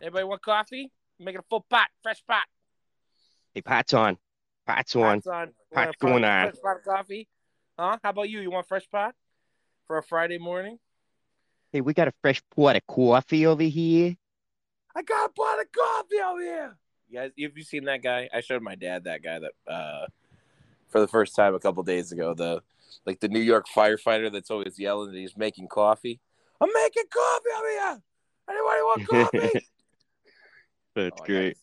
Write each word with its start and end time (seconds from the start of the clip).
Anybody 0.00 0.24
want 0.24 0.42
coffee? 0.42 0.90
Making 1.18 1.40
a 1.40 1.44
full 1.50 1.66
pot, 1.68 1.88
fresh 2.02 2.22
pot. 2.26 2.44
Hey, 3.54 3.60
Pat's 3.60 3.92
on. 3.92 4.16
Pat's 4.66 4.96
on. 4.96 5.20
Pot's 5.20 5.26
on. 5.26 5.48
Pot's 5.74 5.96
going 5.96 6.24
on. 6.24 6.50
Fresh 6.50 6.62
pot 6.62 6.76
of 6.76 6.84
coffee. 6.84 7.28
Huh? 7.78 7.98
How 8.02 8.10
about 8.10 8.30
you? 8.30 8.40
You 8.40 8.50
want 8.50 8.66
fresh 8.66 8.88
pot 8.90 9.14
for 9.86 9.98
a 9.98 10.02
Friday 10.02 10.38
morning? 10.38 10.78
Hey, 11.72 11.80
we 11.82 11.92
got 11.92 12.08
a 12.08 12.12
fresh 12.22 12.42
pot 12.56 12.76
of 12.76 12.86
coffee 12.86 13.46
over 13.46 13.62
here. 13.62 14.16
I 14.94 15.02
got 15.02 15.30
a 15.30 15.32
pot 15.32 15.60
of 15.60 15.66
coffee 15.72 16.20
over 16.24 16.40
here. 16.40 16.76
You 17.08 17.18
guys, 17.18 17.30
have 17.38 17.56
you 17.56 17.62
seen 17.62 17.84
that 17.84 18.02
guy? 18.02 18.28
I 18.32 18.40
showed 18.40 18.62
my 18.62 18.74
dad 18.74 19.04
that 19.04 19.22
guy 19.22 19.40
that 19.40 19.52
uh 19.72 20.06
for 20.88 21.00
the 21.00 21.08
first 21.08 21.34
time 21.36 21.54
a 21.54 21.60
couple 21.60 21.82
days 21.82 22.12
ago. 22.12 22.34
The 22.34 22.62
like 23.06 23.20
the 23.20 23.28
New 23.28 23.40
York 23.40 23.66
firefighter 23.74 24.32
that's 24.32 24.50
always 24.50 24.78
yelling 24.78 25.12
that 25.12 25.18
he's 25.18 25.36
making 25.36 25.68
coffee. 25.68 26.20
I'm 26.60 26.68
making 26.72 27.04
coffee 27.12 27.48
over 27.58 27.68
here. 27.68 28.02
Anybody 28.48 28.82
want 28.82 29.08
coffee? 29.32 29.66
That's 30.94 31.20
Oh, 31.20 31.24
great. 31.24 31.56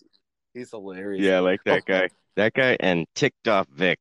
he's, 0.53 0.71
hilarious. 0.71 1.23
Yeah, 1.23 1.37
I 1.37 1.39
like 1.39 1.63
that 1.65 1.85
guy. 1.85 2.09
That 2.35 2.53
guy 2.53 2.77
and 2.79 3.05
ticked 3.15 3.47
off 3.47 3.67
Vic. 3.69 3.99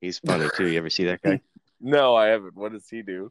He's 0.00 0.18
funny 0.18 0.48
too. 0.56 0.68
You 0.68 0.78
ever 0.78 0.90
see 0.90 1.04
that 1.04 1.22
guy? 1.22 1.40
No, 1.86 2.14
I 2.14 2.28
haven't. 2.28 2.56
What 2.56 2.72
does 2.72 2.88
he 2.88 3.02
do? 3.02 3.30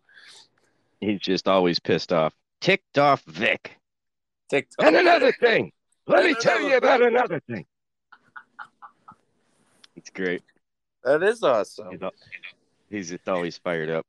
He's 1.00 1.20
just 1.20 1.48
always 1.48 1.80
pissed 1.80 2.14
off. 2.14 2.36
Ticked 2.62 3.00
off 3.00 3.24
Vic. 3.24 3.80
TikTok. 4.48 4.86
And 4.86 4.96
another 4.96 5.32
thing. 5.32 5.72
Let 6.06 6.24
me 6.24 6.36
tell 6.36 6.62
you 6.62 6.78
about 6.78 7.02
another 7.02 7.40
thing. 7.50 7.66
It's 9.96 10.12
great. 10.12 10.44
That 11.04 11.24
is 11.24 11.42
awesome. 11.42 11.98
He's, 12.90 13.10
he's 13.10 13.20
always 13.26 13.58
fired 13.58 13.90
up. 13.90 14.06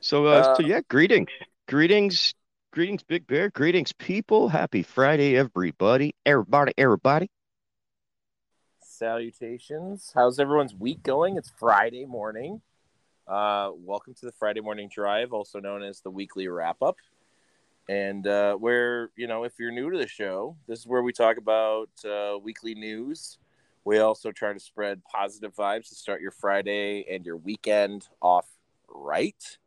So, 0.00 0.26
uh, 0.26 0.30
Uh, 0.30 0.56
so 0.56 0.62
yeah, 0.62 0.80
greetings, 0.88 1.28
greetings, 1.68 2.34
greetings, 2.72 3.02
Big 3.02 3.26
Bear, 3.26 3.50
greetings, 3.50 3.92
people. 3.92 4.48
Happy 4.48 4.82
Friday, 4.82 5.36
everybody, 5.36 6.14
everybody, 6.24 6.72
everybody. 6.78 7.30
Salutations. 8.80 10.10
How's 10.14 10.38
everyone's 10.40 10.74
week 10.74 11.02
going? 11.02 11.36
It's 11.36 11.52
Friday 11.58 12.06
morning. 12.06 12.62
Uh, 13.28 13.72
welcome 13.74 14.14
to 14.14 14.24
the 14.24 14.32
Friday 14.32 14.62
Morning 14.62 14.88
Drive, 14.90 15.34
also 15.34 15.60
known 15.60 15.82
as 15.82 16.00
the 16.00 16.10
weekly 16.10 16.48
wrap 16.48 16.80
up. 16.80 16.96
And 17.90 18.26
uh, 18.26 18.54
where, 18.54 19.10
you 19.16 19.26
know, 19.26 19.44
if 19.44 19.52
you're 19.58 19.70
new 19.70 19.90
to 19.90 19.98
the 19.98 20.08
show, 20.08 20.56
this 20.66 20.78
is 20.78 20.86
where 20.86 21.02
we 21.02 21.12
talk 21.12 21.36
about 21.36 21.90
uh, 22.06 22.38
weekly 22.42 22.74
news. 22.74 23.36
We 23.84 23.98
also 23.98 24.32
try 24.32 24.54
to 24.54 24.60
spread 24.60 25.04
positive 25.04 25.54
vibes 25.54 25.90
to 25.90 25.94
start 25.94 26.22
your 26.22 26.30
Friday 26.30 27.04
and 27.10 27.26
your 27.26 27.36
weekend 27.36 28.08
off 28.22 28.46
right. 28.88 29.58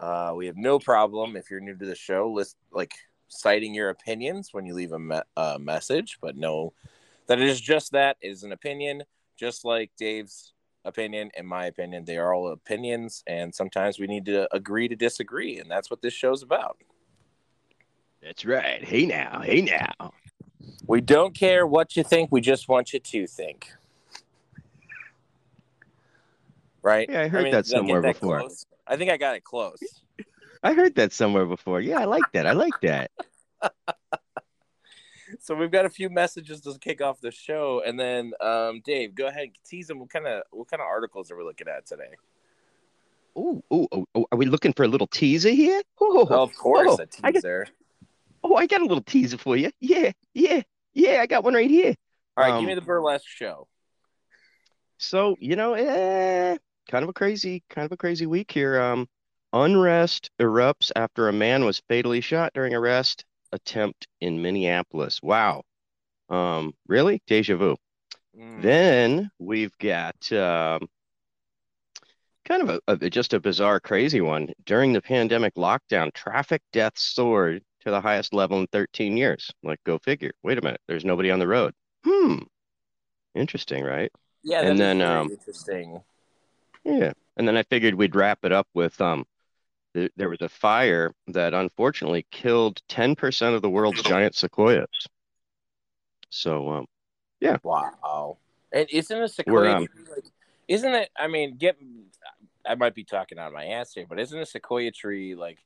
Uh, 0.00 0.32
we 0.36 0.46
have 0.46 0.56
no 0.56 0.78
problem 0.78 1.36
if 1.36 1.50
you're 1.50 1.60
new 1.60 1.76
to 1.76 1.86
the 1.86 1.94
show, 1.94 2.30
list 2.30 2.56
like 2.72 2.94
citing 3.28 3.74
your 3.74 3.90
opinions 3.90 4.50
when 4.52 4.66
you 4.66 4.74
leave 4.74 4.92
a 4.92 4.98
me- 4.98 5.20
uh, 5.36 5.58
message, 5.60 6.18
but 6.20 6.36
no 6.36 6.72
that 7.26 7.40
it 7.40 7.48
is 7.48 7.60
just 7.60 7.92
that 7.92 8.16
it 8.20 8.28
is 8.28 8.42
an 8.42 8.52
opinion 8.52 9.02
just 9.36 9.64
like 9.64 9.90
dave's 9.98 10.52
opinion 10.84 11.30
and 11.36 11.46
my 11.46 11.66
opinion 11.66 12.04
they 12.04 12.16
are 12.16 12.32
all 12.32 12.52
opinions 12.52 13.22
and 13.26 13.54
sometimes 13.54 13.98
we 13.98 14.06
need 14.06 14.24
to 14.24 14.48
agree 14.54 14.86
to 14.86 14.94
disagree 14.94 15.58
and 15.58 15.70
that's 15.70 15.90
what 15.90 16.00
this 16.00 16.14
show's 16.14 16.42
about 16.42 16.78
That's 18.22 18.44
right. 18.44 18.82
Hey 18.82 19.06
now, 19.06 19.40
hey 19.40 19.60
now. 19.62 20.12
we 20.86 21.00
don't 21.00 21.34
care 21.34 21.66
what 21.66 21.96
you 21.96 22.04
think 22.04 22.30
we 22.30 22.40
just 22.40 22.68
want 22.68 22.92
you 22.92 23.00
to 23.00 23.26
think 23.26 23.72
right 26.82 27.10
Yeah, 27.10 27.22
I 27.22 27.28
heard 27.28 27.44
mean, 27.46 27.52
that 27.52 27.66
I 27.66 27.68
somewhere 27.68 28.02
that 28.02 28.14
before. 28.20 28.40
close? 28.40 28.66
I 28.86 28.96
think 28.96 29.10
i 29.10 29.16
got 29.16 29.36
it 29.36 29.44
close 29.44 29.78
I 30.62 30.72
heard 30.72 30.94
that 30.96 31.12
somewhere 31.12 31.44
before. 31.44 31.80
Yeah, 31.80 32.00
I 32.00 32.06
like 32.06 32.24
that. 32.32 32.44
I 32.46 32.52
like 32.52 32.72
that. 32.82 33.10
so 35.38 35.54
we've 35.54 35.70
got 35.70 35.84
a 35.84 35.90
few 35.90 36.08
messages 36.08 36.60
to 36.62 36.76
kick 36.80 37.00
off 37.00 37.20
the 37.20 37.30
show 37.30 37.82
and 37.86 38.00
then 38.00 38.32
um, 38.40 38.80
dave 38.84 39.14
go 39.14 39.26
ahead 39.26 39.42
and 39.44 39.52
tease 39.64 39.86
them 39.86 40.00
what 40.00 40.10
kind 40.10 40.26
of 40.26 40.42
what 40.50 40.68
kind 40.68 40.80
of 40.80 40.86
articles 40.86 41.30
are 41.30 41.36
we 41.36 41.44
looking 41.44 41.68
at 41.68 41.86
today 41.86 42.14
Ooh, 43.38 43.62
ooh, 43.72 43.86
ooh, 43.94 44.06
ooh, 44.16 44.26
are 44.32 44.38
we 44.38 44.46
looking 44.46 44.72
for 44.72 44.84
a 44.84 44.88
little 44.88 45.06
teaser 45.06 45.50
here? 45.50 45.82
Ooh, 46.02 46.22
of 46.30 46.56
course 46.56 46.96
oh, 46.98 47.02
a 47.02 47.06
I 47.22 47.30
get- 47.32 47.42
teaser 47.42 47.66
oh, 48.42 48.54
I 48.56 48.66
got 48.66 48.80
a 48.80 48.84
little 48.86 49.02
teaser 49.04 49.36
for 49.38 49.56
you. 49.56 49.70
Yeah, 49.80 50.12
yeah, 50.32 50.62
yeah. 50.94 51.20
I 51.20 51.26
got 51.26 51.44
one 51.44 51.54
right 51.54 51.70
here. 51.70 51.94
all 52.36 52.44
right 52.44 52.52
Um, 52.54 52.60
give 52.60 52.68
me 52.68 52.74
the 52.74 52.80
burlesque 52.80 53.26
show 53.28 53.68
So, 54.98 55.36
you 55.38 55.54
know, 55.56 55.74
eh, 55.74 56.56
kind 56.88 57.02
of 57.02 57.08
a 57.08 57.12
crazy, 57.12 57.62
kind 57.70 57.86
of 57.86 57.92
a 57.92 57.96
crazy 57.96 58.26
week 58.26 58.50
here. 58.50 58.80
Um, 58.80 59.08
unrest 59.52 60.30
erupts 60.40 60.90
after 60.96 61.28
a 61.28 61.32
man 61.32 61.64
was 61.64 61.82
fatally 61.88 62.20
shot 62.20 62.52
during 62.54 62.74
arrest 62.74 63.24
attempt 63.52 64.06
in 64.20 64.42
Minneapolis. 64.42 65.20
Wow. 65.22 65.62
Um, 66.28 66.74
really? 66.86 67.22
Deja 67.26 67.56
vu. 67.56 67.76
Mm. 68.38 68.62
Then 68.62 69.30
we've 69.38 69.76
got 69.78 70.16
um, 70.32 70.88
kind 72.44 72.62
of 72.62 72.80
a, 72.86 72.92
a 72.92 73.10
just 73.10 73.34
a 73.34 73.40
bizarre, 73.40 73.80
crazy 73.80 74.20
one. 74.20 74.48
During 74.64 74.92
the 74.92 75.02
pandemic 75.02 75.54
lockdown, 75.54 76.12
traffic 76.12 76.62
deaths 76.72 77.02
soared 77.02 77.62
to 77.80 77.90
the 77.90 78.00
highest 78.00 78.34
level 78.34 78.60
in 78.60 78.66
13 78.72 79.16
years. 79.16 79.50
Like, 79.62 79.78
go 79.84 79.98
figure. 79.98 80.32
Wait 80.42 80.58
a 80.58 80.62
minute, 80.62 80.80
there's 80.88 81.04
nobody 81.04 81.30
on 81.30 81.38
the 81.38 81.48
road. 81.48 81.72
Hmm. 82.04 82.38
Interesting, 83.34 83.84
right? 83.84 84.10
Yeah, 84.42 84.62
And 84.62 84.78
then, 84.78 85.02
um, 85.02 85.30
interesting. 85.30 86.02
Yeah. 86.86 87.12
And 87.36 87.46
then 87.46 87.56
I 87.56 87.64
figured 87.64 87.94
we'd 87.94 88.14
wrap 88.14 88.38
it 88.44 88.52
up 88.52 88.68
with 88.72 88.98
um 89.00 89.26
th 89.94 90.10
there 90.16 90.28
was 90.28 90.40
a 90.40 90.48
fire 90.48 91.12
that 91.28 91.52
unfortunately 91.52 92.26
killed 92.30 92.80
10% 92.88 93.54
of 93.54 93.62
the 93.62 93.70
world's 93.70 94.02
giant 94.02 94.34
sequoias. 94.34 95.08
So 96.30 96.70
um 96.70 96.86
yeah. 97.40 97.58
Wow. 97.62 98.38
And 98.72 98.88
isn't 98.90 99.22
a 99.22 99.28
sequoia 99.28 99.76
um, 99.76 99.86
tree 99.86 100.04
like? 100.14 100.24
Isn't 100.68 100.94
it? 100.94 101.10
I 101.18 101.28
mean, 101.28 101.56
get. 101.56 101.76
I 102.68 102.74
might 102.74 102.94
be 102.94 103.04
talking 103.04 103.38
out 103.38 103.46
of 103.46 103.52
my 103.52 103.66
ass 103.66 103.94
here, 103.94 104.06
but 104.08 104.18
isn't 104.18 104.38
a 104.38 104.46
sequoia 104.46 104.90
tree 104.90 105.34
like? 105.34 105.58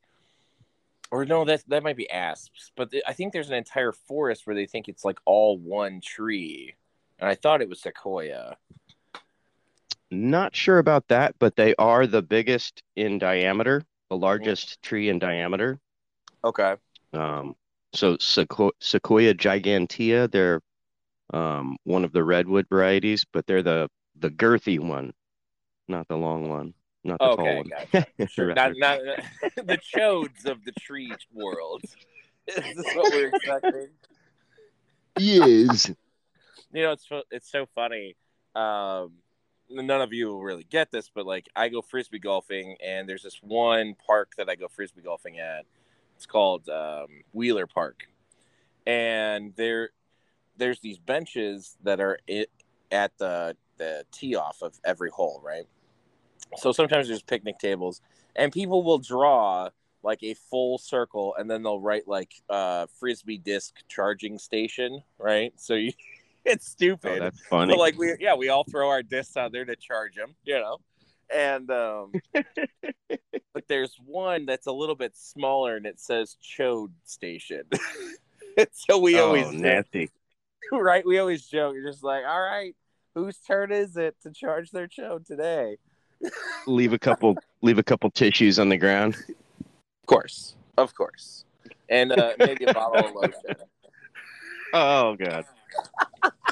Or 1.10 1.24
no, 1.24 1.44
that 1.44 1.64
that 1.68 1.82
might 1.82 1.96
be 1.96 2.10
asps. 2.10 2.70
But 2.76 2.90
th- 2.90 3.02
I 3.06 3.12
think 3.12 3.32
there's 3.32 3.48
an 3.48 3.54
entire 3.54 3.92
forest 3.92 4.46
where 4.46 4.54
they 4.54 4.66
think 4.66 4.88
it's 4.88 5.04
like 5.04 5.18
all 5.24 5.58
one 5.58 6.00
tree, 6.00 6.74
and 7.18 7.28
I 7.28 7.34
thought 7.34 7.62
it 7.62 7.68
was 7.68 7.80
sequoia. 7.80 8.56
Not 10.10 10.54
sure 10.54 10.78
about 10.78 11.08
that, 11.08 11.34
but 11.38 11.56
they 11.56 11.74
are 11.76 12.06
the 12.06 12.22
biggest 12.22 12.82
in 12.96 13.18
diameter, 13.18 13.82
the 14.08 14.16
largest 14.16 14.82
tree 14.82 15.08
in 15.08 15.18
diameter. 15.18 15.78
Okay. 16.44 16.74
Um 17.12 17.54
so 17.92 18.16
Sequo 18.16 18.70
Sequoia 18.80 19.34
gigantea, 19.34 20.30
they're 20.30 20.60
um 21.32 21.76
one 21.84 22.04
of 22.04 22.12
the 22.12 22.24
redwood 22.24 22.66
varieties, 22.68 23.24
but 23.32 23.46
they're 23.46 23.62
the 23.62 23.88
the 24.18 24.30
girthy 24.30 24.78
one, 24.78 25.12
not 25.88 26.08
the 26.08 26.16
long 26.16 26.48
one, 26.48 26.74
not 27.04 27.18
the 27.18 27.36
tall 27.36 27.56
one. 27.56 27.68
gotcha. 27.68 28.06
Sure. 28.28 28.54
Not 28.54 28.72
not 28.76 29.00
the 29.56 29.78
chodes 29.94 30.44
of 30.46 30.64
the 30.64 30.72
tree 30.80 31.12
world. 31.32 31.82
Is 32.46 32.76
this 32.76 32.94
what 32.94 33.12
we're 33.12 33.28
expecting? 33.28 33.88
Yes. 35.18 35.88
you 36.72 36.82
know 36.82 36.92
it's 36.92 37.06
it's 37.30 37.50
so 37.50 37.66
funny 37.74 38.16
um 38.54 39.12
none 39.70 40.00
of 40.00 40.12
you 40.12 40.28
will 40.28 40.42
really 40.42 40.66
get 40.68 40.90
this 40.90 41.10
but 41.14 41.24
like 41.26 41.48
i 41.54 41.68
go 41.68 41.80
frisbee 41.80 42.18
golfing 42.18 42.76
and 42.84 43.08
there's 43.08 43.22
this 43.22 43.38
one 43.42 43.94
park 44.06 44.32
that 44.36 44.48
i 44.48 44.54
go 44.54 44.68
frisbee 44.68 45.02
golfing 45.02 45.38
at. 45.38 45.64
It's 46.20 46.26
called 46.26 46.68
um, 46.68 47.06
wheeler 47.32 47.66
park. 47.66 48.02
And 48.86 49.54
there 49.56 49.88
there's 50.58 50.78
these 50.80 50.98
benches 50.98 51.78
that 51.82 51.98
are 51.98 52.18
it 52.26 52.50
at 52.92 53.16
the 53.16 53.56
the 53.78 54.04
tee 54.12 54.36
off 54.36 54.60
of 54.60 54.78
every 54.84 55.08
hole 55.08 55.40
right? 55.42 55.64
So 56.58 56.72
sometimes 56.72 57.08
there's 57.08 57.22
picnic 57.22 57.58
tables 57.58 58.02
and 58.36 58.52
people 58.52 58.82
will 58.82 58.98
draw 58.98 59.70
like 60.02 60.22
a 60.22 60.34
full 60.34 60.76
circle 60.76 61.34
and 61.38 61.50
then 61.50 61.62
they'll 61.62 61.80
write 61.80 62.06
like 62.06 62.34
uh 62.50 62.84
frisbee 62.98 63.38
disc 63.38 63.76
charging 63.88 64.38
station 64.38 65.02
right? 65.18 65.54
So 65.56 65.72
you 65.72 65.92
it's 66.44 66.66
stupid. 66.66 67.18
Oh, 67.18 67.24
that's 67.24 67.40
funny. 67.46 67.72
but 67.72 67.78
like 67.78 67.98
we 67.98 68.14
yeah 68.20 68.34
we 68.34 68.48
all 68.48 68.64
throw 68.64 68.88
our 68.88 69.02
discs 69.02 69.36
out 69.36 69.52
there 69.52 69.64
to 69.64 69.76
charge 69.76 70.14
them 70.14 70.34
you 70.44 70.54
know? 70.54 70.78
And 71.34 71.70
um 71.70 72.12
but 73.54 73.64
there's 73.68 73.96
one 74.04 74.46
that's 74.46 74.66
a 74.66 74.72
little 74.72 74.96
bit 74.96 75.16
smaller 75.16 75.76
and 75.76 75.86
it 75.86 76.00
says 76.00 76.36
chode 76.42 76.92
station. 77.04 77.62
So 78.72 78.98
we 78.98 79.18
oh, 79.18 79.28
always 79.28 79.50
nasty. 79.52 80.10
right? 80.72 81.06
We 81.06 81.18
always 81.18 81.46
joke. 81.46 81.74
You're 81.74 81.90
just 81.90 82.04
like 82.04 82.24
all 82.26 82.42
right 82.42 82.74
whose 83.14 83.38
turn 83.38 83.72
is 83.72 83.96
it 83.96 84.16
to 84.22 84.30
charge 84.30 84.70
their 84.70 84.88
chode 84.88 85.26
today? 85.26 85.76
Leave 86.66 86.92
a 86.92 86.98
couple 86.98 87.36
leave 87.62 87.78
a 87.78 87.82
couple 87.82 88.10
tissues 88.10 88.58
on 88.58 88.68
the 88.68 88.76
ground. 88.76 89.16
of 89.28 90.06
course. 90.06 90.54
Of 90.76 90.94
course. 90.94 91.44
And 91.88 92.12
uh, 92.12 92.32
maybe 92.38 92.64
a 92.64 92.74
bottle 92.74 93.08
of 93.08 93.14
lotion. 93.14 93.56
Oh 94.72 95.16
god. 95.16 95.44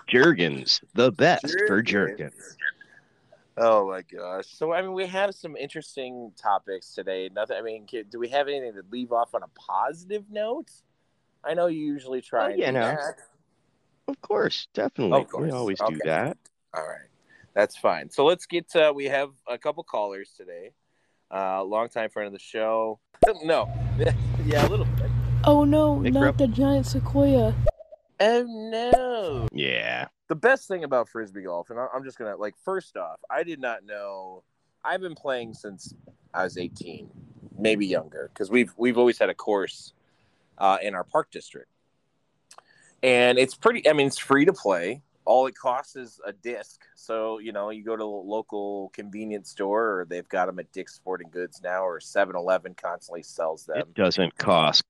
Jergens, 0.08 0.80
the 0.94 1.12
best 1.12 1.56
for 1.66 1.82
Jergens. 1.82 2.18
Jergens. 2.18 2.56
Oh 3.60 3.88
my 3.88 4.02
gosh! 4.02 4.46
So 4.46 4.72
I 4.72 4.82
mean, 4.82 4.92
we 4.92 5.06
have 5.06 5.34
some 5.34 5.56
interesting 5.56 6.32
topics 6.40 6.94
today. 6.94 7.28
Nothing. 7.34 7.56
I 7.56 7.62
mean, 7.62 7.86
can, 7.86 8.04
do 8.08 8.20
we 8.20 8.28
have 8.28 8.46
anything 8.46 8.74
to 8.74 8.82
leave 8.90 9.12
off 9.12 9.34
on 9.34 9.42
a 9.42 9.48
positive 9.48 10.24
note? 10.30 10.70
I 11.44 11.54
know 11.54 11.66
you 11.66 11.80
usually 11.80 12.20
try. 12.20 12.46
Oh, 12.46 12.50
and 12.50 12.58
you 12.58 12.72
know. 12.72 12.80
that. 12.80 13.16
Of 14.06 14.20
course, 14.20 14.68
definitely. 14.74 15.20
Of 15.20 15.28
course. 15.28 15.42
We 15.42 15.50
always 15.50 15.78
do 15.88 15.98
that. 16.04 16.38
All 16.72 16.86
right, 16.86 17.08
that's 17.52 17.76
fine. 17.76 18.10
So 18.10 18.24
let's 18.24 18.46
get. 18.46 18.74
Uh, 18.76 18.92
we 18.94 19.06
have 19.06 19.30
a 19.48 19.58
couple 19.58 19.82
callers 19.82 20.30
today. 20.36 20.70
Uh, 21.30 21.62
longtime 21.64 22.10
friend 22.10 22.28
of 22.28 22.32
the 22.32 22.38
show. 22.38 23.00
No, 23.42 23.68
yeah, 24.46 24.66
a 24.66 24.68
little 24.68 24.86
bit. 24.86 25.10
Oh 25.44 25.64
no, 25.64 25.98
Nick 25.98 26.14
not 26.14 26.22
Rupp. 26.22 26.38
the 26.38 26.46
giant 26.46 26.86
sequoia. 26.86 27.54
Oh 28.20 28.44
no. 28.48 29.48
Yeah. 29.52 30.06
the 30.28 30.34
best 30.34 30.68
thing 30.68 30.84
about 30.84 31.08
frisbee 31.08 31.42
golf, 31.42 31.70
and 31.70 31.78
I'm 31.78 32.04
just 32.04 32.18
gonna 32.18 32.36
like 32.36 32.54
first 32.64 32.96
off, 32.96 33.20
I 33.30 33.42
did 33.42 33.60
not 33.60 33.84
know. 33.84 34.42
I've 34.84 35.00
been 35.00 35.14
playing 35.14 35.54
since 35.54 35.94
I 36.34 36.44
was 36.44 36.56
18, 36.56 37.10
maybe 37.58 37.86
younger, 37.86 38.30
because 38.32 38.50
we've 38.50 38.72
we've 38.76 38.98
always 38.98 39.18
had 39.18 39.28
a 39.28 39.34
course 39.34 39.92
uh, 40.58 40.78
in 40.82 40.94
our 40.94 41.04
park 41.04 41.30
district, 41.30 41.70
and 43.02 43.38
it's 43.38 43.54
pretty. 43.54 43.88
I 43.88 43.92
mean, 43.92 44.06
it's 44.08 44.18
free 44.18 44.44
to 44.44 44.52
play. 44.52 45.02
All 45.24 45.46
it 45.46 45.54
costs 45.56 45.94
is 45.94 46.20
a 46.26 46.32
disc. 46.32 46.80
So 46.94 47.38
you 47.38 47.52
know, 47.52 47.70
you 47.70 47.84
go 47.84 47.96
to 47.96 48.04
a 48.04 48.04
local 48.04 48.90
convenience 48.94 49.50
store, 49.50 50.00
or 50.00 50.06
they've 50.08 50.28
got 50.28 50.46
them 50.46 50.58
at 50.58 50.72
Dick's 50.72 50.94
Sporting 50.94 51.28
Goods 51.30 51.60
now, 51.62 51.84
or 51.84 52.00
7-Eleven 52.00 52.74
constantly 52.74 53.22
sells 53.22 53.66
them. 53.66 53.78
It 53.78 53.94
doesn't 53.94 54.36
cost 54.38 54.84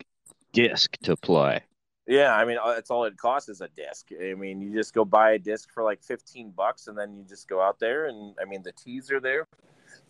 disc 0.52 0.96
to 1.02 1.16
play. 1.16 1.60
Yeah, 2.08 2.34
I 2.34 2.46
mean, 2.46 2.56
that's 2.64 2.90
all 2.90 3.04
it 3.04 3.18
costs 3.18 3.50
is 3.50 3.60
a 3.60 3.68
disc. 3.68 4.08
I 4.18 4.32
mean, 4.32 4.62
you 4.62 4.72
just 4.72 4.94
go 4.94 5.04
buy 5.04 5.32
a 5.32 5.38
disc 5.38 5.70
for 5.70 5.82
like 5.82 6.02
fifteen 6.02 6.50
bucks, 6.50 6.86
and 6.88 6.96
then 6.96 7.14
you 7.18 7.24
just 7.28 7.46
go 7.46 7.60
out 7.60 7.78
there, 7.78 8.06
and 8.06 8.34
I 8.40 8.46
mean, 8.46 8.62
the 8.62 8.72
tees 8.72 9.10
are 9.12 9.20
there, 9.20 9.46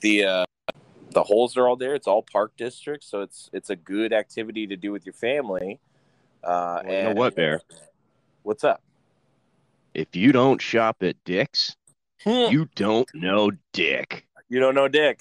the 0.00 0.24
uh, 0.24 0.44
the 1.10 1.24
holes 1.24 1.56
are 1.56 1.66
all 1.66 1.74
there. 1.74 1.96
It's 1.96 2.06
all 2.06 2.22
park 2.22 2.52
district, 2.56 3.02
so 3.02 3.22
it's 3.22 3.50
it's 3.52 3.70
a 3.70 3.76
good 3.76 4.12
activity 4.12 4.64
to 4.68 4.76
do 4.76 4.92
with 4.92 5.04
your 5.04 5.12
family. 5.12 5.80
Uh, 6.44 6.82
Well, 6.84 6.94
you 6.94 7.02
know 7.02 7.08
and 7.10 7.18
what, 7.18 7.34
Bear? 7.34 7.60
What's 8.44 8.62
up? 8.62 8.80
If 9.92 10.14
you 10.14 10.30
don't 10.30 10.62
shop 10.62 10.98
at 11.02 11.16
Dick's, 11.24 11.74
you, 12.24 12.48
you 12.48 12.68
don't 12.76 13.12
know 13.12 13.50
Dick. 13.72 14.24
You 14.48 14.60
don't 14.60 14.76
know 14.76 14.86
Dick. 14.86 15.18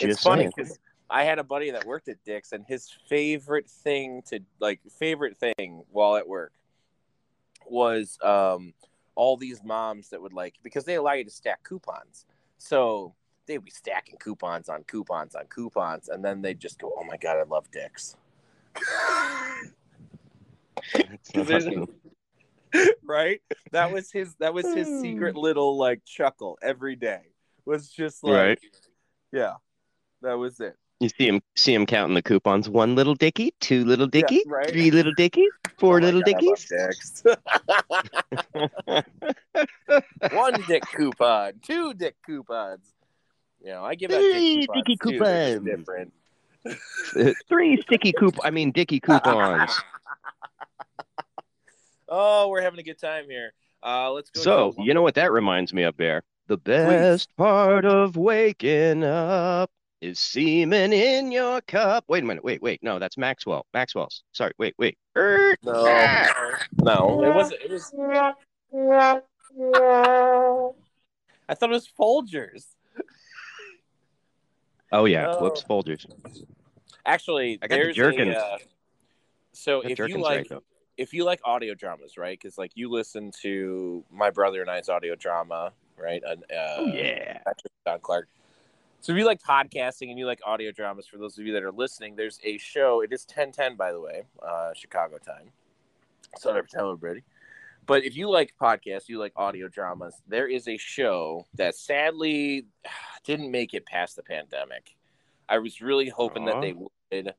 it's 0.00 0.20
funny 0.20 0.48
because 0.54 0.76
I 1.16 1.24
had 1.24 1.38
a 1.38 1.44
buddy 1.44 1.70
that 1.70 1.86
worked 1.86 2.08
at 2.08 2.22
Dick's, 2.24 2.52
and 2.52 2.66
his 2.66 2.90
favorite 3.08 3.70
thing 3.70 4.20
to 4.26 4.40
like 4.60 4.80
favorite 4.98 5.38
thing 5.38 5.82
while 5.90 6.16
at 6.16 6.28
work 6.28 6.52
was 7.66 8.18
um 8.22 8.74
all 9.14 9.38
these 9.38 9.64
moms 9.64 10.10
that 10.10 10.20
would 10.20 10.34
like 10.34 10.56
because 10.62 10.84
they 10.84 10.96
allow 10.96 11.14
you 11.14 11.24
to 11.24 11.30
stack 11.30 11.64
coupons. 11.64 12.26
So 12.58 13.14
they'd 13.46 13.64
be 13.64 13.70
stacking 13.70 14.18
coupons 14.18 14.68
on 14.68 14.84
coupons 14.84 15.34
on 15.34 15.46
coupons, 15.46 16.10
and 16.10 16.22
then 16.22 16.42
they'd 16.42 16.60
just 16.60 16.78
go, 16.78 16.92
"Oh 16.94 17.04
my 17.04 17.16
god, 17.16 17.38
I 17.38 17.44
love 17.44 17.70
Dick's." 17.70 18.14
Right? 23.02 23.40
That 23.70 23.90
was 23.90 24.12
his. 24.12 24.34
That 24.34 24.52
was 24.52 24.66
his 24.74 25.00
secret 25.00 25.34
little 25.46 25.78
like 25.78 26.04
chuckle 26.04 26.58
every 26.60 26.94
day. 26.94 27.22
Was 27.64 27.88
just 27.88 28.22
like, 28.22 28.34
Right. 28.34 28.60
yeah, 29.32 29.54
that 30.20 30.34
was 30.34 30.60
it. 30.60 30.76
You 31.00 31.10
see 31.10 31.28
him 31.28 31.42
see 31.56 31.74
him 31.74 31.84
counting 31.84 32.14
the 32.14 32.22
coupons. 32.22 32.68
One 32.70 32.94
little 32.94 33.14
dicky, 33.14 33.52
two 33.60 33.84
little 33.84 34.08
Yeah, 34.12 34.22
dicky, 34.22 34.42
right. 34.46 34.70
three 34.70 34.90
little 34.90 35.12
dickies, 35.14 35.50
four 35.78 35.98
Oh 35.98 36.00
little 36.00 36.22
God, 36.22 36.40
dickies. 36.40 37.22
One 40.32 40.54
dick 40.66 40.82
coupon, 40.96 41.52
two 41.62 41.92
dick 41.94 42.16
coupons. 42.24 42.94
You 43.62 43.72
know, 43.72 43.84
I 43.84 43.94
give 43.94 44.10
out 44.10 44.20
Three 44.20 44.66
dick 44.66 44.70
coupons. 44.70 44.84
dicky 44.86 44.96
too. 44.96 45.18
They're 45.18 45.54
just 45.54 45.64
coupons. 45.64 46.12
different. 47.14 47.34
Three 47.48 47.82
sticky 47.82 48.12
coupon. 48.12 48.40
I 48.44 48.50
mean 48.50 48.72
dicky 48.72 48.98
coupons. 49.00 49.70
oh, 52.08 52.48
we're 52.48 52.62
having 52.62 52.80
a 52.80 52.82
good 52.82 52.98
time 52.98 53.24
here. 53.28 53.52
Uh, 53.82 54.10
let's 54.12 54.30
go. 54.30 54.40
So 54.40 54.74
you 54.78 54.94
know 54.94 55.02
what 55.02 55.14
that 55.16 55.30
reminds 55.30 55.74
me 55.74 55.82
of, 55.82 55.96
Bear? 55.96 56.22
The 56.48 56.56
best 56.56 57.28
part 57.36 57.84
of 57.84 58.16
waking 58.16 59.04
up 59.04 59.70
is 60.00 60.18
semen 60.18 60.92
in 60.92 61.32
your 61.32 61.60
cup. 61.62 62.04
Wait 62.08 62.22
a 62.22 62.26
minute. 62.26 62.44
Wait, 62.44 62.62
wait. 62.62 62.82
No, 62.82 62.98
that's 62.98 63.16
Maxwell. 63.16 63.66
Maxwell's. 63.72 64.22
Sorry. 64.32 64.52
Wait, 64.58 64.74
wait. 64.78 64.98
Er, 65.16 65.56
No, 65.62 65.84
ah. 65.86 66.58
no, 66.82 67.24
it 67.24 67.34
wasn't. 67.34 67.60
It 67.62 67.70
was. 67.70 67.92
I 71.48 71.54
thought 71.54 71.70
it 71.70 71.72
was 71.72 71.88
Folgers. 71.98 72.66
Oh 74.92 75.04
yeah. 75.04 75.26
Oh. 75.28 75.42
Whoops, 75.42 75.64
Folgers. 75.68 76.06
Actually, 77.04 77.58
I 77.62 77.66
got 77.66 77.76
the 77.76 77.92
Jerkins. 77.92 78.34
a. 78.34 78.40
Uh, 78.40 78.58
so 79.52 79.82
Got 79.82 79.92
if 79.92 79.98
you 80.08 80.18
like, 80.18 80.50
right, 80.50 80.60
if 80.96 81.14
you 81.14 81.24
like 81.24 81.40
audio 81.44 81.74
dramas, 81.74 82.16
right? 82.18 82.38
Because 82.38 82.58
like 82.58 82.72
you 82.74 82.90
listen 82.90 83.30
to 83.42 84.04
my 84.10 84.30
brother 84.30 84.60
and 84.60 84.70
I's 84.70 84.88
audio 84.88 85.14
drama, 85.14 85.72
right? 85.96 86.22
And, 86.26 86.42
uh, 86.44 86.74
Oh 86.78 86.86
yeah. 86.86 87.38
Patrick 87.38 87.72
Don 87.84 88.00
Clark. 88.00 88.28
So 89.06 89.12
if 89.12 89.18
you 89.20 89.24
like 89.24 89.40
podcasting 89.40 90.10
and 90.10 90.18
you 90.18 90.26
like 90.26 90.40
audio 90.44 90.72
dramas, 90.72 91.06
for 91.06 91.16
those 91.16 91.38
of 91.38 91.46
you 91.46 91.52
that 91.52 91.62
are 91.62 91.70
listening, 91.70 92.16
there's 92.16 92.40
a 92.42 92.58
show. 92.58 93.02
It 93.02 93.12
is 93.12 93.24
1010, 93.24 93.76
by 93.76 93.92
the 93.92 94.00
way, 94.00 94.24
uh, 94.44 94.72
Chicago 94.74 95.18
time. 95.18 95.52
So 96.38 96.52
never 96.52 96.66
tell 96.66 96.90
everybody. 96.90 97.22
But 97.86 98.02
if 98.02 98.16
you 98.16 98.28
like 98.28 98.54
podcasts, 98.60 99.08
you 99.08 99.20
like 99.20 99.32
audio 99.36 99.68
dramas, 99.68 100.20
there 100.26 100.48
is 100.48 100.66
a 100.66 100.76
show 100.76 101.46
that 101.54 101.76
sadly 101.76 102.66
didn't 103.24 103.52
make 103.52 103.74
it 103.74 103.86
past 103.86 104.16
the 104.16 104.24
pandemic. 104.24 104.96
I 105.48 105.58
was 105.58 105.80
really 105.80 106.08
hoping 106.08 106.46
that 106.46 106.60
they 106.60 106.72
would. 106.72 107.32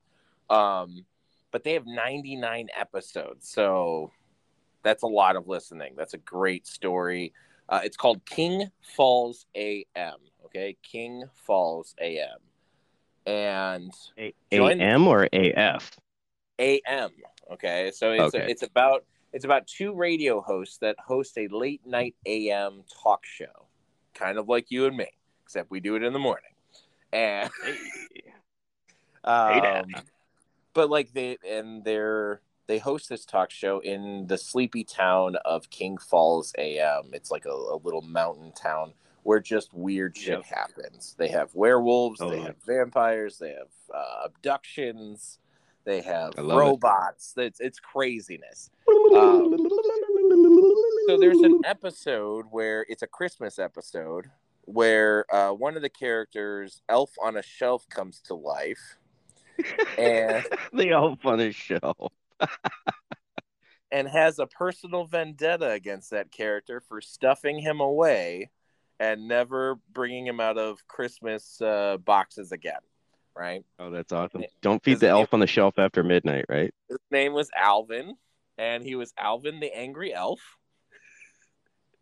Um, 0.50 1.06
but 1.52 1.66
they 1.66 1.74
have 1.74 1.86
99 1.86 2.70
episodes. 2.80 3.50
So 3.50 4.14
that's 4.84 5.04
a 5.04 5.08
lot 5.08 5.36
of 5.36 5.50
listening. 5.50 5.96
That's 5.98 6.14
a 6.14 6.20
great 6.20 6.66
story. 6.66 7.34
Uh, 7.70 7.82
it's 7.84 7.98
called 7.98 8.26
King 8.26 8.70
Falls 8.82 9.46
AM. 9.56 10.18
Okay, 10.46 10.78
King 10.82 11.26
Falls 11.34 11.94
AM, 12.02 12.40
and 13.26 13.92
A- 14.18 14.34
AM 14.52 15.08
or 15.08 15.28
AF? 15.34 15.92
AM. 16.60 17.12
Okay, 17.52 17.92
so 17.94 18.14
it's 18.14 18.36
Okay. 18.36 18.46
it's 18.50 18.64
about 18.64 19.06
it's 19.34 19.46
about 19.46 19.68
two 19.68 19.94
radio 19.94 20.42
hosts 20.42 20.78
that 20.78 20.96
host 21.00 21.38
a 21.38 21.48
late 21.50 21.86
night 21.86 22.16
AM 22.26 22.84
talk 23.04 23.26
show, 23.26 23.68
kind 24.14 24.38
of 24.38 24.48
like 24.48 24.72
you 24.72 24.86
and 24.86 24.96
me, 24.96 25.08
except 25.44 25.70
we 25.70 25.80
do 25.80 25.96
it 25.96 26.04
in 26.04 26.14
the 26.14 26.20
morning. 26.20 26.52
And 27.12 27.50
Hey, 27.64 28.34
um, 29.26 29.86
but 30.74 30.90
like 30.90 31.12
they 31.14 31.38
and 31.48 31.84
they're 31.84 32.42
they 32.68 32.78
host 32.78 33.10
this 33.10 33.26
talk 33.26 33.50
show 33.52 33.80
in 33.80 34.28
the 34.28 34.38
sleepy 34.38 34.84
town 34.84 35.36
of 35.46 35.70
King 35.70 35.98
Falls 35.98 36.54
AM. 36.58 37.10
It's 37.14 37.32
like 37.32 37.46
a, 37.46 37.50
a 37.52 37.80
little 37.84 38.02
mountain 38.02 38.52
town 38.52 38.94
where 39.24 39.40
just 39.40 39.74
weird 39.74 40.16
shit 40.16 40.30
Yep. 40.40 40.44
happens. 40.46 41.16
They 41.18 41.28
have 41.30 41.54
werewolves, 41.56 42.22
Oh, 42.22 42.30
they 42.30 42.40
have 42.42 42.56
vampires, 42.66 43.38
they 43.40 43.50
have 43.50 43.68
uh, 43.94 44.22
abductions, 44.26 45.40
they 45.84 46.02
have 46.02 46.38
love 46.38 46.58
it. 46.58 46.60
robots. 46.62 47.34
It's 47.38 47.60
it's 47.60 47.80
craziness. 47.80 48.70
Um, 49.16 49.56
So 51.08 51.18
there's 51.18 51.40
an 51.40 51.62
episode 51.64 52.46
where 52.52 52.86
it's 52.90 53.02
a 53.02 53.08
Christmas 53.08 53.60
episode 53.60 54.30
where 54.66 55.24
uh, 55.34 55.52
one 55.54 55.78
of 55.78 55.82
the 55.82 55.90
characters, 55.90 56.82
Elf 56.90 57.12
on 57.24 57.38
a 57.38 57.42
Shelf, 57.42 57.88
comes 57.90 58.20
to 58.26 58.34
life. 58.34 58.98
and 59.98 60.46
the 60.74 60.90
elf 60.92 61.26
on 61.26 61.40
his 61.40 61.56
show. 61.56 62.12
And 63.92 64.08
has 64.08 64.40
a 64.40 64.48
personal 64.48 65.06
vendetta 65.06 65.70
against 65.72 66.12
that 66.12 66.32
character 66.32 66.82
for 66.82 67.02
stuffing 67.02 67.60
him 67.60 67.80
away 67.80 68.50
and 69.00 69.28
never 69.28 69.76
bringing 69.92 70.26
him 70.26 70.40
out 70.40 70.58
of 70.58 70.86
Christmas 70.88 71.62
uh, 71.62 71.98
boxes 71.98 72.52
again. 72.52 72.80
Right? 73.36 73.64
Oh, 73.78 73.92
that's 73.92 74.12
awesome. 74.12 74.44
Don't 74.62 74.84
feed 74.84 74.94
His 74.94 75.02
the 75.02 75.10
elf 75.10 75.34
on 75.34 75.40
the 75.40 75.48
shelf 75.48 75.78
after 75.78 76.04
midnight, 76.04 76.46
right? 76.50 76.74
His 76.90 76.98
name 77.12 77.34
was 77.34 77.52
Alvin, 77.56 78.16
and 78.58 78.84
he 78.84 78.96
was 78.96 79.14
Alvin 79.18 79.60
the 79.60 79.76
Angry 79.76 80.12
Elf. 80.12 80.40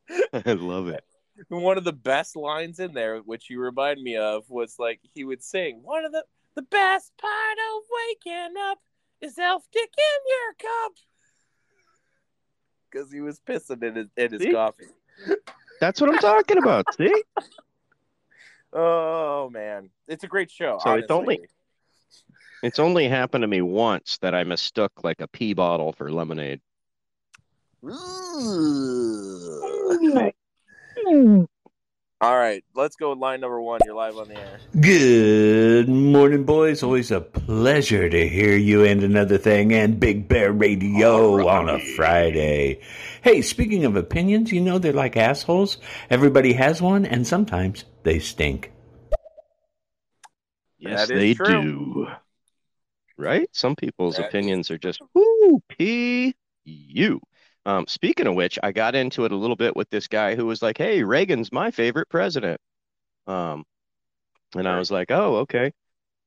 I 0.34 0.54
love 0.54 0.88
it. 0.88 1.04
One 1.50 1.77
of 1.77 1.84
the 1.84 1.92
best 1.92 2.38
lines 2.38 2.80
in 2.80 2.94
there, 2.94 3.18
which 3.18 3.50
you 3.50 3.60
remind 3.60 4.01
me 4.01 4.15
of, 4.15 4.50
was 4.50 4.75
like 4.80 5.01
he 5.13 5.25
would 5.25 5.44
sing, 5.44 5.82
"One 5.84 6.06
of 6.06 6.13
the 6.13 6.24
the 6.56 6.62
best 6.62 7.12
part 7.18 7.58
of 7.58 7.84
waking 8.08 8.54
up 8.58 8.80
is 9.25 9.38
Elf 9.38 9.63
Dick 9.72 9.89
in 9.98 10.29
your 10.29 10.72
cup," 10.72 10.94
because 12.89 13.12
he 13.12 13.22
was 13.22 13.39
pissing 13.39 13.84
in 13.84 13.96
his 13.96 14.08
in 14.15 14.32
his 14.32 14.41
See? 14.41 14.51
coffee. 14.51 14.86
That's 15.82 16.00
what 16.00 16.10
I'm 16.10 16.20
talking 16.20 16.58
about. 16.58 16.86
See? 16.96 17.24
Oh 18.77 19.50
man, 19.53 19.89
it's 20.05 20.25
a 20.25 20.27
great 20.27 20.51
show. 20.51 20.79
So 20.84 20.96
it's 20.96 21.10
only- 21.10 21.39
It's 22.62 22.77
only 22.77 23.08
happened 23.08 23.44
to 23.44 23.48
me 23.48 23.62
once 23.62 24.17
that 24.17 24.36
I 24.36 24.44
mistook 24.44 24.91
like 25.01 25.22
a 25.22 25.29
pea 25.29 25.53
bottle 25.53 25.94
for 25.94 26.12
lemonade. 26.12 26.60
Ooh. 27.86 27.91
Mm. 31.08 31.48
All 32.22 32.36
right, 32.36 32.63
let's 32.74 32.95
go 32.95 33.10
with 33.10 33.19
line 33.19 33.41
number 33.41 33.60
one. 33.60 33.81
You're 33.86 33.93
live 33.93 34.15
on 34.17 34.29
the 34.29 34.39
air. 34.39 34.60
Good 34.79 35.89
morning, 35.89 36.45
boys. 36.45 36.81
Always 36.81 37.12
a 37.12 37.19
pleasure 37.19 38.10
to 38.10 38.27
hear 38.27 38.55
you 38.55 38.86
and 38.86 39.03
another 39.03 39.38
thing 39.38 39.74
and 39.74 40.00
Big 40.00 40.29
Bear 40.29 40.53
Radio 40.53 41.45
on 41.48 41.67
a 41.67 41.77
Friday. 41.98 42.79
Hey, 43.22 43.41
speaking 43.41 43.84
of 43.84 43.98
opinions, 43.98 44.51
you 44.53 44.62
know 44.62 44.77
they're 44.79 44.93
like 44.93 45.17
assholes. 45.17 45.77
Everybody 46.10 46.53
has 46.53 46.81
one, 46.81 47.05
and 47.05 47.27
sometimes 47.27 47.84
they 48.03 48.19
stink. 48.19 48.72
Yes, 50.77 51.10
That 51.10 51.15
is 51.15 51.19
they 51.19 51.34
true. 51.34 51.62
do. 51.62 52.07
Right? 53.17 53.50
Some 53.51 53.75
people's 53.75 54.15
That 54.15 54.24
is 54.24 54.29
opinions 54.29 54.72
are 54.72 54.77
just 54.77 55.01
whoo 55.13 55.62
p 55.67 56.34
you. 56.63 57.19
Um, 57.65 57.88
speaking 57.88 58.27
of 58.27 58.36
which, 58.36 58.60
I 58.62 58.72
got 58.72 58.95
into 58.95 59.25
it 59.25 59.31
a 59.31 59.36
little 59.36 59.55
bit 59.55 59.75
with 59.75 59.89
this 59.89 60.07
guy 60.07 60.36
who 60.36 60.45
was 60.45 60.62
like, 60.62 60.77
"Hey, 60.77 61.03
Reagan's 61.03 61.51
my 61.51 61.72
favorite 61.72 62.10
president." 62.10 62.62
Um, 63.27 63.65
and 64.55 64.67
I 64.67 64.77
was 64.77 64.91
like, 64.91 65.10
"Oh, 65.10 65.38
okay. 65.38 65.72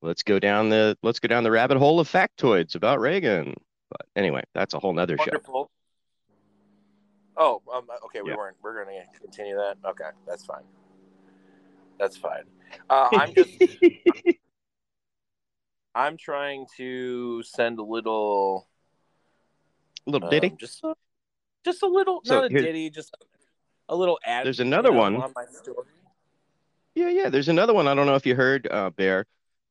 Let's 0.02 0.23
go 0.23 0.38
down 0.38 0.68
the 0.68 0.99
let's 1.02 1.21
go 1.21 1.28
down 1.28 1.45
the 1.45 1.50
rabbit 1.50 1.78
hole 1.78 2.00
of 2.00 2.11
factoids 2.11 2.75
about 2.75 3.00
Reagan." 3.00 3.54
But 3.90 4.07
anyway, 4.16 4.42
that's 4.52 4.75
a 4.75 4.78
whole 4.78 4.92
nother 4.92 5.16
show. 5.16 5.68
Oh, 7.37 7.62
um, 7.73 7.87
okay. 8.07 8.21
We 8.21 8.30
Yeah. 8.30 8.37
weren't. 8.37 8.57
We're 8.61 8.85
going 8.85 9.00
to 9.00 9.18
continue 9.21 9.57
that. 9.57 9.76
Okay, 9.85 10.11
that's 10.26 10.45
fine. 10.45 10.64
That's 11.99 12.16
fine. 12.16 12.45
Uh, 12.90 13.09
I'm 13.12 13.33
just. 13.33 13.50
I'm 15.95 16.16
trying 16.16 16.66
to 16.76 17.42
send 17.45 17.78
a 17.78 17.83
little. 17.83 18.68
little 20.07 20.28
um, 20.28 20.30
ditty. 20.30 20.50
just, 20.59 20.83
a, 20.85 20.95
just 21.65 21.83
a 21.83 21.87
little. 21.87 22.21
So 22.25 22.37
not 22.41 22.45
a 22.47 22.49
here- 22.49 22.62
ditty. 22.62 22.91
Just 22.91 23.15
a 23.88 23.97
little 23.97 24.19
ad. 24.25 24.47
There's 24.47 24.59
you 24.59 24.67
another 24.67 24.91
know, 24.91 24.99
one. 24.99 25.17
on 25.17 25.33
my 25.35 25.45
story. 25.47 25.87
Yeah, 26.95 27.11
yeah. 27.11 27.29
There's 27.29 27.49
another 27.49 27.75
one. 27.75 27.87
I 27.88 27.95
don't 27.95 28.07
know 28.07 28.17
if 28.17 28.27
you 28.27 28.35
heard, 28.35 28.67
uh, 28.71 28.91
Bear. 28.91 29.27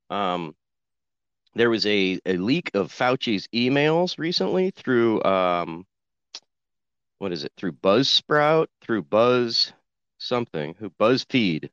Um, 0.10 0.56
there 1.56 1.70
was 1.70 1.86
a, 1.86 2.20
a 2.26 2.38
leak 2.38 2.72
of 2.74 2.92
Fauci's 2.92 3.48
emails 3.54 4.18
recently 4.18 4.72
through 4.72 5.24
um, 5.24 5.86
what 7.18 7.32
is 7.32 7.44
it? 7.44 7.52
Through 7.58 7.74
Buzzsprout, 7.74 8.68
through 8.82 9.04
Buzz 9.04 9.74
something, 10.20 10.76
who 10.80 10.90
BuzzFeed. 10.92 11.70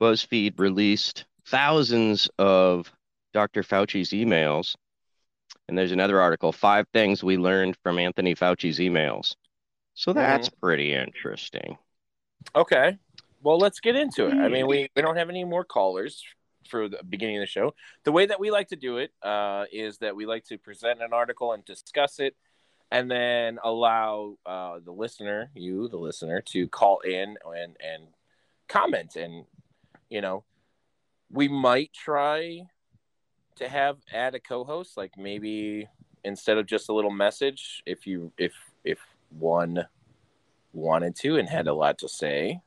BuzzFeed 0.00 0.58
released 0.58 1.24
thousands 1.46 2.28
of 2.38 2.90
Dr. 3.32 3.62
Fauci's 3.62 4.10
emails. 4.10 4.74
And 5.68 5.78
there's 5.78 5.92
another 5.92 6.20
article, 6.20 6.52
Five 6.52 6.86
Things 6.92 7.24
We 7.24 7.36
Learned 7.36 7.76
from 7.82 7.98
Anthony 7.98 8.34
Fauci's 8.34 8.78
Emails. 8.78 9.34
So 9.94 10.12
that's 10.12 10.48
pretty 10.48 10.92
interesting. 10.92 11.78
Okay. 12.54 12.98
Well, 13.42 13.58
let's 13.58 13.80
get 13.80 13.96
into 13.96 14.26
it. 14.26 14.34
I 14.34 14.48
mean, 14.48 14.66
we, 14.66 14.88
we 14.94 15.02
don't 15.02 15.16
have 15.16 15.30
any 15.30 15.44
more 15.44 15.64
callers 15.64 16.22
for 16.68 16.88
the 16.88 17.00
beginning 17.08 17.36
of 17.36 17.42
the 17.42 17.46
show. 17.46 17.74
The 18.04 18.12
way 18.12 18.26
that 18.26 18.40
we 18.40 18.50
like 18.50 18.68
to 18.68 18.76
do 18.76 18.98
it 18.98 19.12
uh, 19.22 19.64
is 19.72 19.98
that 19.98 20.16
we 20.16 20.26
like 20.26 20.44
to 20.46 20.58
present 20.58 21.02
an 21.02 21.12
article 21.12 21.52
and 21.52 21.64
discuss 21.64 22.20
it, 22.20 22.34
and 22.90 23.10
then 23.10 23.58
allow 23.62 24.36
uh, 24.46 24.78
the 24.84 24.92
listener, 24.92 25.50
you, 25.54 25.88
the 25.88 25.96
listener, 25.96 26.40
to 26.46 26.68
call 26.68 27.00
in 27.00 27.36
and 27.44 27.76
and 27.80 28.08
comment. 28.68 29.16
And 29.16 29.44
you 30.08 30.20
know, 30.20 30.44
we 31.30 31.48
might 31.48 31.92
try 31.92 32.62
to 33.56 33.68
have 33.68 33.98
add 34.12 34.34
a 34.34 34.40
co-host, 34.40 34.96
like 34.96 35.12
maybe 35.16 35.88
instead 36.24 36.58
of 36.58 36.66
just 36.66 36.88
a 36.88 36.92
little 36.92 37.10
message, 37.10 37.82
if 37.86 38.06
you 38.06 38.32
if 38.38 38.52
if 38.84 38.98
one 39.30 39.86
wanted 40.72 41.14
to 41.16 41.36
and 41.36 41.48
had 41.48 41.66
a 41.68 41.74
lot 41.74 41.98
to 41.98 42.08
say. 42.08 42.60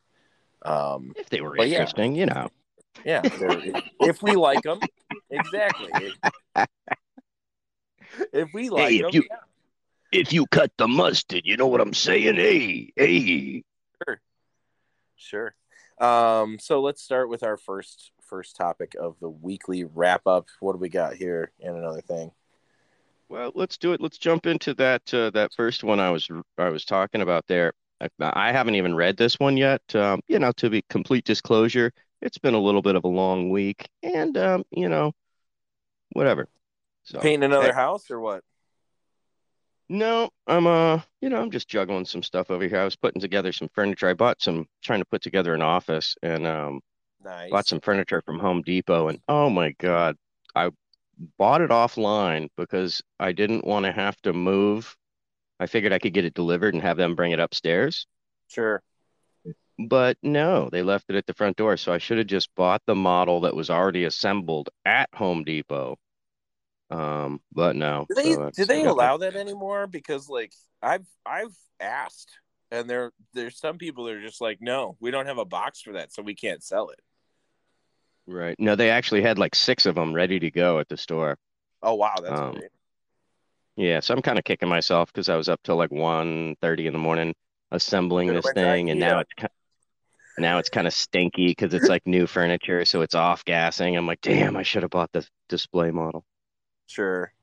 Um, 0.64 1.14
If 1.16 1.30
they 1.30 1.42
were 1.42 1.56
Well, 1.56 1.68
yeah. 1.68 1.80
interesting, 1.80 2.16
you 2.16 2.26
know. 2.26 2.50
yeah, 3.06 3.24
if 4.00 4.22
we 4.24 4.36
like 4.36 4.64
them, 4.64 4.82
exactly. 5.30 6.14
If 8.34 8.54
we 8.54 8.70
like 8.70 8.90
Hey, 8.90 8.96
if 8.98 9.02
them, 9.04 9.12
you- 9.14 9.24
yeah, 9.30 9.38
If 10.12 10.32
you 10.34 10.46
cut 10.48 10.72
the 10.78 10.88
mustard, 10.88 11.42
you 11.46 11.58
know 11.58 11.68
what 11.68 11.82
I'm 11.82 11.94
saying? 11.94 12.36
Hey, 12.36 12.92
hey. 12.96 13.64
Sure. 14.08 14.22
Sure. 15.18 15.56
Um, 16.00 16.60
so 16.60 16.82
let's 16.82 17.02
start 17.02 17.28
with 17.30 17.44
our 17.44 17.58
first 17.58 18.12
first 18.28 18.56
topic 18.56 18.96
of 19.00 19.16
the 19.20 19.30
weekly 19.30 19.84
wrap 19.84 20.26
up. 20.28 20.48
What 20.60 20.74
do 20.74 20.80
we 20.80 20.90
got 20.90 21.16
here? 21.16 21.52
And 21.62 21.76
another 21.76 22.02
thing. 22.02 22.32
Well, 23.30 23.52
let's 23.56 23.78
do 23.78 23.94
it. 23.94 24.02
Let's 24.02 24.18
jump 24.18 24.46
into 24.46 24.74
that 24.76 25.14
uh, 25.14 25.32
that 25.32 25.54
first 25.56 25.84
one 25.84 26.00
I 26.00 26.12
was 26.12 26.30
I 26.58 26.70
was 26.70 26.86
talking 26.86 27.22
about 27.22 27.46
there. 27.48 27.74
I, 28.00 28.08
I 28.20 28.52
haven't 28.52 28.76
even 28.76 28.96
read 28.96 29.18
this 29.18 29.40
one 29.40 29.58
yet. 29.58 29.82
Um, 29.96 30.22
you 30.28 30.40
know, 30.40 30.52
to 30.58 30.70
be 30.70 30.84
complete 30.90 31.26
disclosure, 31.26 31.92
it's 32.22 32.38
been 32.38 32.54
a 32.54 32.60
little 32.60 32.82
bit 32.82 32.96
of 32.96 33.04
a 33.04 33.10
long 33.10 33.50
week, 33.50 33.90
and 34.04 34.38
um, 34.38 34.64
you 34.72 34.88
know, 34.88 35.12
whatever. 36.14 36.48
So 37.04 37.20
Painting 37.20 37.44
another 37.44 37.68
hey. 37.68 37.74
house 37.74 38.10
or 38.12 38.20
what? 38.20 38.44
no, 39.90 40.30
I'm 40.48 40.68
uh, 40.68 41.02
you 41.22 41.30
know, 41.30 41.42
I'm 41.42 41.52
just 41.52 41.70
juggling 41.70 42.06
some 42.06 42.24
stuff 42.24 42.52
over 42.52 42.68
here. 42.68 42.80
I 42.80 42.84
was 42.84 42.96
putting 42.96 43.22
together 43.22 43.52
some 43.52 43.70
furniture. 43.74 44.10
I 44.10 44.14
bought 44.14 44.42
some, 44.42 44.68
trying 44.84 45.00
to 45.00 45.06
put 45.06 45.22
together 45.22 45.54
an 45.54 45.62
office, 45.62 46.16
and 46.22 46.46
um, 46.46 46.82
Nice. 47.28 47.52
bought 47.52 47.68
some 47.68 47.82
furniture 47.82 48.22
from 48.22 48.40
Home 48.40 48.62
Depot, 48.62 49.10
and 49.10 49.20
oh 49.28 49.50
my 49.50 49.72
God, 49.80 50.16
I 50.56 50.70
bought 51.38 51.62
it 51.62 51.72
offline 51.72 52.48
because 52.56 53.02
I 53.20 53.34
didn't 53.34 53.66
want 53.66 53.86
to 53.86 53.92
have 53.92 54.16
to 54.22 54.32
move. 54.32 54.96
I 55.60 55.66
figured 55.66 55.92
I 55.92 56.00
could 56.00 56.14
get 56.14 56.26
it 56.26 56.34
delivered 56.34 56.74
and 56.74 56.84
have 56.84 56.98
them 56.98 57.16
bring 57.16 57.32
it 57.34 57.40
upstairs. 57.40 58.08
Sure. 58.48 58.82
But 59.78 60.18
no, 60.24 60.70
they 60.72 60.84
left 60.84 61.06
it 61.10 61.16
at 61.16 61.26
the 61.26 61.34
front 61.34 61.58
door. 61.58 61.78
So 61.78 61.92
I 61.92 61.98
should 61.98 62.18
have 62.18 62.28
just 62.28 62.54
bought 62.56 62.82
the 62.86 62.96
model 62.96 63.42
that 63.42 63.56
was 63.56 63.70
already 63.70 64.06
assembled 64.06 64.70
at 64.86 65.10
Home 65.14 65.44
Depot. 65.44 65.98
Um, 66.90 67.42
but 67.52 67.76
no. 67.76 68.06
Do 68.08 68.16
they 68.16 68.34
So 68.34 68.52
do 68.56 68.66
they 68.66 68.86
allow 68.86 69.18
that 69.18 69.36
anymore? 69.36 69.88
Because 69.88 70.30
like 70.30 70.54
I've 70.82 71.06
I've 71.26 71.56
asked, 71.80 72.32
and 72.72 72.90
there 72.90 73.12
there's 73.34 73.60
some 73.60 73.78
people 73.78 74.06
that 74.06 74.16
are 74.16 74.22
just 74.22 74.42
like, 74.42 74.60
no, 74.62 74.96
we 75.00 75.12
don't 75.12 75.26
have 75.26 75.38
a 75.38 75.46
box 75.46 75.82
for 75.82 75.94
that, 75.94 76.14
so 76.14 76.22
we 76.22 76.34
can't 76.34 76.64
sell 76.64 76.90
it. 76.90 77.02
Right. 78.28 78.60
No, 78.60 78.76
they 78.76 78.90
actually 78.90 79.22
had 79.22 79.40
like 79.40 79.56
six 79.56 79.86
of 79.86 79.96
them 79.96 80.14
ready 80.14 80.40
to 80.40 80.52
go 80.52 80.80
at 80.80 80.88
the 80.90 80.98
store. 80.98 81.38
Oh 81.82 81.96
wow, 81.96 82.20
that's 82.22 82.40
Um, 82.40 82.54
great. 82.54 82.70
Yeah, 83.78 84.00
so 84.02 84.14
I'm 84.14 84.22
kind 84.22 84.38
of 84.40 84.44
kicking 84.46 84.68
myself 84.70 85.12
because 85.14 85.30
I 85.30 85.36
was 85.36 85.48
up 85.50 85.62
till 85.64 85.76
like 85.78 85.92
1:30 85.92 86.88
in 86.88 86.94
the 86.94 87.00
morning 87.00 87.34
assembling 87.72 88.32
this 88.34 88.50
thing, 88.52 88.90
and 88.90 89.00
now 89.00 89.20
it's 89.20 89.34
kind 89.34 89.52
now 90.40 90.60
it's 90.60 90.70
kind 90.70 90.88
of 90.88 90.94
stinky 90.94 91.48
because 91.50 91.74
it's 91.76 91.90
like 91.90 92.08
new 92.08 92.28
furniture, 92.28 92.86
so 92.86 93.02
it's 93.02 93.16
off 93.16 93.46
gassing. 93.46 93.98
I'm 93.98 94.08
like, 94.08 94.22
damn, 94.22 94.58
I 94.58 94.64
should 94.64 94.84
have 94.84 94.92
bought 94.92 95.12
the 95.14 95.28
display 95.50 95.92
model. 95.92 96.26
Sure, 96.88 97.34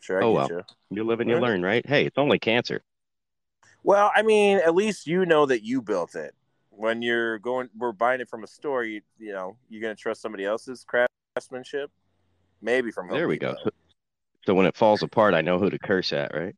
sure. 0.00 0.20
I 0.20 0.24
Oh, 0.24 0.26
get 0.26 0.34
well. 0.34 0.48
you. 0.48 0.64
You 0.90 1.04
live 1.04 1.20
and 1.20 1.30
you 1.30 1.38
learn, 1.38 1.62
right? 1.62 1.86
Hey, 1.86 2.04
it's 2.06 2.18
only 2.18 2.38
cancer. 2.40 2.82
Well, 3.82 4.10
I 4.14 4.22
mean, 4.22 4.58
at 4.58 4.74
least 4.74 5.06
you 5.06 5.26
know 5.26 5.46
that 5.46 5.62
you 5.64 5.82
built 5.82 6.14
it. 6.14 6.34
When 6.76 7.02
you're 7.02 7.38
going, 7.38 7.68
we're 7.76 7.92
buying 7.92 8.20
it 8.20 8.28
from 8.28 8.44
a 8.44 8.46
store. 8.46 8.84
You, 8.84 9.00
you 9.18 9.32
know, 9.32 9.56
you're 9.68 9.82
gonna 9.82 9.94
trust 9.94 10.20
somebody 10.22 10.44
else's 10.44 10.84
craftsmanship. 10.84 11.90
Maybe 12.60 12.90
from 12.90 13.08
Home 13.08 13.16
There 13.16 13.28
we 13.28 13.38
go. 13.38 13.54
So, 13.62 13.70
so 14.46 14.54
when 14.54 14.66
it 14.66 14.76
falls 14.76 15.02
apart, 15.02 15.34
I 15.34 15.40
know 15.40 15.58
who 15.58 15.70
to 15.70 15.78
curse 15.78 16.12
at, 16.12 16.34
right? 16.34 16.54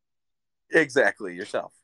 Exactly 0.71 1.35
yourself. 1.35 1.73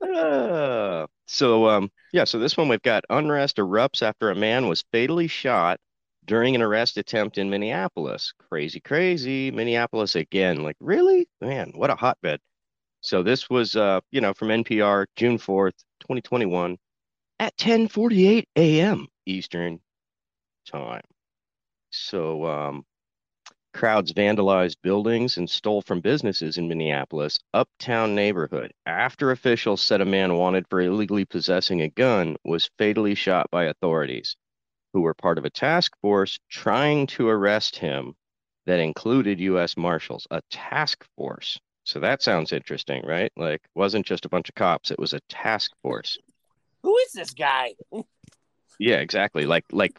Ah. 0.00 1.06
so 1.26 1.68
um 1.68 1.90
yeah, 2.12 2.24
so 2.24 2.38
this 2.38 2.56
one 2.56 2.68
we've 2.68 2.80
got 2.80 3.04
unrest 3.10 3.56
erupts 3.56 4.00
after 4.00 4.30
a 4.30 4.34
man 4.34 4.68
was 4.68 4.84
fatally 4.92 5.26
shot 5.26 5.80
during 6.28 6.54
an 6.54 6.62
arrest 6.62 6.96
attempt 6.98 7.38
in 7.38 7.50
Minneapolis. 7.50 8.32
Crazy, 8.48 8.80
crazy. 8.80 9.50
Minneapolis 9.50 10.14
again. 10.14 10.62
Like, 10.62 10.76
really? 10.78 11.26
Man, 11.40 11.72
what 11.74 11.90
a 11.90 11.96
hotbed. 11.96 12.38
So 13.00 13.22
this 13.22 13.48
was 13.50 13.76
uh, 13.76 14.00
you 14.10 14.20
know, 14.20 14.34
from 14.34 14.48
NPR, 14.48 15.06
June 15.16 15.38
4th, 15.38 15.74
2021, 16.00 16.78
at 17.40 17.56
10:48 17.56 18.44
a.m. 18.56 19.06
Eastern 19.26 19.80
time. 20.66 21.02
So 21.90 22.44
um 22.46 22.84
Crowds 23.74 24.12
vandalized 24.12 24.78
buildings 24.82 25.36
and 25.36 25.48
stole 25.48 25.82
from 25.82 26.00
businesses 26.00 26.58
in 26.58 26.68
Minneapolis' 26.68 27.38
uptown 27.54 28.14
neighborhood 28.14 28.72
after 28.86 29.30
officials 29.30 29.82
said 29.82 30.00
a 30.00 30.06
man 30.06 30.34
wanted 30.34 30.66
for 30.68 30.80
illegally 30.80 31.24
possessing 31.26 31.82
a 31.82 31.88
gun 31.88 32.36
was 32.44 32.70
fatally 32.78 33.14
shot 33.14 33.48
by 33.52 33.64
authorities, 33.64 34.36
who 34.92 35.02
were 35.02 35.14
part 35.14 35.38
of 35.38 35.44
a 35.44 35.50
task 35.50 35.92
force 36.00 36.38
trying 36.50 37.06
to 37.08 37.28
arrest 37.28 37.76
him 37.76 38.16
that 38.66 38.80
included 38.80 39.38
U.S. 39.40 39.76
Marshals, 39.76 40.26
a 40.30 40.42
task 40.50 41.06
force. 41.16 41.58
So 41.88 42.00
that 42.00 42.20
sounds 42.22 42.52
interesting, 42.52 43.02
right? 43.06 43.32
Like, 43.34 43.62
wasn't 43.74 44.04
just 44.04 44.26
a 44.26 44.28
bunch 44.28 44.50
of 44.50 44.54
cops; 44.54 44.90
it 44.90 44.98
was 44.98 45.14
a 45.14 45.20
task 45.30 45.70
force. 45.80 46.18
Who 46.82 46.94
is 46.98 47.12
this 47.12 47.32
guy? 47.32 47.74
Yeah, 48.80 48.98
exactly. 49.00 49.44
Like, 49.44 49.64
like 49.72 49.98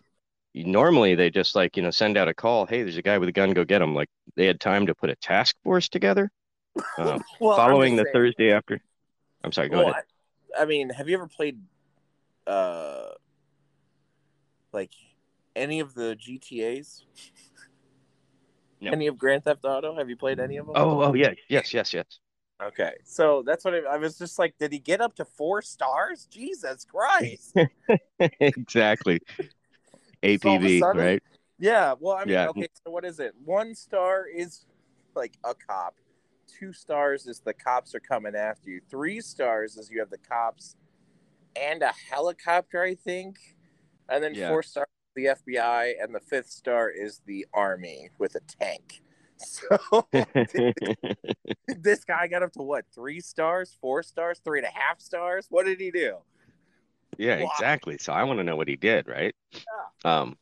normally 0.55 1.13
they 1.13 1.29
just 1.29 1.53
like 1.53 1.75
you 1.75 1.83
know 1.83 1.89
send 1.91 2.15
out 2.15 2.29
a 2.29 2.33
call. 2.33 2.65
Hey, 2.65 2.81
there's 2.83 2.95
a 2.95 3.01
guy 3.01 3.17
with 3.17 3.27
a 3.27 3.31
gun. 3.33 3.51
Go 3.51 3.65
get 3.65 3.81
him. 3.81 3.93
Like 3.93 4.07
they 4.37 4.45
had 4.45 4.61
time 4.61 4.85
to 4.87 4.95
put 4.95 5.09
a 5.09 5.15
task 5.17 5.57
force 5.65 5.89
together. 5.89 6.31
Um, 6.97 7.21
Well, 7.41 7.57
following 7.57 7.97
the 7.97 8.03
saying- 8.03 8.13
Thursday 8.13 8.51
after. 8.53 8.79
I'm 9.43 9.51
sorry. 9.51 9.67
Go 9.67 9.79
Well, 9.79 9.89
ahead. 9.89 10.03
I 10.57 10.63
mean, 10.63 10.91
have 10.91 11.09
you 11.09 11.15
ever 11.17 11.27
played 11.27 11.59
uh 12.47 13.09
like 14.71 14.91
any 15.57 15.81
of 15.81 15.93
the 15.93 16.15
GTA's? 16.15 17.03
No. 18.81 18.91
Any 18.91 19.07
of 19.07 19.17
Grand 19.17 19.43
Theft 19.43 19.65
Auto? 19.65 19.95
Have 19.97 20.09
you 20.09 20.15
played 20.15 20.39
any 20.39 20.57
of 20.57 20.65
them? 20.67 20.75
Oh, 20.77 21.03
oh 21.03 21.13
yeah, 21.13 21.33
yes, 21.49 21.73
yes, 21.73 21.93
yes. 21.93 22.05
Okay, 22.61 22.93
so 23.05 23.41
that's 23.45 23.63
what 23.63 23.73
I, 23.73 23.79
I 23.93 23.97
was 23.97 24.17
just 24.17 24.37
like. 24.39 24.55
Did 24.57 24.71
he 24.73 24.79
get 24.79 24.99
up 25.01 25.15
to 25.15 25.25
four 25.25 25.61
stars? 25.61 26.27
Jesus 26.29 26.85
Christ! 26.85 27.55
exactly. 28.39 29.19
So 29.37 29.43
all 30.49 30.55
of 30.57 30.63
a 30.63 30.65
APB, 30.65 30.79
sudden- 30.79 31.01
right? 31.01 31.23
yeah. 31.57 31.93
Well, 31.99 32.15
I 32.15 32.25
mean, 32.25 32.33
Yeah. 32.33 32.47
okay. 32.49 32.67
So 32.85 32.91
what 32.91 33.05
is 33.05 33.19
it? 33.19 33.33
One 33.45 33.73
star 33.75 34.25
is 34.27 34.65
like 35.15 35.37
a 35.43 35.53
cop. 35.55 35.95
Two 36.59 36.73
stars 36.73 37.27
is 37.27 37.39
the 37.39 37.53
cops 37.53 37.95
are 37.95 37.99
coming 37.99 38.35
after 38.35 38.69
you. 38.69 38.81
Three 38.89 39.21
stars 39.21 39.77
is 39.77 39.89
you 39.89 39.99
have 39.99 40.09
the 40.09 40.17
cops 40.17 40.75
and 41.55 41.81
a 41.81 41.93
helicopter, 42.09 42.81
I 42.81 42.95
think. 42.95 43.37
And 44.09 44.23
then 44.23 44.33
Yeah. 44.33 44.49
four 44.49 44.63
stars 44.63 44.87
the 45.15 45.25
FBI, 45.25 45.93
and 46.01 46.13
the 46.13 46.19
fifth 46.19 46.49
star 46.49 46.89
is 46.89 47.21
the 47.25 47.45
army 47.53 48.09
with 48.17 48.35
a 48.35 48.41
tank. 48.41 49.01
So 49.37 50.07
this 51.67 52.03
guy 52.03 52.27
got 52.27 52.43
up 52.43 52.51
to 52.53 52.61
what? 52.61 52.85
Three 52.93 53.21
stars, 53.21 53.77
four 53.81 54.03
stars, 54.03 54.41
three 54.43 54.59
and 54.59 54.67
a 54.67 54.79
half 54.79 54.99
stars. 54.99 55.47
What 55.49 55.65
did 55.65 55.79
he 55.79 55.91
do? 55.91 56.17
Yeah, 57.17 57.35
exactly. 57.35 57.97
So 57.97 58.13
I 58.13 58.23
want 58.23 58.39
to 58.39 58.43
know 58.43 58.55
what 58.55 58.67
he 58.67 58.75
did, 58.75 59.07
right? 59.07 59.35
Yeah. 59.51 60.21
Um, 60.21 60.37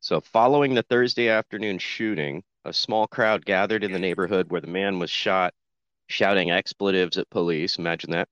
so 0.00 0.20
following 0.20 0.74
the 0.74 0.82
Thursday 0.82 1.28
afternoon 1.28 1.78
shooting, 1.78 2.42
a 2.64 2.72
small 2.72 3.06
crowd 3.06 3.44
gathered 3.44 3.84
in 3.84 3.92
the 3.92 3.98
neighborhood 3.98 4.50
where 4.50 4.60
the 4.60 4.66
man 4.66 4.98
was 4.98 5.10
shot, 5.10 5.54
shouting 6.08 6.50
expletives 6.50 7.18
at 7.18 7.28
police. 7.30 7.76
Imagine 7.76 8.12
that. 8.12 8.28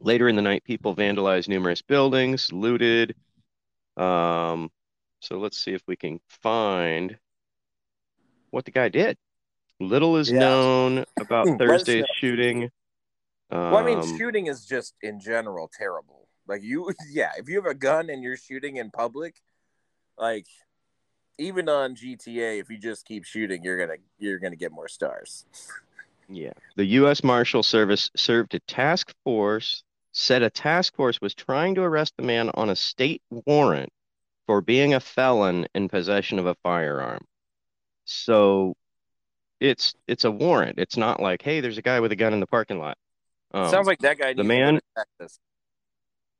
Later 0.00 0.28
in 0.28 0.36
the 0.36 0.42
night, 0.42 0.64
people 0.64 0.96
vandalized 0.96 1.48
numerous 1.48 1.80
buildings, 1.80 2.52
looted. 2.52 3.14
Um, 3.96 4.70
so 5.22 5.38
let's 5.38 5.56
see 5.56 5.72
if 5.72 5.82
we 5.86 5.94
can 5.96 6.20
find 6.28 7.16
what 8.50 8.64
the 8.64 8.72
guy 8.72 8.88
did. 8.88 9.16
Little 9.78 10.16
is 10.16 10.30
Yeah. 10.30 10.40
known 10.40 11.04
about 11.18 11.46
Thursday's 11.58 12.06
shooting. 12.16 12.70
Well, 13.50 13.76
I 13.76 13.84
mean, 13.84 13.98
Um, 14.00 14.16
shooting 14.18 14.46
is 14.48 14.66
just 14.66 14.94
in 15.00 15.20
general 15.20 15.70
terrible. 15.72 16.28
Like 16.46 16.62
you, 16.62 16.92
yeah, 17.10 17.30
if 17.36 17.48
you 17.48 17.56
have 17.56 17.66
a 17.66 17.74
gun 17.74 18.10
and 18.10 18.22
you're 18.22 18.36
shooting 18.36 18.76
in 18.76 18.90
public, 18.90 19.40
like 20.18 20.46
even 21.38 21.68
on 21.68 21.94
GTA, 21.94 22.58
if 22.58 22.68
you 22.68 22.78
just 22.78 23.06
keep 23.06 23.24
shooting, 23.24 23.62
you're 23.62 23.78
gonna 23.78 23.98
you're 24.18 24.40
gonna 24.40 24.56
get 24.56 24.72
more 24.72 24.88
stars. 24.88 25.46
Yeah. 26.28 26.52
The 26.76 26.84
U.S. 27.00 27.22
Marshal 27.22 27.62
Service 27.62 28.10
served 28.16 28.54
a 28.54 28.60
task 28.60 29.14
force, 29.22 29.84
said 30.12 30.42
a 30.42 30.50
task 30.50 30.96
force 30.96 31.20
was 31.20 31.34
trying 31.34 31.74
to 31.76 31.82
arrest 31.82 32.14
the 32.16 32.24
man 32.24 32.50
on 32.54 32.70
a 32.70 32.76
state 32.76 33.22
warrant 33.30 33.92
for 34.46 34.60
being 34.60 34.94
a 34.94 35.00
felon 35.00 35.66
in 35.74 35.88
possession 35.88 36.38
of 36.38 36.46
a 36.46 36.54
firearm. 36.62 37.24
So 38.04 38.74
it's 39.60 39.94
it's 40.06 40.24
a 40.24 40.30
warrant. 40.30 40.78
It's 40.78 40.96
not 40.96 41.20
like, 41.20 41.42
hey, 41.42 41.60
there's 41.60 41.78
a 41.78 41.82
guy 41.82 42.00
with 42.00 42.12
a 42.12 42.16
gun 42.16 42.32
in 42.32 42.40
the 42.40 42.46
parking 42.46 42.78
lot. 42.78 42.98
Um, 43.54 43.70
Sounds 43.70 43.86
like 43.86 43.98
that 44.00 44.18
guy. 44.18 44.32
the 44.34 44.42
needs 44.42 44.48
to 44.48 44.54
go 44.54 45.18
man- 45.18 45.28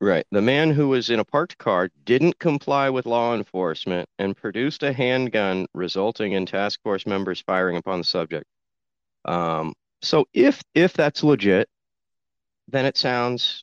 Right. 0.00 0.26
The 0.32 0.42
man 0.42 0.72
who 0.72 0.88
was 0.88 1.10
in 1.10 1.20
a 1.20 1.24
parked 1.24 1.58
car 1.58 1.88
didn't 2.04 2.40
comply 2.40 2.90
with 2.90 3.06
law 3.06 3.36
enforcement 3.36 4.08
and 4.18 4.36
produced 4.36 4.82
a 4.82 4.92
handgun, 4.92 5.66
resulting 5.74 6.32
in 6.32 6.44
task 6.44 6.80
force 6.82 7.06
members 7.06 7.40
firing 7.46 7.76
upon 7.76 7.98
the 8.00 8.04
subject. 8.04 8.44
Um, 9.24 9.74
so 10.00 10.26
if 10.32 10.60
if 10.74 10.94
that's 10.94 11.22
legit, 11.22 11.68
then 12.66 12.84
it 12.84 12.96
sounds 12.96 13.62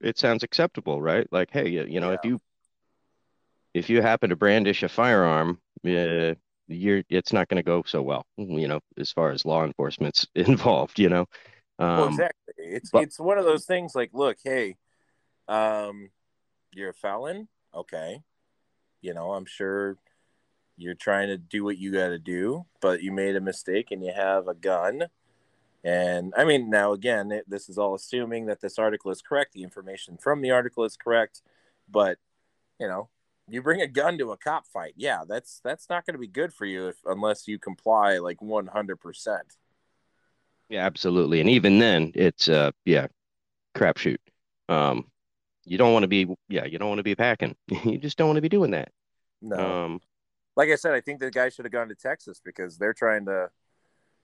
it 0.00 0.16
sounds 0.16 0.42
acceptable, 0.42 1.02
right? 1.02 1.26
Like, 1.30 1.50
hey, 1.50 1.68
you, 1.68 1.84
you 1.86 2.00
know, 2.00 2.12
if 2.12 2.20
you 2.24 2.40
if 3.74 3.90
you 3.90 4.00
happen 4.00 4.30
to 4.30 4.36
brandish 4.36 4.82
a 4.82 4.88
firearm, 4.88 5.60
uh, 5.86 6.34
you're 6.68 7.02
it's 7.10 7.32
not 7.32 7.48
going 7.48 7.56
to 7.56 7.62
go 7.62 7.82
so 7.84 8.00
well, 8.00 8.24
you 8.36 8.68
know, 8.68 8.80
as 8.96 9.12
far 9.12 9.30
as 9.30 9.44
law 9.44 9.64
enforcement's 9.64 10.26
involved, 10.34 10.98
you 10.98 11.08
know. 11.08 11.26
Um, 11.78 11.96
well, 11.96 12.08
exactly. 12.08 12.54
It's 12.56 12.90
but- 12.90 13.02
it's 13.02 13.18
one 13.18 13.38
of 13.38 13.44
those 13.44 13.66
things. 13.66 13.94
Like, 13.94 14.10
look, 14.14 14.38
hey, 14.42 14.76
um, 15.48 16.10
you're 16.72 16.90
a 16.90 16.94
felon. 16.94 17.48
Okay, 17.74 18.22
you 19.02 19.12
know, 19.12 19.32
I'm 19.32 19.44
sure 19.44 19.98
you're 20.76 20.94
trying 20.94 21.28
to 21.28 21.36
do 21.36 21.64
what 21.64 21.78
you 21.78 21.92
got 21.92 22.08
to 22.08 22.18
do, 22.18 22.64
but 22.80 23.02
you 23.02 23.12
made 23.12 23.36
a 23.36 23.40
mistake 23.40 23.88
and 23.90 24.02
you 24.02 24.12
have 24.14 24.48
a 24.48 24.54
gun. 24.54 25.04
And 25.84 26.32
I 26.36 26.44
mean, 26.44 26.70
now 26.70 26.92
again, 26.92 27.30
it, 27.30 27.44
this 27.48 27.68
is 27.68 27.76
all 27.76 27.94
assuming 27.94 28.46
that 28.46 28.60
this 28.60 28.78
article 28.78 29.10
is 29.10 29.20
correct. 29.20 29.52
The 29.52 29.62
information 29.62 30.16
from 30.16 30.40
the 30.40 30.50
article 30.50 30.84
is 30.84 30.96
correct, 30.96 31.42
but 31.90 32.18
you 32.80 32.88
know, 32.88 33.08
you 33.48 33.62
bring 33.62 33.80
a 33.80 33.86
gun 33.86 34.18
to 34.18 34.32
a 34.32 34.36
cop 34.36 34.66
fight. 34.66 34.94
Yeah, 34.96 35.24
that's 35.28 35.60
that's 35.64 35.88
not 35.88 36.06
going 36.06 36.14
to 36.14 36.20
be 36.20 36.26
good 36.26 36.52
for 36.52 36.66
you 36.66 36.88
if 36.88 36.96
unless 37.04 37.46
you 37.46 37.58
comply 37.58 38.18
like 38.18 38.40
100. 38.40 38.96
percent 38.96 39.56
Yeah, 40.68 40.84
absolutely. 40.84 41.40
And 41.40 41.50
even 41.50 41.78
then, 41.78 42.12
it's 42.14 42.48
uh 42.48 42.70
yeah, 42.84 43.08
crapshoot. 43.76 44.18
Um, 44.68 45.10
you 45.64 45.78
don't 45.78 45.92
want 45.92 46.04
to 46.04 46.08
be 46.08 46.26
yeah, 46.48 46.64
you 46.64 46.78
don't 46.78 46.88
want 46.88 46.98
to 46.98 47.04
be 47.04 47.14
packing. 47.14 47.56
You 47.84 47.98
just 47.98 48.18
don't 48.18 48.28
want 48.28 48.36
to 48.38 48.42
be 48.42 48.48
doing 48.48 48.72
that. 48.72 48.90
No, 49.42 49.56
Um, 49.58 50.00
like 50.56 50.70
I 50.70 50.76
said, 50.76 50.94
I 50.94 51.00
think 51.00 51.20
the 51.20 51.30
guy 51.30 51.48
should 51.48 51.64
have 51.64 51.72
gone 51.72 51.88
to 51.88 51.94
Texas 51.94 52.40
because 52.44 52.78
they're 52.78 52.94
trying 52.94 53.26
to. 53.26 53.50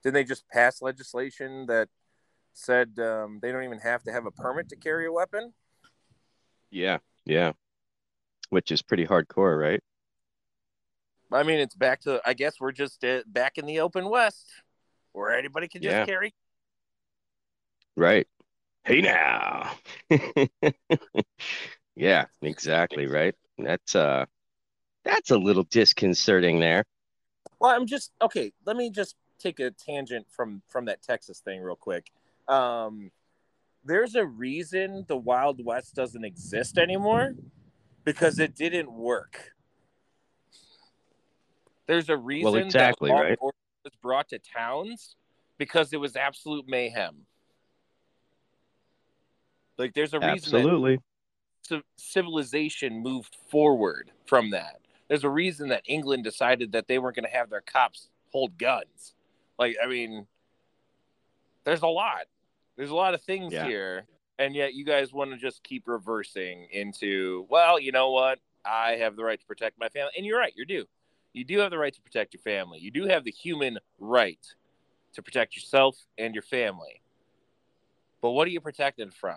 Didn't 0.02 0.14
they 0.14 0.24
just 0.24 0.48
pass 0.48 0.80
legislation 0.82 1.66
that 1.66 1.88
said 2.54 2.98
um, 2.98 3.38
they 3.42 3.52
don't 3.52 3.64
even 3.64 3.80
have 3.80 4.02
to 4.04 4.12
have 4.12 4.26
a 4.26 4.30
permit 4.30 4.68
to 4.70 4.76
carry 4.76 5.06
a 5.06 5.12
weapon? 5.12 5.52
yeah, 6.70 6.98
yeah. 7.24 7.52
Which 8.50 8.70
is 8.70 8.82
pretty 8.82 9.06
hardcore, 9.06 9.58
right? 9.58 9.80
I 11.32 11.42
mean, 11.44 11.60
it's 11.60 11.74
back 11.74 12.00
to. 12.02 12.20
I 12.26 12.34
guess 12.34 12.60
we're 12.60 12.72
just 12.72 13.04
uh, 13.04 13.22
back 13.26 13.58
in 13.58 13.66
the 13.66 13.80
open 13.80 14.08
west, 14.08 14.46
where 15.12 15.30
anybody 15.30 15.68
can 15.68 15.82
just 15.82 15.96
Yeah. 15.96 16.04
carry. 16.04 16.34
Right. 17.96 18.26
Hey 18.84 19.00
now. 19.00 19.72
Yeah, 21.96 22.26
exactly, 22.40 23.06
right. 23.06 23.34
That's 23.58 23.94
uh 23.94 24.24
that's 25.04 25.30
a 25.30 25.36
little 25.36 25.64
disconcerting 25.64 26.58
there. 26.58 26.84
Well, 27.58 27.70
I'm 27.74 27.86
just 27.86 28.12
okay. 28.22 28.52
Let 28.64 28.76
me 28.76 28.90
just 28.90 29.16
take 29.38 29.60
a 29.60 29.70
tangent 29.70 30.26
from 30.30 30.62
from 30.68 30.86
that 30.86 31.02
Texas 31.02 31.40
thing 31.40 31.60
real 31.60 31.76
quick. 31.76 32.10
Um, 32.48 33.10
there's 33.84 34.14
a 34.14 34.24
reason 34.24 35.04
the 35.08 35.16
Wild 35.16 35.62
West 35.62 35.94
doesn't 35.94 36.24
exist 36.24 36.78
anymore 36.78 37.34
because 38.12 38.38
it 38.38 38.54
didn't 38.54 38.92
work. 38.92 39.52
There's 41.86 42.08
a 42.08 42.16
reason 42.16 42.56
exactly, 42.56 43.10
that 43.10 43.16
right. 43.16 43.38
was 43.40 43.52
brought 44.02 44.28
to 44.28 44.38
towns 44.38 45.16
because 45.58 45.92
it 45.92 45.98
was 45.98 46.16
absolute 46.16 46.68
mayhem. 46.68 47.26
Like 49.76 49.94
there's 49.94 50.14
a 50.14 50.20
reason 50.20 50.32
Absolutely. 50.32 50.98
civilization 51.96 53.02
moved 53.02 53.36
forward 53.48 54.10
from 54.26 54.50
that. 54.50 54.80
There's 55.08 55.24
a 55.24 55.30
reason 55.30 55.68
that 55.70 55.82
England 55.86 56.22
decided 56.22 56.72
that 56.72 56.86
they 56.86 56.98
weren't 56.98 57.16
going 57.16 57.24
to 57.24 57.36
have 57.36 57.50
their 57.50 57.62
cops 57.62 58.10
hold 58.30 58.56
guns. 58.58 59.14
Like, 59.58 59.76
I 59.82 59.88
mean, 59.88 60.26
there's 61.64 61.82
a 61.82 61.88
lot. 61.88 62.26
There's 62.76 62.90
a 62.90 62.94
lot 62.94 63.14
of 63.14 63.22
things 63.22 63.52
Yeah. 63.52 63.66
here, 63.66 64.06
and 64.40 64.54
yet 64.56 64.72
you 64.74 64.84
guys 64.84 65.12
want 65.12 65.30
to 65.30 65.36
just 65.36 65.62
keep 65.62 65.86
reversing 65.86 66.66
into, 66.72 67.46
well, 67.50 67.78
you 67.78 67.92
know 67.92 68.10
what? 68.10 68.38
I 68.64 68.92
have 68.92 69.14
the 69.14 69.22
right 69.22 69.38
to 69.38 69.46
protect 69.46 69.78
my 69.78 69.88
family, 69.90 70.12
and 70.16 70.24
you're 70.24 70.38
right. 70.38 70.52
You 70.56 70.64
do. 70.64 70.86
You 71.34 71.44
do 71.44 71.58
have 71.58 71.70
the 71.70 71.78
right 71.78 71.94
to 71.94 72.00
protect 72.00 72.34
your 72.34 72.40
family. 72.40 72.78
You 72.80 72.90
do 72.90 73.06
have 73.06 73.22
the 73.22 73.30
human 73.30 73.78
right 73.98 74.44
to 75.12 75.22
protect 75.22 75.54
yourself 75.54 75.96
and 76.18 76.34
your 76.34 76.42
family. 76.42 77.02
But 78.22 78.30
what 78.30 78.48
are 78.48 78.50
you 78.50 78.60
protected 78.60 79.12
from? 79.14 79.36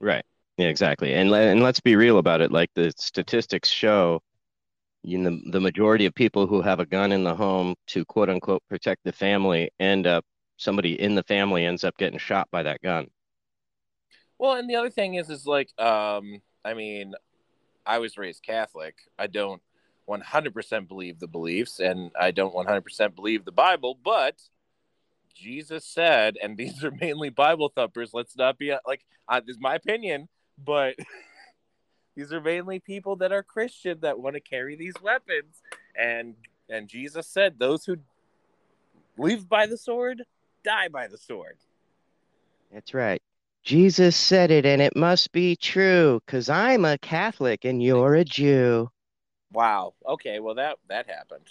Right. 0.00 0.24
Yeah, 0.56 0.68
exactly. 0.68 1.12
And 1.12 1.32
and 1.34 1.62
let's 1.62 1.80
be 1.80 1.96
real 1.96 2.18
about 2.18 2.40
it. 2.40 2.52
Like 2.52 2.70
the 2.74 2.92
statistics 2.96 3.68
show, 3.68 4.22
you 5.02 5.18
know, 5.18 5.40
the 5.50 5.60
majority 5.60 6.06
of 6.06 6.14
people 6.14 6.46
who 6.46 6.62
have 6.62 6.78
a 6.78 6.86
gun 6.86 7.10
in 7.10 7.24
the 7.24 7.34
home 7.34 7.74
to 7.88 8.04
quote 8.04 8.30
unquote 8.30 8.62
protect 8.68 9.02
the 9.04 9.12
family 9.12 9.70
end 9.80 10.06
up 10.06 10.24
somebody 10.56 11.00
in 11.00 11.16
the 11.16 11.24
family 11.24 11.64
ends 11.64 11.82
up 11.82 11.96
getting 11.98 12.18
shot 12.18 12.48
by 12.52 12.62
that 12.62 12.80
gun. 12.82 13.08
Well, 14.38 14.54
and 14.54 14.68
the 14.68 14.76
other 14.76 14.90
thing 14.90 15.14
is, 15.14 15.30
is 15.30 15.46
like, 15.46 15.68
um, 15.80 16.42
I 16.64 16.74
mean, 16.74 17.14
I 17.86 17.98
was 17.98 18.18
raised 18.18 18.42
Catholic. 18.42 18.96
I 19.18 19.26
don't 19.26 19.62
100% 20.08 20.88
believe 20.88 21.18
the 21.18 21.26
beliefs, 21.26 21.80
and 21.80 22.10
I 22.18 22.30
don't 22.30 22.54
100% 22.54 23.14
believe 23.14 23.44
the 23.44 23.52
Bible, 23.52 23.98
but 24.02 24.36
Jesus 25.34 25.84
said, 25.84 26.36
and 26.42 26.56
these 26.58 26.84
are 26.84 26.90
mainly 26.90 27.30
Bible 27.30 27.72
thumpers. 27.74 28.10
Let's 28.12 28.36
not 28.36 28.58
be 28.58 28.74
like, 28.86 29.04
uh, 29.28 29.40
this 29.40 29.56
is 29.56 29.60
my 29.60 29.74
opinion, 29.74 30.28
but 30.62 30.96
these 32.16 32.32
are 32.32 32.40
mainly 32.40 32.80
people 32.80 33.16
that 33.16 33.32
are 33.32 33.42
Christian 33.42 33.98
that 34.00 34.18
want 34.18 34.34
to 34.34 34.40
carry 34.40 34.76
these 34.76 34.94
weapons, 35.02 35.62
and 35.98 36.34
and 36.70 36.88
Jesus 36.88 37.26
said, 37.26 37.58
those 37.58 37.84
who 37.84 37.96
live 39.18 39.48
by 39.48 39.66
the 39.66 39.76
sword 39.76 40.22
die 40.64 40.88
by 40.88 41.08
the 41.08 41.18
sword. 41.18 41.58
That's 42.72 42.94
right. 42.94 43.20
Jesus 43.64 44.14
said 44.14 44.50
it 44.50 44.66
and 44.66 44.82
it 44.82 44.94
must 44.94 45.32
be 45.32 45.56
true 45.56 46.20
because 46.24 46.50
I'm 46.50 46.84
a 46.84 46.98
Catholic 46.98 47.64
and 47.64 47.82
you're 47.82 48.14
a 48.14 48.24
Jew. 48.24 48.90
Wow. 49.52 49.94
Okay. 50.06 50.38
Well, 50.40 50.54
that 50.56 50.76
that 50.88 51.08
happened. 51.08 51.46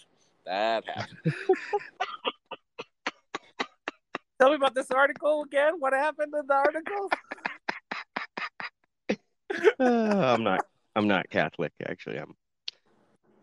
That 0.45 0.84
happened. 0.86 1.17
Tell 4.39 4.49
me 4.49 4.56
about 4.56 4.76
this 4.76 4.91
article 4.91 5.43
again. 5.43 5.76
What 5.80 5.93
happened 5.93 6.34
in 6.39 6.45
the 6.47 6.54
article? 6.54 7.10
Uh, 9.80 10.36
I'm 10.36 10.43
not. 10.43 10.65
I'm 10.95 11.08
not 11.08 11.30
Catholic. 11.30 11.71
Actually, 11.88 12.17
I'm. 12.17 12.36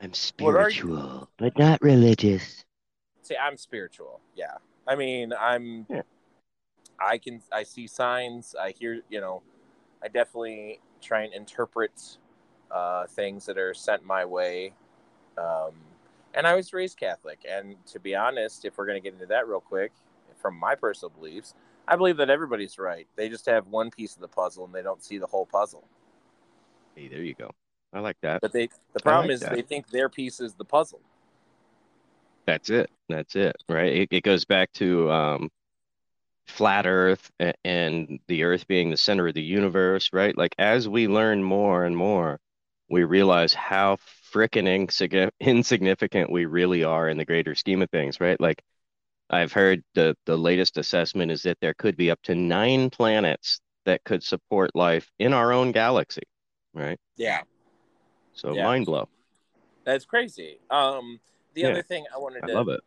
I'm 0.00 0.12
What 0.38 0.54
are 0.54 0.68
you? 0.68 0.76
spiritual, 0.76 1.28
but 1.38 1.58
not 1.58 1.80
religious. 1.82 2.64
See, 3.22 3.36
I'm 3.36 3.56
spiritual. 3.56 4.20
Yeah. 4.34 4.54
I 4.86 4.94
mean, 4.96 5.32
I'm. 5.32 5.86
Yeah. 5.88 6.02
I 7.00 7.18
can. 7.18 7.42
I 7.52 7.62
see 7.62 7.86
signs. 7.86 8.54
I 8.58 8.72
hear. 8.78 9.00
You 9.08 9.20
know, 9.20 9.42
I 10.02 10.08
definitely 10.08 10.80
try 11.00 11.22
and 11.22 11.32
interpret 11.32 12.18
uh, 12.70 13.06
things 13.06 13.46
that 13.46 13.58
are 13.58 13.74
sent 13.74 14.04
my 14.04 14.24
way. 14.24 14.74
Um, 15.38 15.72
and 16.34 16.46
I 16.46 16.54
was 16.54 16.72
raised 16.72 16.98
Catholic. 16.98 17.40
And 17.48 17.74
to 17.86 17.98
be 17.98 18.14
honest, 18.14 18.64
if 18.64 18.78
we're 18.78 18.86
going 18.86 19.00
to 19.00 19.02
get 19.02 19.14
into 19.14 19.26
that 19.26 19.48
real 19.48 19.60
quick, 19.60 19.92
from 20.40 20.58
my 20.58 20.74
personal 20.74 21.10
beliefs, 21.10 21.54
I 21.86 21.96
believe 21.96 22.16
that 22.18 22.30
everybody's 22.30 22.78
right. 22.78 23.06
They 23.16 23.28
just 23.28 23.46
have 23.46 23.66
one 23.66 23.90
piece 23.90 24.14
of 24.14 24.20
the 24.20 24.28
puzzle 24.28 24.64
and 24.64 24.74
they 24.74 24.82
don't 24.82 25.02
see 25.02 25.18
the 25.18 25.26
whole 25.26 25.46
puzzle. 25.46 25.84
Hey, 26.94 27.08
there 27.08 27.22
you 27.22 27.34
go. 27.34 27.50
I 27.92 28.00
like 28.00 28.16
that. 28.22 28.40
But 28.40 28.52
they, 28.52 28.68
the 28.92 29.00
problem 29.00 29.26
like 29.26 29.34
is, 29.34 29.40
that. 29.40 29.52
they 29.52 29.62
think 29.62 29.88
their 29.88 30.08
piece 30.08 30.40
is 30.40 30.54
the 30.54 30.64
puzzle. 30.64 31.00
That's 32.46 32.70
it. 32.70 32.90
That's 33.08 33.36
it. 33.36 33.56
Right. 33.68 33.92
It, 33.92 34.08
it 34.10 34.22
goes 34.22 34.44
back 34.44 34.72
to 34.74 35.10
um, 35.10 35.50
flat 36.50 36.86
Earth 36.86 37.30
and 37.64 38.20
the 38.28 38.44
Earth 38.44 38.66
being 38.68 38.90
the 38.90 38.96
center 38.96 39.28
of 39.28 39.34
the 39.34 39.42
universe. 39.42 40.10
Right. 40.12 40.36
Like 40.36 40.54
as 40.58 40.88
we 40.88 41.08
learn 41.08 41.42
more 41.42 41.84
and 41.84 41.96
more, 41.96 42.38
we 42.90 43.04
realize 43.04 43.54
how 43.54 43.96
freaking 44.32 44.66
insig- 44.68 45.30
insignificant 45.40 46.30
we 46.30 46.46
really 46.46 46.84
are 46.84 47.08
in 47.08 47.18
the 47.18 47.24
greater 47.24 47.54
scheme 47.54 47.82
of 47.82 47.90
things. 47.90 48.20
Right. 48.20 48.40
Like 48.40 48.62
I've 49.30 49.52
heard 49.52 49.82
the 49.94 50.16
the 50.26 50.36
latest 50.36 50.76
assessment 50.78 51.30
is 51.32 51.42
that 51.44 51.58
there 51.60 51.74
could 51.74 51.96
be 51.96 52.10
up 52.10 52.20
to 52.24 52.34
nine 52.34 52.90
planets 52.90 53.60
that 53.86 54.04
could 54.04 54.22
support 54.22 54.70
life 54.74 55.10
in 55.18 55.32
our 55.32 55.52
own 55.52 55.72
galaxy. 55.72 56.22
Right. 56.74 56.98
Yeah. 57.16 57.42
So 58.34 58.54
Yeah. 58.54 58.64
mind 58.64 58.86
blow. 58.86 59.08
That's 59.84 60.04
crazy. 60.04 60.60
Um, 60.70 61.20
the 61.54 61.62
Yeah. 61.62 61.68
other 61.70 61.82
thing 61.82 62.06
I 62.14 62.18
wanted 62.18 62.44
I 62.44 62.48
to 62.48 62.54
love 62.54 62.68
it. 62.68 62.80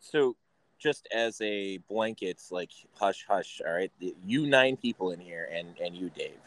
So, 0.00 0.36
just 0.78 1.08
as 1.12 1.40
a 1.40 1.78
blanket, 1.88 2.40
like 2.50 2.70
hush 2.94 3.24
hush. 3.28 3.60
All 3.66 3.72
right, 3.72 3.92
you 4.24 4.46
nine 4.46 4.76
people 4.76 5.10
in 5.10 5.20
here, 5.20 5.48
and 5.52 5.68
and 5.82 5.94
you, 5.96 6.10
Dave. 6.10 6.38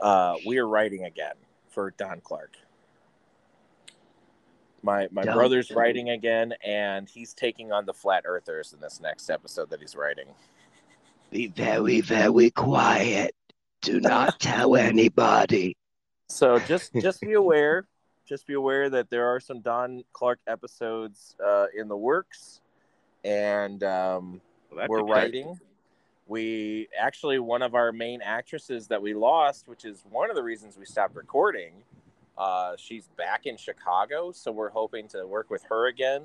Uh, 0.00 0.36
we 0.46 0.58
are 0.58 0.66
writing 0.66 1.04
again 1.04 1.34
for 1.68 1.92
Don 1.92 2.20
Clark. 2.20 2.56
My 4.82 5.08
my 5.10 5.22
Don. 5.22 5.34
brother's 5.34 5.70
writing 5.70 6.10
again, 6.10 6.54
and 6.64 7.08
he's 7.08 7.34
taking 7.34 7.72
on 7.72 7.86
the 7.86 7.92
flat 7.92 8.24
earthers 8.26 8.72
in 8.72 8.80
this 8.80 9.00
next 9.00 9.30
episode 9.30 9.70
that 9.70 9.80
he's 9.80 9.94
writing. 9.94 10.26
Be 11.30 11.48
very, 11.48 12.00
very 12.00 12.50
quiet. 12.50 13.34
Do 13.82 14.00
not 14.00 14.40
tell 14.40 14.76
anybody. 14.76 15.76
So 16.28 16.58
just 16.60 16.92
just 16.94 17.20
be 17.20 17.34
aware, 17.34 17.86
just 18.26 18.46
be 18.46 18.54
aware 18.54 18.88
that 18.90 19.10
there 19.10 19.26
are 19.26 19.40
some 19.40 19.60
Don 19.60 20.02
Clark 20.12 20.40
episodes 20.46 21.36
uh, 21.44 21.66
in 21.76 21.88
the 21.88 21.96
works, 21.96 22.60
and 23.24 23.82
um, 23.84 24.40
we're 24.88 25.02
writing. 25.04 25.58
We 26.26 26.88
actually 26.96 27.40
one 27.40 27.62
of 27.62 27.74
our 27.74 27.90
main 27.90 28.22
actresses 28.22 28.86
that 28.88 29.02
we 29.02 29.14
lost, 29.14 29.66
which 29.66 29.84
is 29.84 30.04
one 30.10 30.30
of 30.30 30.36
the 30.36 30.42
reasons 30.42 30.76
we 30.78 30.84
stopped 30.84 31.16
recording. 31.16 31.72
Uh, 32.38 32.74
she's 32.78 33.08
back 33.18 33.46
in 33.46 33.56
Chicago, 33.56 34.30
so 34.30 34.52
we're 34.52 34.70
hoping 34.70 35.08
to 35.08 35.26
work 35.26 35.50
with 35.50 35.64
her 35.64 35.88
again 35.88 36.22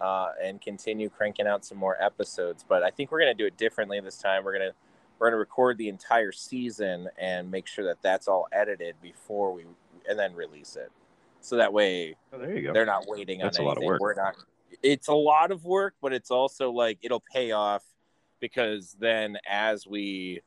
uh, 0.00 0.30
and 0.42 0.60
continue 0.60 1.08
cranking 1.10 1.46
out 1.46 1.64
some 1.64 1.78
more 1.78 2.02
episodes. 2.02 2.64
But 2.66 2.82
I 2.82 2.90
think 2.90 3.12
we're 3.12 3.20
going 3.20 3.36
to 3.36 3.40
do 3.42 3.46
it 3.46 3.56
differently 3.56 4.00
this 4.00 4.16
time. 4.16 4.44
We're 4.44 4.54
gonna 4.54 4.72
we're 5.18 5.28
gonna 5.28 5.36
record 5.38 5.78
the 5.78 5.88
entire 5.88 6.32
season 6.32 7.08
and 7.18 7.50
make 7.50 7.66
sure 7.66 7.84
that 7.84 7.98
that's 8.02 8.26
all 8.26 8.48
edited 8.50 8.96
before 9.02 9.52
we 9.52 9.64
and 10.08 10.18
then 10.18 10.34
release 10.34 10.76
it. 10.76 10.90
So 11.40 11.56
that 11.56 11.72
way 11.72 12.16
Oh, 12.32 12.38
there 12.38 12.56
you 12.56 12.62
go. 12.68 12.72
they're 12.72 12.86
not 12.86 13.06
waiting 13.06 13.40
That's 13.40 13.58
a 13.58 13.60
on 13.60 13.66
lot 13.66 13.76
of 13.76 13.84
work. 13.84 14.00
We're 14.00 14.14
not. 14.14 14.34
It's 14.82 15.08
a 15.08 15.14
lot 15.14 15.50
of 15.50 15.64
work, 15.64 15.94
but 16.00 16.12
it's 16.12 16.30
also 16.30 16.70
like 16.70 16.98
it'll 17.02 17.24
pay 17.32 17.52
off 17.52 17.82
because 18.40 18.96
then 19.00 19.38
as 19.48 19.86
we 19.86 20.40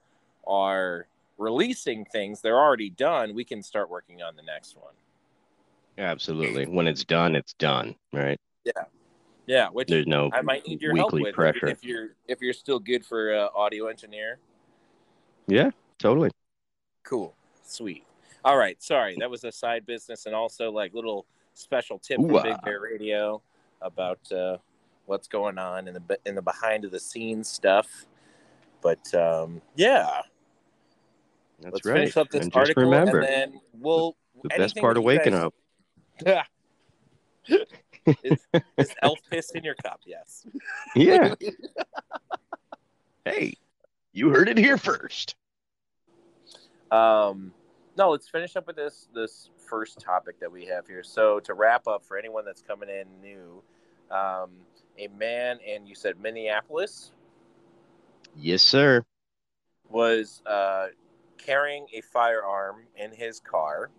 are 0.45 1.07
releasing 1.37 2.05
things, 2.05 2.41
they're 2.41 2.59
already 2.59 2.89
done. 2.89 3.33
We 3.33 3.43
can 3.43 3.61
start 3.61 3.89
working 3.89 4.21
on 4.21 4.35
the 4.35 4.43
next 4.43 4.75
one. 4.75 4.93
Absolutely. 5.97 6.65
When 6.65 6.87
it's 6.87 7.03
done, 7.03 7.35
it's 7.35 7.53
done, 7.53 7.95
right? 8.13 8.39
Yeah, 8.63 8.83
Yeah, 9.47 9.69
which 9.69 9.87
There's 9.87 10.07
no 10.07 10.29
I 10.33 10.41
might 10.41 10.67
need 10.67 10.81
your 10.81 10.95
help 10.95 11.13
weekly 11.13 11.29
with 11.29 11.35
pressure. 11.35 11.67
if 11.67 11.83
you're 11.83 12.09
if 12.27 12.41
you're 12.41 12.53
still 12.53 12.79
good 12.79 13.05
for 13.05 13.33
uh, 13.33 13.47
audio 13.55 13.87
engineer. 13.87 14.39
Yeah, 15.47 15.71
totally. 15.97 16.29
Cool, 17.03 17.33
sweet. 17.63 18.03
All 18.43 18.57
right, 18.57 18.81
sorry, 18.83 19.15
that 19.19 19.29
was 19.29 19.43
a 19.43 19.51
side 19.51 19.85
business 19.85 20.25
and 20.25 20.35
also 20.35 20.71
like 20.71 20.93
little 20.93 21.25
special 21.53 21.97
tip 21.97 22.17
from 22.17 22.31
Ooh-ah. 22.31 22.43
Big 22.43 22.61
Bear 22.63 22.79
Radio 22.79 23.41
about 23.81 24.19
uh, 24.31 24.57
what's 25.05 25.27
going 25.27 25.57
on 25.57 25.87
in 25.87 25.93
the 25.93 26.19
in 26.25 26.35
the 26.35 26.41
behind 26.41 26.85
of 26.85 26.91
the 26.91 26.99
scenes 26.99 27.47
stuff. 27.47 27.87
But 28.81 29.13
um, 29.13 29.61
yeah, 29.75 30.21
That's 31.61 31.73
let's 31.73 31.85
right. 31.85 31.93
finish 31.93 32.17
up 32.17 32.29
this 32.29 32.43
and 32.43 32.51
just 32.51 32.57
article 32.57 32.83
remember, 32.83 33.19
and 33.19 33.27
then 33.53 33.61
we'll. 33.73 34.15
the 34.43 34.49
best 34.49 34.75
part 34.77 34.97
of 34.97 35.03
waking 35.03 35.33
guys- 35.33 35.51
up. 36.25 36.47
is, 38.23 38.47
is 38.77 38.95
elf 39.01 39.19
piss 39.29 39.51
in 39.51 39.63
your 39.63 39.75
cup? 39.75 40.01
Yes. 40.05 40.45
Yeah. 40.95 41.35
hey, 43.25 43.53
you 44.13 44.29
heard 44.29 44.49
it 44.49 44.57
here 44.57 44.77
first. 44.77 45.35
Um, 46.91 47.53
no, 47.97 48.11
let's 48.11 48.29
finish 48.29 48.55
up 48.55 48.67
with 48.67 48.75
this 48.75 49.09
this 49.13 49.49
first 49.67 49.99
topic 49.99 50.39
that 50.39 50.51
we 50.51 50.65
have 50.65 50.87
here. 50.87 51.03
So 51.03 51.39
to 51.41 51.53
wrap 51.53 51.87
up, 51.87 52.05
for 52.05 52.17
anyone 52.17 52.45
that's 52.45 52.61
coming 52.61 52.89
in 52.89 53.07
new, 53.21 53.61
um, 54.11 54.51
a 54.97 55.07
man 55.17 55.59
and 55.67 55.87
you 55.87 55.95
said 55.95 56.19
Minneapolis 56.19 57.11
Yes, 58.35 58.61
sir. 58.61 59.03
was 59.89 60.41
uh, 60.45 60.87
carrying 61.37 61.87
a 61.93 62.01
firearm 62.01 62.83
in 62.95 63.11
his 63.11 63.39
car. 63.39 63.89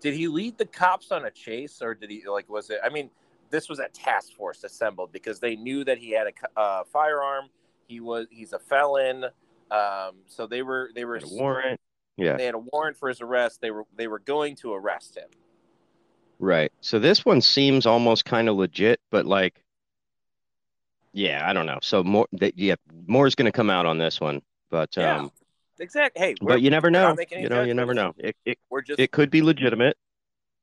Did 0.00 0.14
he 0.14 0.28
lead 0.28 0.56
the 0.56 0.66
cops 0.66 1.10
on 1.12 1.26
a 1.26 1.30
chase, 1.30 1.82
or 1.82 1.94
did 1.94 2.10
he 2.10 2.22
like? 2.26 2.48
Was 2.48 2.70
it? 2.70 2.78
I 2.84 2.88
mean, 2.88 3.10
this 3.50 3.68
was 3.68 3.78
a 3.78 3.88
task 3.88 4.32
force 4.34 4.64
assembled 4.64 5.12
because 5.12 5.40
they 5.40 5.56
knew 5.56 5.84
that 5.84 5.98
he 5.98 6.10
had 6.12 6.28
a 6.28 6.60
uh, 6.60 6.84
firearm. 6.84 7.46
He 7.86 8.00
was 8.00 8.26
he's 8.30 8.52
a 8.52 8.58
felon. 8.58 9.24
Um, 9.70 10.12
so 10.26 10.46
they 10.46 10.62
were 10.62 10.90
they 10.94 11.04
were 11.04 11.16
a 11.16 11.20
warrant. 11.26 11.80
Yeah, 12.16 12.36
they 12.36 12.46
had 12.46 12.54
a 12.54 12.58
warrant 12.58 12.96
for 12.96 13.08
his 13.08 13.20
arrest. 13.20 13.60
They 13.60 13.70
were 13.70 13.84
they 13.96 14.08
were 14.08 14.18
going 14.18 14.56
to 14.56 14.72
arrest 14.74 15.16
him. 15.16 15.28
right. 16.38 16.72
So 16.80 16.98
this 16.98 17.24
one 17.24 17.40
seems 17.40 17.86
almost 17.86 18.24
kind 18.24 18.48
of 18.48 18.56
legit, 18.56 19.00
but 19.10 19.26
like, 19.26 19.62
yeah, 21.12 21.48
I 21.48 21.52
don't 21.52 21.66
know. 21.66 21.78
So 21.82 22.02
more, 22.02 22.26
that 22.32 22.58
yeah, 22.58 22.76
more 23.06 23.26
is 23.26 23.34
going 23.34 23.46
to 23.46 23.52
come 23.52 23.70
out 23.70 23.86
on 23.86 23.98
this 23.98 24.20
one, 24.20 24.42
but 24.70 24.96
Yeah, 24.96 25.16
um, 25.16 25.32
Exactly. 25.78 26.20
Hey, 26.20 26.34
but 26.40 26.62
you 26.62 26.70
never 26.70 26.90
know. 26.90 27.16
You 27.30 27.48
know, 27.48 27.62
you 27.62 27.74
never 27.74 27.92
know. 27.92 28.14
It 28.18 28.36
it 28.44 28.58
we're 28.70 28.80
just 28.80 28.98
it 28.98 29.10
could 29.10 29.30
be 29.30 29.42
legitimate. 29.42 29.96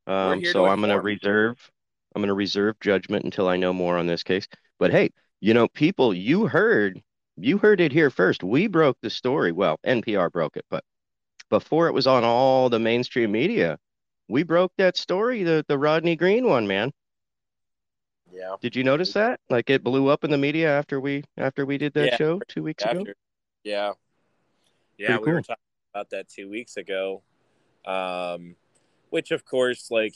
Um, 0.07 0.43
so 0.43 0.65
I'm 0.65 0.81
going 0.81 0.89
to 0.89 0.99
reserve. 0.99 1.71
I'm 2.15 2.21
going 2.21 2.27
to 2.27 2.33
reserve 2.33 2.79
judgment 2.79 3.25
until 3.25 3.47
I 3.47 3.57
know 3.57 3.73
more 3.73 3.97
on 3.97 4.07
this 4.07 4.23
case. 4.23 4.47
But 4.79 4.91
hey, 4.91 5.11
you 5.39 5.53
know, 5.53 5.67
people, 5.67 6.13
you 6.13 6.47
heard, 6.47 7.01
you 7.37 7.57
heard 7.57 7.79
it 7.79 7.91
here 7.91 8.09
first. 8.09 8.43
We 8.43 8.67
broke 8.67 8.97
the 9.01 9.09
story. 9.09 9.51
Well, 9.51 9.79
NPR 9.85 10.31
broke 10.31 10.57
it, 10.57 10.65
but 10.69 10.83
before 11.53 11.87
it 11.87 11.91
was 11.93 12.07
on 12.07 12.23
all 12.23 12.67
the 12.67 12.79
mainstream 12.79 13.31
media, 13.31 13.77
we 14.27 14.41
broke 14.41 14.71
that 14.79 14.97
story, 14.97 15.43
the 15.43 15.63
the 15.67 15.77
Rodney 15.77 16.15
Green 16.15 16.47
one, 16.47 16.65
man. 16.65 16.91
yeah. 18.33 18.55
Did 18.59 18.75
you 18.75 18.83
notice 18.83 19.13
that? 19.13 19.39
Like 19.51 19.69
it 19.69 19.83
blew 19.83 20.07
up 20.07 20.23
in 20.23 20.31
the 20.31 20.37
media 20.39 20.67
after 20.75 20.99
we 20.99 21.23
after 21.37 21.63
we 21.67 21.77
did 21.77 21.93
that 21.93 22.07
Yeah. 22.07 22.17
show 22.17 22.41
two 22.47 22.63
weeks 22.63 22.83
ago. 22.83 23.05
Yeah, 23.63 23.91
yeah, 24.97 25.17
Pretty 25.17 25.23
we 25.25 25.31
were 25.33 25.41
talking 25.43 25.61
about 25.93 26.09
that 26.09 26.27
two 26.27 26.49
weeks 26.49 26.75
ago. 26.75 27.21
Um, 27.85 28.55
which 29.11 29.29
of 29.29 29.45
course, 29.45 29.91
like 29.91 30.15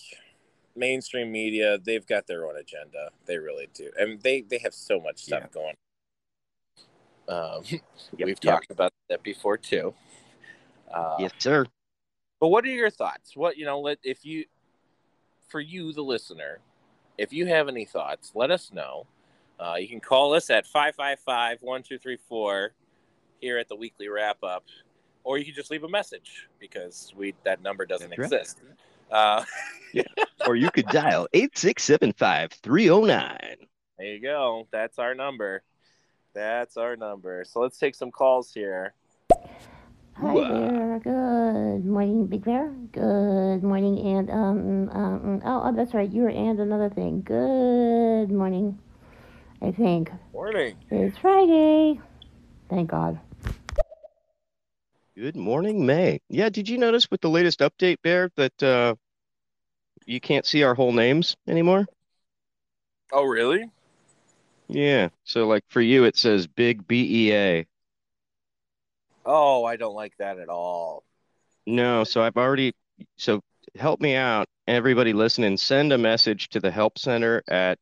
mainstream 0.76 1.32
media, 1.32 1.78
they've 1.78 2.08
got 2.08 2.26
their 2.26 2.47
own 2.47 2.58
agenda. 2.58 3.12
They 3.28 3.38
really 3.38 3.69
do, 3.76 3.91
and 4.00 4.19
they 4.23 4.41
they 4.41 4.58
have 4.58 4.73
so 4.73 5.00
much 5.00 5.19
stuff 5.19 5.43
Yeah. 5.43 5.54
going. 5.54 5.76
Um, 7.28 7.63
Yep, 8.17 8.26
we've 8.26 8.28
yep. 8.41 8.54
talked 8.54 8.71
about 8.71 8.91
that 9.10 9.21
before 9.21 9.58
too. 9.58 9.93
Uh, 10.93 11.15
Yes, 11.19 11.32
sir. 11.39 11.65
But 12.39 12.50
what 12.50 12.65
are 12.65 12.69
your 12.69 12.89
thoughts? 12.89 13.36
What 13.36 13.58
you 13.58 13.65
know, 13.65 13.80
let 13.80 14.00
if 14.04 14.26
you, 14.26 14.45
for 15.47 15.60
you, 15.60 15.91
the 15.93 16.04
listener, 16.04 16.60
if 17.17 17.34
you 17.34 17.47
have 17.47 17.67
any 17.67 17.86
thoughts, 17.86 18.32
let 18.36 18.52
us 18.52 18.71
know. 18.71 19.08
Uh, 19.60 19.76
you 19.80 19.88
can 19.88 20.00
call 20.00 20.36
us 20.36 20.52
at 20.52 20.67
555-1234 20.67 22.69
here 23.39 23.58
at 23.58 23.67
the 23.67 23.76
weekly 23.76 24.08
wrap 24.08 24.43
up, 24.43 24.65
or 25.23 25.38
you 25.39 25.45
can 25.45 25.56
just 25.56 25.71
leave 25.71 25.84
a 25.84 25.89
message 25.89 26.47
because 26.60 27.12
we 27.15 27.34
that 27.43 27.62
number 27.62 27.86
doesn't 27.86 28.10
That's 28.10 28.19
right. 28.19 28.26
exist. 28.41 28.62
Uh, 29.12 29.43
or 30.47 30.56
you 30.56 30.69
could 30.71 30.86
dial 30.88 31.28
8675 31.34 32.52
309. 32.52 33.38
there 33.97 34.08
you 34.08 34.21
go. 34.21 34.67
That's 34.71 35.00
our 35.00 35.15
number. 35.15 35.63
That's 36.34 36.78
our 36.78 36.95
number. 36.95 37.43
So 37.47 37.62
let's 37.62 37.80
take 37.80 37.95
some 37.95 38.12
calls 38.12 38.54
here. 38.54 38.93
Hi 40.19 40.34
Ooh-ah. 40.34 40.47
there. 40.47 40.99
Good 41.03 41.86
morning, 41.86 42.25
Big 42.25 42.43
Bear. 42.43 42.69
Good 42.91 43.62
morning, 43.62 43.99
and 43.99 44.32
um, 44.32 44.89
um, 44.89 45.41
oh, 45.45 45.62
oh, 45.65 45.75
that's 45.75 45.93
right. 45.93 46.12
You 46.12 46.23
were 46.23 46.30
and 46.30 46.60
another 46.60 46.89
thing. 46.89 47.21
Good 47.21 48.32
morning. 48.32 48.80
I 49.62 49.71
think 49.71 50.10
Morning. 50.34 50.75
it's 50.89 51.15
Friday. 51.19 52.01
Thank 52.67 52.89
God. 52.89 53.19
Good 55.15 55.36
morning, 55.36 55.86
May. 55.86 56.19
Yeah, 56.30 56.49
did 56.49 56.67
you 56.67 56.80
notice 56.80 57.12
with 57.12 57.21
the 57.21 57.30
latest 57.30 57.60
update, 57.60 58.01
Bear, 58.01 58.32
that 58.38 58.63
uh, 58.63 58.95
you 60.08 60.19
can't 60.19 60.47
see 60.47 60.63
our 60.63 60.73
whole 60.73 60.93
names 60.93 61.38
anymore? 61.47 61.86
Oh, 63.12 63.23
really? 63.23 63.69
Yeah. 64.67 65.10
So, 65.25 65.45
like 65.45 65.63
for 65.67 65.82
you, 65.82 66.06
it 66.06 66.17
says 66.17 66.47
Big 66.47 66.88
BEA. 66.88 67.67
Oh, 69.27 69.63
I 69.63 69.75
don't 69.75 69.93
like 69.93 70.17
that 70.17 70.39
at 70.39 70.49
all. 70.49 71.03
No, 71.65 72.03
so 72.03 72.21
I've 72.21 72.37
already, 72.37 72.73
so 73.17 73.41
help 73.75 73.99
me 73.99 74.15
out, 74.15 74.47
everybody 74.67 75.13
listening, 75.13 75.57
send 75.57 75.91
a 75.91 75.97
message 75.97 76.49
to 76.49 76.59
the 76.59 76.71
help 76.71 76.97
center 76.97 77.43
at 77.47 77.79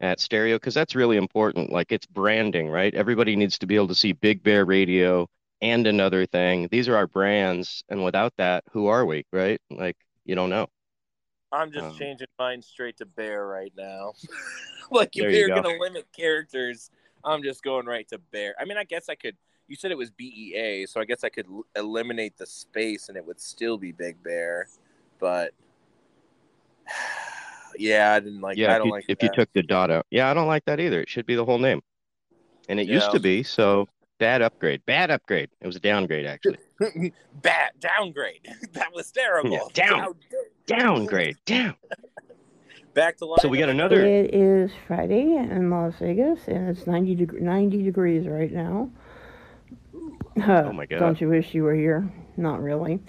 at 0.00 0.20
Stereo 0.20 0.56
because 0.56 0.74
that's 0.74 0.94
really 0.96 1.16
important. 1.18 1.70
Like 1.72 1.92
it's 1.92 2.06
branding, 2.06 2.68
right? 2.70 2.94
Everybody 2.94 3.36
needs 3.36 3.58
to 3.60 3.66
be 3.66 3.76
able 3.76 3.88
to 3.88 3.94
see 3.96 4.12
Big 4.12 4.42
Bear 4.42 4.64
Radio 4.66 5.28
and 5.62 5.86
another 5.86 6.26
thing. 6.26 6.68
These 6.70 6.88
are 6.88 6.96
our 6.96 7.06
brands, 7.08 7.84
and 7.88 8.04
without 8.04 8.34
that, 8.38 8.64
who 8.72 8.88
are 8.88 9.06
we, 9.06 9.24
right? 9.32 9.60
Like 9.70 9.96
you 10.24 10.34
don't 10.36 10.50
know. 10.50 10.68
I'm 11.52 11.70
just 11.70 11.84
Um, 11.84 11.98
changing 11.98 12.28
mine 12.38 12.62
straight 12.62 12.96
to 12.98 13.06
bear 13.06 13.46
right 13.46 13.72
now. 13.76 14.14
like 14.90 15.16
if 15.16 15.22
There 15.22 15.30
you 15.30 15.38
you're 15.40 15.48
go. 15.48 15.62
gonna 15.62 15.78
limit 15.78 16.06
characters, 16.16 16.90
I'm 17.24 17.42
just 17.42 17.62
going 17.62 17.86
right 17.86 18.08
to 18.08 18.18
bear. 18.18 18.54
I 18.58 18.64
mean, 18.64 18.78
I 18.78 18.84
guess 18.84 19.08
I 19.08 19.14
could. 19.14 19.36
You 19.72 19.76
said 19.76 19.90
it 19.90 19.96
was 19.96 20.10
BEA, 20.10 20.84
so 20.84 21.00
I 21.00 21.06
guess 21.06 21.24
I 21.24 21.30
could 21.30 21.46
l- 21.46 21.64
eliminate 21.74 22.36
the 22.36 22.44
space 22.44 23.08
and 23.08 23.16
it 23.16 23.26
would 23.26 23.40
still 23.40 23.78
be 23.78 23.90
Big 23.90 24.22
Bear. 24.22 24.68
But 25.18 25.52
yeah, 27.78 28.12
I 28.12 28.20
didn't 28.20 28.42
like. 28.42 28.58
Yeah, 28.58 28.72
I 28.72 28.72
if 28.72 28.78
don't 28.80 28.86
you, 28.88 28.92
like 28.92 29.04
if 29.08 29.22
you 29.22 29.30
that. 29.30 29.34
took 29.34 29.52
the 29.54 29.62
dot 29.62 29.90
out. 29.90 30.04
Yeah, 30.10 30.30
I 30.30 30.34
don't 30.34 30.46
like 30.46 30.66
that 30.66 30.78
either. 30.78 31.00
It 31.00 31.08
should 31.08 31.24
be 31.24 31.36
the 31.36 31.46
whole 31.46 31.58
name. 31.58 31.80
And 32.68 32.78
it 32.80 32.86
used 32.86 33.12
to 33.12 33.18
be, 33.18 33.42
so 33.42 33.88
bad 34.18 34.42
upgrade. 34.42 34.84
Bad 34.84 35.10
upgrade. 35.10 35.48
It 35.62 35.66
was 35.66 35.76
a 35.76 35.80
downgrade, 35.80 36.26
actually. 36.26 36.58
Bad 37.40 37.70
downgrade. 37.80 38.46
that 38.74 38.92
was 38.94 39.10
terrible. 39.10 39.52
Yeah, 39.52 39.60
down. 39.72 40.00
How 40.00 40.14
Downgrade. 40.66 41.38
Down. 41.46 41.76
Back 42.94 43.16
to 43.16 43.24
life. 43.24 43.40
So 43.40 43.48
we 43.48 43.56
got 43.56 43.70
another. 43.70 44.04
It 44.04 44.34
is 44.34 44.70
Friday 44.86 45.34
in 45.34 45.70
Las 45.70 45.94
Vegas, 45.98 46.46
and 46.46 46.68
it's 46.68 46.86
90, 46.86 47.14
deg- 47.14 47.40
90 47.40 47.82
degrees 47.82 48.28
right 48.28 48.52
now. 48.52 48.90
Oh 50.36 50.72
my 50.72 50.86
God. 50.86 50.98
Don't 50.98 51.20
you 51.20 51.28
wish 51.28 51.54
you 51.54 51.62
were 51.62 51.74
here? 51.74 52.10
Not 52.36 52.62
really. 52.62 53.00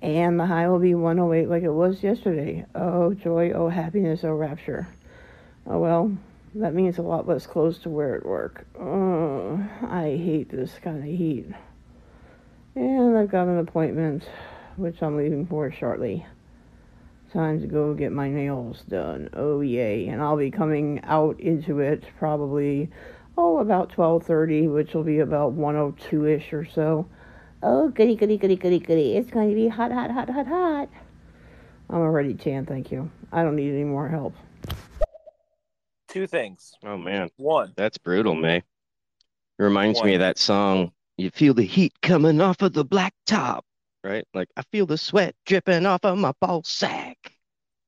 And 0.00 0.40
the 0.40 0.46
high 0.46 0.68
will 0.68 0.78
be 0.78 0.94
108 0.94 1.48
like 1.48 1.62
it 1.62 1.70
was 1.70 2.02
yesterday. 2.02 2.64
Oh, 2.74 3.12
joy, 3.12 3.52
oh, 3.52 3.68
happiness, 3.68 4.24
oh, 4.24 4.32
rapture. 4.32 4.88
Oh, 5.66 5.78
well, 5.78 6.16
that 6.54 6.74
means 6.74 6.98
a 6.98 7.02
lot 7.02 7.28
less 7.28 7.46
clothes 7.46 7.78
to 7.80 7.90
wear 7.90 8.16
at 8.16 8.24
work. 8.24 8.66
Oh, 8.78 9.62
I 9.82 10.16
hate 10.16 10.48
this 10.48 10.78
kind 10.82 10.98
of 10.98 11.04
heat. 11.04 11.46
And 12.74 13.16
I've 13.16 13.30
got 13.30 13.48
an 13.48 13.58
appointment, 13.58 14.26
which 14.76 15.02
I'm 15.02 15.16
leaving 15.16 15.46
for 15.46 15.70
shortly. 15.70 16.24
Time 17.32 17.60
to 17.60 17.66
go 17.66 17.94
get 17.94 18.10
my 18.10 18.28
nails 18.28 18.82
done. 18.88 19.30
Oh 19.34 19.60
yay! 19.60 20.08
And 20.08 20.20
I'll 20.20 20.36
be 20.36 20.50
coming 20.50 21.00
out 21.04 21.38
into 21.38 21.78
it 21.78 22.02
probably, 22.18 22.90
oh 23.40 23.58
about 23.58 23.90
12:30, 23.90 24.72
which 24.72 24.92
will 24.94 25.02
be 25.02 25.20
about 25.20 25.56
102ish 25.56 26.52
or 26.52 26.64
so. 26.66 27.08
Oh 27.62 27.88
goody 27.88 28.14
goody 28.14 28.36
goody 28.36 28.56
goody 28.56 28.78
goody! 28.78 29.16
It's 29.16 29.30
going 29.30 29.48
to 29.48 29.54
be 29.54 29.68
hot 29.68 29.92
hot 29.92 30.10
hot 30.10 30.28
hot 30.28 30.46
hot. 30.46 30.88
I'm 31.88 32.00
already 32.00 32.34
tan, 32.34 32.66
thank 32.66 32.92
you. 32.92 33.10
I 33.32 33.42
don't 33.42 33.56
need 33.56 33.72
any 33.72 33.84
more 33.84 34.08
help. 34.08 34.34
Two 36.08 36.26
things. 36.26 36.74
Oh 36.84 36.96
man, 36.96 37.30
One, 37.36 37.72
that's 37.76 37.98
brutal, 37.98 38.34
May. 38.34 38.56
It 38.58 38.64
reminds 39.58 40.02
me 40.02 40.14
of 40.14 40.20
that 40.20 40.38
song. 40.38 40.92
You 41.16 41.30
feel 41.30 41.54
the 41.54 41.64
heat 41.64 41.92
coming 42.02 42.40
off 42.40 42.62
of 42.62 42.72
the 42.72 42.84
black 42.84 43.14
top, 43.26 43.64
right? 44.04 44.26
Like 44.34 44.48
I 44.56 44.62
feel 44.72 44.86
the 44.86 44.98
sweat 44.98 45.34
dripping 45.46 45.86
off 45.86 46.04
of 46.04 46.18
my 46.18 46.32
ball 46.40 46.62
sack. 46.64 47.32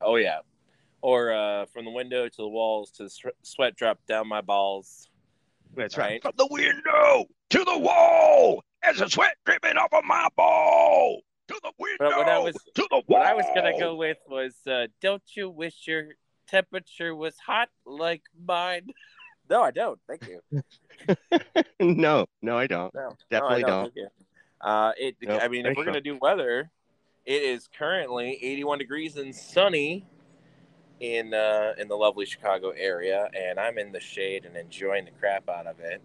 oh 0.00 0.16
yeah, 0.16 0.40
or 1.00 1.32
uh, 1.32 1.66
from 1.66 1.84
the 1.84 1.90
window 1.90 2.28
to 2.28 2.36
the 2.36 2.48
walls 2.48 2.90
to 2.92 3.04
the 3.04 3.32
sweat 3.42 3.76
drop 3.76 3.98
down 4.06 4.28
my 4.28 4.40
balls. 4.40 5.08
That's 5.74 5.96
right. 5.96 6.22
From 6.22 6.32
the 6.36 6.48
window 6.50 7.26
to 7.50 7.64
the 7.64 7.78
wall, 7.78 8.62
as 8.82 8.98
the 8.98 9.08
sweat 9.08 9.36
dripping 9.44 9.76
off 9.76 9.92
of 9.92 10.04
my 10.04 10.28
ball. 10.36 11.20
To 11.48 11.60
the 11.62 11.72
window 11.78 11.96
But 11.98 12.16
what 12.18 12.28
I 12.28 12.38
was 12.38 12.54
to 12.54 12.86
the 12.90 12.96
wall. 12.96 13.02
what 13.06 13.22
I 13.22 13.34
was 13.34 13.44
gonna 13.54 13.78
go 13.78 13.96
with 13.96 14.18
was, 14.28 14.54
uh, 14.66 14.86
"Don't 15.00 15.22
you 15.34 15.50
wish 15.50 15.86
your 15.86 16.14
temperature 16.46 17.14
was 17.14 17.36
hot 17.38 17.68
like 17.84 18.22
mine?" 18.46 18.88
No, 19.50 19.60
I 19.60 19.70
don't. 19.72 19.98
Thank 20.08 20.28
you. 20.28 20.62
no, 21.80 22.26
no, 22.40 22.56
I 22.56 22.66
don't. 22.66 22.94
No, 22.94 23.10
Definitely 23.28 23.62
no, 23.62 23.66
I 23.66 23.70
don't. 23.70 23.82
Thank 23.82 23.96
you. 23.96 24.08
Uh, 24.62 24.92
it. 24.96 25.16
Nope, 25.20 25.40
I 25.42 25.48
mean, 25.48 25.66
if 25.66 25.76
we're 25.76 25.84
gonna 25.84 26.00
do 26.00 26.16
weather, 26.22 26.70
it 27.26 27.42
is 27.42 27.68
currently 27.76 28.38
81 28.40 28.78
degrees 28.78 29.16
and 29.16 29.34
sunny 29.34 30.06
in 31.02 31.34
uh, 31.34 31.74
in 31.78 31.88
the 31.88 31.96
lovely 31.96 32.24
Chicago 32.24 32.70
area, 32.70 33.28
and 33.36 33.58
I'm 33.58 33.76
in 33.76 33.90
the 33.90 34.00
shade 34.00 34.44
and 34.44 34.56
enjoying 34.56 35.04
the 35.04 35.10
crap 35.10 35.48
out 35.48 35.66
of 35.66 35.80
it. 35.80 36.00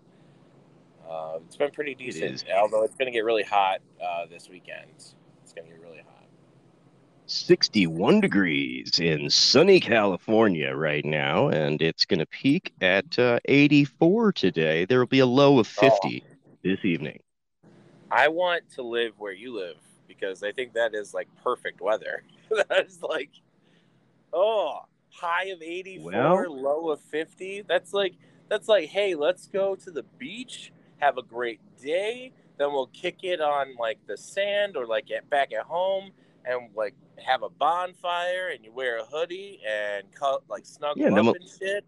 Uh, 1.07 1.37
it's 1.45 1.55
been 1.55 1.71
pretty 1.71 1.95
decent, 1.95 2.43
although 2.53 2.83
it's 2.83 2.95
gonna 2.95 3.11
get 3.11 3.23
really 3.23 3.43
hot 3.43 3.79
uh, 4.03 4.25
this 4.25 4.49
weekend. 4.49 4.89
It's 5.43 5.53
gonna 5.55 5.67
get 5.67 5.79
really 5.79 5.99
hot. 5.99 6.25
61 7.27 8.21
degrees 8.21 8.99
in 8.99 9.29
sunny 9.29 9.79
California 9.79 10.73
right 10.73 11.05
now, 11.05 11.49
and 11.49 11.81
it's 11.81 12.05
going 12.05 12.19
to 12.19 12.25
peak 12.25 12.73
at 12.79 13.19
uh, 13.19 13.37
84 13.43 14.31
today. 14.31 14.85
There 14.85 14.97
will 14.99 15.07
be 15.07 15.19
a 15.19 15.25
low 15.25 15.59
of 15.59 15.67
50 15.67 16.23
this 16.63 16.79
evening. 16.85 17.19
I 18.09 18.29
want 18.29 18.69
to 18.75 18.81
live 18.81 19.11
where 19.17 19.33
you 19.33 19.53
live 19.53 19.75
because 20.07 20.41
I 20.41 20.53
think 20.53 20.73
that 20.75 20.95
is 20.95 21.13
like 21.13 21.27
perfect 21.43 21.81
weather. 21.81 22.23
that 22.49 22.85
is 22.87 23.01
like, 23.01 23.31
oh, 24.33 24.81
high 25.11 25.45
of 25.45 25.61
84, 25.61 26.11
Well- 26.11 26.61
low 26.61 26.89
of 26.89 27.01
50. 27.01 27.63
That's 27.67 27.93
like, 27.93 28.13
that's 28.49 28.67
like, 28.67 28.89
hey, 28.89 29.15
let's 29.15 29.47
go 29.47 29.75
to 29.75 29.91
the 29.91 30.03
beach, 30.17 30.71
have 30.97 31.17
a 31.17 31.23
great 31.23 31.59
day. 31.81 32.31
Then 32.57 32.71
we'll 32.71 32.87
kick 32.87 33.23
it 33.23 33.39
on 33.41 33.75
like 33.79 33.99
the 34.07 34.17
sand 34.17 34.75
or 34.77 34.85
like 34.87 35.11
at, 35.11 35.29
back 35.29 35.53
at 35.53 35.65
home 35.65 36.11
and 36.45 36.69
like 36.75 36.95
have 37.23 37.43
a 37.43 37.49
bonfire 37.49 38.49
and 38.53 38.63
you 38.63 38.71
wear 38.71 38.97
a 38.99 39.05
hoodie 39.05 39.59
and 39.67 40.03
cut, 40.13 40.43
like 40.49 40.65
snuggle 40.65 41.03
Yeah, 41.03 41.09
up 41.09 41.23
we'll- 41.25 41.33
and 41.35 41.49
shit. 41.59 41.85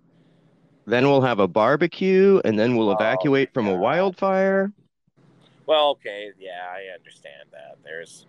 Then 0.86 1.06
we'll 1.08 1.22
have 1.22 1.40
a 1.40 1.48
barbecue, 1.48 2.42
and 2.46 2.58
then 2.58 2.76
we'll 2.76 2.90
Oh, 2.90 2.94
evacuate 2.94 3.54
from 3.54 3.68
a 3.68 3.76
wildfire. 3.76 4.72
Well, 5.68 5.90
okay, 5.92 6.32
yeah, 6.40 6.66
I 6.72 6.96
understand 6.96 7.50
that. 7.52 7.78
There's 7.84 8.26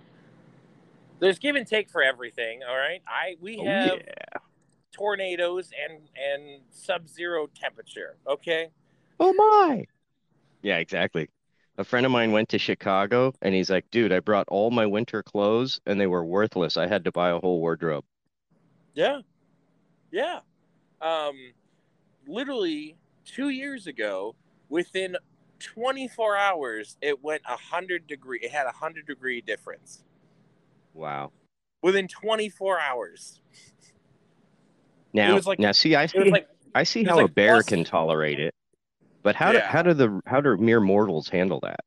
there's 1.21 1.39
give 1.39 1.57
and 1.57 1.67
take 1.67 1.91
for 1.91 2.03
everything. 2.03 2.63
All 2.69 2.77
right, 2.77 3.03
I 3.07 3.37
we 3.41 3.59
Oh, 3.59 3.65
have 3.65 3.99
yeah. 4.07 4.41
tornadoes 4.93 5.71
and 5.89 6.09
and 6.17 6.63
sub-zero 6.71 7.49
temperature. 7.55 8.17
Okay, 8.27 8.69
Oh, 9.21 9.33
my. 9.35 9.87
Yeah, 10.63 10.79
exactly. 10.79 11.29
A 11.79 11.85
friend 11.85 12.07
of 12.07 12.13
mine 12.13 12.33
went 12.33 12.49
to 12.51 12.59
Chicago, 12.59 13.33
and 13.43 13.55
he's 13.55 13.71
like, 13.71 13.91
dude, 13.91 14.13
I 14.13 14.21
brought 14.21 14.49
all 14.49 14.71
my 14.71 14.87
winter 14.87 15.23
clothes, 15.23 15.81
and 15.87 16.01
they 16.01 16.07
were 16.07 16.25
worthless. 16.25 16.77
I 16.77 16.87
had 16.87 17.05
to 17.05 17.13
buy 17.13 17.31
a 17.31 17.39
whole 17.39 17.61
wardrobe. 17.61 18.05
yeah, 18.95 19.21
yeah. 20.11 20.41
Um, 21.01 21.53
literally 22.27 22.97
two 23.25 23.51
years 23.51 23.87
ago, 23.87 24.35
within 24.69 25.17
24 25.61 26.37
hours, 26.37 26.97
it 27.01 27.23
went 27.23 27.43
a 27.49 27.57
hundred 27.57 28.07
degree. 28.07 28.41
It 28.43 28.51
had 28.51 28.67
a 28.67 28.73
hundred 28.73 29.07
degree 29.07 29.41
difference 29.41 30.05
Wow. 30.95 31.33
within 31.83 32.09
24 32.09 32.79
hours. 32.81 33.41
Now, 35.13 35.39
like- 35.45 35.59
now, 35.59 35.73
see, 35.73 35.95
I 35.95 36.07
see. 36.07 36.31
like 36.31 36.49
I 36.75 36.85
see 36.85 37.03
how 37.05 37.19
a 37.21 37.29
bear 37.29 37.55
plus- 37.57 37.67
can 37.67 37.85
tolerate 37.85 38.39
it, 38.39 38.55
but 39.23 39.35
how 39.35 39.51
do 39.53 39.59
Yeah. 39.59 39.67
how 39.69 39.83
do 39.83 39.93
the 39.93 40.21
how 40.27 40.41
do 40.41 40.57
mere 40.57 40.81
mortals 40.81 41.29
handle 41.29 41.61
that? 41.61 41.81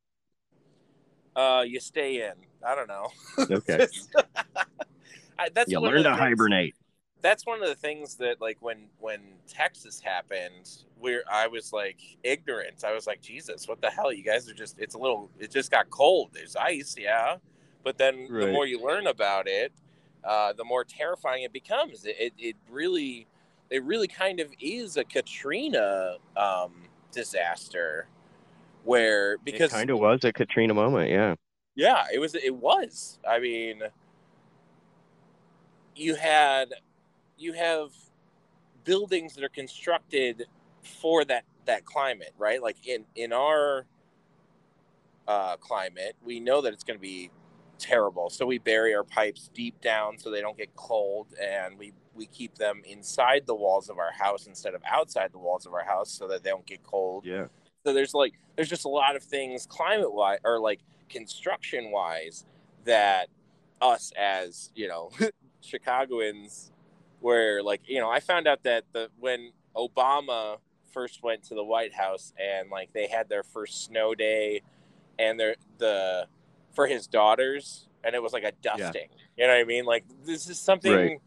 uh, 1.36 1.64
you 1.66 1.80
stay 1.80 2.22
in. 2.28 2.34
I 2.66 2.76
don't 2.76 2.88
know. 2.88 3.08
Okay, 3.40 3.88
I, 5.40 5.50
that's 5.54 5.72
you 5.72 5.80
learn 5.80 6.04
to 6.04 6.10
things- 6.10 6.18
hibernate. 6.20 6.76
that's 7.22 7.46
one 7.46 7.62
of 7.64 7.68
the 7.70 7.76
things 7.76 8.16
that 8.18 8.40
like 8.42 8.58
when 8.62 8.88
when 9.00 9.22
Texas 9.48 10.00
happened, 10.02 10.70
where 11.00 11.24
I 11.32 11.48
was 11.48 11.72
like 11.72 12.00
ignorant. 12.24 12.84
I 12.84 12.94
was 12.94 13.08
like, 13.08 13.22
Jesus, 13.22 13.68
what 13.70 13.82
the 13.82 13.90
hell? 13.90 14.12
You 14.12 14.24
guys 14.24 14.50
are 14.50 14.54
just 14.54 14.78
it's 14.80 14.96
a 14.96 15.00
little 15.00 15.30
it 15.40 15.50
just 15.50 15.72
got 15.72 15.90
cold. 15.90 16.32
There's 16.34 16.56
ice, 16.58 16.96
yeah. 17.00 17.38
But 17.84 17.98
then 17.98 18.28
the 18.30 18.52
more 18.52 18.66
you 18.66 18.82
learn 18.82 19.08
about 19.08 19.48
it, 19.48 19.72
uh, 20.24 20.54
the 20.54 20.64
more 20.64 20.84
terrifying 20.84 21.44
it 21.44 21.52
becomes. 21.52 22.06
It, 22.06 22.16
it, 22.18 22.34
it 22.38 22.56
really 22.70 23.28
it 23.70 23.84
really 23.84 24.08
kind 24.08 24.40
of 24.40 24.48
is 24.60 24.98
a 24.98 25.04
Katrina 25.04 26.18
um, 26.38 26.74
disaster 27.12 28.08
where 28.84 29.38
because 29.40 29.72
it 29.72 29.76
kind 29.76 29.90
of 29.90 30.00
was 30.00 30.24
a 30.24 30.32
Katrina 30.32 30.74
moment. 30.74 31.10
Yeah. 31.10 31.36
yeah, 31.76 32.06
it 32.14 32.20
was. 32.20 32.36
It 32.36 32.56
was. 32.56 33.20
I 33.28 33.40
mean, 33.40 33.82
you 35.96 36.16
had 36.16 36.74
you 37.38 37.54
have 37.54 37.90
buildings 38.84 39.36
that 39.36 39.44
are 39.44 39.50
constructed 39.50 40.46
for 40.84 41.26
that 41.26 41.44
that 41.66 41.86
climate, 41.86 42.34
right? 42.38 42.62
Like 42.62 42.86
in 42.86 43.06
in 43.16 43.34
our 43.34 43.86
uh, 45.28 45.58
climate, 45.58 46.16
we 46.24 46.40
know 46.40 46.62
that 46.62 46.74
it's 46.74 46.84
going 46.84 46.98
to 46.98 47.02
be 47.02 47.32
terrible, 47.84 48.30
so 48.30 48.46
we 48.46 48.58
bury 48.58 48.96
our 48.96 49.04
pipes 49.04 49.50
deep 49.54 49.82
down 49.82 50.18
so 50.18 50.32
they 50.32 50.42
don't 50.42 50.58
get 50.58 50.74
cold, 50.76 51.28
and 51.40 51.78
we 51.78 51.94
we 52.16 52.26
keep 52.28 52.56
them 52.56 52.82
inside 52.86 53.46
the 53.46 53.56
walls 53.56 53.90
of 53.90 53.98
our 53.98 54.12
house 54.12 54.48
instead 54.48 54.74
of 54.74 54.82
outside 54.90 55.32
the 55.32 55.38
walls 55.38 55.66
of 55.66 55.74
our 55.74 55.84
house 55.84 56.12
so 56.12 56.28
that 56.28 56.44
they 56.44 56.50
don't 56.50 56.66
get 56.66 56.84
cold. 56.84 57.26
Yeah. 57.26 57.48
So 57.86 57.94
there's 57.94 58.14
like 58.14 58.34
there's 58.56 58.70
just 58.70 58.86
a 58.86 58.90
lot 58.90 59.16
of 59.16 59.24
things 59.24 59.66
climate 59.66 60.14
wise 60.14 60.40
or 60.44 60.60
like 60.60 60.80
construction 61.10 61.92
wise 61.92 62.46
that 62.86 63.28
us 63.82 64.12
as 64.18 64.72
you 64.76 64.88
know 64.88 65.12
Chicagoans 65.62 66.72
where 67.20 67.62
like 67.62 67.82
you 67.86 68.00
know 68.00 68.10
I 68.10 68.20
found 68.20 68.48
out 68.48 68.64
that 68.64 68.86
the 68.94 69.10
when 69.20 69.52
Obama 69.76 70.58
first 70.94 71.24
went 71.24 71.44
to 71.44 71.56
the 71.56 71.64
White 71.64 71.94
House 71.94 72.34
and 72.40 72.70
like 72.70 72.94
they 72.94 73.08
had 73.08 73.28
their 73.28 73.44
first 73.44 73.84
snow 73.86 74.16
day 74.16 74.62
and 75.20 75.40
their 75.40 75.56
the 75.80 76.28
for 76.74 76.88
his 76.88 77.08
daughters 77.08 77.88
and 78.04 78.16
it 78.16 78.22
was 78.22 78.34
like 78.34 78.44
a 78.44 78.52
dusting. 78.62 79.08
You 79.38 79.48
know 79.48 79.54
what 79.54 79.60
I 79.60 79.64
mean? 79.64 79.86
Like 79.86 80.04
this 80.26 80.50
is 80.50 80.60
something 80.60 80.92
Right. 80.94 81.20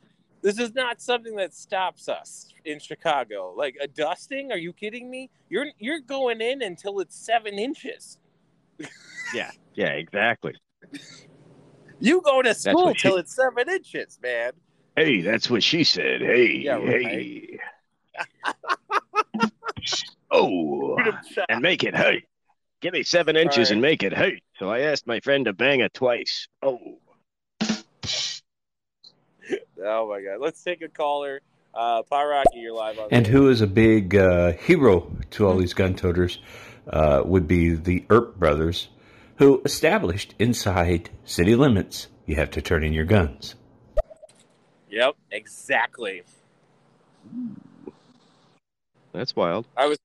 this 0.43 0.59
is 0.59 0.75
not 0.75 1.01
something 1.01 1.37
that 1.37 1.55
stops 1.55 2.09
us 2.09 2.53
in 2.65 2.79
Chicago. 2.79 3.55
Like 3.57 3.77
a 3.81 3.87
dusting? 3.89 4.53
Are 4.53 4.59
you 4.59 4.73
kidding 4.73 5.09
me? 5.11 5.31
You're 5.49 5.67
you're 5.79 6.01
going 6.01 6.41
in 6.41 6.63
until 6.63 7.01
it's 7.01 7.17
seven 7.17 7.59
inches. 7.59 8.19
Yeah, 9.35 9.51
Yeah, 9.75 9.93
exactly. 9.93 10.55
You 11.99 12.21
go 12.21 12.43
to 12.43 12.55
school 12.55 12.85
what 12.87 12.99
she- 13.01 13.09
till 13.09 13.17
it's 13.17 13.35
seven 13.35 13.69
inches, 13.69 14.19
man. 14.23 14.53
Hey, 14.97 15.21
that's 15.21 15.51
what 15.51 15.63
she 15.63 15.85
said. 15.85 16.21
Hey, 16.23 16.59
Yeah, 16.65 16.77
right. 16.77 17.07
hey. 17.07 17.59
oh, 20.31 20.97
and 21.49 21.61
make 21.61 21.85
it 21.85 21.95
hey. 21.95 22.25
Give 22.87 22.93
me 22.93 23.03
seven 23.03 23.35
inches 23.35 23.71
right. 23.71 23.73
and 23.73 23.83
make 23.83 24.05
it 24.05 24.13
hey. 24.15 24.43
So 24.61 24.71
I 24.71 24.83
asked 24.83 25.09
my 25.09 25.19
friend 25.19 25.47
to 25.47 25.53
bang 25.53 25.81
it 25.81 25.93
twice. 25.93 26.47
Oh, 26.63 26.79
Oh 29.85 30.09
my 30.09 30.23
god. 30.23 30.39
Let's 30.39 30.63
take 30.63 30.83
a 30.83 30.89
caller. 30.89 31.41
Uh 31.75 32.05
Pyraki, 32.05 32.45
you're 32.55 32.73
live 32.73 32.97
on 33.01 33.09
And 33.11 33.27
the- 33.27 33.31
who 33.31 33.49
is 33.49 33.61
a 33.61 33.67
big 33.67 34.15
uh, 34.15 34.53
hero 34.53 35.11
to 35.33 35.49
all 35.49 35.57
these 35.57 35.75
gun 35.75 35.97
toters 35.97 36.39
uh, 36.89 37.23
would 37.25 37.49
be 37.49 37.75
the 37.75 38.05
Earp 38.09 38.37
brothers, 38.37 38.87
who 39.39 39.61
established 39.65 40.37
inside 40.39 41.11
city 41.25 41.57
limits 41.57 42.07
you 42.25 42.37
have 42.37 42.53
to 42.53 42.63
turn 42.63 42.85
in 42.85 42.93
your 42.93 43.05
guns. 43.05 43.57
Yep, 44.91 45.17
exactly. 45.33 46.23
that's 49.13 49.35
wild. 49.35 49.67
I 49.77 49.87
was 49.87 49.99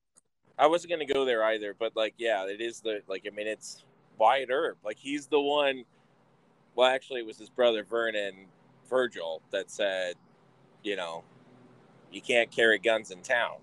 I 0.62 0.66
wasn't 0.66 0.92
gonna 0.92 1.04
go 1.04 1.24
there 1.24 1.42
either, 1.42 1.74
but 1.76 1.96
like 1.96 2.14
yeah, 2.18 2.46
it 2.46 2.60
is 2.60 2.80
the 2.80 3.02
like 3.08 3.26
I 3.26 3.34
mean 3.34 3.48
it's 3.48 3.82
Wyatt 4.16 4.48
Earp. 4.48 4.78
Like 4.84 4.96
he's 4.96 5.26
the 5.26 5.40
one 5.40 5.84
well 6.76 6.88
actually 6.88 7.18
it 7.18 7.26
was 7.26 7.36
his 7.36 7.50
brother 7.50 7.82
Vernon 7.82 8.46
Virgil 8.88 9.42
that 9.50 9.72
said, 9.72 10.14
you 10.84 10.94
know, 10.94 11.24
you 12.12 12.20
can't 12.22 12.48
carry 12.48 12.78
guns 12.78 13.10
in 13.10 13.22
town. 13.22 13.56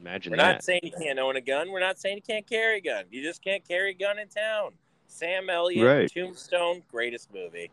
Imagine 0.00 0.30
We're 0.30 0.36
that. 0.36 0.52
not 0.52 0.62
saying 0.62 0.80
you 0.84 0.92
can't 0.92 1.18
own 1.18 1.34
a 1.34 1.40
gun. 1.40 1.72
We're 1.72 1.80
not 1.80 1.98
saying 1.98 2.14
you 2.14 2.22
can't 2.22 2.46
carry 2.46 2.78
a 2.78 2.80
gun. 2.80 3.06
You 3.10 3.20
just 3.20 3.42
can't 3.42 3.66
carry 3.66 3.90
a 3.90 3.94
gun 3.94 4.16
in 4.20 4.28
town. 4.28 4.74
Sam 5.08 5.50
Elliott, 5.50 5.84
Right. 5.84 6.12
Tombstone, 6.12 6.84
greatest 6.88 7.34
movie. 7.34 7.72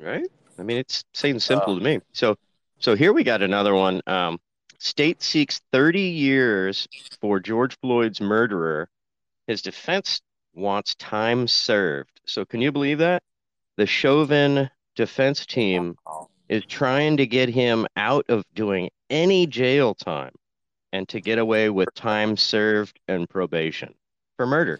right? 0.00 0.26
I 0.58 0.62
mean, 0.64 0.78
it's 0.78 1.04
seems 1.12 1.44
simple 1.44 1.74
to 1.74 1.78
um, 1.78 1.84
me. 1.84 2.00
So, 2.12 2.36
so 2.84 2.94
here 2.94 3.14
we 3.14 3.24
got 3.24 3.40
another 3.40 3.74
one. 3.74 4.02
Um, 4.06 4.38
state 4.78 5.22
seeks 5.22 5.62
30 5.72 6.02
years 6.02 6.86
for 7.18 7.40
George 7.40 7.78
Floyd's 7.80 8.20
murderer. 8.20 8.90
His 9.46 9.62
defense 9.62 10.20
wants 10.52 10.94
time 10.96 11.48
served. 11.48 12.20
So, 12.26 12.44
can 12.44 12.60
you 12.60 12.70
believe 12.70 12.98
that? 12.98 13.22
The 13.78 13.86
Chauvin 13.86 14.68
defense 14.96 15.46
team 15.46 15.96
is 16.50 16.66
trying 16.66 17.16
to 17.16 17.26
get 17.26 17.48
him 17.48 17.86
out 17.96 18.26
of 18.28 18.44
doing 18.54 18.90
any 19.08 19.46
jail 19.46 19.94
time 19.94 20.34
and 20.92 21.08
to 21.08 21.22
get 21.22 21.38
away 21.38 21.70
with 21.70 21.88
time 21.94 22.36
served 22.36 23.00
and 23.08 23.26
probation 23.30 23.94
for 24.36 24.46
murder. 24.46 24.78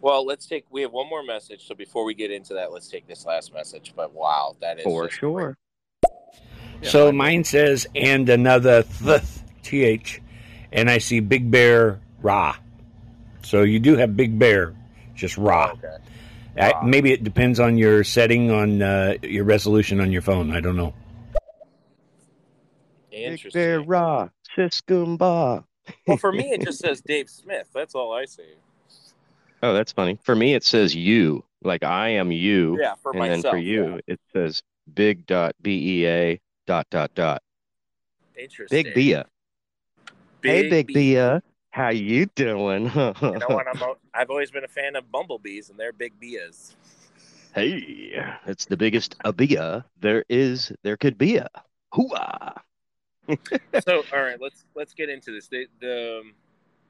Well, 0.00 0.26
let's 0.26 0.46
take. 0.46 0.64
We 0.68 0.82
have 0.82 0.90
one 0.90 1.08
more 1.08 1.22
message. 1.22 1.68
So 1.68 1.76
before 1.76 2.04
we 2.04 2.14
get 2.14 2.32
into 2.32 2.54
that, 2.54 2.72
let's 2.72 2.88
take 2.88 3.06
this 3.06 3.24
last 3.24 3.54
message. 3.54 3.92
But 3.94 4.12
wow, 4.12 4.56
that 4.60 4.80
is 4.80 4.84
For 4.84 5.08
sure. 5.08 5.56
Yeah, 6.84 6.90
so 6.90 7.06
fine. 7.06 7.16
mine 7.16 7.44
says, 7.44 7.86
and 7.94 8.28
another 8.28 8.82
th, 8.82 9.22
th, 9.62 10.20
and 10.70 10.90
I 10.90 10.98
see 10.98 11.20
Big 11.20 11.50
Bear 11.50 12.00
Ra. 12.20 12.56
So 13.42 13.62
you 13.62 13.80
do 13.80 13.96
have 13.96 14.16
Big 14.16 14.38
Bear, 14.38 14.74
just 15.14 15.38
Ra. 15.38 15.72
Okay. 15.72 15.96
I, 16.56 16.84
maybe 16.84 17.12
it 17.12 17.24
depends 17.24 17.58
on 17.58 17.78
your 17.78 18.04
setting 18.04 18.50
on 18.50 18.82
uh, 18.82 19.14
your 19.22 19.44
resolution 19.44 20.00
on 20.00 20.12
your 20.12 20.22
phone. 20.22 20.54
I 20.54 20.60
don't 20.60 20.76
know. 20.76 20.94
Big 23.10 23.52
Bear 23.52 23.80
Raw, 23.80 24.28
Siskumba. 24.56 25.64
well, 26.06 26.16
for 26.18 26.32
me, 26.32 26.52
it 26.52 26.62
just 26.62 26.80
says 26.80 27.00
Dave 27.00 27.30
Smith. 27.30 27.68
That's 27.74 27.94
all 27.94 28.12
I 28.12 28.26
see. 28.26 28.42
Oh, 29.62 29.72
that's 29.72 29.92
funny. 29.92 30.18
For 30.22 30.36
me, 30.36 30.54
it 30.54 30.64
says 30.64 30.94
you, 30.94 31.44
like 31.62 31.82
I 31.82 32.10
am 32.10 32.30
you. 32.30 32.78
Yeah, 32.78 32.94
for 33.02 33.12
and 33.12 33.20
myself. 33.20 33.42
then 33.42 33.52
for 33.52 33.56
you, 33.56 34.00
it 34.06 34.20
says 34.34 34.62
big 34.92 35.26
dot 35.26 35.54
B 35.62 36.00
E 36.02 36.06
A 36.06 36.40
dot 36.66 36.86
dot 36.90 37.14
dot. 37.14 37.42
interesting. 38.36 38.84
Big 38.84 38.94
Bia. 38.94 39.26
Hey, 40.42 40.68
Big 40.68 40.86
B. 40.86 40.94
Bia. 40.94 41.42
How 41.70 41.88
you 41.88 42.26
doing? 42.36 42.84
You 42.84 43.38
know 43.38 43.48
what? 43.48 43.66
I'm. 43.68 43.82
I've 44.14 44.30
always 44.30 44.50
been 44.50 44.64
a 44.64 44.68
fan 44.68 44.94
of 44.96 45.10
bumblebees, 45.10 45.70
and 45.70 45.78
they're 45.78 45.92
big 45.92 46.12
Bias. 46.20 46.76
hey, 47.54 48.12
it's 48.46 48.66
the 48.66 48.76
biggest 48.76 49.16
a 49.24 49.32
Bia 49.32 49.84
there 50.00 50.24
is. 50.28 50.72
There 50.82 50.96
could 50.96 51.18
be 51.18 51.36
a. 51.36 51.48
Hooah. 51.92 52.60
so, 53.84 54.04
all 54.12 54.22
right, 54.22 54.40
let's 54.40 54.64
let's 54.74 54.92
get 54.94 55.08
into 55.08 55.32
this. 55.32 55.48
The, 55.48 55.66
the 55.80 56.20
um, 56.20 56.34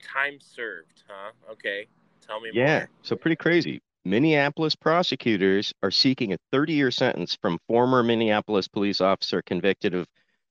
time 0.03 0.39
served, 0.41 1.05
huh? 1.09 1.33
Okay, 1.53 1.87
tell 2.27 2.41
me 2.41 2.51
Yeah, 2.53 2.81
more. 2.81 2.89
so 3.03 3.17
pretty 3.17 3.37
crazy. 3.37 3.81
Minneapolis 4.05 4.75
prosecutors 4.75 5.73
are 5.83 5.91
seeking 5.91 6.33
a 6.33 6.39
30 6.53 6.75
year 6.75 6.91
sentence 6.91 7.37
from 7.41 7.59
former 7.67 8.03
Minneapolis 8.03 8.69
police 8.69 9.01
officer 9.01 9.43
convicted 9.43 9.95
of 9.95 10.07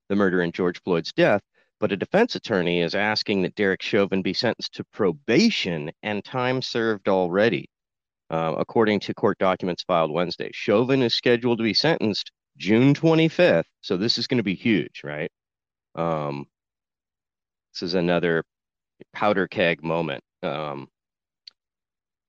the 0.09 0.15
murder 0.15 0.41
in 0.41 0.51
George 0.51 0.81
Floyd's 0.81 1.13
death. 1.13 1.41
But 1.79 1.91
a 1.91 1.97
defense 1.97 2.35
attorney 2.35 2.81
is 2.81 2.95
asking 2.95 3.41
that 3.43 3.55
Derek 3.55 3.81
Chauvin 3.81 4.21
be 4.21 4.33
sentenced 4.33 4.73
to 4.75 4.83
probation 4.85 5.91
and 6.01 6.23
time 6.23 6.61
served 6.61 7.09
already. 7.09 7.69
Uh, 8.29 8.55
according 8.57 8.99
to 9.01 9.13
court 9.13 9.37
documents 9.37 9.83
filed 9.83 10.11
Wednesday, 10.11 10.49
Chauvin 10.53 11.03
is 11.03 11.13
scheduled 11.13 11.59
to 11.59 11.63
be 11.63 11.73
sentenced 11.73 12.31
June 12.57 12.93
25th. 12.93 13.65
So 13.81 13.97
this 13.97 14.17
is 14.17 14.27
going 14.27 14.37
to 14.37 14.43
be 14.43 14.55
huge, 14.55 15.01
right? 15.03 15.29
Um, 15.95 16.45
this 17.73 17.83
is 17.83 17.93
another 17.93 18.43
powder 19.13 19.47
keg 19.47 19.83
moment. 19.83 20.23
Um, 20.41 20.87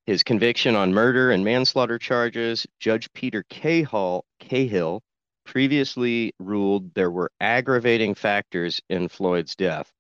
his 0.07 0.23
conviction 0.23 0.77
on 0.77 0.93
murder 0.93 1.31
and 1.31 1.45
manslaughter 1.45 1.99
charges, 1.99 2.67
Judge 2.79 3.11
Peter 3.15 3.43
Cahill, 3.49 4.25
Cahill 4.39 5.03
previously 5.45 6.35
ruled 6.39 6.95
there 6.95 7.11
were 7.11 7.31
aggravating 7.41 8.15
factors 8.15 8.81
in 8.89 9.09
Floyd's 9.09 9.57
death. 9.57 9.91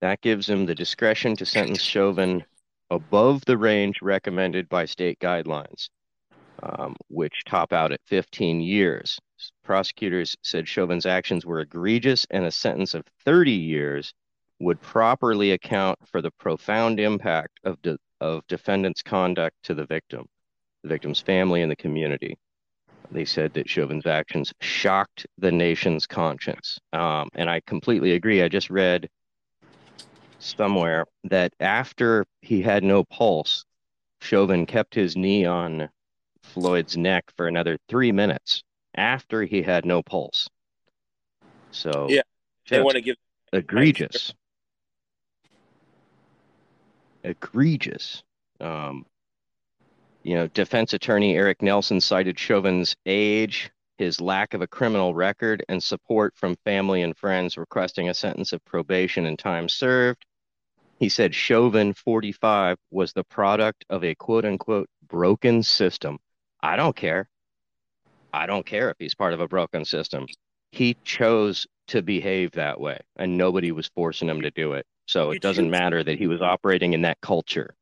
That 0.00 0.20
gives 0.22 0.48
him 0.48 0.66
the 0.66 0.74
discretion 0.74 1.36
to 1.36 1.46
sentence 1.46 1.82
Chauvin 1.82 2.44
above 2.90 3.44
the 3.44 3.58
range 3.58 4.00
recommended 4.02 4.68
by 4.68 4.86
state 4.86 5.18
guidelines, 5.20 5.88
um, 6.62 6.96
which 7.08 7.44
top 7.44 7.72
out 7.72 7.92
at 7.92 8.00
15 8.06 8.60
years. 8.60 9.18
Prosecutors 9.62 10.36
said 10.42 10.68
Chauvin's 10.68 11.06
actions 11.06 11.44
were 11.46 11.60
egregious, 11.60 12.26
and 12.30 12.44
a 12.44 12.50
sentence 12.50 12.94
of 12.94 13.04
30 13.24 13.52
years 13.52 14.12
would 14.58 14.80
properly 14.80 15.52
account 15.52 15.98
for 16.06 16.20
the 16.20 16.30
profound 16.32 17.00
impact 17.00 17.60
of 17.64 17.80
de- 17.82 17.98
of 18.20 18.46
defendant's 18.46 19.02
conduct 19.02 19.56
to 19.64 19.74
the 19.74 19.86
victim, 19.86 20.26
the 20.82 20.88
victim's 20.88 21.20
family, 21.20 21.62
and 21.62 21.70
the 21.70 21.76
community. 21.76 22.36
they 23.12 23.24
said 23.24 23.52
that 23.54 23.68
Chauvin's 23.68 24.06
actions 24.06 24.52
shocked 24.60 25.26
the 25.38 25.50
nation's 25.50 26.06
conscience. 26.06 26.78
Um, 26.92 27.28
and 27.34 27.50
I 27.50 27.60
completely 27.66 28.12
agree. 28.12 28.42
I 28.42 28.48
just 28.48 28.70
read 28.70 29.08
somewhere 30.38 31.06
that 31.24 31.52
after 31.58 32.24
he 32.40 32.62
had 32.62 32.84
no 32.84 33.04
pulse, 33.04 33.64
Chauvin 34.20 34.66
kept 34.66 34.94
his 34.94 35.16
knee 35.16 35.44
on 35.44 35.88
Floyd's 36.42 36.96
neck 36.96 37.24
for 37.36 37.48
another 37.48 37.78
three 37.88 38.12
minutes 38.12 38.62
after 38.94 39.42
he 39.42 39.62
had 39.62 39.84
no 39.84 40.02
pulse. 40.02 40.48
So 41.70 42.06
Yeah, 42.08 42.22
they 42.68 42.80
want 42.80 42.96
to 42.96 43.00
give 43.00 43.16
egregious. 43.52 44.34
Egregious. 47.22 48.22
Um, 48.60 49.06
you 50.22 50.34
know, 50.34 50.46
defense 50.48 50.92
attorney 50.92 51.36
Eric 51.36 51.62
Nelson 51.62 52.00
cited 52.00 52.38
Chauvin's 52.38 52.96
age, 53.06 53.70
his 53.98 54.20
lack 54.20 54.54
of 54.54 54.62
a 54.62 54.66
criminal 54.66 55.14
record, 55.14 55.64
and 55.68 55.82
support 55.82 56.34
from 56.36 56.56
family 56.64 57.02
and 57.02 57.16
friends 57.16 57.56
requesting 57.56 58.08
a 58.08 58.14
sentence 58.14 58.52
of 58.52 58.64
probation 58.64 59.26
and 59.26 59.38
time 59.38 59.68
served. 59.68 60.24
He 60.98 61.08
said 61.08 61.34
Chauvin, 61.34 61.94
45, 61.94 62.76
was 62.90 63.12
the 63.14 63.24
product 63.24 63.86
of 63.88 64.04
a 64.04 64.14
quote 64.14 64.44
unquote 64.44 64.88
broken 65.08 65.62
system. 65.62 66.18
I 66.62 66.76
don't 66.76 66.94
care. 66.94 67.28
I 68.32 68.46
don't 68.46 68.66
care 68.66 68.90
if 68.90 68.96
he's 68.98 69.14
part 69.14 69.32
of 69.32 69.40
a 69.40 69.48
broken 69.48 69.84
system. 69.84 70.26
He 70.72 70.96
chose 71.04 71.66
to 71.88 72.02
behave 72.02 72.52
that 72.52 72.78
way, 72.78 72.98
and 73.16 73.36
nobody 73.36 73.72
was 73.72 73.90
forcing 73.94 74.28
him 74.28 74.42
to 74.42 74.50
do 74.50 74.74
it. 74.74 74.86
So 75.10 75.30
You 75.30 75.36
it 75.36 75.42
doesn't 75.42 75.68
matter 75.68 76.04
that 76.04 76.18
he 76.18 76.28
was 76.28 76.40
operating 76.40 76.92
in 76.92 77.02
that 77.02 77.20
culture. 77.20 77.74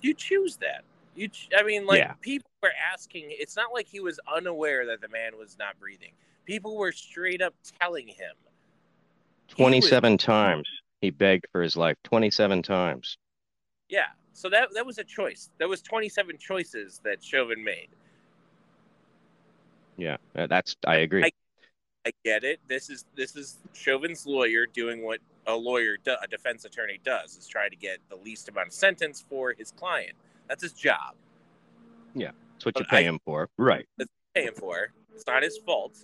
you 0.00 0.14
choose 0.14 0.56
that. 0.56 0.82
You, 1.14 1.28
ch- 1.28 1.48
I 1.56 1.62
mean, 1.62 1.84
like 1.86 1.98
Yeah. 1.98 2.14
people 2.22 2.50
were 2.62 2.72
asking. 2.92 3.26
It's 3.28 3.56
not 3.56 3.72
like 3.74 3.86
he 3.86 4.00
was 4.00 4.18
unaware 4.34 4.86
that 4.86 5.00
the 5.02 5.08
man 5.08 5.36
was 5.38 5.56
not 5.58 5.78
breathing. 5.78 6.12
People 6.46 6.76
were 6.78 6.92
straight 6.92 7.42
up 7.42 7.54
telling 7.78 8.08
him. 8.08 8.34
He 9.54 9.62
was- 9.62 9.70
27 9.72 10.16
times 10.18 10.66
he 11.02 11.10
begged 11.10 11.44
for 11.52 11.60
his 11.62 11.76
life. 11.76 11.96
27 12.04 12.62
times. 12.62 13.18
yeah. 13.90 14.06
So 14.32 14.48
that 14.48 14.70
that 14.74 14.84
was 14.84 14.98
a 14.98 15.04
choice. 15.04 15.50
That 15.58 15.68
was 15.68 15.80
twenty 15.80 16.08
seven 16.08 16.36
choices 16.38 17.00
that 17.04 17.22
Chauvin 17.22 17.62
made. 17.62 17.88
Yeah, 19.96 20.16
that's 20.34 20.74
I 20.86 20.96
agree. 20.96 21.24
I- 21.26 21.30
I 22.06 22.10
get 22.24 22.44
it. 22.44 22.60
This 22.68 22.90
is 22.90 23.04
this 23.16 23.34
is 23.36 23.58
Chauvin's 23.72 24.26
lawyer 24.26 24.66
doing 24.66 25.02
what 25.04 25.20
a 25.46 25.54
lawyer, 25.56 25.96
do, 26.02 26.14
a 26.22 26.26
defense 26.26 26.64
attorney 26.64 27.00
does, 27.04 27.36
is 27.36 27.46
try 27.46 27.68
to 27.68 27.76
get 27.76 27.98
the 28.10 28.16
least 28.16 28.48
amount 28.48 28.68
of 28.68 28.72
sentence 28.74 29.24
for 29.28 29.52
his 29.56 29.70
client. 29.72 30.14
That's 30.48 30.62
his 30.62 30.72
job. 30.72 31.14
Yeah, 32.14 32.30
that's 32.52 32.66
what 32.66 32.78
you 32.78 32.84
but 32.84 32.88
pay 32.90 32.98
I- 32.98 33.02
him 33.08 33.18
for. 33.24 33.48
Right. 33.56 33.86
Pay 34.34 34.44
him 34.44 34.54
for. 34.54 34.88
It's 35.14 35.26
not 35.26 35.42
his 35.42 35.56
fault, 35.58 35.96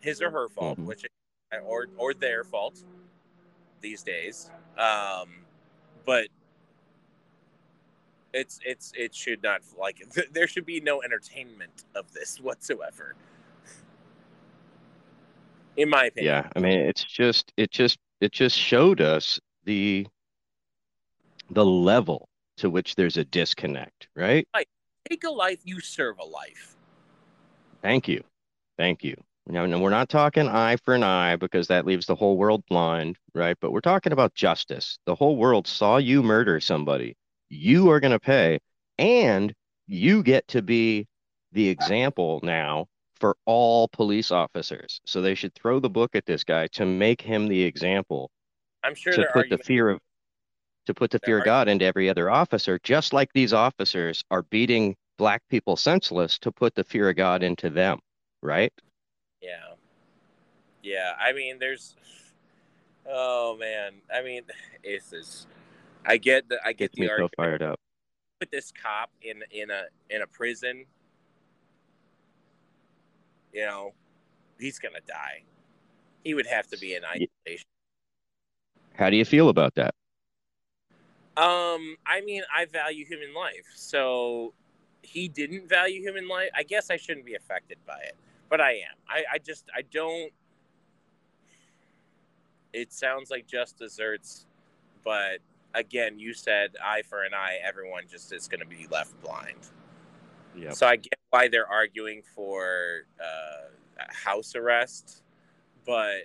his 0.00 0.20
or 0.20 0.30
her 0.30 0.48
fault, 0.48 0.78
Mhm. 0.78 0.84
which 0.86 1.06
or 1.62 1.86
or 1.96 2.12
their 2.14 2.44
fault 2.44 2.82
these 3.80 4.02
days. 4.02 4.50
Um, 4.76 5.44
but 6.04 6.28
it's 8.34 8.58
it's 8.64 8.92
it 8.96 9.14
should 9.14 9.42
not 9.42 9.62
like 9.78 10.02
th- 10.12 10.28
there 10.32 10.46
should 10.48 10.66
be 10.66 10.80
no 10.80 11.02
entertainment 11.02 11.84
of 11.94 12.12
this 12.12 12.40
whatsoever. 12.40 13.14
In 15.76 15.88
my 15.88 16.06
opinion. 16.06 16.34
Yeah, 16.34 16.48
I 16.54 16.60
mean, 16.60 16.78
it's 16.78 17.04
just 17.04 17.52
it 17.56 17.70
just 17.70 17.98
it 18.20 18.32
just 18.32 18.56
showed 18.56 19.00
us 19.00 19.40
the 19.64 20.06
the 21.50 21.64
level 21.64 22.28
to 22.58 22.70
which 22.70 22.94
there's 22.94 23.16
a 23.16 23.24
disconnect, 23.24 24.08
right? 24.14 24.46
Take 25.08 25.24
a 25.24 25.30
life, 25.30 25.58
you 25.64 25.80
serve 25.80 26.18
a 26.18 26.24
life. 26.24 26.76
Thank 27.82 28.08
you. 28.08 28.24
Thank 28.78 29.04
you. 29.04 29.16
Now, 29.46 29.66
no, 29.66 29.78
we're 29.78 29.90
not 29.90 30.08
talking 30.08 30.48
eye 30.48 30.76
for 30.76 30.94
an 30.94 31.02
eye 31.02 31.36
because 31.36 31.66
that 31.68 31.84
leaves 31.84 32.06
the 32.06 32.14
whole 32.14 32.38
world 32.38 32.64
blind, 32.70 33.18
right? 33.34 33.56
But 33.60 33.72
we're 33.72 33.80
talking 33.80 34.12
about 34.12 34.34
justice. 34.34 34.98
The 35.04 35.14
whole 35.14 35.36
world 35.36 35.66
saw 35.66 35.98
you 35.98 36.22
murder 36.22 36.60
somebody. 36.60 37.16
You 37.50 37.90
are 37.90 38.00
going 38.00 38.12
to 38.12 38.18
pay, 38.18 38.60
and 38.96 39.54
you 39.86 40.22
get 40.22 40.48
to 40.48 40.62
be 40.62 41.06
the 41.52 41.68
example 41.68 42.40
now 42.42 42.86
for 43.24 43.38
all 43.46 43.88
police 43.88 44.30
officers. 44.30 45.00
So 45.06 45.22
they 45.22 45.34
should 45.34 45.54
throw 45.54 45.80
the 45.80 45.88
book 45.88 46.14
at 46.14 46.26
this 46.26 46.44
guy 46.44 46.66
to 46.72 46.84
make 46.84 47.22
him 47.22 47.48
the 47.48 47.62
example 47.62 48.30
I'm 48.82 48.94
sure 48.94 49.14
to 49.14 49.24
put 49.32 49.46
are 49.46 49.48
the 49.48 49.56
fear 49.56 49.88
of 49.88 50.00
to 50.84 50.92
put 50.92 51.10
the 51.10 51.18
fear 51.20 51.38
of 51.38 51.46
God 51.46 51.66
into 51.66 51.86
every 51.86 52.10
other 52.10 52.28
officer, 52.30 52.78
just 52.82 53.14
like 53.14 53.32
these 53.32 53.54
officers 53.54 54.22
are 54.30 54.42
beating 54.42 54.94
black 55.16 55.40
people 55.48 55.74
senseless 55.74 56.38
to 56.40 56.52
put 56.52 56.74
the 56.74 56.84
fear 56.84 57.08
of 57.08 57.16
God 57.16 57.42
into 57.42 57.70
them, 57.70 57.98
right? 58.42 58.74
Yeah. 59.40 59.72
Yeah. 60.82 61.12
I 61.18 61.32
mean, 61.32 61.58
there's. 61.58 61.96
Oh 63.08 63.56
man. 63.58 63.92
I 64.14 64.20
mean, 64.20 64.42
it's 64.82 65.08
this. 65.08 65.46
I 66.04 66.18
get 66.18 66.46
the. 66.50 66.58
I 66.62 66.74
get 66.74 66.92
Gets 66.92 66.98
me 66.98 67.06
the 67.06 67.16
so 67.16 67.28
fired 67.38 67.62
up. 67.62 67.80
Put 68.38 68.50
this 68.50 68.70
cop 68.70 69.08
in 69.22 69.42
in 69.50 69.70
a 69.70 69.84
in 70.10 70.20
a 70.20 70.26
prison. 70.26 70.84
You 73.54 73.64
know, 73.64 73.92
he's 74.58 74.78
gonna 74.78 75.00
die. 75.06 75.44
He 76.24 76.34
would 76.34 76.46
have 76.46 76.66
to 76.68 76.78
be 76.78 76.94
in 76.94 77.04
isolation. 77.04 77.66
How 78.94 79.10
do 79.10 79.16
you 79.16 79.24
feel 79.24 79.48
about 79.48 79.74
that? 79.76 79.94
Um, 81.36 81.96
I 82.06 82.20
mean, 82.24 82.42
I 82.54 82.66
value 82.66 83.04
human 83.04 83.32
life, 83.34 83.66
so 83.74 84.52
he 85.02 85.28
didn't 85.28 85.68
value 85.68 86.00
human 86.00 86.28
life. 86.28 86.50
I 86.54 86.64
guess 86.64 86.90
I 86.90 86.96
shouldn't 86.96 87.26
be 87.26 87.34
affected 87.34 87.78
by 87.86 87.98
it, 87.98 88.16
but 88.48 88.60
I 88.60 88.72
am. 88.72 88.96
I, 89.08 89.24
I 89.34 89.38
just 89.38 89.70
I 89.74 89.82
don't. 89.82 90.32
It 92.72 92.92
sounds 92.92 93.30
like 93.30 93.46
just 93.46 93.78
desserts, 93.78 94.46
but 95.04 95.38
again, 95.74 96.18
you 96.18 96.34
said 96.34 96.70
eye 96.84 97.02
for 97.02 97.22
an 97.22 97.34
eye. 97.34 97.58
Everyone 97.64 98.04
just 98.10 98.32
is 98.32 98.48
going 98.48 98.60
to 98.60 98.66
be 98.66 98.88
left 98.90 99.20
blind. 99.22 99.58
Yeah. 100.56 100.70
So 100.70 100.86
I 100.86 100.96
get 100.96 101.14
why 101.30 101.48
they're 101.48 101.68
arguing 101.68 102.22
for 102.34 103.06
uh, 103.22 103.68
house 104.10 104.54
arrest, 104.54 105.22
but 105.84 106.24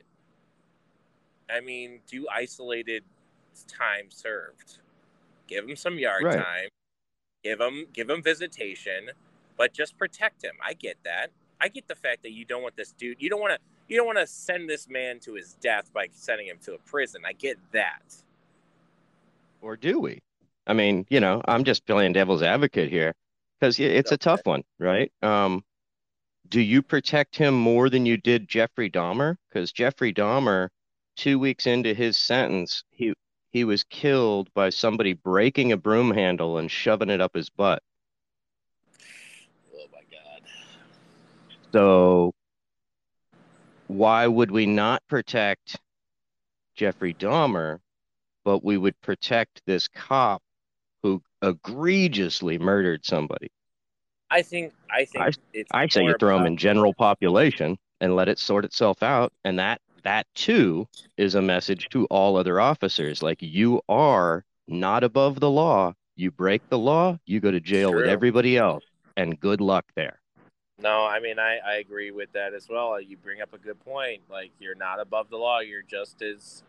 I 1.50 1.62
mean, 1.62 2.02
do 2.08 2.28
isolated 2.32 3.04
time 3.68 4.06
served. 4.10 4.78
Give 5.48 5.68
him 5.68 5.76
some 5.76 5.98
yard 5.98 6.24
Right. 6.24 6.38
time. 6.38 6.70
Give 7.44 7.60
him 7.60 7.86
give 7.94 8.10
him 8.10 8.22
visitation, 8.22 9.10
but 9.58 9.74
just 9.74 9.98
protect 9.98 10.44
him. 10.44 10.56
I 10.64 10.74
get 10.74 10.98
that. 11.04 11.32
I 11.62 11.68
get 11.70 11.88
the 11.88 11.96
fact 11.96 12.24
that 12.24 12.32
you 12.32 12.46
don't 12.46 12.62
want 12.62 12.76
this 12.76 12.92
dude. 12.92 13.18
You 13.20 13.30
don't 13.30 13.42
want 13.42 13.54
to. 13.54 13.60
You 13.88 13.98
don't 13.98 14.06
want 14.06 14.20
to 14.20 14.28
send 14.28 14.70
this 14.70 14.88
man 14.88 15.20
to 15.22 15.34
his 15.34 15.54
death 15.56 15.92
by 15.92 16.10
sending 16.12 16.46
him 16.48 16.58
to 16.64 16.76
a 16.76 16.78
prison. 16.78 17.24
I 17.26 17.34
get 17.34 17.58
that. 17.72 18.16
Or 19.62 19.76
do 19.76 20.00
we? 20.00 20.20
I 20.68 20.74
mean, 20.74 21.08
you 21.10 21.20
know, 21.20 21.42
I'm 21.46 21.64
just 21.64 21.88
playing 21.88 22.14
devil's 22.14 22.44
advocate 22.44 22.92
here 22.92 23.14
because 23.60 23.80
it's 23.80 24.12
a 24.12 24.18
tough 24.18 24.42
one, 24.46 24.64
right? 24.80 25.12
Um, 25.22 25.64
do 26.48 26.62
you 26.62 26.82
protect 26.82 27.36
him 27.36 27.54
more 27.54 27.90
than 27.90 28.06
you 28.06 28.18
did 28.18 28.48
Jeffrey 28.48 28.90
Dahmer? 28.90 29.36
Because 29.50 29.72
Jeffrey 29.72 30.14
Dahmer, 30.14 30.70
two 31.16 31.38
weeks 31.38 31.68
into 31.68 31.94
his 31.94 32.18
sentence, 32.18 32.84
he 32.90 33.14
he 33.52 33.64
was 33.64 33.84
killed 33.84 34.54
by 34.54 34.70
somebody 34.70 35.14
breaking 35.14 35.72
a 35.72 35.78
broom 35.78 36.12
handle 36.12 36.58
and 36.58 36.70
shoving 36.70 37.10
it 37.10 37.22
up 37.22 37.36
his 37.36 37.50
butt. 37.50 37.82
Oh 39.76 39.88
my 39.92 40.02
god. 40.12 40.42
So 41.74 42.34
why 43.88 44.28
would 44.28 44.52
we 44.52 44.68
not 44.68 45.02
protect 45.08 45.80
Jeffrey 46.76 47.14
Dahmer, 47.14 47.80
but 48.46 48.64
we 48.64 48.78
would 48.78 49.00
protect 49.02 49.62
this 49.66 49.88
cop 49.88 50.42
egregiously 51.42 52.58
murdered 52.58 53.06
somebody? 53.06 53.52
I 54.32 54.42
think. 54.42 54.74
I 54.92 55.06
think 55.06 55.36
it's. 55.54 55.70
I 55.74 55.88
say 55.88 56.04
you 56.04 56.16
throw 56.20 56.36
about- 56.36 56.48
in 56.48 56.58
general 56.58 56.94
population 56.94 57.78
and 58.02 58.16
let 58.16 58.30
it 58.30 58.40
sort 58.40 58.66
itself 58.66 59.04
out, 59.04 59.34
and 59.44 59.60
that 59.60 59.82
that 60.04 60.28
too 60.36 60.88
is 61.18 61.36
a 61.36 61.42
message 61.42 61.90
to 61.90 62.06
all 62.06 62.38
other 62.38 62.60
officers. 62.60 63.22
Like 63.22 63.42
you 63.42 63.82
are 63.90 64.46
not 64.68 65.04
above 65.04 65.40
the 65.40 65.50
law. 65.50 65.94
You 66.16 66.32
break 66.32 66.68
the 66.70 66.78
law, 66.78 67.18
you 67.26 67.40
go 67.40 67.50
to 67.52 67.60
jail 67.60 67.94
with 67.94 68.08
everybody 68.08 68.58
else, 68.58 68.84
and 69.16 69.40
good 69.40 69.62
luck 69.62 69.86
there. 69.96 70.20
No, 70.82 71.06
I 71.06 71.20
mean 71.20 71.40
I, 71.40 71.58
I 71.66 71.76
agree 71.76 72.12
with 72.12 72.32
that 72.34 72.54
as 72.54 72.68
well. 72.70 73.00
You 73.02 73.18
bring 73.18 73.42
up 73.42 73.54
a 73.54 73.58
good 73.58 73.80
point. 73.84 74.22
Like 74.30 74.52
you're 74.60 74.76
not 74.76 75.00
above 75.00 75.30
the 75.30 75.38
law. 75.38 75.60
You're 75.60 75.82
just 75.82 76.22
as 76.22 76.64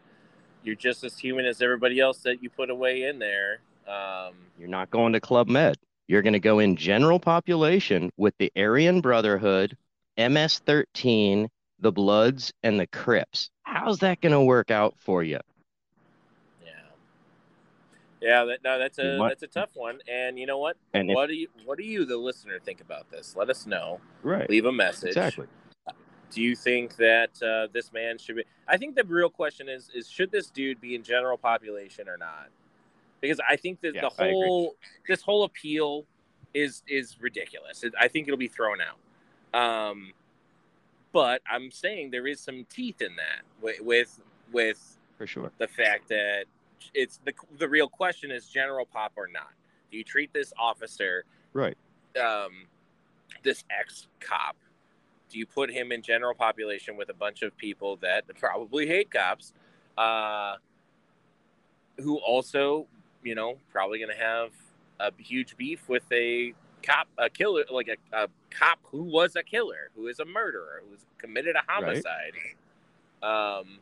you're 0.62 0.74
just 0.74 1.04
as 1.04 1.18
human 1.18 1.46
as 1.46 1.62
everybody 1.62 2.00
else 2.00 2.18
that 2.18 2.42
you 2.42 2.50
put 2.50 2.70
away 2.70 3.04
in 3.04 3.18
there. 3.18 3.60
Um, 3.86 4.34
You're 4.58 4.68
not 4.68 4.90
going 4.90 5.12
to 5.14 5.20
Club 5.20 5.48
Med. 5.48 5.76
You're 6.08 6.22
going 6.22 6.32
to 6.34 6.40
go 6.40 6.58
in 6.58 6.76
general 6.76 7.20
population 7.20 8.10
with 8.16 8.34
the 8.38 8.50
Aryan 8.56 9.00
Brotherhood, 9.00 9.76
MS-13, 10.18 11.48
the 11.78 11.92
Bloods, 11.92 12.52
and 12.62 12.80
the 12.80 12.86
Crips. 12.88 13.50
How's 13.62 13.98
that 14.00 14.20
going 14.20 14.32
to 14.32 14.42
work 14.42 14.70
out 14.70 14.94
for 14.98 15.22
you? 15.22 15.38
yeah. 16.64 16.70
Yeah, 18.20 18.44
that, 18.44 18.58
no, 18.64 18.78
that's 18.78 18.98
a 18.98 19.18
that's 19.28 19.42
a 19.44 19.46
tough 19.46 19.70
one. 19.74 20.00
And 20.08 20.38
you 20.38 20.46
know 20.46 20.58
what? 20.58 20.76
And 20.92 21.10
if- 21.10 21.14
what 21.14 21.28
do 21.28 21.34
you 21.34 21.48
what 21.64 21.78
do 21.78 21.84
you, 21.84 22.04
the 22.04 22.16
listener, 22.16 22.58
think 22.58 22.80
about 22.80 23.10
this? 23.10 23.34
Let 23.36 23.48
us 23.48 23.66
know. 23.66 24.00
right, 24.22 24.50
Leave 24.50 24.66
a 24.66 24.72
message. 24.72 25.10
exactly. 25.10 25.46
Do 26.32 26.42
you 26.42 26.54
think 26.54 26.96
that 26.96 27.30
uh, 27.42 27.68
this 27.72 27.92
man 27.92 28.18
should 28.18 28.36
be? 28.36 28.44
I 28.68 28.76
think 28.76 28.94
the 28.94 29.04
real 29.04 29.30
question 29.30 29.68
is: 29.68 29.90
is 29.94 30.08
should 30.08 30.30
this 30.30 30.48
dude 30.50 30.80
be 30.80 30.94
in 30.94 31.02
general 31.02 31.36
population 31.36 32.08
or 32.08 32.16
not? 32.16 32.50
Because 33.20 33.40
I 33.46 33.56
think 33.56 33.80
that 33.82 33.94
Yeah, 33.94 34.02
the 34.02 34.08
whole 34.08 34.76
this 35.08 35.22
whole 35.22 35.44
appeal 35.44 36.04
is 36.54 36.82
is 36.88 37.16
ridiculous. 37.20 37.84
It, 37.84 37.92
I 38.00 38.08
think 38.08 38.26
it'll 38.28 38.38
be 38.38 38.48
thrown 38.48 38.78
out. 38.80 38.98
Um, 39.52 40.12
but 41.12 41.42
I'm 41.50 41.70
saying 41.70 42.10
there 42.10 42.26
is 42.26 42.40
some 42.40 42.64
teeth 42.70 43.02
in 43.02 43.16
that 43.16 43.42
with 43.60 43.80
with, 43.80 44.20
with 44.52 44.98
For 45.18 45.26
sure. 45.26 45.50
the 45.58 45.68
fact 45.68 46.08
that 46.08 46.44
it's 46.94 47.20
the 47.24 47.32
the 47.58 47.68
real 47.68 47.88
question 47.88 48.30
is 48.30 48.46
general 48.46 48.86
pop 48.86 49.12
or 49.16 49.28
not. 49.28 49.52
Do 49.90 49.98
you 49.98 50.04
treat 50.04 50.32
this 50.32 50.52
officer 50.58 51.24
Right. 51.52 51.76
um, 52.20 52.66
this 53.42 53.64
ex 53.70 54.06
cop? 54.20 54.56
Do 55.28 55.38
you 55.38 55.46
put 55.46 55.70
him 55.70 55.92
in 55.92 56.02
general 56.02 56.34
population 56.34 56.96
with 56.96 57.08
a 57.10 57.14
bunch 57.14 57.42
of 57.42 57.56
people 57.56 57.96
that 57.96 58.24
probably 58.38 58.86
hate 58.86 59.10
cops, 59.10 59.52
uh, 59.96 60.54
who 61.98 62.18
also, 62.18 62.86
you 63.22 63.34
know, 63.34 63.58
probably 63.72 63.98
going 63.98 64.10
to 64.10 64.22
have 64.22 64.50
a 64.98 65.12
huge 65.18 65.56
beef 65.56 65.88
with 65.88 66.04
a 66.12 66.54
cop, 66.82 67.08
a 67.18 67.28
killer, 67.28 67.64
like 67.70 67.88
a, 67.88 68.24
a 68.24 68.28
cop 68.50 68.78
who 68.84 69.02
was 69.02 69.36
a 69.36 69.42
killer, 69.42 69.90
who 69.96 70.08
is 70.08 70.20
a 70.20 70.24
murderer, 70.24 70.82
who's 70.88 71.00
committed 71.18 71.56
a 71.56 71.62
homicide. 71.66 72.32
Um, 73.22 73.78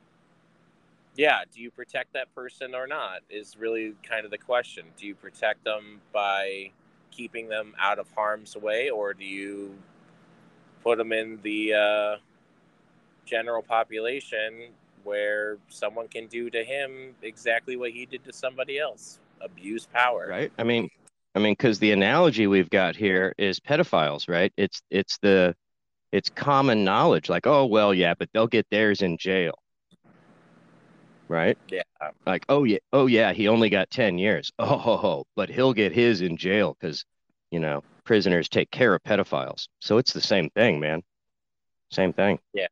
yeah, 1.16 1.40
do 1.54 1.60
you 1.60 1.70
protect 1.70 2.12
that 2.12 2.32
person 2.34 2.74
or 2.74 2.86
not? 2.86 3.20
Is 3.30 3.56
really 3.58 3.94
kind 4.02 4.24
of 4.24 4.30
the 4.30 4.38
question. 4.38 4.84
Do 4.96 5.06
you 5.06 5.14
protect 5.14 5.64
them 5.64 6.00
by 6.12 6.70
keeping 7.10 7.48
them 7.48 7.74
out 7.78 7.98
of 7.98 8.06
harm's 8.14 8.56
way, 8.56 8.90
or 8.90 9.14
do 9.14 9.24
you 9.24 9.74
put 10.84 10.98
them 10.98 11.12
in 11.12 11.40
the 11.42 11.74
uh, 11.74 12.16
general 13.24 13.62
population 13.62 14.68
where 15.04 15.58
someone 15.68 16.06
can 16.08 16.26
do 16.26 16.50
to 16.50 16.62
him 16.62 17.14
exactly 17.22 17.76
what 17.76 17.90
he 17.90 18.06
did 18.06 18.24
to 18.24 18.32
somebody 18.32 18.78
else? 18.78 19.18
Abuse 19.40 19.86
power. 19.86 20.26
right 20.28 20.52
i 20.58 20.64
mean 20.64 20.88
i 21.34 21.38
mean 21.38 21.52
because 21.52 21.78
the 21.78 21.92
analogy 21.92 22.46
we've 22.46 22.70
got 22.70 22.96
here 22.96 23.34
is 23.38 23.60
pedophiles 23.60 24.28
right 24.28 24.52
it's 24.56 24.82
it's 24.90 25.18
the 25.18 25.54
it's 26.12 26.30
common 26.30 26.84
knowledge 26.84 27.28
like 27.28 27.46
oh 27.46 27.66
well 27.66 27.92
yeah 27.94 28.14
but 28.18 28.28
they'll 28.32 28.46
get 28.46 28.66
theirs 28.70 29.02
in 29.02 29.16
jail 29.18 29.54
right 31.28 31.58
Yeah. 31.68 31.82
like 32.26 32.44
oh 32.48 32.64
yeah 32.64 32.78
oh 32.92 33.06
yeah 33.06 33.32
he 33.32 33.48
only 33.48 33.68
got 33.70 33.90
10 33.90 34.18
years 34.18 34.50
oh 34.58 34.76
ho, 34.78 34.96
ho, 34.96 35.26
but 35.36 35.48
he'll 35.50 35.74
get 35.74 35.92
his 35.92 36.20
in 36.22 36.36
jail 36.36 36.76
because 36.80 37.04
you 37.50 37.60
know 37.60 37.82
prisoners 38.04 38.48
take 38.48 38.70
care 38.70 38.94
of 38.94 39.02
pedophiles 39.02 39.68
so 39.80 39.98
it's 39.98 40.12
the 40.12 40.20
same 40.20 40.48
thing 40.50 40.80
man 40.80 41.02
same 41.90 42.12
thing 42.12 42.38
Yeah. 42.52 42.66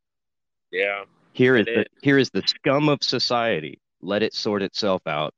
Yeah. 0.71 1.05
Here 1.33 1.57
is 1.57 1.67
It 1.67 1.75
the 1.75 1.81
is. 1.83 1.87
here 2.03 2.19
is 2.19 2.31
the 2.31 2.43
scum 2.47 2.89
of 2.89 3.03
society 3.03 3.79
let 4.01 4.23
it 4.23 4.35
sort 4.35 4.62
itself 4.62 5.03
out 5.07 5.35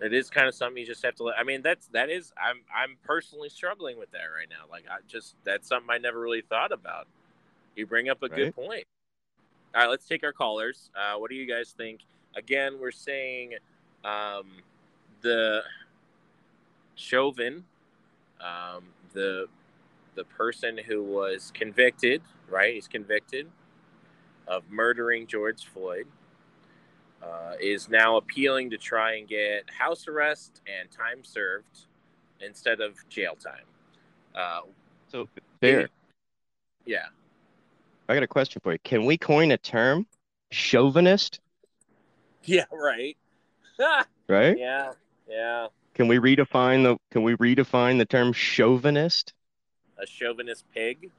It 0.00 0.14
is 0.14 0.30
kind 0.30 0.48
of 0.48 0.54
something 0.54 0.78
you 0.80 0.86
just 0.86 1.04
have 1.04 1.14
to 1.16 1.24
let. 1.24 1.38
I 1.38 1.44
mean, 1.44 1.60
that's 1.62 1.88
that 1.88 2.08
is. 2.08 2.32
I'm 2.38 2.62
I'm 2.74 2.96
personally 3.04 3.50
struggling 3.50 3.98
with 3.98 4.10
that 4.12 4.24
right 4.34 4.48
now. 4.48 4.64
Like 4.70 4.84
I 4.90 4.98
just 5.06 5.34
that's 5.44 5.68
something 5.68 5.90
I 5.90 5.98
never 5.98 6.18
really 6.18 6.40
thought 6.40 6.72
about. 6.72 7.06
You 7.76 7.86
bring 7.86 8.08
up 8.08 8.22
a 8.22 8.28
good 8.28 8.54
point. 8.54 8.84
All 9.74 9.82
right, 9.82 9.90
let's 9.90 10.06
take 10.06 10.24
our 10.24 10.32
callers. 10.32 10.90
Uh, 10.96 11.18
what 11.18 11.30
do 11.30 11.36
you 11.36 11.46
guys 11.46 11.74
think? 11.76 12.00
Again, 12.34 12.78
we're 12.80 12.90
saying 12.90 13.54
um, 14.04 14.46
the 15.20 15.62
Chauvin, 16.94 17.64
um, 18.40 18.84
the 19.12 19.46
the 20.14 20.24
person 20.24 20.78
who 20.78 21.02
was 21.02 21.52
convicted, 21.54 22.22
right? 22.48 22.74
He's 22.74 22.88
convicted 22.88 23.48
of 24.48 24.64
murdering 24.70 25.26
George 25.26 25.64
Floyd 25.66 26.06
uh, 27.22 27.54
is 27.60 27.88
now 27.88 28.16
appealing 28.16 28.70
to 28.70 28.78
try 28.78 29.16
and 29.16 29.28
get 29.28 29.68
house 29.70 30.08
arrest 30.08 30.60
and 30.66 30.90
time 30.90 31.22
served 31.22 31.86
instead 32.40 32.80
of 32.80 32.94
jail 33.08 33.36
time. 33.36 33.64
Uh, 34.34 34.60
so 35.08 35.28
there 35.60 35.88
yeah. 36.86 37.06
I 38.08 38.14
got 38.14 38.22
a 38.22 38.28
question 38.28 38.60
for 38.62 38.72
you. 38.72 38.78
Can 38.82 39.04
we 39.04 39.16
coin 39.18 39.52
a 39.52 39.58
term? 39.58 40.06
Chauvinist, 40.52 41.38
Yeah, 42.44 42.64
right. 42.72 43.16
right? 44.28 44.58
yeah, 44.58 44.92
yeah. 45.28 45.68
Can 45.94 46.08
we 46.08 46.18
redefine 46.18 46.82
the 46.82 46.96
can 47.12 47.22
we 47.22 47.36
redefine 47.36 47.98
the 47.98 48.04
term 48.04 48.32
chauvinist? 48.32 49.32
A 49.98 50.06
chauvinist 50.06 50.64
pig. 50.74 51.10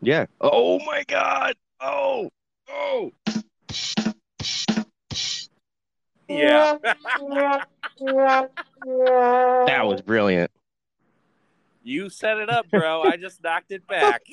Yeah. 0.00 0.26
Oh 0.40 0.78
my 0.86 1.04
god. 1.06 1.56
Oh. 1.80 2.30
Oh. 2.68 3.12
Yeah. 6.38 6.78
That 9.66 9.82
was 9.84 10.00
brilliant. 10.02 10.50
you 11.82 12.08
set 12.10 12.38
it 12.38 12.48
up, 12.50 12.68
bro. 12.70 13.02
I 13.02 13.16
just 13.16 13.42
knocked 13.42 13.72
it 13.72 13.86
back. 13.86 14.22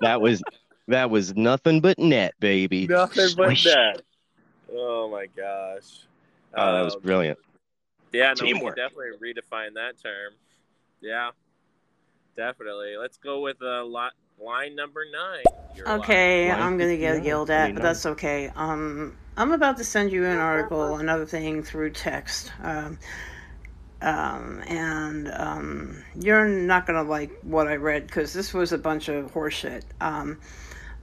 That 0.00 0.20
was 0.20 0.42
that 0.88 1.10
was 1.10 1.36
nothing 1.36 1.80
but 1.80 1.96
net, 1.96 2.34
baby. 2.40 2.88
Nothing 2.88 3.28
but 3.36 3.46
Swish. 3.50 3.64
that. 3.64 4.02
Oh 4.74 5.08
my 5.08 5.26
gosh. 5.26 6.00
Oh, 6.56 6.72
that 6.74 6.82
was 6.82 6.96
Um, 6.96 7.02
brilliant. 7.02 7.38
Yeah, 8.12 8.34
no, 8.36 8.44
we 8.44 8.52
Teamwork. 8.52 8.74
can 8.74 8.84
definitely 8.88 9.12
redefine 9.32 9.74
that 9.74 10.02
term. 10.02 10.32
Yeah, 11.00 11.30
definitely. 12.36 12.96
Let's 12.96 13.16
go 13.16 13.42
with 13.42 13.62
uh, 13.62 13.84
li- 13.84 14.10
line 14.44 14.74
number 14.74 15.04
nine. 15.12 15.44
You're 15.76 15.88
Okay, 15.88 16.48
Line 16.50 16.60
I'm 16.60 16.72
gonna 16.78 16.90
59, 16.90 17.14
get 17.18 17.24
yelled 17.24 17.50
at, 17.50 17.74
but 17.74 17.82
that's 17.84 18.04
okay. 18.06 18.50
Um, 18.56 19.16
I'm 19.36 19.52
about 19.52 19.78
to 19.78 19.84
send 19.84 20.12
you 20.12 20.26
an 20.26 20.38
article, 20.38 20.96
another 20.96 21.24
thing 21.24 21.62
through 21.62 21.90
text. 21.90 22.52
Um, 22.62 22.98
um, 24.02 24.62
and 24.66 25.32
um, 25.32 26.04
you're 26.20 26.48
not 26.48 26.86
gonna 26.86 27.04
like 27.04 27.30
what 27.42 27.66
I 27.68 27.76
read 27.76 28.06
because 28.06 28.32
this 28.32 28.52
was 28.52 28.72
a 28.72 28.78
bunch 28.78 29.08
of 29.08 29.32
horseshit. 29.32 29.84
Um, 30.00 30.38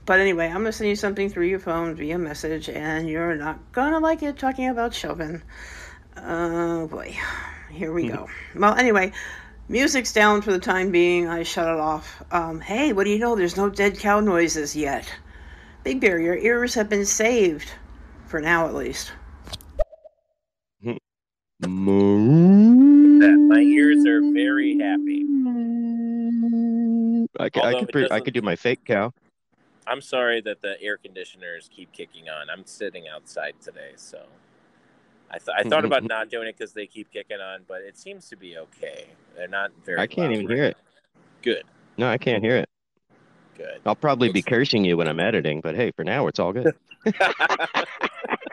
but 0.06 0.20
anyway, 0.20 0.46
I'm 0.46 0.58
gonna 0.58 0.72
send 0.72 0.90
you 0.90 0.96
something 0.96 1.28
through 1.28 1.46
your 1.46 1.58
phone 1.58 1.94
via 1.94 2.18
message, 2.18 2.68
and 2.68 3.08
you're 3.08 3.34
not 3.34 3.72
gonna 3.72 3.98
like 3.98 4.22
it 4.22 4.38
talking 4.38 4.68
about 4.68 4.94
Chauvin. 4.94 5.42
Oh 6.16 6.86
boy, 6.86 7.16
here 7.70 7.92
we 7.92 8.08
go. 8.08 8.28
well, 8.54 8.74
anyway, 8.74 9.12
music's 9.68 10.12
down 10.12 10.42
for 10.42 10.52
the 10.52 10.58
time 10.58 10.92
being. 10.92 11.26
I 11.26 11.42
shut 11.42 11.66
it 11.66 11.80
off. 11.80 12.22
Um, 12.30 12.60
hey, 12.60 12.92
what 12.92 13.04
do 13.04 13.10
you 13.10 13.18
know? 13.18 13.34
There's 13.34 13.56
no 13.56 13.70
dead 13.70 13.98
cow 13.98 14.20
noises 14.20 14.76
yet. 14.76 15.12
Big 15.82 16.00
Bear, 16.00 16.20
your 16.20 16.36
ears 16.36 16.74
have 16.74 16.88
been 16.88 17.06
saved. 17.06 17.72
For 18.30 18.40
now, 18.40 18.66
at 18.68 18.74
least. 18.74 19.10
My 20.82 20.98
ears 23.58 24.06
are 24.06 24.20
very 24.32 24.78
happy. 24.78 25.24
I 27.40 27.48
could, 27.50 27.62
I 27.62 27.66
Although 27.66 27.78
could, 27.80 27.88
it 27.88 27.92
pre- 27.92 28.04
I 28.04 28.06
doesn't- 28.06 28.24
could 28.26 28.34
do 28.34 28.42
my 28.42 28.54
fake 28.54 28.84
cow. 28.84 29.12
I'm 29.88 30.00
sorry 30.00 30.40
that 30.42 30.62
the 30.62 30.80
air 30.80 30.96
conditioners 30.96 31.68
keep 31.74 31.90
kicking 31.92 32.28
on. 32.28 32.48
I'm 32.48 32.64
sitting 32.66 33.08
outside 33.08 33.54
today, 33.60 33.94
so 33.96 34.22
I, 35.28 35.38
th- 35.38 35.48
I 35.58 35.64
thought 35.68 35.84
about 35.84 36.04
not 36.04 36.30
doing 36.30 36.46
it 36.46 36.56
because 36.56 36.72
they 36.72 36.86
keep 36.86 37.10
kicking 37.10 37.40
on, 37.40 37.62
but 37.66 37.80
it 37.82 37.98
seems 37.98 38.28
to 38.28 38.36
be 38.36 38.56
okay. 38.58 39.06
They're 39.36 39.48
not 39.48 39.72
very. 39.84 39.98
I 39.98 40.06
can't 40.06 40.28
loud 40.30 40.34
even 40.34 40.46
right 40.46 40.54
hear 40.56 40.64
it. 40.66 40.76
now. 40.76 41.20
Good, 41.42 41.64
No, 41.98 42.08
I 42.08 42.16
can't 42.18 42.44
hear 42.44 42.58
it. 42.58 42.68
good. 43.58 43.80
I'll 43.84 43.96
probably 43.96 44.28
be 44.28 44.38
Looks- 44.38 44.48
cursing 44.50 44.84
you 44.84 44.96
when 44.96 45.08
I'm 45.08 45.18
editing, 45.18 45.60
but 45.60 45.74
hey, 45.74 45.90
for 45.96 46.04
now 46.04 46.28
it's 46.28 46.38
all 46.38 46.52
good. 46.52 46.76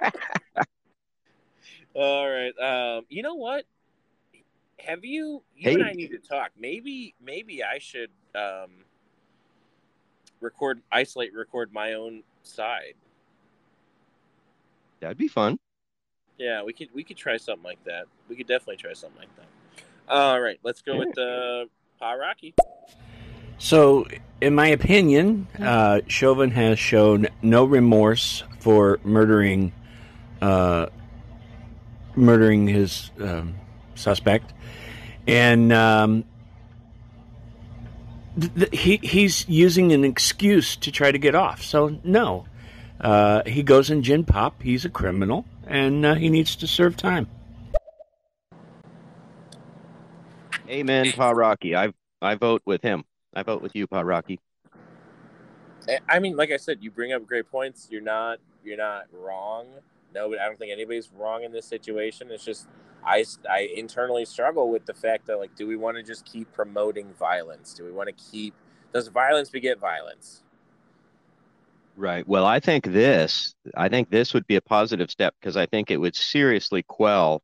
All 1.96 2.30
right. 2.30 2.54
Um, 2.60 3.06
you 3.10 3.24
know 3.24 3.36
what? 3.36 3.66
Have 4.80 5.04
you? 5.04 5.44
You 5.56 5.72
and 5.72 5.84
I 5.84 5.94
need 5.94 6.12
to 6.12 6.20
talk. 6.20 6.52
Maybe, 6.58 7.16
maybe 7.24 7.64
I 7.64 7.80
should 7.80 8.12
um, 8.36 8.86
record, 10.40 10.82
isolate, 10.92 11.34
record 11.34 11.74
my 11.74 11.94
own 11.94 12.24
side. 12.44 12.94
That'd 15.00 15.18
be 15.18 15.28
fun. 15.28 15.60
Yeah, 16.38 16.64
we 16.64 16.74
could 16.74 16.90
we 16.94 17.04
could 17.04 17.18
try 17.18 17.38
something 17.38 17.64
like 17.64 17.84
that. 17.86 18.06
We 18.30 18.36
could 18.36 18.48
definitely 18.48 18.78
try 18.78 18.94
something 18.94 19.20
like 19.20 19.36
that. 19.38 19.48
All 20.08 20.40
right, 20.40 20.60
let's 20.64 20.82
go 20.82 20.98
with 20.98 21.18
uh, 21.18 21.66
Pa 22.00 22.12
Rocky. 22.14 22.54
So, 23.58 24.06
in 24.40 24.54
my 24.54 24.68
opinion, 24.68 25.48
uh, 25.60 26.02
Chauvin 26.08 26.52
has 26.52 26.78
shown 26.78 27.28
no 27.42 27.66
remorse 27.66 28.44
for 28.60 29.00
murdering, 29.04 29.74
uh, 30.42 30.88
murdering 32.16 32.68
his 32.68 33.12
um, 33.20 33.56
suspect, 33.96 34.54
and 35.28 35.72
um, 35.74 36.24
th- 38.40 38.54
th- 38.56 38.80
he 38.80 38.98
he's 38.98 39.48
using 39.50 39.92
an 39.94 40.04
excuse 40.04 40.76
to 40.78 40.92
try 40.92 41.12
to 41.12 41.18
get 41.18 41.36
off. 41.36 41.62
So, 41.64 42.00
no, 42.04 42.46
Uh, 43.00 43.44
he 43.46 43.62
goes 43.62 43.92
in 43.92 44.02
gin 44.02 44.24
pop. 44.26 44.62
He's 44.64 44.84
a 44.84 44.90
criminal, 44.90 45.46
and 45.68 46.04
uh, 46.04 46.16
he 46.16 46.30
needs 46.30 46.56
to 46.56 46.66
serve 46.68 46.98
time. 46.98 47.28
Amen, 50.70 51.12
Pa 51.14 51.30
Rocky. 51.32 51.76
I 51.76 51.94
I 52.22 52.36
vote 52.36 52.62
with 52.66 52.82
him. 52.82 53.06
I 53.36 53.44
vote 53.44 53.62
with 53.62 53.76
you, 53.76 53.86
Pa 53.88 54.02
Rocky. 54.02 54.40
I- 55.88 56.00
I 56.10 56.20
mean, 56.20 56.36
like 56.36 56.52
I 56.52 56.58
said, 56.58 56.80
you 56.82 56.92
bring 56.92 57.14
up 57.14 57.26
great 57.26 57.50
points. 57.50 57.88
You're 57.92 58.02
not 58.02 58.40
you're 58.64 58.78
not 58.78 59.06
wrong. 59.14 59.68
No, 60.14 60.30
but 60.30 60.40
I 60.40 60.46
don't 60.46 60.58
think 60.58 60.72
anybody's 60.72 61.10
wrong 61.16 61.44
in 61.44 61.52
this 61.52 61.66
situation. 61.66 62.32
It's 62.32 62.46
just 62.46 62.68
I 63.06 63.26
I 63.50 63.70
internally 63.76 64.26
struggle 64.26 64.70
with 64.70 64.86
the 64.86 64.94
fact 64.94 65.28
that 65.28 65.38
like, 65.38 65.56
do 65.56 65.68
we 65.68 65.76
want 65.76 65.98
to 65.98 66.04
just 66.04 66.26
keep 66.26 66.52
promoting 66.54 67.14
violence? 67.14 67.74
Do 67.74 67.84
we 67.84 67.92
want 67.92 68.08
to 68.10 68.32
keep 68.32 68.54
does 68.94 69.08
violence 69.10 69.50
beget 69.50 69.80
violence? 69.80 70.44
Right. 71.96 72.28
Well, 72.28 72.46
I 72.46 72.60
think 72.60 72.86
this, 72.86 73.56
I 73.76 73.90
think 73.90 74.10
this 74.12 74.34
would 74.34 74.46
be 74.46 74.56
a 74.56 74.62
positive 74.62 75.10
step 75.10 75.34
because 75.40 75.58
I 75.58 75.66
think 75.66 75.90
it 75.90 75.98
would 75.98 76.16
seriously 76.16 76.84
quell. 76.84 77.42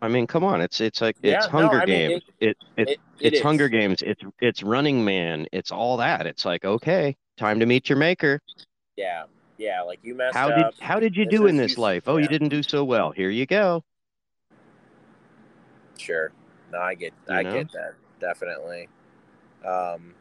I 0.00 0.08
mean, 0.08 0.26
come 0.26 0.44
on, 0.44 0.60
it's 0.60 0.80
it's 0.80 1.00
like 1.00 1.16
Yeah, 1.22 1.36
it's 1.38 1.46
no, 1.46 1.50
Hunger 1.52 1.80
I 1.80 1.86
mean, 1.86 2.08
Games. 2.10 2.22
It, 2.40 2.56
it, 2.76 2.88
It, 2.88 2.88
it 2.88 3.00
it's 3.20 3.36
is. 3.38 3.42
Hunger 3.42 3.68
Games. 3.68 4.02
It's 4.02 4.22
it's 4.40 4.62
Running 4.62 5.04
Man. 5.04 5.46
It's 5.52 5.72
all 5.72 5.96
that. 5.96 6.26
It's 6.26 6.44
like, 6.44 6.64
okay, 6.64 7.16
time 7.36 7.58
to 7.60 7.66
meet 7.66 7.88
your 7.88 7.98
maker. 7.98 8.40
Yeah, 8.96 9.24
yeah. 9.58 9.82
Like 9.82 10.00
you 10.02 10.14
messed 10.14 10.34
How 10.34 10.50
did 10.50 10.74
how 10.80 11.00
did 11.00 11.16
you 11.16 11.24
This 11.24 11.38
do 11.38 11.46
in 11.46 11.56
this 11.56 11.78
life? 11.78 12.04
Oh, 12.06 12.16
you 12.16 12.28
didn't 12.28 12.48
do 12.48 12.62
so 12.62 12.84
well. 12.84 13.10
Here 13.10 13.30
you 13.30 13.46
go. 13.46 13.84
Sure. 15.98 16.32
No, 16.72 16.78
I 16.78 16.94
get 16.94 17.12
You 17.28 17.34
I 17.34 17.42
know? 17.42 17.52
get 17.52 17.72
that 17.72 17.94
definitely. 18.20 18.88
Um 19.64 20.14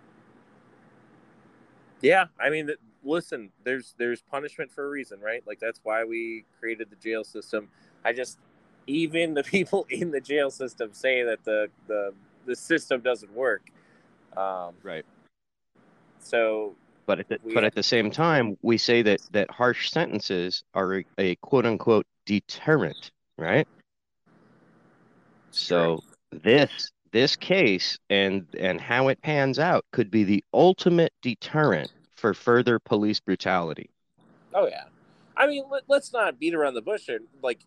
Yeah, 2.02 2.26
I 2.40 2.50
mean 2.50 2.70
listen, 3.04 3.52
there's 3.64 3.94
there's 3.98 4.22
punishment 4.22 4.72
for 4.72 4.86
a 4.86 4.90
reason, 4.90 5.20
right? 5.20 5.44
Like 5.46 5.60
that's 5.60 5.80
why 5.84 6.04
we 6.04 6.46
created 6.60 6.90
the 6.90 6.96
jail 6.96 7.24
system. 7.24 7.70
I 8.04 8.14
just 8.14 8.40
even 8.88 9.34
the 9.34 9.44
people 9.56 9.86
in 9.90 10.12
the 10.12 10.22
jail 10.22 10.50
system 10.52 10.90
say 10.94 11.24
that 11.24 11.44
the 11.44 11.70
the 11.88 12.14
the 12.46 12.56
system 12.56 13.02
doesn't 13.02 13.34
work. 13.34 13.64
Um 14.38 14.76
Right. 14.84 15.06
so 16.20 16.76
But 17.06 17.20
at 17.20 17.30
the, 17.30 17.40
We 17.44 17.54
but 17.54 17.64
at 17.64 17.76
the 17.76 17.84
same 17.84 18.10
time, 18.10 18.58
we 18.62 18.78
say 18.78 19.02
that 19.04 19.22
that 19.32 19.52
harsh 19.52 19.92
sentences 19.92 20.64
are 20.74 21.00
a, 21.00 21.06
a 21.18 21.36
quote 21.38 21.66
unquote 21.66 22.08
deterrent, 22.26 23.12
right? 23.38 23.68
So 25.52 26.02
this 26.32 26.92
this 27.12 27.36
case 27.36 27.98
and 28.10 28.46
and 28.60 28.82
how 28.82 29.08
it 29.08 29.22
pans 29.22 29.60
out 29.60 29.86
could 29.92 30.12
be 30.12 30.24
the 30.24 30.44
ultimate 30.54 31.14
deterrent 31.22 31.92
for 32.16 32.34
further 32.34 32.80
police 32.80 33.20
brutality. 33.20 33.90
Oh 34.54 34.68
yeah, 34.68 34.86
I 35.38 35.48
mean 35.48 35.64
let, 35.70 35.84
let's 35.88 36.12
not 36.12 36.40
beat 36.40 36.54
around 36.54 36.74
the 36.74 36.82
bush. 36.82 37.06
Here. 37.06 37.20
Like 37.42 37.60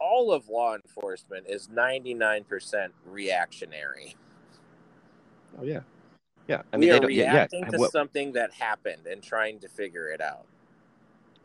all 0.00 0.32
of 0.32 0.48
law 0.48 0.74
enforcement 0.74 1.46
is 1.48 1.68
ninety 1.68 2.14
nine 2.14 2.44
percent 2.44 2.92
reactionary. 3.06 4.16
Oh 5.60 5.64
yeah, 5.64 5.80
yeah. 6.48 6.62
I 6.72 6.76
we 6.76 6.80
mean, 6.80 6.88
they 6.90 6.96
are 6.96 7.00
don't. 7.00 7.12
Yeah, 7.12 7.32
reacting 7.32 7.60
yeah. 7.64 7.68
to 7.70 7.78
What- 7.78 7.92
something 7.92 8.32
that 8.32 8.52
happened 8.52 9.06
and 9.06 9.22
trying 9.22 9.60
to 9.60 9.68
figure 9.68 10.08
it 10.08 10.20
out. 10.20 10.44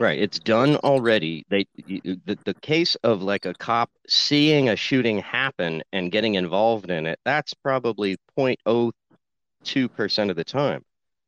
Right, 0.00 0.18
it's 0.18 0.40
done 0.40 0.74
already. 0.78 1.44
They 1.50 1.66
the 1.76 2.36
the 2.44 2.54
case 2.62 2.96
of 3.04 3.22
like 3.22 3.44
a 3.46 3.54
cop 3.54 3.90
seeing 4.08 4.68
a 4.68 4.74
shooting 4.74 5.18
happen 5.18 5.84
and 5.92 6.10
getting 6.10 6.34
involved 6.34 6.90
in 6.90 7.06
it, 7.06 7.20
that's 7.24 7.54
probably 7.54 8.16
0.02% 8.36 10.30
of 10.30 10.36
the 10.36 10.42
time. 10.44 10.84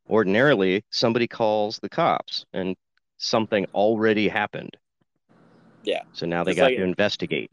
Ordinarily, 0.09 0.83
somebody 0.89 1.27
calls 1.27 1.79
the 1.79 1.87
cops 1.87 2.45
and 2.53 2.75
something 3.17 3.65
already 3.73 4.27
happened. 4.27 4.75
Yeah. 5.83 6.03
So 6.11 6.25
now 6.25 6.43
they 6.43 6.51
It's 6.51 6.57
got 6.59 6.65
like- 6.65 6.77
to 6.77 6.83
investigate. 6.83 7.49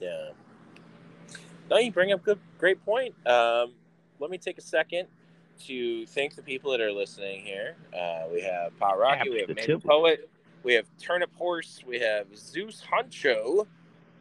Yeah. 0.00 0.30
No, 1.70 1.78
you 1.78 1.92
bring 1.92 2.10
up 2.12 2.24
good, 2.24 2.40
great 2.58 2.84
point. 2.84 3.14
Um, 3.26 3.72
let 4.22 4.30
me 4.30 4.38
take 4.38 4.56
a 4.56 4.62
second 4.62 5.08
to 5.66 6.06
thank 6.06 6.36
the 6.36 6.42
people 6.42 6.70
that 6.70 6.80
are 6.80 6.92
listening 6.92 7.44
here. 7.44 7.74
Uh, 7.92 8.22
we 8.32 8.40
have 8.40 8.78
Pa 8.78 8.92
Rocky, 8.92 9.30
we 9.30 9.40
have 9.40 9.50
Absolutely. 9.50 9.88
Poet, 9.88 10.30
we 10.62 10.74
have 10.74 10.86
Turnip 10.98 11.34
Horse, 11.36 11.80
we 11.86 11.98
have 11.98 12.26
Zeus 12.36 12.82
Huncho, 12.90 13.66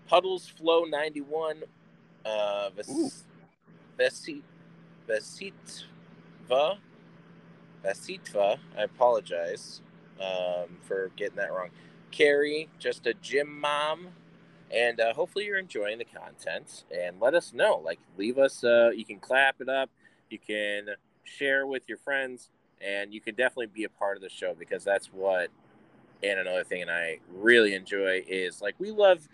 Puddles 0.07 0.47
Flow 0.47 0.83
91, 0.85 1.63
uh. 2.25 2.69
Ves- 2.75 3.25
Vesi- 3.99 4.41
Vesitva, 5.07 6.77
Vesitva. 7.83 8.57
I 8.77 8.83
apologize 8.83 9.81
um, 10.19 10.77
for 10.81 11.11
getting 11.15 11.37
that 11.37 11.51
wrong. 11.51 11.69
Carrie, 12.09 12.69
just 12.79 13.05
a 13.05 13.13
gym 13.15 13.59
mom, 13.59 14.07
and 14.73 14.99
uh, 14.99 15.13
hopefully 15.13 15.45
you're 15.45 15.57
enjoying 15.57 15.97
the 15.97 16.05
content. 16.05 16.83
And 16.95 17.19
let 17.19 17.33
us 17.33 17.53
know. 17.53 17.81
Like, 17.83 17.99
leave 18.17 18.37
us. 18.37 18.63
Uh, 18.63 18.91
you 18.95 19.05
can 19.05 19.19
clap 19.19 19.61
it 19.61 19.69
up. 19.69 19.89
You 20.29 20.39
can 20.39 20.89
share 21.23 21.67
with 21.67 21.87
your 21.87 21.97
friends, 21.97 22.49
and 22.81 23.13
you 23.13 23.21
can 23.21 23.35
definitely 23.35 23.67
be 23.67 23.83
a 23.83 23.89
part 23.89 24.15
of 24.15 24.23
the 24.23 24.29
show 24.29 24.55
because 24.57 24.83
that's 24.83 25.07
what. 25.07 25.49
And 26.23 26.39
another 26.39 26.63
thing, 26.63 26.83
and 26.83 26.91
I 26.91 27.17
really 27.33 27.73
enjoy 27.73 28.23
is 28.27 28.61
like 28.61 28.75
we 28.77 28.91
love 28.91 29.27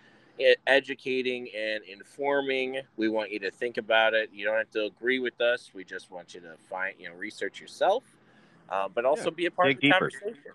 educating 0.65 1.49
and 1.55 1.83
informing. 1.83 2.81
We 2.95 3.09
want 3.09 3.31
you 3.31 3.39
to 3.39 3.51
think 3.51 3.77
about 3.77 4.13
it. 4.13 4.29
You 4.33 4.45
don't 4.45 4.57
have 4.57 4.71
to 4.71 4.85
agree 4.85 5.19
with 5.19 5.41
us. 5.41 5.71
We 5.73 5.83
just 5.83 6.11
want 6.11 6.33
you 6.33 6.41
to 6.41 6.55
find, 6.69 6.95
you 6.99 7.09
know, 7.09 7.15
research 7.15 7.59
yourself, 7.59 8.03
uh, 8.69 8.88
but 8.88 9.05
also 9.05 9.29
Yeah, 9.29 9.35
be 9.35 9.45
a 9.47 9.51
part 9.51 9.67
dig 9.69 9.77
of 9.77 9.81
the 9.81 9.88
deeper. 9.88 9.99
conversation. 9.99 10.51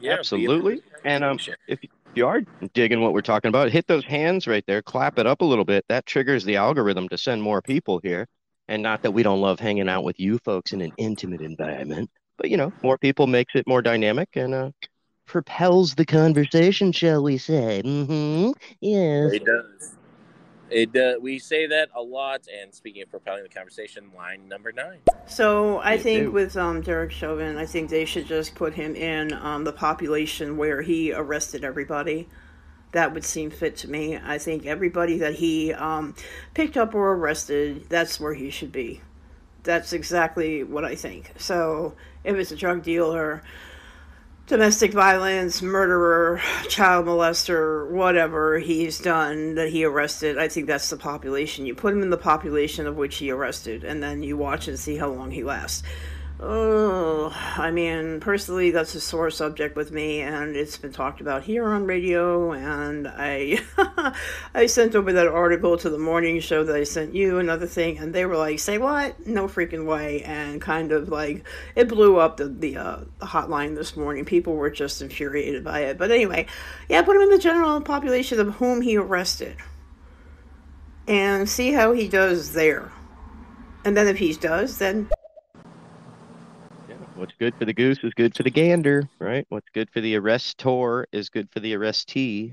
be 0.00 0.06
a 0.06 0.08
part 0.08 0.20
of 0.20 0.20
Absolutely. 0.20 0.76
the 0.76 0.82
And, 1.04 1.24
um, 1.24 1.30
conversation. 1.38 1.54
If 1.66 1.82
you 1.82 1.88
are 2.22 2.40
digging 2.72 3.00
what 3.00 3.12
we're 3.12 3.20
talking 3.20 3.48
about, 3.48 3.70
hit 3.70 3.86
those 3.86 4.04
hands 4.04 4.46
right 4.46 4.64
there, 4.66 4.82
clap 4.82 5.18
it 5.18 5.26
up 5.26 5.40
a 5.40 5.44
little 5.44 5.64
bit. 5.64 5.84
That 5.88 6.06
triggers 6.06 6.44
the 6.44 6.56
algorithm 6.56 7.08
to 7.08 7.18
send 7.18 7.42
more 7.42 7.60
people 7.62 8.00
here. 8.02 8.26
And 8.68 8.82
not 8.82 9.02
that 9.02 9.12
we 9.12 9.22
don't 9.22 9.40
love 9.40 9.60
hanging 9.60 9.88
out 9.88 10.04
with 10.04 10.18
you 10.18 10.38
folks 10.38 10.72
in 10.72 10.80
an 10.80 10.92
intimate 10.96 11.42
environment, 11.42 12.10
but 12.38 12.50
you 12.50 12.56
know, 12.56 12.72
more 12.82 12.96
people 12.96 13.26
makes 13.26 13.54
it 13.54 13.66
more 13.66 13.82
dynamic 13.82 14.30
and 14.34 14.54
uh, 14.54 14.70
propels 15.26 15.94
the 15.94 16.06
conversation, 16.06 16.92
shall 16.92 17.22
we 17.22 17.36
say? 17.36 17.82
Mm-hmm. 17.84 18.52
Yes. 18.80 19.32
It 19.34 19.44
does. 19.44 19.96
It 20.70 20.92
does. 20.92 21.20
We 21.20 21.38
say 21.38 21.66
that 21.66 21.90
a 21.94 22.02
lot. 22.02 22.46
And 22.62 22.74
speaking 22.74 23.02
of 23.02 23.10
propelling 23.10 23.42
the 23.42 23.48
conversation, 23.48 24.10
line 24.16 24.48
number 24.48 24.72
nine. 24.72 24.98
So 25.26 25.78
I 25.78 25.94
You 25.94 26.00
think 26.02 26.24
do. 26.24 26.30
with 26.32 26.56
um, 26.56 26.80
Derek 26.80 27.12
Chauvin, 27.12 27.56
I 27.56 27.66
think 27.66 27.90
they 27.90 28.04
should 28.04 28.26
just 28.26 28.54
put 28.54 28.74
him 28.74 28.94
in 28.96 29.32
um, 29.32 29.64
the 29.64 29.72
population 29.72 30.56
where 30.56 30.82
he 30.82 31.12
arrested 31.12 31.64
everybody. 31.64 32.28
That 32.92 33.12
would 33.12 33.24
seem 33.24 33.50
fit 33.50 33.76
to 33.78 33.90
me. 33.90 34.16
I 34.16 34.38
think 34.38 34.66
everybody 34.66 35.18
that 35.18 35.34
he 35.34 35.72
um, 35.72 36.14
picked 36.54 36.76
up 36.76 36.94
or 36.94 37.12
arrested, 37.14 37.88
that's 37.88 38.20
where 38.20 38.34
he 38.34 38.50
should 38.50 38.70
be. 38.70 39.00
That's 39.64 39.92
exactly 39.92 40.62
what 40.62 40.84
I 40.84 40.94
think. 40.94 41.32
So 41.38 41.94
if 42.22 42.36
it's 42.36 42.52
a 42.52 42.56
drug 42.56 42.82
dealer, 42.82 43.42
domestic 44.46 44.92
violence, 44.92 45.62
murderer, 45.62 46.40
child 46.68 47.06
molester, 47.06 47.88
whatever 47.88 48.58
he's 48.58 48.98
done 48.98 49.54
that 49.54 49.70
he 49.70 49.84
arrested, 49.84 50.36
I 50.36 50.48
think 50.48 50.66
that's 50.66 50.90
the 50.90 50.98
population. 50.98 51.64
You 51.64 51.74
put 51.74 51.94
him 51.94 52.02
in 52.02 52.10
the 52.10 52.18
population 52.18 52.86
of 52.86 52.96
which 52.96 53.16
he 53.16 53.30
arrested, 53.30 53.84
and 53.84 54.02
then 54.02 54.22
you 54.22 54.36
watch 54.36 54.68
and 54.68 54.78
see 54.78 54.96
how 54.96 55.08
long 55.08 55.30
he 55.30 55.42
lasts. 55.42 55.82
Oh, 56.40 57.32
I 57.56 57.70
mean, 57.70 58.18
personally, 58.18 58.72
that's 58.72 58.94
a 58.96 59.00
sore 59.00 59.30
subject 59.30 59.76
with 59.76 59.92
me, 59.92 60.20
and 60.20 60.56
it's 60.56 60.76
been 60.76 60.92
talked 60.92 61.20
about 61.20 61.44
here 61.44 61.64
on 61.64 61.86
radio. 61.86 62.52
And 62.52 63.06
I, 63.06 63.60
I 64.54 64.66
sent 64.66 64.96
over 64.96 65.12
that 65.12 65.28
article 65.28 65.76
to 65.78 65.88
the 65.88 65.98
morning 65.98 66.40
show 66.40 66.64
that 66.64 66.74
I 66.74 66.82
sent 66.82 67.14
you, 67.14 67.38
another 67.38 67.66
thing, 67.66 67.98
and 67.98 68.12
they 68.12 68.26
were 68.26 68.36
like, 68.36 68.58
"Say 68.58 68.78
what? 68.78 69.24
No 69.26 69.46
freaking 69.46 69.86
way!" 69.86 70.22
And 70.22 70.60
kind 70.60 70.90
of 70.90 71.08
like 71.08 71.46
it 71.76 71.88
blew 71.88 72.16
up 72.16 72.36
the 72.36 72.46
the, 72.48 72.76
uh, 72.78 72.96
hotline 73.20 73.76
this 73.76 73.96
morning. 73.96 74.24
People 74.24 74.54
were 74.56 74.70
just 74.70 75.00
infuriated 75.00 75.62
by 75.62 75.80
it. 75.82 75.98
But 75.98 76.10
anyway, 76.10 76.46
yeah, 76.88 77.02
put 77.02 77.14
him 77.14 77.22
in 77.22 77.30
the 77.30 77.38
general 77.38 77.80
population 77.80 78.40
of 78.40 78.56
whom 78.56 78.80
he 78.80 78.96
arrested, 78.96 79.56
and 81.06 81.48
see 81.48 81.72
how 81.72 81.92
he 81.92 82.08
does 82.08 82.54
there. 82.54 82.90
And 83.84 83.96
then 83.96 84.08
if 84.08 84.18
he 84.18 84.32
does, 84.34 84.78
then. 84.78 85.08
What's 87.24 87.36
good 87.38 87.54
for 87.54 87.64
the 87.64 87.72
goose 87.72 88.00
is 88.02 88.12
good 88.12 88.36
for 88.36 88.42
the 88.42 88.50
gander, 88.50 89.08
right? 89.18 89.46
What's 89.48 89.70
good 89.72 89.88
for 89.88 90.02
the 90.02 90.14
arrestor 90.16 91.06
is 91.10 91.30
good 91.30 91.48
for 91.50 91.58
the 91.58 91.72
arrestee. 91.72 92.52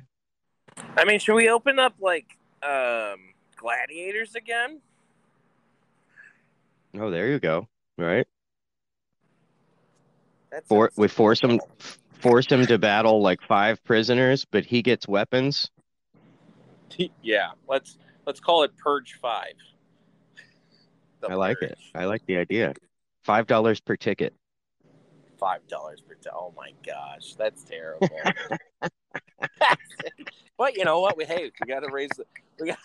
I 0.96 1.04
mean, 1.04 1.20
should 1.20 1.36
we 1.36 1.50
open 1.50 1.78
up 1.78 1.96
like 2.00 2.38
um, 2.64 3.18
gladiators 3.58 4.34
again? 4.36 4.80
Oh, 6.98 7.12
there 7.12 7.28
you 7.28 7.40
go. 7.40 7.68
Right. 7.98 8.26
That's 10.50 10.70
For 10.70 10.90
we 10.96 11.10
force 11.10 11.42
him 11.42 11.60
force 12.22 12.48
him 12.48 12.66
to 12.66 12.78
battle 12.78 13.22
like 13.22 13.42
five 13.42 13.84
prisoners, 13.84 14.46
but 14.50 14.64
he 14.64 14.82
gets 14.82 15.06
weapons. 15.06 15.70
yeah, 17.22 17.50
let's 17.68 17.98
let's 18.26 18.40
call 18.40 18.64
it 18.64 18.72
Purge 18.78 19.20
Five. 19.22 19.56
The 21.20 21.32
I 21.32 21.34
like 21.34 21.62
it. 21.62 21.78
I 21.94 22.06
like 22.06 22.26
the 22.26 22.38
idea. 22.38 22.74
Five 23.26 23.48
dollars 23.48 23.82
per 23.82 23.98
ticket. 23.98 24.34
Five 25.42 25.68
dollars 25.68 26.00
per 26.00 26.14
ton. 26.16 26.32
Oh 26.34 26.54
my 26.56 26.72
gosh, 26.86 27.34
that's 27.34 27.64
terrible. 27.64 28.08
but 30.58 30.78
you 30.78 30.86
know 30.86 31.02
what? 31.02 31.18
We 31.18 31.26
hey, 31.26 31.52
we 31.60 31.68
got 31.68 31.82
to 31.82 31.92
raise 31.92 32.12
the 32.16 32.24
we 32.60 32.68
got 32.68 32.80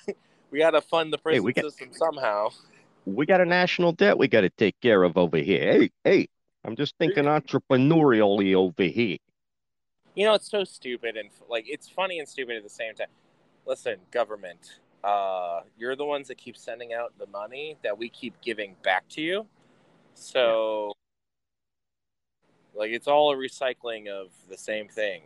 we 0.51 0.59
got 0.59 0.71
to 0.71 0.81
fund 0.81 1.13
the 1.13 1.19
prison 1.19 1.45
we 1.45 1.53
got- 1.53 1.65
system 1.65 1.91
somehow. 1.93 2.49
We 3.05 3.25
got 3.25 3.41
a 3.41 3.45
national 3.45 3.93
debt 3.93 4.19
we 4.19 4.27
got 4.27 4.41
to 4.41 4.51
take 4.51 4.81
care 4.81 5.05
of 5.05 5.17
over 5.17 5.37
here. 5.37 5.61
Hey, 5.61 5.91
hey, 6.03 6.29
I'm 6.65 6.75
just 6.75 6.97
thinking 6.99 7.25
entrepreneurially 7.27 8.57
over 8.57 8.83
here. 8.83 9.19
You 10.17 10.27
know, 10.27 10.35
it's 10.35 10.51
so 10.51 10.65
stupid 10.65 11.17
and 11.17 11.29
like 11.49 11.67
it's 11.69 11.89
funny 11.89 12.19
and 12.19 12.29
stupid 12.29 12.57
at 12.57 12.65
the 12.65 12.71
same 12.71 12.95
time. 12.95 13.07
Listen, 13.65 13.99
government, 14.11 14.81
uh, 15.05 15.61
you're 15.77 15.95
the 15.95 16.05
ones 16.05 16.27
that 16.29 16.39
keep 16.39 16.57
sending 16.57 16.95
out 16.95 17.13
the 17.19 17.27
money 17.27 17.77
that 17.85 17.97
we 17.97 18.09
keep 18.09 18.41
giving 18.41 18.75
back 18.83 19.09
to 19.11 19.21
you. 19.21 19.47
So, 20.15 20.93
like, 22.77 22.91
it's 22.91 23.09
all 23.09 23.33
a 23.33 23.37
recycling 23.37 24.09
of 24.09 24.29
the 24.49 24.57
same 24.57 24.89
thing. 24.89 25.23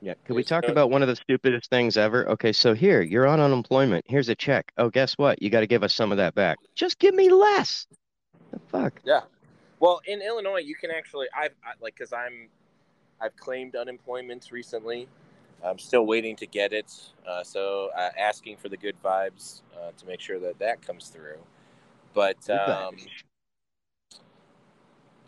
Yeah. 0.00 0.14
Could 0.26 0.36
we 0.36 0.44
talk 0.44 0.64
no- 0.64 0.72
about 0.72 0.90
one 0.90 1.02
of 1.02 1.08
the 1.08 1.16
stupidest 1.16 1.70
things 1.70 1.96
ever? 1.96 2.28
Okay, 2.28 2.52
so 2.52 2.74
here, 2.74 3.00
you're 3.00 3.26
on 3.26 3.40
unemployment. 3.40 4.04
Here's 4.06 4.28
a 4.28 4.34
check. 4.34 4.70
Oh, 4.76 4.90
guess 4.90 5.14
what? 5.14 5.40
You 5.40 5.50
got 5.50 5.60
to 5.60 5.66
give 5.66 5.82
us 5.82 5.94
some 5.94 6.12
of 6.12 6.18
that 6.18 6.34
back. 6.34 6.58
Just 6.74 6.98
give 6.98 7.14
me 7.14 7.30
less. 7.30 7.86
The 8.52 8.60
fuck? 8.68 9.00
Yeah. 9.04 9.22
Well, 9.80 10.00
in 10.06 10.20
Illinois, 10.20 10.60
you 10.60 10.74
can 10.74 10.90
actually, 10.90 11.26
I've 11.36 11.54
I, 11.64 11.72
like, 11.80 11.96
cause 11.96 12.12
I'm, 12.12 12.48
I've 13.20 13.36
claimed 13.36 13.76
unemployment 13.76 14.50
recently. 14.52 15.08
I'm 15.64 15.78
still 15.78 16.04
waiting 16.06 16.36
to 16.36 16.46
get 16.46 16.74
it. 16.74 16.92
Uh, 17.26 17.42
so 17.42 17.88
uh, 17.96 18.10
asking 18.18 18.58
for 18.58 18.68
the 18.68 18.76
good 18.76 18.96
vibes 19.02 19.62
uh, 19.74 19.92
to 19.96 20.06
make 20.06 20.20
sure 20.20 20.38
that 20.40 20.58
that 20.58 20.82
comes 20.82 21.08
through. 21.08 21.38
But 22.12 22.48
um, 22.50 22.96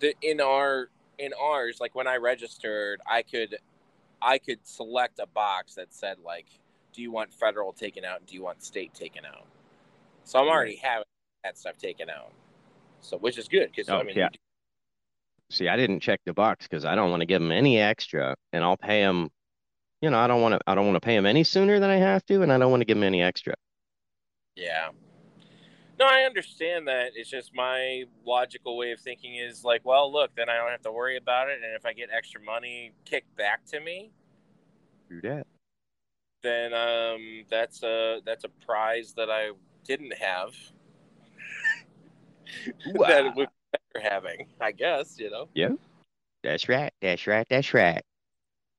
the 0.01 0.14
in 0.21 0.41
our 0.41 0.91
in 1.19 1.33
ours, 1.41 1.79
like 1.81 1.95
when 1.95 2.07
I 2.07 2.17
registered, 2.17 3.01
I 3.11 3.23
could, 3.23 3.57
I 4.21 4.39
could 4.39 4.61
select 4.64 5.19
a 5.19 5.27
box 5.27 5.75
that 5.75 5.93
said 5.93 6.19
like, 6.25 6.47
do 6.93 7.03
you 7.03 7.11
want 7.11 7.33
federal 7.33 7.73
taken 7.73 8.05
out? 8.05 8.21
and 8.21 8.27
Do 8.27 8.35
you 8.35 8.43
want 8.43 8.62
state 8.62 8.95
taken 8.95 9.25
out? 9.25 9.45
So 10.25 10.41
I'm 10.41 10.49
already 10.49 10.77
having 10.77 11.05
that 11.45 11.59
stuff 11.59 11.77
taken 11.79 12.11
out. 12.11 12.33
So 13.01 13.19
which 13.19 13.39
is 13.39 13.49
good 13.49 13.71
because 13.71 13.89
Oh, 13.89 13.99
I 13.99 14.03
mean, 14.03 14.17
yeah. 14.17 14.29
See, 15.51 15.69
I 15.69 15.77
didn't 15.77 16.01
check 16.01 16.21
the 16.27 16.33
box 16.33 16.67
because 16.67 16.85
I 16.85 16.97
don't 16.97 17.11
want 17.11 17.21
to 17.21 17.27
give 17.27 17.41
them 17.41 17.53
any 17.53 17.79
extra, 17.79 18.35
and 18.53 18.64
I'll 18.64 18.77
pay 18.77 19.03
them. 19.03 19.31
You 20.03 20.11
know, 20.11 20.19
I 20.19 20.27
don't 20.27 20.43
want 20.43 20.55
to. 20.55 20.61
I 20.67 20.75
don't 20.75 20.87
want 20.87 20.97
to 20.97 21.01
pay 21.01 21.14
them 21.14 21.27
any 21.27 21.45
sooner 21.45 21.79
than 21.79 21.89
I 21.89 21.97
have 21.97 22.25
to, 22.27 22.43
and 22.43 22.53
I 22.53 22.59
don't 22.59 22.71
want 22.71 22.81
to 22.81 22.85
give 22.85 22.97
them 22.97 23.05
any 23.05 23.23
extra. 23.23 23.55
Yeah. 24.57 24.89
No, 25.99 26.07
I 26.07 26.23
understand 26.23 26.89
that. 26.89 27.13
It's 27.15 27.31
just 27.31 27.55
my 27.55 28.05
logical 28.25 28.77
way 28.77 28.93
of 28.93 29.01
thinking 29.01 29.37
is 29.37 29.65
like, 29.65 29.83
well, 29.85 30.13
look, 30.13 30.31
then 30.37 30.49
I 30.51 30.57
don't 30.57 30.71
have 30.71 30.83
to 30.83 30.93
worry 30.93 31.17
about 31.17 31.49
it. 31.49 31.61
And 31.65 31.75
if 31.75 31.87
I 31.87 31.95
get 31.95 32.11
extra 32.15 32.41
money 32.41 32.93
kicked 33.07 33.35
back 33.37 33.65
to 33.67 33.81
me, 33.81 34.11
Do 35.09 35.21
that. 35.23 35.47
then 36.43 36.75
um, 36.75 37.45
that's 37.51 37.83
a 37.83 38.21
that's 38.27 38.45
a 38.45 38.49
prize 38.67 39.15
that 39.17 39.31
I 39.31 39.53
didn't 39.85 40.13
have 40.19 40.51
that 42.99 43.27
it 43.27 43.35
would 43.35 43.49
be 43.49 43.79
better 43.95 44.07
having. 44.09 44.47
I 44.61 44.73
guess 44.73 45.19
you 45.19 45.31
know. 45.31 45.49
Yeah, 45.55 45.71
that's 46.43 46.69
right. 46.69 46.93
That's 47.01 47.27
right. 47.27 47.47
That's 47.49 47.73
right. 47.73 48.03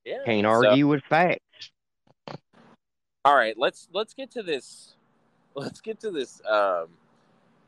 Yeah. 0.06 0.20
Can't 0.26 0.44
so- 0.46 0.50
argue 0.68 0.88
with 0.88 1.04
facts. 1.10 1.72
all 3.26 3.36
right, 3.36 3.56
let's 3.58 3.88
let's 3.92 4.14
get 4.14 4.30
to 4.32 4.44
this. 4.44 4.94
Let's 5.56 5.82
get 5.82 6.00
to 6.02 6.12
this 6.12 6.40
um, 6.48 6.90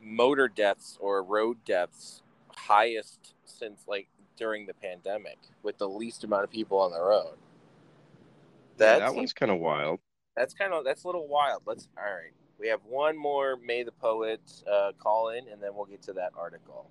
motor 0.00 0.48
deaths 0.48 0.98
or 1.00 1.22
road 1.22 1.58
deaths 1.64 2.22
highest 2.54 3.34
since 3.44 3.82
like 3.88 4.08
during 4.36 4.66
the 4.66 4.74
pandemic 4.74 5.38
with 5.62 5.78
the 5.78 5.88
least 5.88 6.24
amount 6.24 6.44
of 6.44 6.50
people 6.50 6.78
on 6.78 6.92
the 6.92 7.00
road. 7.00 7.36
Yeah, 8.78 8.98
That 8.98 8.98
that 8.98 9.14
one's 9.14 9.32
kind 9.32 9.52
of 9.52 9.58
wild. 9.58 10.00
that's 10.36 10.54
kind 10.54 10.72
of 10.72 10.84
that's 10.84 11.04
a 11.04 11.08
little 11.08 11.28
wild. 11.28 11.62
Let's 11.66 11.88
all 11.98 12.04
right. 12.04 12.32
We 12.58 12.68
have 12.68 12.80
one 12.84 13.16
more 13.16 13.56
May 13.56 13.82
the 13.84 13.92
Poet 13.92 14.40
uh, 14.70 14.92
call 14.98 15.30
in, 15.30 15.48
and 15.48 15.62
then 15.62 15.70
we'll 15.74 15.86
get 15.86 16.02
to 16.02 16.12
that 16.14 16.32
article. 16.36 16.90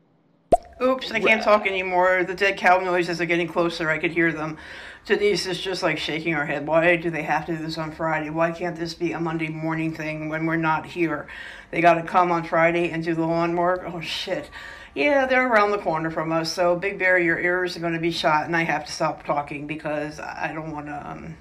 Oops, 0.82 1.11
I 1.11 1.19
can't 1.19 1.43
talk 1.43 1.67
anymore. 1.67 2.23
The 2.23 2.34
dead 2.34 2.57
cow 2.57 2.80
noises 2.80 3.19
are 3.19 3.25
getting 3.25 3.47
closer. 3.49 3.89
I 3.89 3.97
could 3.97 4.11
hear 4.11 4.32
them. 4.32 4.57
Denise 5.05 5.45
is 5.45 5.59
just 5.59 5.84
like 5.84 5.97
shaking 5.97 6.34
her 6.34 6.45
head. 6.45 6.67
Why 6.67 6.95
do 6.95 7.09
they 7.09 7.23
have 7.23 7.45
to 7.47 7.57
do 7.57 7.63
this 7.63 7.77
on 7.77 7.91
Friday? 7.91 8.30
Why 8.30 8.51
can't 8.51 8.77
this 8.77 8.93
be 8.93 9.11
a 9.11 9.19
Monday 9.19 9.49
morning 9.49 9.93
thing 9.93 10.30
when 10.30 10.45
we're 10.45 10.55
not 10.55 10.86
here? 10.86 11.27
They 11.71 11.82
got 11.82 11.95
to 11.95 12.03
come 12.03 12.32
on 12.32 12.45
Friday 12.45 12.91
and 12.91 13.03
do 13.03 13.13
the 13.13 13.25
lawn 13.25 13.55
work? 13.57 13.84
Oh, 13.86 13.99
shit. 13.99 14.49
Yeah, 14.95 15.25
they're 15.25 15.51
around 15.51 15.71
the 15.71 15.80
corner 15.80 16.09
from 16.11 16.32
us. 16.32 16.51
So, 16.51 16.75
Big 16.77 16.97
Bear, 16.97 17.19
your 17.19 17.39
ears 17.39 17.75
are 17.75 17.82
going 17.82 17.93
to 17.93 17.99
be 17.99 18.11
shot, 18.11 18.45
and 18.45 18.55
I 18.55 18.63
have 18.63 18.86
to 18.86 18.91
stop 18.91 19.25
talking 19.25 19.67
because 19.67 20.19
I 20.19 20.51
don't 20.53 20.71
want 20.71 20.86
to 20.88 21.11
um, 21.11 21.38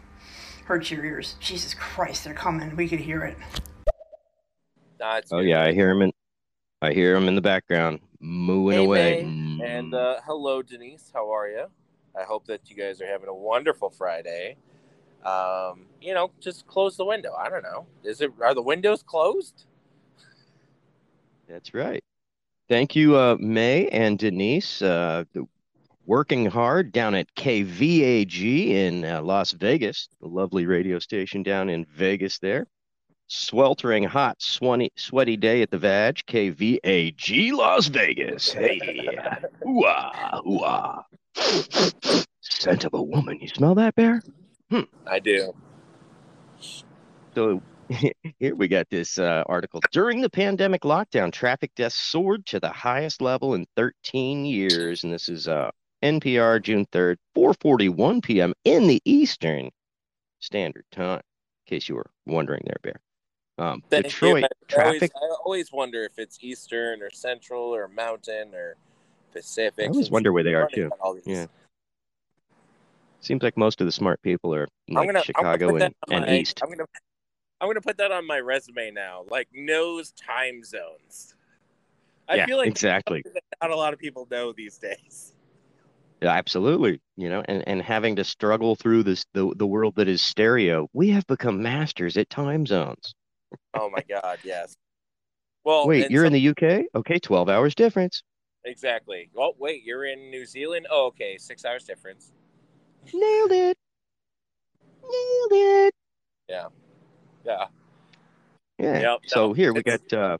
hurt 0.64 0.91
your 0.91 1.05
ears. 1.05 1.36
Jesus 1.39 1.74
Christ, 1.74 2.24
they're 2.24 2.34
coming. 2.34 2.74
We 2.74 2.89
could 2.89 3.01
hear 3.01 3.22
it. 3.22 3.36
Nah, 4.99 5.20
Oh 5.30 5.43
good. 5.43 5.49
yeah, 5.49 5.62
I 5.62 5.72
hear 5.72 5.89
them 5.89 6.03
in. 6.03 6.12
I 6.82 6.93
hear 6.93 7.14
him 7.16 7.28
in 7.28 7.34
the 7.34 7.41
background 7.41 8.01
mooing 8.21 8.79
Hey, 8.79 8.85
away. 8.85 9.23
May, 9.25 9.64
and 9.66 9.95
uh, 9.95 10.16
hello, 10.25 10.62
Denise. 10.62 11.11
How 11.12 11.33
are 11.33 11.49
you? 11.49 11.66
I 12.19 12.25
hope 12.25 12.47
that 12.47 12.69
you 12.71 12.77
guys 12.77 13.01
are 13.01 13.07
having 13.07 13.29
a 13.29 13.35
wonderful 13.35 13.91
Friday. 13.91 14.57
Um, 15.25 15.87
you 16.01 16.14
know, 16.14 16.31
just 16.41 16.66
close 16.66 16.97
the 16.97 17.05
window. 17.05 17.35
I 17.35 17.49
don't 17.49 17.62
know. 17.62 17.87
Is 18.05 18.21
it? 18.21 18.33
Are 18.43 18.55
the 18.55 18.62
windows 18.62 19.03
closed? 19.03 19.66
That's 21.49 21.75
right. 21.75 22.03
Thank 22.69 22.95
you, 22.95 23.16
uh, 23.16 23.37
May 23.41 23.89
and 23.89 24.19
Denise. 24.19 24.83
Uh, 24.83 25.25
working 26.07 26.47
hard 26.47 26.93
down 26.93 27.14
at 27.14 27.35
KVAG 27.35 28.69
in 28.69 29.05
uh, 29.05 29.23
Las 29.23 29.53
Vegas, 29.53 30.09
the 30.21 30.27
lovely 30.29 30.66
radio 30.66 30.99
station 30.99 31.43
down 31.43 31.69
in 31.69 31.85
Vegas 31.85 32.39
there. 32.39 32.66
Sweltering 33.29 34.05
hot, 34.05 34.41
sweaty, 34.41 34.91
sweaty 34.97 35.37
day 35.37 35.61
at 35.61 35.70
the 35.70 35.79
VAG, 35.79 36.22
KVAG 36.26 37.53
Las 37.53 37.87
Vegas. 37.89 38.51
Hey, 38.51 38.81
ooh-ah, 39.66 40.41
ooh-ah. 40.47 41.05
Scent 42.41 42.85
of 42.85 42.95
a 42.95 43.03
woman. 43.03 43.39
You 43.41 43.49
smell 43.49 43.74
that, 43.74 43.95
Bear? 43.95 44.22
Hmm. 44.70 44.83
I 45.07 45.18
do. 45.18 45.55
So 47.35 47.62
here 48.39 48.55
we 48.57 48.66
got 48.66 48.89
this 48.91 49.18
uh, 49.18 49.45
article. 49.47 49.81
During 49.93 50.20
the 50.20 50.31
pandemic 50.31 50.83
lockdown, 50.83 51.31
traffic 51.31 51.70
deaths 51.76 51.97
soared 51.97 52.47
to 52.47 52.61
the 52.61 52.70
highest 52.70 53.20
level 53.20 53.55
in 53.55 53.66
13 53.76 54.47
years. 54.47 55.05
And 55.05 55.12
this 55.12 55.29
is 55.29 55.49
uh, 55.49 55.70
NPR, 56.03 56.62
June 56.62 56.87
3rd, 56.93 57.16
4:41 57.37 58.22
p.m. 58.22 58.55
in 58.64 58.87
the 58.87 59.01
Eastern 59.05 59.70
Standard 60.41 60.85
Time. 60.93 61.20
In 61.20 61.76
case 61.76 61.89
you 61.89 61.97
were 61.97 62.11
wondering 62.26 62.62
there, 62.64 62.79
Bear. 62.83 63.01
Um, 63.59 63.82
Thank 63.90 64.04
you. 64.04 64.11
Detroit 64.11 64.44
I 64.44 64.46
always, 64.46 64.50
traffic. 64.68 65.11
I 65.16 65.34
always 65.44 65.72
wonder 65.72 66.04
if 66.04 66.18
it's 66.18 66.38
Eastern 66.42 67.02
or 67.02 67.11
Central 67.11 67.62
or 67.62 67.88
Mountain 67.88 68.54
or 68.54 68.76
Pacific. 69.32 69.86
I 69.86 69.88
always 69.88 70.11
wonder 70.11 70.32
where 70.32 70.44
they 70.44 70.54
we're 70.54 70.68
too. 70.68 70.86
about 70.86 70.98
all 71.00 71.14
these. 71.14 71.26
Yeah. 71.26 71.46
Seems 73.20 73.42
like 73.42 73.56
most 73.56 73.80
of 73.80 73.86
the 73.86 73.92
smart 73.92 74.22
people 74.22 74.54
are 74.54 74.68
I'm 74.88 74.94
like 74.94 75.09
gonna, 75.09 75.22
Chicago 75.22 75.70
and, 75.70 75.80
that 75.80 75.94
and 76.09 76.24
my, 76.24 76.38
East. 76.38 76.61
I'm 76.62 76.70
gonna, 76.70 76.84
I'm 77.61 77.68
gonna 77.68 77.80
put 77.80 77.98
that 77.98 78.12
on 78.12 78.26
my 78.26 78.38
resume 78.38 78.92
now. 78.92 79.24
Like 79.28 79.48
knows 79.52 80.12
time 80.12 80.62
zones. 80.62 81.34
I 82.28 82.36
yeah, 82.36 82.46
feel 82.46 82.59
like 82.59 82.68
exactly. 82.68 83.24
not 83.61 83.70
a 83.70 83.76
lot 83.76 83.92
of 83.92 83.98
people 83.98 84.28
know 84.30 84.52
these 84.52 84.78
days. 84.78 85.34
Yeah, 86.22 86.30
absolutely. 86.30 87.00
You 87.16 87.28
know, 87.28 87.42
and, 87.48 87.66
and 87.66 87.82
having 87.82 88.16
to 88.16 88.24
struggle 88.24 88.76
through 88.76 89.04
this 89.04 89.24
the, 89.34 89.52
the 89.56 89.66
world 89.66 89.94
that 89.96 90.09
is 90.09 90.20
stereo, 90.20 90.88
we 90.92 91.09
have 91.11 91.26
become 91.26 91.62
masters 91.62 92.16
at 92.16 92.28
time 92.30 92.66
zones. 92.66 93.14
Oh 93.74 93.90
my 93.90 94.03
god, 94.09 94.38
yes. 94.44 94.76
Well, 95.64 95.86
Wait, 95.86 96.11
you're 96.11 96.24
in 96.24 96.32
the 96.32 96.49
UK? 96.49 96.86
Okay, 96.94 97.18
12 97.18 97.49
hours 97.49 97.74
difference. 97.74 98.22
exactly. 98.64 99.28
Well, 99.34 99.53
wait, 99.59 99.82
you're 99.84 100.07
in 100.07 100.30
New 100.30 100.46
Zealand. 100.46 100.86
Oh, 100.90 101.07
okay, 101.09 101.36
six 101.38 101.64
hours 101.64 101.84
difference. 101.84 102.32
Nailed 103.12 103.53
it. 103.53 103.76
Nailed 105.03 105.53
it. 105.53 105.94
Yeah. 106.49 106.66
Yeah. 107.44 107.66
Yep, 108.78 109.18
so 109.26 109.49
no, 109.49 109.53
here 109.55 109.72
we 109.72 109.82
got 109.82 110.01
uh, 110.12 110.38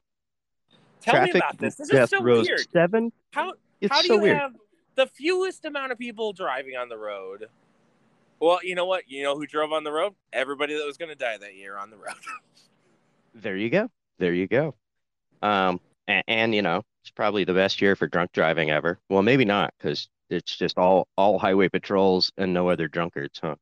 Tell 1.01 1.15
traffic 1.15 1.35
me 1.35 1.41
about 1.41 1.59
this. 1.59 1.75
This 1.75 1.89
death 1.89 2.05
is 2.05 2.11
so 2.11 2.23
rose 2.23 2.47
weird. 2.47 2.67
seven. 2.73 3.13
How 3.33 3.55
It's 3.81 3.93
how 3.93 4.01
do 4.03 4.09
so 4.09 4.15
you 4.15 4.21
weird. 4.21 4.37
have 4.39 4.53
the 4.95 5.07
fewest 5.07 5.65
amount 5.65 5.91
of 5.93 5.99
people 5.99 6.33
driving 6.33 6.77
on 6.77 6.89
the 6.89 6.97
road? 6.99 7.47
Well, 8.41 8.61
you 8.63 8.77
know 8.77 8.85
what? 8.87 9.05
You 9.09 9.25
know 9.25 9.37
who 9.37 9.47
drove 9.47 9.73
on 9.73 9.83
the 9.83 9.91
road? 9.93 10.15
Everybody 10.33 10.75
that 10.79 10.87
was 10.87 10.97
going 10.97 11.09
to 11.09 11.17
die 11.17 11.37
that 11.39 11.55
year 11.57 11.77
on 11.77 11.91
the 11.91 11.97
road. 11.97 12.15
There 13.35 13.57
you 13.57 13.71
go. 13.71 13.89
There 14.19 14.35
you 14.35 14.47
go. 14.47 14.75
Um, 15.43 15.81
and, 16.07 16.25
and 16.27 16.55
you 16.55 16.63
know, 16.63 16.83
it's 17.03 17.11
probably 17.11 17.45
the 17.45 17.55
best 17.55 17.81
year 17.81 17.97
for 17.97 18.07
drunk 18.07 18.33
driving 18.33 18.71
ever. 18.71 18.99
Well, 19.09 19.23
maybe 19.23 19.45
not, 19.45 19.73
because 19.79 20.09
it's 20.31 20.57
just 20.57 20.79
all 20.79 21.09
all 21.17 21.39
highway 21.39 21.69
patrols 21.69 22.33
and 22.37 22.53
no 22.53 22.69
other 22.69 22.89
drunkards, 22.89 23.39
huh? 23.41 23.57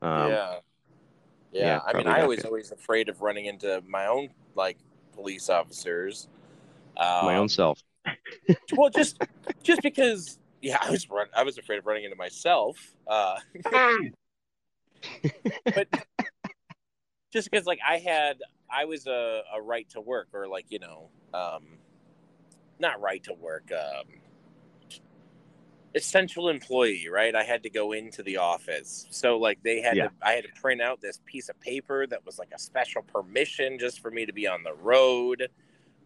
Um, 0.00 0.30
yeah. 0.30 0.56
Yeah. 1.52 1.64
yeah, 1.66 1.80
I 1.84 1.92
mean, 1.92 2.06
I 2.06 2.24
was 2.24 2.38
good. 2.38 2.46
always 2.46 2.72
afraid 2.72 3.10
of 3.10 3.20
running 3.20 3.44
into 3.44 3.82
my 3.86 4.06
own 4.06 4.30
like 4.54 4.78
police 5.14 5.50
officers. 5.50 6.28
Um, 6.96 7.26
my 7.26 7.36
own 7.36 7.48
self. 7.48 7.82
well, 8.72 8.88
just 8.90 9.18
just 9.62 9.82
because 9.82 10.38
yeah, 10.62 10.78
I 10.80 10.90
was 10.90 11.10
run. 11.10 11.26
I 11.36 11.42
was 11.42 11.58
afraid 11.58 11.78
of 11.78 11.86
running 11.86 12.04
into 12.04 12.16
myself. 12.16 12.94
Uh, 13.06 13.38
but 15.74 15.88
just 17.32 17.50
because, 17.50 17.66
like, 17.66 17.80
I 17.88 17.98
had, 17.98 18.38
I 18.70 18.84
was 18.86 19.06
a, 19.06 19.42
a 19.54 19.60
right 19.62 19.88
to 19.90 20.00
work, 20.00 20.28
or 20.32 20.48
like, 20.48 20.66
you 20.70 20.78
know, 20.78 21.10
um, 21.34 21.64
not 22.78 23.00
right 23.00 23.22
to 23.24 23.34
work, 23.34 23.70
um, 23.72 24.06
essential 25.94 26.48
employee, 26.48 27.08
right? 27.10 27.34
I 27.34 27.44
had 27.44 27.62
to 27.64 27.70
go 27.70 27.92
into 27.92 28.22
the 28.22 28.38
office, 28.38 29.06
so 29.10 29.38
like 29.38 29.62
they 29.62 29.80
had 29.82 29.94
Yeah. 29.94 30.04
to, 30.04 30.10
I 30.22 30.32
had 30.32 30.44
to 30.44 30.50
print 30.60 30.80
out 30.80 31.00
this 31.00 31.20
piece 31.26 31.48
of 31.50 31.60
paper 31.60 32.06
that 32.06 32.24
was 32.24 32.38
like 32.38 32.50
a 32.54 32.58
special 32.58 33.02
permission 33.02 33.78
just 33.78 34.00
for 34.00 34.10
me 34.10 34.24
to 34.26 34.32
be 34.32 34.46
on 34.46 34.62
the 34.62 34.74
road. 34.74 35.48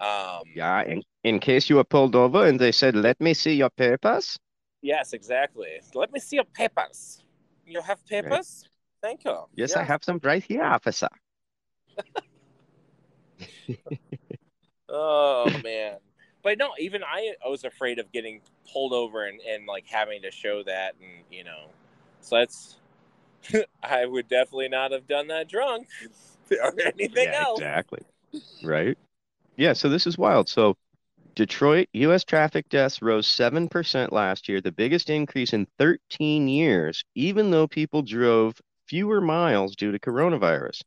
Um, 0.00 0.46
Yeah, 0.54 0.82
in, 0.82 1.02
in 1.22 1.38
case 1.38 1.70
you 1.70 1.76
were 1.76 1.84
pulled 1.84 2.16
over 2.16 2.44
and 2.46 2.58
they 2.58 2.72
said, 2.72 2.96
"Let 2.96 3.20
me 3.20 3.32
see 3.32 3.54
your 3.54 3.70
papers." 3.70 4.36
Yes, 4.82 5.12
exactly. 5.12 5.80
Let 5.94 6.12
me 6.12 6.20
see 6.20 6.36
your 6.36 6.44
papers. 6.44 7.22
You 7.66 7.80
have 7.82 8.04
papers? 8.06 8.68
Thank 9.06 9.24
you. 9.24 9.36
Yes, 9.54 9.76
I 9.76 9.84
have 9.84 10.02
some 10.02 10.18
right 10.24 10.42
here, 10.42 10.64
officer. 10.64 11.08
Oh 14.88 15.52
man. 15.62 15.96
But 16.42 16.58
no, 16.58 16.70
even 16.78 17.02
I, 17.04 17.34
I 17.44 17.48
was 17.48 17.64
afraid 17.64 17.98
of 17.98 18.10
getting 18.12 18.40
pulled 18.72 18.92
over 18.92 19.26
and, 19.26 19.40
and 19.40 19.66
like 19.66 19.86
having 19.86 20.22
to 20.22 20.30
show 20.30 20.62
that 20.64 20.94
and 21.00 21.24
you 21.30 21.44
know. 21.44 21.68
So 22.20 22.36
that's 22.36 22.76
I 23.82 24.06
would 24.06 24.28
definitely 24.28 24.68
not 24.68 24.92
have 24.92 25.06
done 25.06 25.28
that 25.28 25.48
drunk 25.48 25.86
or 26.50 26.74
anything 26.80 27.26
Yeah, 27.26 27.42
else. 27.42 27.60
exactly. 27.60 28.00
Right. 28.62 28.98
Yeah, 29.56 29.74
so 29.74 29.88
this 29.88 30.06
is 30.06 30.18
wild. 30.18 30.48
So 30.48 30.76
Detroit 31.36 31.88
US 31.94 32.24
traffic 32.24 32.68
deaths 32.70 33.02
rose 33.02 33.26
7% 33.28 34.12
last 34.12 34.48
year, 34.48 34.60
the 34.60 34.72
biggest 34.72 35.10
increase 35.10 35.52
in 35.52 35.66
13 35.78 36.48
years, 36.48 37.04
even 37.14 37.50
though 37.50 37.68
people 37.68 38.02
drove 38.02 38.54
fewer 38.86 39.20
miles 39.20 39.76
due 39.76 39.92
to 39.92 39.98
coronavirus. 39.98 40.82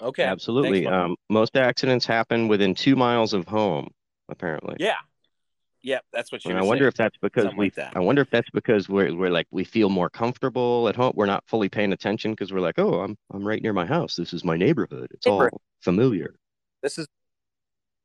Okay. 0.01 0.23
absolutely. 0.23 0.83
Thanks, 0.83 0.93
Um, 0.93 1.15
most 1.29 1.55
accidents 1.57 2.05
happen 2.05 2.47
within 2.47 2.75
two 2.75 2.95
miles 2.95 3.33
of 3.33 3.47
home, 3.47 3.89
apparently. 4.29 4.75
yeah. 4.79 4.95
Yeah, 5.83 5.99
that's 6.11 6.31
what 6.31 6.41
she 6.41 6.49
And 6.49 6.57
I 6.57 6.63
wonder 6.63 6.81
saying. 6.83 6.87
if 6.89 6.93
that's 6.95 7.17
because 7.21 7.43
Something 7.43 7.57
we. 7.59 7.65
like 7.67 7.75
that. 7.75 7.93
I 7.95 7.99
wonder 7.99 8.21
if 8.21 8.29
that's 8.29 8.49
because 8.49 8.89
we're 8.89 9.15
we're 9.15 9.29
like 9.29 9.47
we 9.51 9.63
feel 9.63 9.89
more 9.89 10.09
comfortable 10.09 10.89
at 10.89 10.95
home. 10.97 11.13
We're 11.15 11.27
not 11.27 11.43
fully 11.47 11.69
paying 11.69 11.93
attention 11.93 12.31
because 12.31 12.51
we're 12.51 12.59
like, 12.59 12.77
oh, 12.77 12.99
I'm 13.01 13.15
I'm 13.31 13.47
right 13.47 13.61
near 13.61 13.71
my 13.73 13.85
house. 13.85 14.15
This 14.15 14.33
is 14.33 14.43
my 14.43 14.57
neighborhood. 14.57 15.07
It's 15.11 15.27
all 15.27 15.47
familiar. 15.81 16.35
This 16.81 16.97
is 16.97 17.07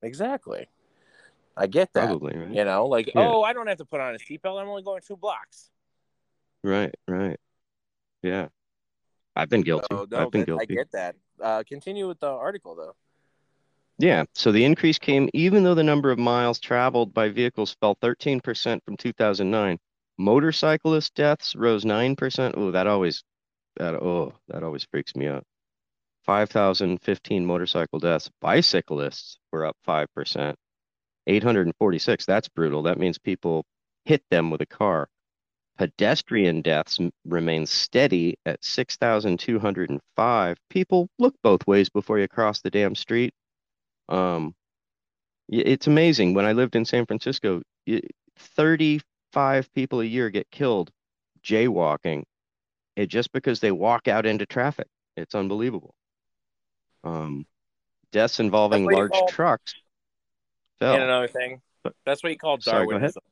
exactly. 0.02 0.68
I 1.56 1.66
get 1.66 1.92
that. 1.94 2.06
Probably 2.06 2.36
right. 2.36 2.50
You 2.54 2.64
know, 2.64 2.86
like, 2.86 3.08
Yeah. 3.08 3.28
oh, 3.28 3.42
I 3.42 3.52
don't 3.52 3.66
have 3.66 3.78
to 3.78 3.84
put 3.84 4.00
on 4.00 4.14
a 4.14 4.18
seatbelt. 4.18 4.60
I'm 4.60 4.68
only 4.68 4.82
going 4.82 5.02
two 5.06 5.16
blocks. 5.16 5.70
Right. 6.64 6.94
Right. 7.08 7.38
Yeah. 8.22 8.48
I've 9.34 9.48
been 9.48 9.62
guilty. 9.62 9.86
So, 9.90 10.06
no, 10.10 10.18
I've 10.18 10.30
been 10.30 10.44
that- 10.44 10.58
I 10.60 10.64
get 10.64 10.92
that. 10.92 11.16
Uh, 11.40 11.62
continue 11.66 12.06
with 12.06 12.20
the 12.20 12.28
article, 12.28 12.74
though. 12.74 12.94
Yeah, 13.98 14.24
so 14.34 14.52
the 14.52 14.64
increase 14.64 14.98
came 14.98 15.28
even 15.32 15.62
though 15.62 15.74
the 15.74 15.82
number 15.84 16.10
of 16.10 16.18
miles 16.18 16.58
traveled 16.58 17.14
by 17.14 17.28
vehicles 17.28 17.76
fell 17.80 17.94
13% 17.96 18.82
from 18.84 18.96
2009. 18.96 19.78
Motorcyclist 20.18 21.14
deaths 21.14 21.54
rose 21.54 21.84
9%. 21.84 22.54
Oh, 22.56 22.70
that 22.70 22.86
always 22.86 23.22
that 23.76 23.94
oh, 23.94 24.34
that 24.48 24.62
always 24.62 24.84
freaks 24.84 25.14
me 25.14 25.26
out. 25.26 25.44
5,015 26.26 27.44
motorcycle 27.44 27.98
deaths. 27.98 28.30
Bicyclists 28.40 29.38
were 29.50 29.66
up 29.66 29.76
5%. 29.86 30.54
846. 31.26 32.26
That's 32.26 32.48
brutal. 32.48 32.82
That 32.82 32.98
means 32.98 33.18
people 33.18 33.64
hit 34.04 34.22
them 34.30 34.50
with 34.50 34.60
a 34.60 34.66
car. 34.66 35.08
Pedestrian 35.78 36.60
deaths 36.62 36.98
remain 37.24 37.66
steady 37.66 38.36
at 38.44 38.62
6,205. 38.64 40.56
People 40.68 41.08
look 41.18 41.34
both 41.42 41.66
ways 41.66 41.88
before 41.88 42.18
you 42.18 42.28
cross 42.28 42.60
the 42.60 42.70
damn 42.70 42.94
street. 42.94 43.32
Um, 44.08 44.54
it's 45.48 45.86
amazing. 45.86 46.34
When 46.34 46.44
I 46.44 46.52
lived 46.52 46.76
in 46.76 46.84
San 46.84 47.06
Francisco, 47.06 47.62
35 48.38 49.72
people 49.72 50.00
a 50.00 50.04
year 50.04 50.30
get 50.30 50.50
killed 50.50 50.90
jaywalking, 51.44 52.24
it 52.96 53.06
just 53.06 53.32
because 53.32 53.60
they 53.60 53.72
walk 53.72 54.08
out 54.08 54.26
into 54.26 54.44
traffic. 54.46 54.88
It's 55.16 55.34
unbelievable. 55.34 55.94
Um, 57.02 57.46
deaths 58.12 58.40
involving 58.40 58.84
large 58.84 59.18
trucks 59.28 59.74
Oh. 60.82 60.92
And 60.92 61.02
another 61.02 61.28
thing, 61.28 61.60
that's 62.04 62.22
what 62.22 62.30
you 62.30 62.38
call 62.38 62.60
Sorry. 62.60 62.86
Darwinism. 62.86 63.22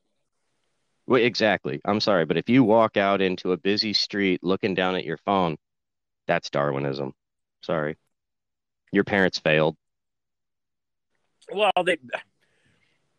Well, 1.07 1.20
exactly. 1.20 1.80
I'm 1.84 2.01
sorry, 2.01 2.24
but 2.24 2.36
if 2.36 2.48
you 2.48 2.62
walk 2.62 2.96
out 2.96 3.20
into 3.20 3.53
a 3.53 3.57
busy 3.57 3.92
street 3.92 4.44
looking 4.44 4.74
down 4.74 4.94
at 4.94 5.05
your 5.05 5.16
phone, 5.16 5.57
that's 6.28 6.51
Darwinism. 6.51 7.12
Sorry. 7.62 7.96
Your 8.92 9.05
parents 9.05 9.38
failed. 9.38 9.76
Well, 11.53 11.72
they. 11.84 11.98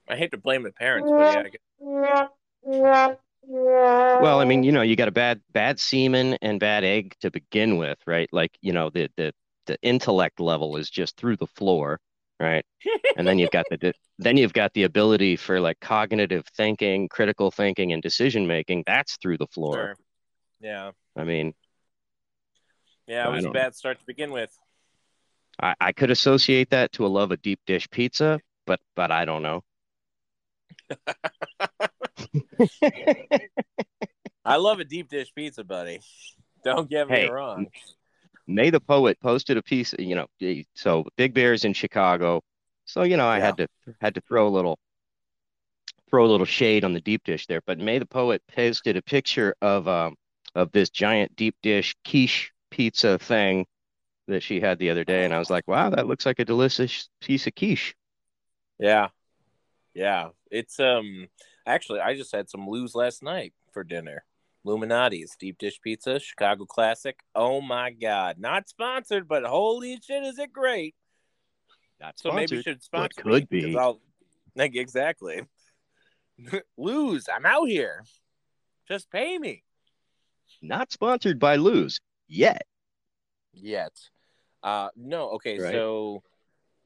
I 0.08 0.16
hate 0.16 0.32
to 0.32 0.38
blame 0.38 0.64
the 0.64 0.72
parents, 0.72 1.10
but 1.10 1.34
yeah, 1.34 1.40
I 1.40 3.08
guess. 3.10 3.18
Well, 3.44 4.40
I 4.40 4.46
mean, 4.46 4.64
you 4.64 4.72
know, 4.72 4.82
you 4.82 4.96
got 4.96 5.08
a 5.08 5.12
bad 5.12 5.42
bad 5.52 5.80
semen 5.80 6.38
and 6.42 6.60
bad 6.60 6.84
egg 6.84 7.16
to 7.22 7.32
begin 7.32 7.78
with, 7.78 7.98
right? 8.06 8.30
Like, 8.32 8.58
you 8.62 8.72
know, 8.72 8.90
the 8.90 9.10
the 9.18 9.34
the 9.66 9.78
intellect 9.82 10.40
level 10.40 10.78
is 10.78 10.90
just 10.90 11.18
through 11.18 11.38
the 11.38 11.48
floor, 11.48 12.00
right? 12.42 12.66
And 13.18 13.28
then 13.28 13.40
you've 13.40 13.52
got 13.52 13.66
the 13.70 13.94
then 14.20 14.38
you've 14.38 14.54
got 14.54 14.74
the 14.74 14.84
ability 14.84 15.36
for 15.36 15.60
like 15.60 15.80
cognitive 15.82 16.46
thinking, 16.56 17.10
critical 17.10 17.52
thinking, 17.52 17.92
and 17.92 18.02
decision 18.02 18.48
making. 18.48 18.84
That's 18.88 19.18
through 19.18 19.38
the 19.38 19.48
floor. 19.48 19.76
Sure. 19.76 19.96
Yeah, 20.62 20.92
I 21.18 21.24
mean, 21.24 21.54
yeah, 23.08 23.28
it 23.28 23.32
was 23.34 23.46
a 23.46 23.50
bad 23.50 23.76
start 23.76 24.00
to 24.00 24.06
begin 24.06 24.32
with. 24.32 24.58
I, 25.62 25.76
I 25.82 25.92
could 25.92 26.12
associate 26.12 26.70
that 26.70 26.94
to 26.94 27.06
a 27.06 27.10
love 27.10 27.32
of 27.32 27.42
deep 27.42 27.60
dish 27.68 27.90
pizza, 27.90 28.40
but 28.66 28.80
but 28.96 29.12
I 29.12 29.26
don't 29.26 29.44
know. 29.44 29.62
I 34.46 34.56
love 34.56 34.80
a 34.80 34.86
deep 34.86 35.10
dish 35.10 35.32
pizza, 35.36 35.64
buddy. 35.64 36.00
Don't 36.64 36.90
get 36.90 37.10
me 37.10 37.16
Hey, 37.16 37.30
wrong. 37.30 37.68
May 38.56 38.70
the 38.70 38.80
poet 38.80 39.20
posted 39.22 39.58
a 39.58 39.64
piece, 39.64 39.94
you 40.00 40.16
know, 40.16 40.28
so 40.76 41.06
Big 41.18 41.34
Bear's 41.34 41.66
in 41.66 41.74
Chicago. 41.74 42.42
So, 42.86 43.04
you 43.04 43.18
know, 43.18 43.28
I 43.28 43.40
had 43.40 43.58
to 43.58 43.68
had 44.02 44.16
to 44.16 44.22
throw 44.22 44.48
a 44.48 44.50
little 44.50 44.80
throw 46.10 46.26
a 46.26 46.28
little 46.32 46.46
shade 46.46 46.84
on 46.84 46.94
the 46.94 47.02
deep 47.02 47.24
dish 47.24 47.48
there, 47.48 47.62
but 47.66 47.80
May 47.80 47.98
the 48.00 48.06
poet 48.06 48.42
posted 48.48 48.98
a 48.98 49.02
picture 49.02 49.56
of 49.62 49.88
um 49.88 50.16
of 50.56 50.72
this 50.72 50.90
giant 50.90 51.36
deep 51.36 51.56
dish 51.62 51.96
quiche 52.06 52.52
pizza 52.70 53.18
thing 53.18 53.66
that 54.28 54.44
she 54.44 54.60
had 54.60 54.80
the 54.80 54.90
other 54.90 55.04
day, 55.04 55.26
and 55.26 55.34
I 55.34 55.40
was 55.40 55.50
like, 55.50 55.68
wow, 55.68 55.90
that 55.92 56.08
looks 56.08 56.26
like 56.26 56.40
a 56.40 56.46
delicious 56.46 57.10
piece 57.22 57.48
of 57.48 57.56
quiche. 57.56 57.96
Yeah. 58.80 59.10
Yeah. 59.94 60.30
It's 60.50 60.80
um 60.80 61.28
actually 61.66 62.00
I 62.02 62.16
just 62.16 62.34
had 62.34 62.50
some 62.50 62.68
Lou's 62.68 62.96
last 62.96 63.24
night 63.24 63.54
for 63.72 63.84
dinner. 63.84 64.24
Lou 64.64 64.78
Malnati's 64.78 65.36
deep 65.40 65.58
dish 65.58 65.80
pizza, 65.82 66.20
Chicago 66.20 66.66
classic. 66.66 67.20
Oh 67.34 67.62
my 67.62 67.92
god. 67.92 68.38
Not 68.40 68.70
sponsored, 68.70 69.28
but 69.28 69.44
holy 69.44 70.00
shit 70.06 70.24
is 70.24 70.38
it 70.38 70.54
great. 70.54 70.96
Not 72.00 72.20
So 72.20 72.32
maybe 72.32 72.58
you 72.58 72.62
should 72.62 72.84
sponsor 72.84 73.22
could 73.22 73.50
be. 73.50 73.76
Like 74.56 74.76
exactly. 74.76 75.42
Lou's. 76.78 77.28
I'm 77.34 77.46
out 77.46 77.66
here. 77.66 78.04
Just 78.88 79.10
pay 79.12 79.38
me. 79.38 79.64
Not 80.62 80.92
sponsored 80.92 81.40
by 81.40 81.56
Lou's 81.56 82.00
yet. 82.28 82.64
Yet. 83.54 83.94
Uh 84.62 84.90
no, 84.96 85.30
okay, 85.32 85.58
Right. 85.60 85.72
so 85.72 86.22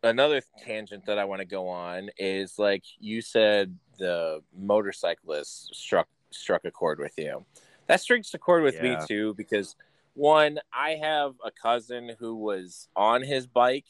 another 0.03 0.41
tangent 0.63 1.05
that 1.07 1.17
I 1.17 1.25
want 1.25 1.39
to 1.39 1.45
go 1.45 1.67
on 1.67 2.09
is 2.17 2.57
like 2.57 2.83
you 2.99 3.21
said 3.21 3.77
the 3.97 4.41
motorcyclist 4.55 5.73
struck 5.75 6.07
struck 6.31 6.63
a 6.65 6.71
chord 6.71 6.99
with 6.99 7.13
you. 7.17 7.45
That 7.87 8.01
strikes 8.01 8.33
a 8.33 8.37
chord 8.37 8.63
with 8.63 8.81
me 8.81 8.97
too 9.07 9.33
because 9.35 9.75
one, 10.13 10.59
I 10.73 10.91
have 11.01 11.33
a 11.43 11.51
cousin 11.51 12.11
who 12.19 12.35
was 12.35 12.87
on 12.95 13.21
his 13.21 13.47
bike 13.47 13.87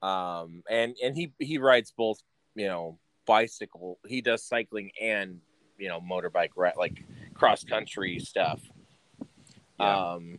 um 0.00 0.62
and 0.70 0.96
and 1.02 1.16
he 1.16 1.32
he 1.40 1.58
rides 1.58 1.92
both, 1.96 2.22
you 2.54 2.66
know, 2.66 2.98
bicycle. 3.26 3.98
He 4.06 4.20
does 4.20 4.44
cycling 4.44 4.92
and, 5.00 5.40
you 5.78 5.88
know, 5.88 6.00
motorbike 6.00 6.50
ri- 6.56 6.72
like 6.76 7.04
cross 7.34 7.64
country 7.64 8.20
stuff. 8.20 8.60
Yeah. 9.80 10.12
Um 10.12 10.38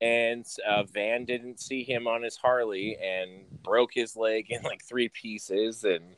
and 0.00 0.44
uh, 0.68 0.82
Van 0.82 1.24
didn't 1.24 1.60
see 1.60 1.84
him 1.84 2.08
on 2.08 2.24
his 2.24 2.36
Harley 2.36 2.96
and 2.96 3.44
broke 3.62 3.90
his 3.94 4.16
leg 4.16 4.46
in 4.50 4.62
like 4.62 4.82
three 4.84 5.08
pieces. 5.08 5.84
And 5.84 6.16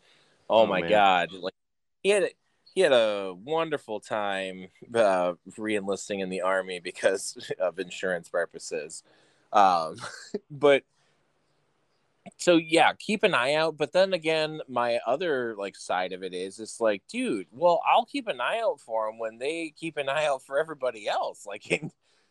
oh, 0.49 0.63
Oh, 0.63 0.67
my 0.67 0.81
man. 0.81 0.91
god, 0.91 1.33
like 1.33 1.53
he 2.03 2.09
had 2.09 2.31
he 2.75 2.81
had 2.81 2.93
a 2.93 3.35
wonderful 3.45 4.01
time 4.01 4.67
uh, 4.95 5.35
reenlisting 5.57 6.21
in 6.21 6.29
the 6.29 6.41
army 6.41 6.81
because 6.81 7.53
of 7.61 7.79
insurance 7.79 8.29
purposes. 8.29 9.03
Um, 9.53 9.97
but 10.51 10.83
so 12.39 12.57
yeah, 12.57 12.93
keep 12.99 13.23
an 13.23 13.33
eye 13.33 13.55
out. 13.55 13.77
But 13.77 13.93
then 13.93 14.13
again, 14.13 14.61
my 14.69 14.99
other 15.07 15.55
like 15.57 15.77
side 15.77 16.13
of 16.13 16.25
it 16.25 16.35
is, 16.35 16.59
it's 16.59 16.81
like, 16.81 17.03
dude, 17.09 17.47
well, 17.53 17.81
I'll 17.87 18.07
keep 18.07 18.27
an 18.27 18.41
eye 18.41 18.61
out 18.65 18.81
for 18.81 19.07
them 19.07 19.19
when 19.21 19.39
they 19.39 19.73
keep 19.77 19.97
an 19.97 20.09
eye 20.09 20.27
out 20.27 20.43
for 20.43 20.59
everybody 20.59 21.09
else. 21.09 21.47
Like 21.55 21.85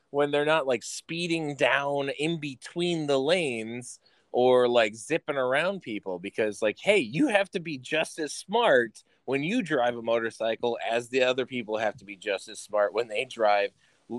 when 0.10 0.32
they're 0.32 0.46
not 0.46 0.68
like 0.68 0.84
speeding 0.84 1.56
down 1.56 2.10
in 2.20 2.40
between 2.40 3.08
the 3.08 3.18
lanes 3.18 4.00
or 4.34 4.68
like 4.68 4.96
zipping 4.96 5.38
around 5.38 5.82
people 5.82 6.20
because 6.20 6.62
like 6.62 6.78
hey 6.78 6.98
you 6.98 7.28
have 7.28 7.50
to 7.50 7.60
be 7.60 7.78
just 7.78 8.20
as 8.20 8.34
smart 8.34 9.02
when 9.26 9.44
you 9.44 9.62
drive 9.62 9.96
a 9.98 10.02
motorcycle 10.02 10.78
as 10.90 11.10
the 11.10 11.24
other 11.24 11.46
people 11.46 11.78
have 11.78 11.96
to 11.98 12.06
be 12.06 12.16
just 12.16 12.50
as 12.50 12.60
smart 12.60 12.94
when 12.94 13.08
they 13.08 13.26
drive 13.26 13.72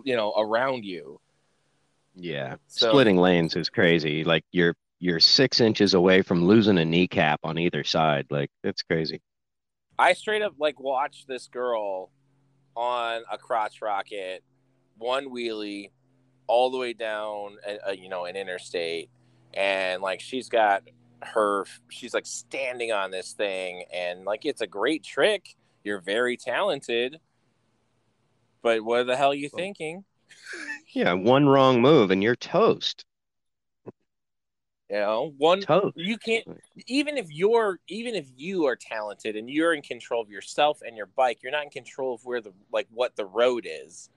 you 0.04 0.16
know 0.16 0.32
around 0.36 0.84
you 0.84 1.20
Yeah. 2.14 2.56
So- 2.68 2.90
Splitting 2.90 3.16
lanes 3.16 3.56
is 3.56 3.68
crazy. 3.68 4.24
Like 4.24 4.44
you're 4.52 4.74
you're 5.00 5.20
six 5.20 5.60
inches 5.60 5.92
away 5.94 6.22
from 6.22 6.44
losing 6.46 6.78
a 6.78 6.84
kneecap 6.84 7.40
on 7.44 7.58
either 7.58 7.84
side. 7.84 8.26
Like 8.30 8.50
it's 8.62 8.82
crazy. 8.82 9.20
i 9.98 10.12
straight 10.14 10.42
up 10.42 10.54
like 10.58 10.80
watched 10.80 11.28
this 11.28 11.48
girl 11.48 12.10
on 12.76 13.22
a 13.30 13.36
crotch 13.38 13.80
rocket 13.82 14.42
one 14.98 15.26
wheelie 15.30 15.90
all 16.46 16.70
the 16.70 16.78
way 16.78 16.92
down 16.92 17.56
uh, 17.86 17.92
you 17.92 18.08
know 18.08 18.24
an 18.24 18.34
interstate 18.36 19.08
and 19.52 20.02
like 20.02 20.20
she's 20.20 20.48
got 20.48 20.82
her 21.26 21.64
she's 21.90 22.14
like 22.14 22.26
standing 22.26 22.92
on 22.92 23.10
this 23.10 23.32
thing 23.32 23.84
and 23.92 24.24
like 24.24 24.44
it's 24.44 24.60
a 24.60 24.66
great 24.66 25.02
trick 25.04 25.54
you're 25.82 26.00
very 26.00 26.36
talented 26.36 27.18
but 28.62 28.82
what 28.82 29.06
the 29.06 29.16
hell 29.16 29.32
are 29.32 29.34
you 29.34 29.48
Well- 29.52 29.58
thinking 29.62 30.04
Yeah, 30.94 31.12
one 31.14 31.46
wrong 31.48 31.80
move 31.82 32.10
and 32.12 32.22
you're 32.22 32.36
toast. 32.36 33.04
you 33.86 34.96
know 34.96 35.32
one 35.38 35.60
Toast. 35.60 35.96
you 35.96 36.16
can't 36.18 36.44
even 36.86 37.16
if 37.16 37.30
you're 37.30 37.78
even 37.88 38.14
if 38.14 38.26
you 38.36 38.66
are 38.66 38.76
talented 38.76 39.34
and 39.36 39.48
you're 39.50 39.74
in 39.74 39.82
control 39.82 40.22
of 40.22 40.30
yourself 40.30 40.80
and 40.86 40.96
your 40.96 41.06
bike 41.06 41.38
you're 41.42 41.52
not 41.52 41.64
in 41.64 41.70
control 41.70 42.14
of 42.14 42.24
where 42.24 42.40
the 42.40 42.52
like 42.72 42.86
what 42.92 43.16
the 43.16 43.24
road 43.26 43.66
is 43.68 44.08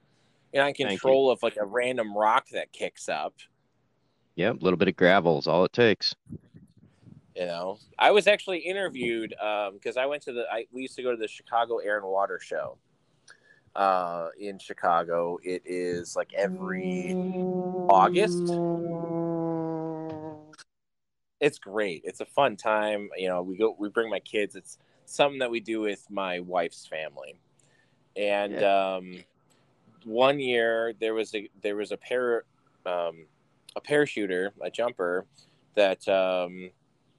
you're 0.52 0.62
not 0.62 0.68
in 0.68 0.74
you. 0.78 0.86
control 0.86 1.30
of 1.30 1.42
like 1.42 1.56
a 1.56 1.64
random 1.64 2.16
rock 2.16 2.46
that 2.52 2.72
kicks 2.72 3.08
up 3.08 3.34
Yep, 4.36 4.60
a 4.60 4.64
little 4.64 4.76
bit 4.76 4.86
of 4.86 4.94
gravel 4.94 5.36
is 5.40 5.48
all 5.48 5.64
it 5.64 5.72
takes. 5.72 6.14
You 7.38 7.46
know? 7.46 7.78
I 7.98 8.10
was 8.10 8.26
actually 8.26 8.58
interviewed 8.58 9.34
um 9.40 9.74
because 9.74 9.96
i 9.96 10.06
went 10.06 10.22
to 10.24 10.32
the 10.32 10.44
I, 10.50 10.66
we 10.72 10.82
used 10.82 10.96
to 10.96 11.02
go 11.02 11.10
to 11.10 11.16
the 11.16 11.28
chicago 11.28 11.78
air 11.78 11.98
and 11.98 12.06
water 12.06 12.40
show 12.40 12.76
uh 13.76 14.28
in 14.38 14.58
chicago. 14.58 15.38
It 15.42 15.62
is 15.64 16.16
like 16.16 16.32
every 16.34 17.16
august. 17.88 18.58
It's 21.40 21.58
great. 21.60 22.02
It's 22.04 22.20
a 22.20 22.26
fun 22.26 22.56
time 22.56 23.10
you 23.16 23.28
know 23.28 23.42
we 23.42 23.56
go 23.56 23.76
we 23.78 23.88
bring 23.88 24.10
my 24.10 24.20
kids. 24.20 24.56
It's 24.56 24.78
something 25.06 25.38
that 25.38 25.50
we 25.50 25.60
do 25.60 25.80
with 25.80 26.06
my 26.10 26.40
wife's 26.40 26.86
family. 26.86 27.38
And 28.16 28.62
um 28.62 29.24
one 30.04 30.40
year 30.40 30.94
there 30.98 31.14
was 31.14 31.34
a 31.34 31.48
there 31.62 31.76
was 31.76 31.92
a 31.92 31.96
pair 31.96 32.44
um 32.86 33.26
a 33.76 33.80
parachuter 33.80 34.50
a 34.60 34.70
jumper 34.70 35.26
that 35.74 36.08
um 36.08 36.70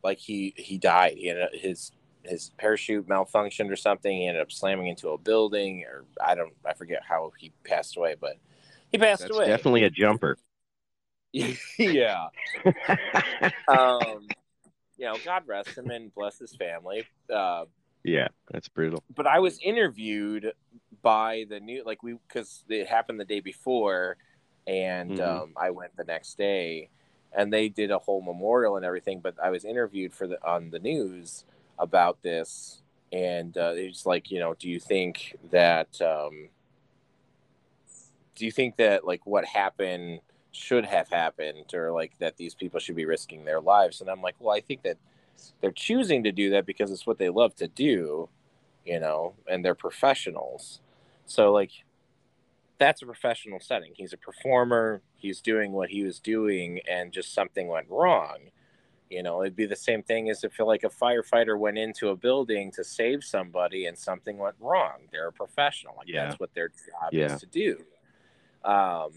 like 0.03 0.19
he 0.19 0.53
he 0.57 0.77
died 0.77 1.13
he 1.17 1.29
ended 1.29 1.45
up, 1.45 1.53
his 1.53 1.91
his 2.23 2.51
parachute 2.57 3.07
malfunctioned 3.07 3.71
or 3.71 3.75
something 3.75 4.15
he 4.15 4.27
ended 4.27 4.41
up 4.41 4.51
slamming 4.51 4.87
into 4.87 5.09
a 5.09 5.17
building 5.17 5.83
or 5.85 6.05
i 6.23 6.35
don't 6.35 6.53
i 6.65 6.73
forget 6.73 7.01
how 7.07 7.31
he 7.39 7.51
passed 7.63 7.97
away 7.97 8.15
but 8.19 8.35
he 8.91 8.97
passed 8.97 9.23
That's 9.23 9.31
away 9.31 9.45
definitely 9.45 9.83
a 9.83 9.89
jumper. 9.89 10.37
yeah 11.77 12.27
um 13.67 14.33
you 14.97 15.05
know 15.05 15.19
god 15.19 15.43
rest 15.47 15.77
him 15.77 15.89
and 15.89 16.13
bless 16.13 16.39
his 16.39 16.55
family 16.55 17.07
uh 17.33 17.65
Yeah, 18.03 18.29
that's 18.51 18.69
brutal. 18.69 19.03
but 19.15 19.27
I 19.27 19.39
was 19.39 19.59
interviewed 19.59 20.53
by 21.01 21.45
the 21.49 21.59
new 21.59 21.83
like 21.85 22.03
we 22.03 22.13
because 22.27 22.63
it 22.69 22.87
happened 22.87 23.19
the 23.19 23.25
day 23.25 23.39
before, 23.39 24.17
and 24.67 25.19
Mhm. 25.19 25.19
um, 25.19 25.53
I 25.57 25.71
went 25.71 25.95
the 25.95 26.03
next 26.03 26.37
day, 26.37 26.89
and 27.33 27.51
they 27.51 27.69
did 27.69 27.91
a 27.91 27.99
whole 27.99 28.21
memorial 28.21 28.75
and 28.75 28.85
everything. 28.85 29.19
But 29.19 29.35
I 29.41 29.49
was 29.49 29.65
interviewed 29.65 30.13
for 30.13 30.27
the 30.27 30.37
on 30.45 30.69
the 30.69 30.79
news 30.79 31.45
about 31.77 32.21
this, 32.21 32.81
and 33.11 33.57
uh, 33.57 33.73
it's 33.75 34.05
like 34.05 34.31
you 34.31 34.39
know, 34.39 34.53
do 34.53 34.69
you 34.69 34.79
think 34.79 35.35
that 35.51 36.01
um, 36.01 36.49
do 38.35 38.45
you 38.45 38.51
think 38.51 38.77
that 38.77 39.05
like 39.05 39.25
what 39.25 39.45
happened 39.45 40.19
should 40.51 40.85
have 40.85 41.09
happened, 41.09 41.73
or 41.73 41.91
like 41.91 42.17
that 42.19 42.37
these 42.37 42.55
people 42.55 42.79
should 42.79 42.95
be 42.95 43.05
risking 43.05 43.45
their 43.45 43.61
lives? 43.61 44.01
And 44.01 44.09
I'm 44.09 44.21
like, 44.21 44.35
well, 44.39 44.55
I 44.55 44.61
think 44.61 44.83
that 44.83 44.97
they're 45.61 45.71
choosing 45.71 46.23
to 46.23 46.31
do 46.31 46.49
that 46.51 46.65
because 46.65 46.91
it's 46.91 47.07
what 47.07 47.17
they 47.17 47.29
love 47.29 47.55
to 47.55 47.67
do 47.67 48.29
you 48.89 48.99
know, 48.99 49.35
and 49.47 49.63
they're 49.63 49.75
professionals. 49.75 50.81
So 51.25 51.51
like 51.51 51.71
that's 52.79 53.01
a 53.01 53.05
professional 53.05 53.59
setting. 53.59 53.93
He's 53.95 54.13
a 54.13 54.17
performer, 54.17 55.03
he's 55.15 55.41
doing 55.41 55.71
what 55.73 55.89
he 55.89 56.03
was 56.03 56.19
doing 56.19 56.79
and 56.89 57.11
just 57.13 57.33
something 57.33 57.67
went 57.67 57.89
wrong. 57.89 58.51
You 59.09 59.23
know, 59.23 59.41
it'd 59.41 59.55
be 59.55 59.65
the 59.65 59.75
same 59.75 60.03
thing 60.03 60.29
as 60.29 60.43
if 60.43 60.59
like 60.59 60.83
a 60.83 60.89
firefighter 60.89 61.57
went 61.59 61.77
into 61.79 62.09
a 62.09 62.15
building 62.15 62.71
to 62.73 62.83
save 62.83 63.23
somebody 63.23 63.85
and 63.87 63.97
something 63.97 64.37
went 64.37 64.55
wrong. 64.59 65.07
They're 65.11 65.27
a 65.29 65.33
professional. 65.33 65.95
Like 65.97 66.09
Yeah. 66.09 66.13
that's 66.13 66.39
what 66.39 66.53
their 66.53 66.69
job 66.69 67.13
Yeah. 67.13 67.19
is 67.19 67.39
to 67.39 67.45
do. 67.47 67.85
Um 68.63 69.11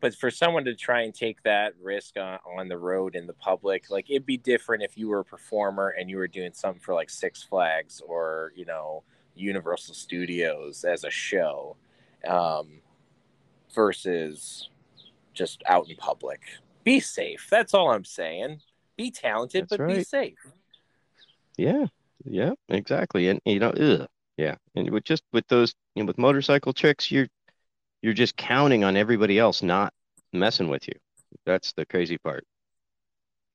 but 0.00 0.14
for 0.14 0.30
someone 0.30 0.64
to 0.66 0.76
try 0.76 1.02
and 1.02 1.12
take 1.12 1.42
that 1.42 1.74
risk 1.80 2.16
on, 2.16 2.38
on 2.46 2.68
the 2.68 2.78
road 2.78 3.16
in 3.16 3.26
the 3.26 3.32
public, 3.34 3.90
like 3.90 4.08
it'd 4.08 4.24
be 4.26 4.36
different 4.36 4.84
if 4.84 4.96
you 4.96 5.08
were 5.08 5.20
a 5.20 5.24
performer 5.24 5.88
and 5.88 6.08
you 6.08 6.18
were 6.18 6.28
doing 6.28 6.52
something 6.52 6.80
for 6.80 6.94
like 6.94 7.10
Six 7.10 7.42
Flags 7.42 8.00
or, 8.00 8.52
you 8.54 8.64
know, 8.64 9.02
Universal 9.34 9.94
Studios 9.96 10.84
as 10.84 11.02
a 11.02 11.10
show 11.10 11.76
um, 12.28 12.80
versus 13.74 14.68
just 15.34 15.62
out 15.66 15.88
in 15.88 15.96
public. 15.96 16.40
Be 16.84 17.00
safe. 17.00 17.46
That's 17.50 17.74
all 17.74 17.90
I'm 17.90 18.04
saying. 18.04 18.60
Be 18.96 19.10
talented, 19.10 19.68
That's 19.68 19.76
but 19.78 19.86
be 19.88 20.02
safe. 20.04 20.38
Yeah, 21.56 21.86
yeah, 22.24 22.52
exactly. 22.68 23.28
And 23.28 23.40
you 23.44 23.60
know, 23.60 23.70
ugh, 23.70 24.08
yeah. 24.36 24.56
And 24.74 24.90
with 24.90 25.04
just 25.04 25.22
with 25.32 25.46
those, 25.48 25.74
you 25.94 26.02
know, 26.02 26.06
with 26.06 26.18
motorcycle 26.18 26.72
tricks, 26.72 27.10
you're 27.10 27.28
you're 28.02 28.14
just 28.14 28.36
counting 28.36 28.84
on 28.84 28.96
everybody 28.96 29.38
else 29.38 29.62
not 29.62 29.92
messing 30.32 30.68
with 30.68 30.86
you. 30.88 30.94
That's 31.46 31.72
the 31.72 31.86
crazy 31.86 32.18
part. 32.18 32.44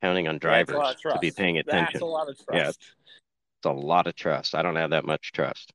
Counting 0.02 0.28
on 0.28 0.36
That's 0.36 0.42
drivers 0.42 0.96
to 1.02 1.18
be 1.20 1.32
paying 1.32 1.56
That's 1.56 1.68
attention. 1.68 2.02
a 2.02 2.06
lot 2.06 2.30
of 2.30 2.36
trust. 2.38 2.52
Yeah. 2.54 2.70
It's 2.70 3.66
a 3.66 3.72
lot 3.72 4.08
of 4.08 4.16
trust. 4.16 4.56
I 4.56 4.62
don't 4.62 4.76
have 4.76 4.90
that 4.90 5.06
much 5.06 5.32
trust. 5.32 5.72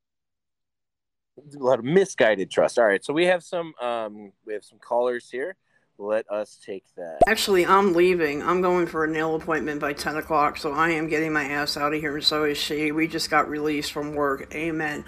A 1.55 1.63
lot 1.63 1.79
of 1.79 1.85
misguided 1.85 2.51
trust. 2.51 2.79
All 2.79 2.87
right, 2.87 3.05
so 3.05 3.13
we 3.13 3.27
have 3.27 3.43
some 3.43 3.75
um, 3.81 4.33
we 4.47 4.53
have 4.53 4.65
some 4.65 4.79
callers 4.79 5.29
here. 5.31 5.57
Let 6.01 6.31
us 6.31 6.59
take 6.65 6.85
that. 6.97 7.19
Actually, 7.27 7.67
I'm 7.67 7.93
leaving. 7.93 8.41
I'm 8.41 8.63
going 8.63 8.87
for 8.87 9.05
a 9.05 9.11
nail 9.11 9.35
appointment 9.35 9.81
by 9.81 9.93
10 9.93 10.17
o'clock, 10.17 10.57
so 10.57 10.73
I 10.73 10.91
am 10.91 11.09
getting 11.09 11.33
my 11.33 11.43
ass 11.43 11.77
out 11.77 11.93
of 11.93 12.01
here, 12.01 12.15
and 12.15 12.25
so 12.25 12.45
is 12.45 12.57
she. 12.57 12.93
We 12.93 13.09
just 13.09 13.31
got 13.31 13.49
released 13.49 13.91
from 13.91 14.15
work. 14.15 14.55
Amen. 14.55 15.05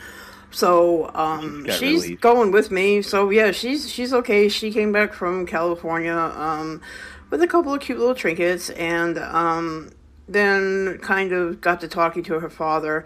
So 0.50 1.08
um, 1.14 1.64
she's 1.70 2.02
released. 2.02 2.20
going 2.20 2.50
with 2.50 2.72
me. 2.72 3.02
So 3.02 3.30
yeah, 3.30 3.52
she's 3.52 3.90
she's 3.90 4.12
okay. 4.12 4.48
She 4.48 4.72
came 4.72 4.90
back 4.90 5.12
from 5.12 5.46
California 5.46 6.16
um, 6.16 6.80
with 7.30 7.40
a 7.40 7.46
couple 7.46 7.72
of 7.72 7.80
cute 7.80 7.98
little 7.98 8.16
trinkets, 8.16 8.70
and 8.70 9.16
um, 9.18 9.92
then 10.28 10.98
kind 11.02 11.32
of 11.32 11.60
got 11.60 11.80
to 11.82 11.88
talking 11.88 12.24
to 12.24 12.40
her 12.40 12.50
father. 12.50 13.04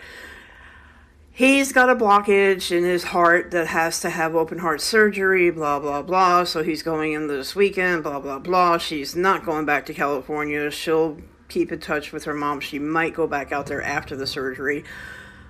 He's 1.36 1.72
got 1.72 1.90
a 1.90 1.96
blockage 1.96 2.70
in 2.70 2.84
his 2.84 3.02
heart 3.02 3.50
that 3.50 3.66
has 3.66 3.98
to 4.02 4.10
have 4.10 4.36
open 4.36 4.58
heart 4.58 4.80
surgery, 4.80 5.50
blah, 5.50 5.80
blah, 5.80 6.00
blah. 6.00 6.44
So 6.44 6.62
he's 6.62 6.84
going 6.84 7.12
in 7.12 7.26
this 7.26 7.56
weekend, 7.56 8.04
blah, 8.04 8.20
blah, 8.20 8.38
blah. 8.38 8.78
She's 8.78 9.16
not 9.16 9.44
going 9.44 9.64
back 9.64 9.84
to 9.86 9.94
California. 9.94 10.70
She'll 10.70 11.18
keep 11.48 11.72
in 11.72 11.80
touch 11.80 12.12
with 12.12 12.22
her 12.22 12.34
mom. 12.34 12.60
She 12.60 12.78
might 12.78 13.14
go 13.14 13.26
back 13.26 13.50
out 13.50 13.66
there 13.66 13.82
after 13.82 14.14
the 14.14 14.28
surgery, 14.28 14.84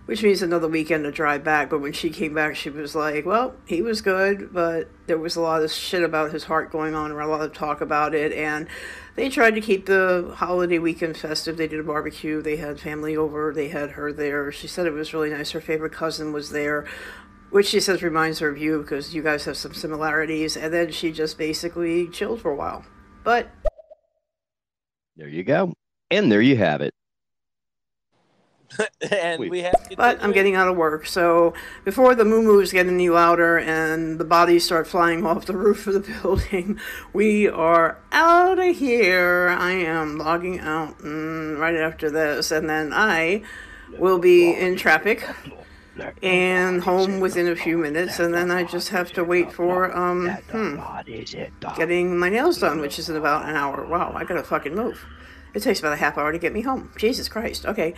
which 0.06 0.22
means 0.22 0.40
another 0.40 0.68
weekend 0.68 1.04
to 1.04 1.10
drive 1.10 1.44
back. 1.44 1.68
But 1.68 1.82
when 1.82 1.92
she 1.92 2.08
came 2.08 2.32
back, 2.32 2.56
she 2.56 2.70
was 2.70 2.94
like, 2.94 3.26
well, 3.26 3.54
he 3.66 3.82
was 3.82 4.00
good, 4.00 4.54
but 4.54 4.88
there 5.06 5.18
was 5.18 5.36
a 5.36 5.42
lot 5.42 5.62
of 5.62 5.70
shit 5.70 6.02
about 6.02 6.32
his 6.32 6.44
heart 6.44 6.72
going 6.72 6.94
on, 6.94 7.12
or 7.12 7.20
a 7.20 7.26
lot 7.26 7.42
of 7.42 7.52
talk 7.52 7.82
about 7.82 8.14
it. 8.14 8.32
And 8.32 8.68
they 9.16 9.28
tried 9.28 9.52
to 9.52 9.60
keep 9.60 9.86
the 9.86 10.32
holiday 10.36 10.78
weekend 10.78 11.16
festive. 11.16 11.56
They 11.56 11.68
did 11.68 11.80
a 11.80 11.84
barbecue. 11.84 12.42
They 12.42 12.56
had 12.56 12.80
family 12.80 13.16
over. 13.16 13.52
They 13.52 13.68
had 13.68 13.92
her 13.92 14.12
there. 14.12 14.50
She 14.50 14.66
said 14.66 14.86
it 14.86 14.92
was 14.92 15.14
really 15.14 15.30
nice. 15.30 15.52
Her 15.52 15.60
favorite 15.60 15.92
cousin 15.92 16.32
was 16.32 16.50
there, 16.50 16.86
which 17.50 17.66
she 17.66 17.80
says 17.80 18.02
reminds 18.02 18.40
her 18.40 18.48
of 18.48 18.58
you 18.58 18.80
because 18.80 19.14
you 19.14 19.22
guys 19.22 19.44
have 19.44 19.56
some 19.56 19.74
similarities. 19.74 20.56
And 20.56 20.74
then 20.74 20.90
she 20.90 21.12
just 21.12 21.38
basically 21.38 22.08
chilled 22.08 22.40
for 22.40 22.50
a 22.50 22.56
while. 22.56 22.84
But 23.22 23.50
There 25.16 25.28
you 25.28 25.44
go. 25.44 25.72
And 26.10 26.30
there 26.30 26.42
you 26.42 26.56
have 26.56 26.80
it. 26.80 26.92
and 29.10 29.40
Wait. 29.40 29.50
we 29.50 29.60
have. 29.60 29.88
to 29.88 29.96
but 29.96 30.22
I'm 30.22 30.32
getting 30.32 30.54
out 30.54 30.68
of 30.68 30.76
work. 30.76 31.06
So 31.06 31.54
before 31.84 32.14
the 32.14 32.24
moo 32.24 32.64
get 32.66 32.86
any 32.86 33.08
louder 33.08 33.58
and 33.58 34.18
the 34.18 34.24
bodies 34.24 34.64
start 34.64 34.86
flying 34.86 35.26
off 35.26 35.46
the 35.46 35.56
roof 35.56 35.86
of 35.86 35.94
the 35.94 36.00
building, 36.00 36.78
we 37.12 37.48
are 37.48 37.98
out 38.12 38.58
of 38.58 38.76
here. 38.76 39.48
I 39.48 39.72
am 39.72 40.18
logging 40.18 40.60
out 40.60 40.98
mm, 40.98 41.58
right 41.58 41.76
after 41.76 42.10
this, 42.10 42.50
and 42.50 42.68
then 42.68 42.92
I 42.92 43.42
will 43.98 44.18
be 44.18 44.52
in 44.52 44.76
traffic 44.76 45.28
and 46.22 46.82
home 46.82 47.20
within 47.20 47.48
a 47.48 47.54
few 47.54 47.78
minutes, 47.78 48.18
and 48.18 48.34
then 48.34 48.50
I 48.50 48.64
just 48.64 48.88
have 48.88 49.12
to 49.12 49.24
wait 49.24 49.52
for 49.52 49.96
um 49.96 50.28
hmm, 50.50 50.80
getting 51.76 52.18
my 52.18 52.28
nails 52.28 52.58
done, 52.58 52.80
which 52.80 52.98
is 52.98 53.08
in 53.08 53.16
about 53.16 53.48
an 53.48 53.54
hour. 53.54 53.84
Wow, 53.86 54.12
I 54.14 54.24
gotta 54.24 54.42
fucking 54.42 54.74
move. 54.74 55.04
It 55.54 55.62
takes 55.62 55.78
about 55.78 55.92
a 55.92 55.96
half 55.96 56.18
hour 56.18 56.32
to 56.32 56.38
get 56.38 56.52
me 56.52 56.62
home. 56.62 56.90
Jesus 56.96 57.28
Christ. 57.28 57.64
Okay. 57.64 57.94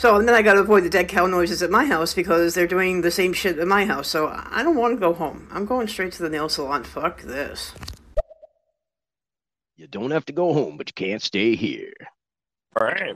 So 0.00 0.16
and 0.16 0.26
then 0.26 0.34
I 0.34 0.40
gotta 0.40 0.60
avoid 0.60 0.84
the 0.84 0.88
dead 0.88 1.08
cow 1.08 1.26
noises 1.26 1.62
at 1.62 1.70
my 1.70 1.84
house 1.84 2.14
because 2.14 2.54
they're 2.54 2.66
doing 2.66 3.02
the 3.02 3.10
same 3.10 3.34
shit 3.34 3.58
at 3.58 3.68
my 3.68 3.84
house. 3.84 4.08
So 4.08 4.28
I 4.50 4.62
don't 4.62 4.76
want 4.76 4.94
to 4.94 4.98
go 4.98 5.12
home. 5.12 5.46
I'm 5.52 5.66
going 5.66 5.88
straight 5.88 6.14
to 6.14 6.22
the 6.22 6.30
nail 6.30 6.48
salon. 6.48 6.84
Fuck 6.84 7.20
this. 7.20 7.74
You 9.76 9.86
don't 9.86 10.10
have 10.10 10.24
to 10.24 10.32
go 10.32 10.54
home, 10.54 10.78
but 10.78 10.88
you 10.88 10.94
can't 10.94 11.20
stay 11.20 11.54
here. 11.54 11.92
All 12.80 12.86
right. 12.86 13.14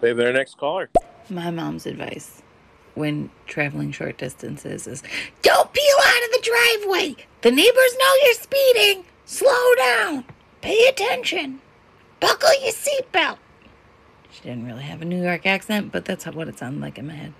We 0.00 0.10
have 0.10 0.20
our 0.20 0.32
next 0.32 0.56
caller. 0.56 0.88
My 1.28 1.50
mom's 1.50 1.84
advice 1.84 2.40
when 2.94 3.28
traveling 3.48 3.90
short 3.90 4.18
distances 4.18 4.86
is 4.86 5.02
don't 5.42 5.72
peel 5.72 5.96
out 6.06 6.24
of 6.26 6.30
the 6.30 6.48
driveway. 6.48 7.16
The 7.40 7.50
neighbors 7.50 7.96
know 7.98 8.14
you're 8.24 8.34
speeding. 8.34 9.04
Slow 9.24 9.74
down. 9.76 10.26
Pay 10.60 10.86
attention. 10.86 11.60
Buckle 12.20 12.50
your 12.62 12.72
seatbelt. 12.72 13.38
She 14.32 14.42
didn't 14.42 14.66
really 14.66 14.82
have 14.82 15.02
a 15.02 15.04
New 15.04 15.22
York 15.22 15.46
accent, 15.46 15.92
but 15.92 16.04
that's 16.04 16.26
what 16.26 16.48
it 16.48 16.58
sounded 16.58 16.80
like 16.80 16.98
in 16.98 17.06
my 17.06 17.14
head. 17.14 17.32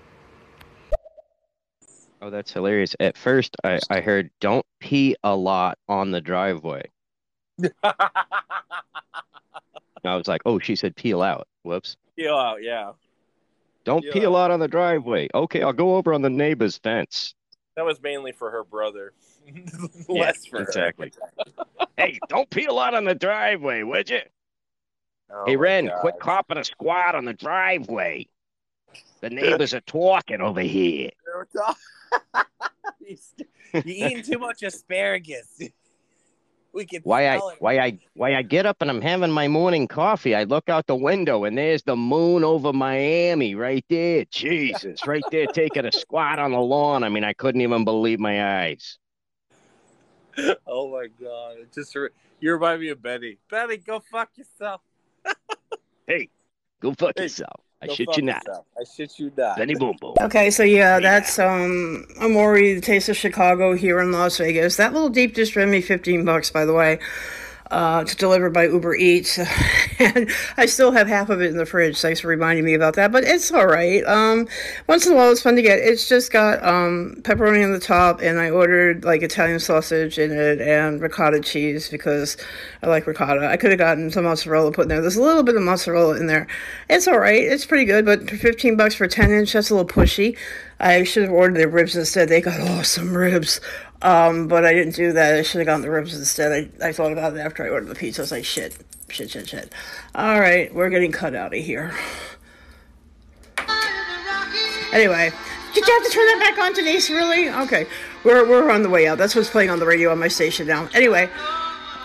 Oh, 2.21 2.29
that's 2.29 2.53
hilarious. 2.53 2.95
At 2.99 3.17
first, 3.17 3.55
I, 3.63 3.79
I 3.89 3.99
heard 3.99 4.29
don't 4.39 4.65
pee 4.79 5.15
a 5.23 5.35
lot 5.35 5.79
on 5.87 6.11
the 6.11 6.21
driveway. 6.21 6.83
I 7.83 8.03
was 10.03 10.27
like, 10.27 10.41
oh, 10.45 10.59
she 10.59 10.75
said 10.75 10.95
peel 10.95 11.21
out. 11.21 11.47
Whoops. 11.63 11.97
Peel 12.15 12.35
out, 12.35 12.61
yeah. 12.61 12.91
Don't 13.83 14.03
Peel 14.03 14.13
peel 14.13 14.35
out. 14.35 14.45
out 14.45 14.51
on 14.51 14.59
the 14.59 14.67
driveway. 14.67 15.29
Okay, 15.33 15.63
I'll 15.63 15.73
go 15.73 15.95
over 15.95 16.13
on 16.13 16.21
the 16.21 16.29
neighbor's 16.29 16.77
fence. 16.77 17.33
That 17.75 17.85
was 17.85 18.01
mainly 18.01 18.31
for 18.31 18.51
her 18.51 18.63
brother. 18.63 19.13
Less 20.09 20.45
for 20.45 20.57
her. 20.57 20.63
exactly. 20.63 21.11
hey, 21.97 22.19
don't 22.29 22.49
peel 22.49 22.77
out 22.77 22.93
on 22.93 23.05
the 23.05 23.15
driveway, 23.15 23.81
would 23.81 24.09
you? 24.09 24.21
Oh 25.33 25.45
hey, 25.45 25.55
Ren, 25.55 25.87
God. 25.87 26.01
quit 26.01 26.19
copping 26.19 26.57
a 26.57 26.63
squat 26.63 27.15
on 27.15 27.25
the 27.25 27.33
driveway. 27.33 28.27
The 29.21 29.29
neighbors 29.29 29.73
are 29.73 29.81
talking 29.81 30.41
over 30.41 30.61
here. 30.61 31.11
You're 33.73 33.83
eating 33.85 34.23
too 34.23 34.39
much 34.39 34.63
asparagus. 34.63 35.61
We 36.73 36.85
can 36.85 37.01
Why 37.03 37.27
I 37.27 37.35
it. 37.35 37.43
why 37.59 37.79
I 37.79 37.99
why 38.13 38.33
I 38.33 38.43
get 38.43 38.65
up 38.65 38.77
and 38.79 38.89
I'm 38.89 39.01
having 39.01 39.29
my 39.29 39.49
morning 39.49 39.89
coffee. 39.89 40.33
I 40.33 40.45
look 40.45 40.69
out 40.69 40.87
the 40.87 40.95
window 40.95 41.43
and 41.43 41.57
there's 41.57 41.83
the 41.83 41.97
moon 41.97 42.45
over 42.45 42.71
Miami 42.71 43.55
right 43.55 43.83
there. 43.89 44.23
Jesus, 44.31 45.05
right 45.05 45.23
there 45.31 45.47
taking 45.47 45.85
a 45.85 45.91
squat 45.91 46.39
on 46.39 46.53
the 46.53 46.59
lawn. 46.59 47.03
I 47.03 47.09
mean, 47.09 47.25
I 47.25 47.33
couldn't 47.33 47.59
even 47.59 47.83
believe 47.83 48.19
my 48.19 48.61
eyes. 48.61 48.97
Oh 50.65 50.89
my 50.89 51.07
god! 51.21 51.57
It 51.57 51.73
just 51.73 51.93
re- 51.93 52.07
you 52.39 52.53
remind 52.53 52.79
me 52.79 52.87
of 52.87 53.01
Betty. 53.01 53.37
Betty, 53.49 53.75
go 53.75 53.99
fuck 53.99 54.29
yourself. 54.37 54.79
Hey, 56.07 56.29
go 56.81 56.93
fuck 56.93 57.13
Hey, 57.15 57.23
yourself. 57.23 57.61
I 57.81 57.87
Go 57.87 57.93
shit 57.95 58.07
fuck 58.07 58.17
you 58.17 58.23
not. 58.23 58.43
yourself. 58.45 58.65
I 58.79 58.83
shit 58.83 59.17
you 59.19 59.31
not. 59.37 59.57
Benny 59.57 59.75
Boom 59.75 59.95
Boom. 59.99 60.13
Okay, 60.19 60.51
so 60.51 60.63
yeah, 60.63 60.99
that's 60.99 61.39
um 61.39 62.05
Amore, 62.19 62.57
the 62.59 62.81
Taste 62.81 63.09
of 63.09 63.17
Chicago 63.17 63.73
here 63.73 63.99
in 63.99 64.11
Las 64.11 64.37
Vegas. 64.37 64.75
That 64.77 64.93
little 64.93 65.09
deep 65.09 65.33
dish 65.33 65.55
ran 65.55 65.71
me 65.71 65.81
fifteen 65.81 66.25
bucks, 66.25 66.51
by 66.51 66.65
the 66.65 66.73
way. 66.73 66.99
Uh, 67.71 68.03
to 68.03 68.17
deliver 68.17 68.49
by 68.49 68.67
Uber 68.67 68.95
Eats, 68.95 69.39
and 69.99 70.29
I 70.57 70.65
still 70.65 70.91
have 70.91 71.07
half 71.07 71.29
of 71.29 71.41
it 71.41 71.51
in 71.51 71.55
the 71.55 71.65
fridge. 71.65 72.01
Thanks 72.01 72.19
for 72.19 72.27
reminding 72.27 72.65
me 72.65 72.73
about 72.73 72.95
that, 72.95 73.13
but 73.13 73.23
it's 73.23 73.49
all 73.49 73.65
right. 73.65 74.03
Um, 74.03 74.49
once 74.87 75.07
in 75.07 75.13
a 75.13 75.15
while, 75.15 75.31
it's 75.31 75.41
fun 75.41 75.55
to 75.55 75.61
get. 75.61 75.79
It's 75.79 76.09
just 76.09 76.33
got 76.33 76.61
um, 76.65 77.21
pepperoni 77.21 77.63
on 77.63 77.71
the 77.71 77.79
top, 77.79 78.21
and 78.21 78.41
I 78.41 78.49
ordered 78.49 79.05
like 79.05 79.21
Italian 79.21 79.61
sausage 79.61 80.19
in 80.19 80.33
it 80.33 80.59
and 80.59 81.01
ricotta 81.01 81.39
cheese 81.39 81.87
because 81.87 82.35
I 82.83 82.87
like 82.87 83.07
ricotta. 83.07 83.47
I 83.47 83.55
could 83.55 83.71
have 83.71 83.79
gotten 83.79 84.11
some 84.11 84.25
mozzarella 84.25 84.73
put 84.73 84.83
in 84.83 84.89
there. 84.89 84.99
There's 84.99 85.15
a 85.15 85.21
little 85.21 85.43
bit 85.43 85.55
of 85.55 85.61
mozzarella 85.61 86.17
in 86.17 86.27
there. 86.27 86.47
It's 86.89 87.07
all 87.07 87.19
right. 87.19 87.41
It's 87.41 87.65
pretty 87.65 87.85
good, 87.85 88.03
but 88.03 88.29
for 88.29 88.35
15 88.35 88.75
bucks 88.75 88.95
for 88.95 89.07
10 89.07 89.31
inch, 89.31 89.53
that's 89.53 89.69
a 89.69 89.75
little 89.75 89.87
pushy. 89.87 90.37
I 90.81 91.03
should 91.03 91.23
have 91.23 91.31
ordered 91.31 91.55
their 91.55 91.69
ribs 91.69 91.95
instead. 91.95 92.27
They 92.27 92.41
got 92.41 92.59
awesome 92.59 93.15
ribs. 93.15 93.61
Um, 94.01 94.47
but 94.47 94.65
I 94.65 94.73
didn't 94.73 94.95
do 94.95 95.11
that. 95.13 95.35
I 95.35 95.41
should 95.43 95.59
have 95.59 95.67
gotten 95.67 95.81
the 95.83 95.91
ribs 95.91 96.15
instead. 96.15 96.71
I, 96.81 96.87
I 96.87 96.91
thought 96.91 97.11
about 97.11 97.35
it 97.35 97.39
after 97.39 97.63
I 97.63 97.69
ordered 97.69 97.87
the 97.89 97.95
pizza. 97.95 98.21
I 98.21 98.23
was 98.23 98.31
like, 98.31 98.45
shit, 98.45 98.75
shit, 99.09 99.29
shit, 99.29 99.47
shit. 99.47 99.71
All 100.15 100.39
right, 100.39 100.73
we're 100.73 100.89
getting 100.89 101.11
cut 101.11 101.35
out 101.35 101.53
of 101.53 101.63
here. 101.63 101.93
Anyway, 104.93 105.31
did 105.73 105.87
you 105.87 105.93
have 105.93 106.03
to 106.03 106.09
turn 106.11 106.25
that 106.27 106.39
back 106.39 106.59
on, 106.63 106.73
Denise? 106.73 107.09
Really? 107.09 107.49
Okay, 107.49 107.85
we're 108.25 108.47
we're 108.47 108.69
on 108.71 108.83
the 108.83 108.89
way 108.89 109.07
out. 109.07 109.17
That's 109.17 109.35
what's 109.35 109.49
playing 109.49 109.69
on 109.69 109.79
the 109.79 109.85
radio 109.85 110.11
on 110.11 110.19
my 110.19 110.27
station 110.27 110.67
now. 110.67 110.89
Anyway, 110.93 111.29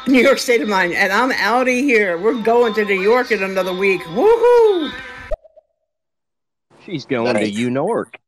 New 0.06 0.20
York 0.22 0.38
State 0.38 0.60
of 0.60 0.68
Mind, 0.68 0.92
and 0.92 1.12
I'm 1.12 1.32
out 1.32 1.62
of 1.62 1.74
here. 1.74 2.16
We're 2.16 2.40
going 2.42 2.74
to 2.74 2.84
New 2.84 3.00
York 3.00 3.32
in 3.32 3.42
another 3.42 3.72
week. 3.74 4.02
Woohoo! 4.02 4.92
She's 6.84 7.04
going 7.06 7.32
Nice. 7.32 7.48
to 7.48 7.68
New 7.68 7.72
York. 7.72 8.18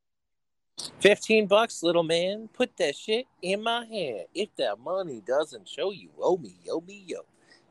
Fifteen 1.00 1.46
bucks, 1.46 1.82
little 1.82 2.02
man. 2.02 2.48
Put 2.52 2.76
that 2.78 2.96
shit 2.96 3.26
in 3.42 3.62
my 3.62 3.84
hand. 3.84 4.24
If 4.34 4.54
that 4.56 4.78
money 4.80 5.22
doesn't 5.26 5.68
show 5.68 5.92
you, 5.92 6.10
owe 6.20 6.36
me, 6.36 6.54
owe 6.70 6.80
me, 6.80 7.04
yo. 7.06 7.20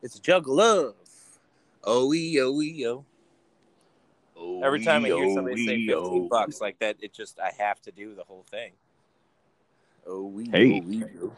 It's 0.02 0.16
a 0.16 0.20
jug 0.22 0.48
of 0.48 0.54
love. 0.54 0.94
Oh, 1.84 2.12
oh, 2.12 3.04
oh. 4.36 4.60
Every 4.62 4.84
time 4.84 5.04
I 5.04 5.08
hear 5.08 5.30
somebody 5.34 5.64
say 5.66 5.86
fifteen 5.86 6.28
bucks 6.28 6.60
like 6.60 6.78
that, 6.80 6.96
it 7.00 7.12
just 7.12 7.38
I 7.40 7.52
have 7.58 7.80
to 7.82 7.90
do 7.90 8.14
the 8.14 8.24
whole 8.24 8.44
thing. 8.50 8.72
Oh, 10.06 10.42
Hey. 10.50 10.82
oh. 11.22 11.32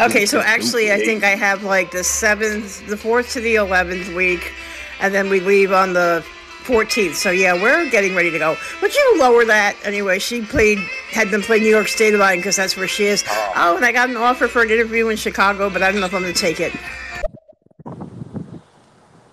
Okay, 0.00 0.26
so 0.26 0.40
actually, 0.40 0.92
I 0.92 0.98
think 0.98 1.22
I 1.22 1.36
have 1.36 1.62
like 1.62 1.92
the 1.92 2.02
seventh, 2.02 2.86
the 2.88 2.96
fourth 2.96 3.32
to 3.34 3.40
the 3.40 3.54
eleventh 3.54 4.12
week, 4.14 4.52
and 5.00 5.14
then 5.14 5.28
we 5.30 5.40
leave 5.40 5.72
on 5.72 5.92
the 5.92 6.24
fourteenth. 6.66 7.16
So 7.16 7.30
yeah, 7.30 7.54
we're 7.54 7.88
getting 7.90 8.14
ready 8.14 8.30
to 8.30 8.38
go. 8.38 8.56
Would 8.82 8.94
you 8.94 9.16
lower 9.18 9.44
that 9.44 9.76
anyway? 9.84 10.18
She 10.18 10.42
played, 10.42 10.78
had 11.10 11.30
them 11.30 11.40
play 11.40 11.60
New 11.60 11.70
York 11.70 11.88
State 11.88 12.12
of 12.12 12.20
Mind 12.20 12.40
because 12.40 12.56
that's 12.56 12.76
where 12.76 12.88
she 12.88 13.04
is. 13.04 13.24
Oh. 13.28 13.52
oh, 13.56 13.76
and 13.76 13.84
I 13.84 13.92
got 13.92 14.10
an 14.10 14.16
offer 14.16 14.48
for 14.48 14.62
an 14.62 14.70
interview 14.70 15.08
in 15.08 15.16
Chicago, 15.16 15.70
but 15.70 15.82
I 15.82 15.90
don't 15.90 16.00
know 16.00 16.06
if 16.06 16.14
I'm 16.14 16.22
going 16.22 16.34
to 16.34 16.40
take 16.40 16.60
it. 16.60 16.72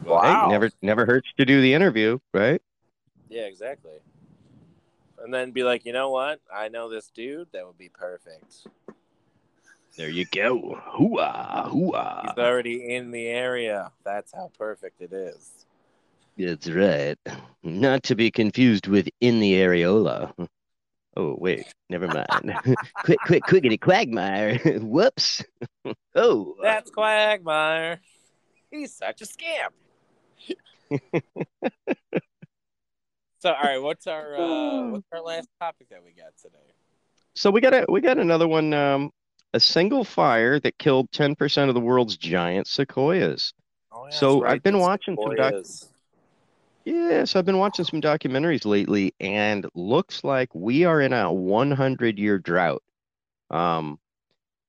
Wow. 0.06 0.46
hey, 0.46 0.52
never 0.52 0.70
never 0.82 1.06
hurts 1.06 1.30
to 1.38 1.46
do 1.46 1.62
the 1.62 1.74
interview, 1.74 2.20
right? 2.34 2.62
Yeah, 3.30 3.44
exactly. 3.44 3.98
and 5.24 5.34
then 5.34 5.52
be 5.52 5.64
like, 5.64 5.86
you 5.86 5.94
know 5.94 6.12
what? 6.12 6.40
I 6.54 6.68
know 6.68 6.90
this 6.90 7.10
dude. 7.16 7.48
That 7.52 7.66
would 7.66 7.80
be 7.80 7.90
perfect. 7.90 8.68
There 9.98 10.10
you 10.10 10.26
go. 10.26 10.80
Hooah, 10.98 12.22
He's 12.24 12.38
already 12.38 12.94
in 12.96 13.12
the 13.12 13.28
area. 13.28 13.92
That's 14.04 14.32
how 14.34 14.52
perfect 14.58 15.02
it 15.02 15.14
is. 15.14 15.66
That's 16.38 16.70
right. 16.70 17.18
Not 17.62 18.04
to 18.04 18.16
be 18.16 18.32
confused 18.32 18.88
with 18.88 19.08
in 19.22 19.40
the 19.40 19.54
areola. 19.54 20.34
Oh, 21.16 21.36
wait, 21.40 21.72
never 21.90 22.08
mind. 22.08 22.56
quick, 23.04 23.20
quick, 23.26 23.44
quickity, 23.44 23.80
quagmire. 23.80 24.58
Whoops. 24.82 25.44
oh, 26.16 26.56
That's 26.62 26.90
Quagmire. 26.90 28.00
He's 28.72 28.96
such 28.96 29.22
a 29.22 29.26
scamp. 29.26 29.74
so, 33.40 33.52
all 33.52 33.64
right, 33.64 33.82
what's 33.82 34.08
our 34.08 34.36
uh, 34.36 34.82
what's 34.92 35.08
our 35.14 35.22
last 35.22 35.48
topic 35.62 35.90
that 35.90 36.04
we 36.04 36.12
got 36.14 36.36
today? 36.42 36.58
so 37.36 37.52
we 37.52 37.62
got 37.62 37.74
a 37.74 37.86
we 37.90 38.02
got 38.02 38.18
another 38.18 38.48
one. 38.48 38.74
Um, 38.74 39.12
a 39.56 39.60
single 39.60 40.04
fire 40.04 40.60
that 40.60 40.80
killed 40.80 41.12
10% 41.12 41.68
of 41.70 41.76
the 41.76 41.80
world's 41.80 42.18
giant 42.18 42.66
sequoias. 42.66 43.54
Oh, 43.92 44.06
yeah, 44.06 44.10
So, 44.10 44.40
that's 44.42 44.52
I've 44.52 44.64
been 44.64 44.80
watching 44.80 45.16
some 45.16 45.36
doc- 45.36 45.54
sequoias. 45.54 45.93
Yeah, 46.86 47.24
so 47.24 47.40
I've 47.40 47.46
been 47.46 47.58
watching 47.58 47.86
some 47.86 48.02
documentaries 48.02 48.66
lately, 48.66 49.14
and 49.20 49.66
looks 49.74 50.24
like 50.24 50.54
we 50.54 50.84
are 50.84 51.00
in 51.00 51.14
a 51.14 51.32
100 51.32 52.20
year 52.20 52.38
drought. 52.40 52.84
Um, 53.50 54.00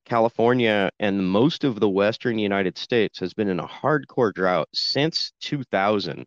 California 0.05 0.91
and 0.99 1.27
most 1.27 1.63
of 1.63 1.79
the 1.79 1.89
western 1.89 2.37
United 2.37 2.77
States 2.77 3.19
has 3.19 3.33
been 3.33 3.49
in 3.49 3.59
a 3.59 3.67
hardcore 3.67 4.33
drought 4.33 4.69
since 4.73 5.33
2000. 5.41 6.25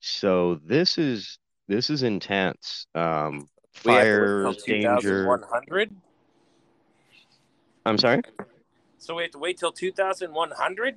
So 0.00 0.58
this 0.64 0.98
is 0.98 1.38
this 1.68 1.90
is 1.90 2.02
intense. 2.02 2.86
Um, 2.94 3.48
We 3.84 3.92
have 3.92 4.02
to 4.02 4.08
fires, 4.10 4.44
wait 4.46 4.58
till 4.64 4.80
danger. 4.80 5.26
100. 5.28 5.94
I'm 7.86 7.98
sorry. 7.98 8.22
So 8.98 9.14
we 9.16 9.22
have 9.22 9.32
to 9.32 9.38
wait 9.38 9.58
till 9.58 9.72
2100. 9.72 10.96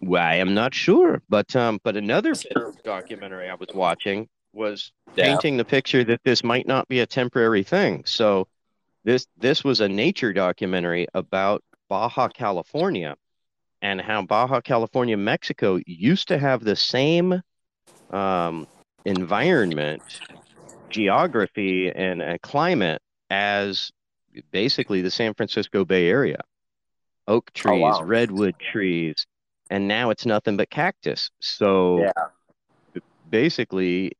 Well, 0.00 0.22
I 0.22 0.36
am 0.36 0.54
not 0.54 0.74
sure, 0.74 1.22
but 1.28 1.54
um, 1.56 1.80
but 1.82 1.96
another 1.96 2.34
documentary 2.84 3.48
I 3.48 3.54
was 3.54 3.68
watching 3.74 4.28
was 4.52 4.92
Yeah. 5.16 5.24
painting 5.24 5.56
the 5.56 5.64
picture 5.64 6.04
that 6.04 6.22
this 6.24 6.44
might 6.44 6.66
not 6.66 6.88
be 6.88 7.00
a 7.00 7.06
temporary 7.06 7.64
thing. 7.64 8.04
So 8.06 8.48
this 9.04 9.26
this 9.38 9.64
was 9.64 9.80
a 9.80 9.88
nature 9.88 10.32
documentary 10.32 11.06
about 11.14 11.62
Baja 11.88 12.28
California 12.28 13.16
and 13.82 14.00
how 14.00 14.22
Baja 14.22 14.60
California, 14.60 15.16
Mexico 15.16 15.80
used 15.86 16.28
to 16.28 16.38
have 16.38 16.64
the 16.64 16.76
same 16.76 17.40
um, 18.10 18.66
environment, 19.04 20.02
geography, 20.90 21.90
and 21.90 22.22
uh, 22.22 22.38
climate 22.42 23.02
as 23.30 23.90
basically 24.52 25.02
the 25.02 25.10
San 25.10 25.34
Francisco 25.34 25.84
Bay 25.84 26.08
Area. 26.08 26.40
Oak 27.28 27.52
Oh, 27.64 27.76
trees, 27.76 28.00
wow. 28.00 28.02
redwood 28.02 28.56
trees, 28.58 29.26
and 29.70 29.88
now 29.88 30.10
it's 30.10 30.26
nothing 30.26 30.56
but 30.56 30.70
cactus. 30.70 31.30
So 31.40 32.00
Yeah. 32.00 33.00
basically, 33.30 34.12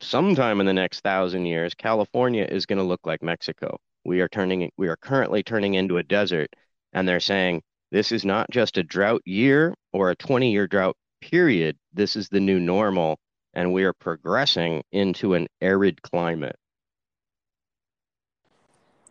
sometime 0.00 0.60
in 0.60 0.66
the 0.66 0.72
next 0.72 1.00
thousand 1.00 1.46
years, 1.46 1.74
California 1.74 2.44
is 2.44 2.66
going 2.66 2.78
to 2.78 2.84
look 2.84 3.00
like 3.04 3.22
Mexico. 3.22 3.78
We 4.04 4.20
are 4.20 4.28
turning, 4.28 4.70
we 4.76 4.88
are 4.88 4.96
currently 4.96 5.42
turning 5.42 5.74
into 5.74 5.98
a 5.98 6.02
desert, 6.02 6.54
and 6.92 7.08
they're 7.08 7.20
saying 7.20 7.62
this 7.90 8.10
is 8.10 8.24
not 8.24 8.50
just 8.50 8.78
a 8.78 8.82
drought 8.82 9.22
year 9.24 9.74
or 9.92 10.10
a 10.10 10.16
20 10.16 10.50
year 10.50 10.66
drought 10.66 10.96
period. 11.20 11.78
This 11.92 12.16
is 12.16 12.28
the 12.28 12.40
new 12.40 12.58
normal, 12.58 13.18
and 13.54 13.72
we 13.72 13.84
are 13.84 13.92
progressing 13.92 14.82
into 14.92 15.34
an 15.34 15.46
arid 15.60 16.02
climate. 16.02 16.56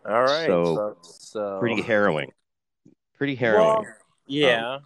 All 0.06 0.22
right. 0.22 0.48
So, 0.48 0.76
So, 0.76 0.98
so 1.02 1.60
Pretty 1.60 1.82
harrowing. 1.82 2.32
Pretty 3.18 3.36
harrowing. 3.36 3.68
Well, 3.68 3.86
um, 3.86 3.94
yeah. 4.26 4.80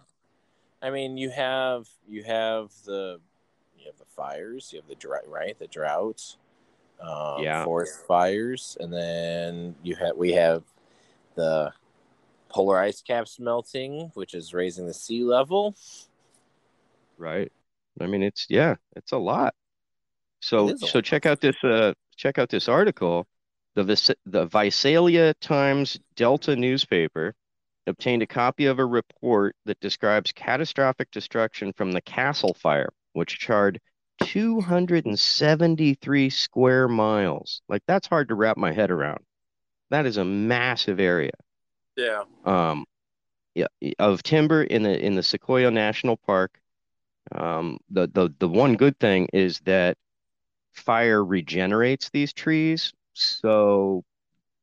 I 0.82 0.90
mean, 0.90 1.16
you 1.16 1.30
have 1.30 1.86
you 2.06 2.22
have 2.24 2.70
the 2.84 3.20
you 3.78 3.86
have 3.86 3.98
the 3.98 4.04
fires, 4.16 4.70
you 4.72 4.80
have 4.80 4.88
the 4.88 4.94
drought, 4.94 5.28
right? 5.28 5.58
The 5.58 5.66
droughts, 5.66 6.36
um, 7.00 7.42
Yeah. 7.42 7.64
forest 7.64 8.06
fires, 8.06 8.76
and 8.80 8.92
then 8.92 9.76
you 9.82 9.96
have 9.96 10.16
we 10.16 10.32
have 10.32 10.64
the 11.36 11.72
polar 12.50 12.78
ice 12.80 13.02
caps 13.02 13.40
melting, 13.40 14.10
which 14.14 14.34
is 14.34 14.54
raising 14.54 14.86
the 14.86 14.94
sea 14.94 15.24
level. 15.24 15.76
Right. 17.16 17.50
I 18.00 18.06
mean, 18.06 18.22
it's 18.22 18.46
yeah, 18.48 18.76
it's 18.96 19.12
a 19.12 19.18
lot. 19.18 19.54
So 20.42 20.74
a 20.82 20.86
so 20.86 21.00
lot. 21.00 21.02
check 21.02 21.26
out 21.26 21.40
this 21.40 21.56
uh 21.64 21.94
check 22.16 22.38
out 22.38 22.50
this 22.50 22.68
article. 22.68 23.26
The 23.76 23.84
Vis 23.84 24.10
the 24.26 24.46
Visalia 24.46 25.34
Times 25.36 26.00
Delta 26.16 26.56
newspaper 26.56 27.34
obtained 27.86 28.22
a 28.22 28.26
copy 28.26 28.66
of 28.66 28.78
a 28.78 28.86
report 28.86 29.54
that 29.66 29.80
describes 29.80 30.32
catastrophic 30.32 31.10
destruction 31.10 31.72
from 31.72 31.92
the 31.92 32.00
Castle 32.02 32.54
Fire, 32.54 32.90
which 33.12 33.38
charred 33.38 33.80
273 34.22 36.30
square 36.30 36.88
miles. 36.88 37.62
Like 37.68 37.82
that's 37.86 38.06
hard 38.08 38.28
to 38.28 38.34
wrap 38.34 38.56
my 38.56 38.72
head 38.72 38.90
around. 38.90 39.20
That 39.90 40.06
is 40.06 40.16
a 40.16 40.24
massive 40.24 41.00
area 41.00 41.32
Yeah. 41.96 42.24
um, 42.44 42.84
yeah, 43.54 43.66
of 43.98 44.22
timber 44.22 44.62
in 44.64 44.82
the 44.82 44.98
in 45.04 45.14
the 45.14 45.22
Sequoia 45.22 45.70
National 45.70 46.16
Park. 46.16 46.58
Um, 47.32 47.78
the 47.90 48.06
the 48.08 48.32
the 48.38 48.48
one 48.48 48.76
good 48.76 48.98
thing 49.00 49.28
is 49.32 49.60
that 49.60 49.96
fire 50.74 51.24
regenerates 51.24 52.10
these 52.10 52.32
trees. 52.32 52.92
So 53.14 54.04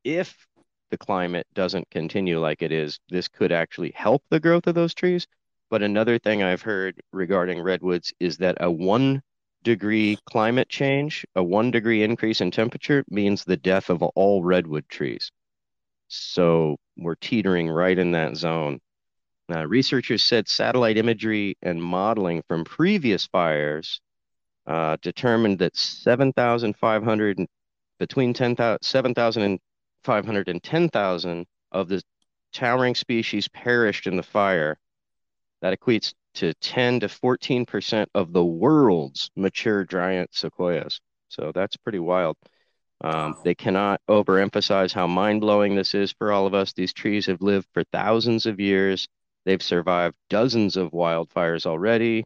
if 0.04 0.46
the 0.94 0.98
climate 0.98 1.44
doesn't 1.54 1.90
continue 1.90 2.38
like 2.38 2.62
it 2.62 2.70
is, 2.70 3.00
this 3.08 3.26
could 3.26 3.50
actually 3.50 3.90
help 3.96 4.22
the 4.30 4.38
growth 4.38 4.68
of 4.68 4.76
those 4.76 4.94
trees. 4.94 5.26
But 5.68 5.82
another 5.82 6.20
thing 6.20 6.40
I've 6.40 6.62
heard 6.62 7.02
regarding 7.12 7.60
redwoods 7.60 8.12
is 8.20 8.36
that 8.38 8.58
a 8.60 8.70
one 8.70 9.20
degree 9.64 10.16
climate 10.24 10.68
change, 10.68 11.26
a 11.34 11.42
one 11.42 11.72
degree 11.72 12.04
increase 12.04 12.40
in 12.40 12.52
temperature 12.52 13.04
means 13.10 13.42
the 13.42 13.56
death 13.56 13.90
of 13.90 14.04
all 14.04 14.44
redwood 14.44 14.88
trees. 14.88 15.32
So 16.06 16.76
we're 16.96 17.16
teetering 17.16 17.68
right 17.68 17.98
in 17.98 18.12
that 18.12 18.36
zone. 18.36 18.78
Uh, 19.52 19.66
researchers 19.66 20.22
said 20.22 20.46
satellite 20.46 20.96
imagery 20.96 21.56
and 21.60 21.82
modeling 21.82 22.40
from 22.46 22.64
previous 22.64 23.26
fires 23.26 24.00
uh, 24.68 24.96
determined 25.02 25.58
that 25.58 25.76
7,500 25.76 27.46
between 27.98 28.32
10,000 28.32 28.78
7,500 28.80 29.44
and 29.44 29.58
10,000 30.04 31.46
of 31.72 31.88
the 31.88 32.02
towering 32.52 32.94
species 32.94 33.48
perished 33.48 34.06
in 34.06 34.16
the 34.16 34.22
fire. 34.22 34.78
That 35.60 35.78
equates 35.78 36.14
to 36.34 36.52
10 36.54 37.00
to 37.00 37.08
14% 37.08 38.06
of 38.14 38.32
the 38.32 38.44
world's 38.44 39.30
mature 39.36 39.84
giant 39.84 40.34
sequoias. 40.34 41.00
So 41.28 41.52
that's 41.54 41.76
pretty 41.76 41.98
wild. 41.98 42.36
Um, 43.02 43.34
they 43.44 43.54
cannot 43.54 44.00
overemphasize 44.08 44.92
how 44.92 45.06
mind-blowing 45.06 45.74
this 45.74 45.94
is 45.94 46.12
for 46.12 46.32
all 46.32 46.46
of 46.46 46.54
us. 46.54 46.72
These 46.72 46.92
trees 46.92 47.26
have 47.26 47.42
lived 47.42 47.68
for 47.74 47.84
thousands 47.84 48.46
of 48.46 48.60
years. 48.60 49.08
They've 49.44 49.62
survived 49.62 50.16
dozens 50.30 50.76
of 50.76 50.92
wildfires 50.92 51.66
already, 51.66 52.24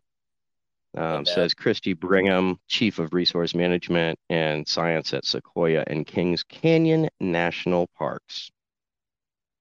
um, 0.97 1.24
Yeah. 1.27 1.35
says 1.35 1.55
Christy 1.55 1.93
Brigham, 1.93 2.59
Chief 2.69 2.98
of 2.98 3.12
Resource 3.12 3.55
Management 3.55 4.19
and 4.31 4.66
Science 4.66 5.12
at 5.15 5.24
Sequoia 5.24 5.85
and 5.86 6.06
Kings 6.06 6.43
Canyon 6.43 7.09
National 7.20 7.89
Parks. 7.98 8.51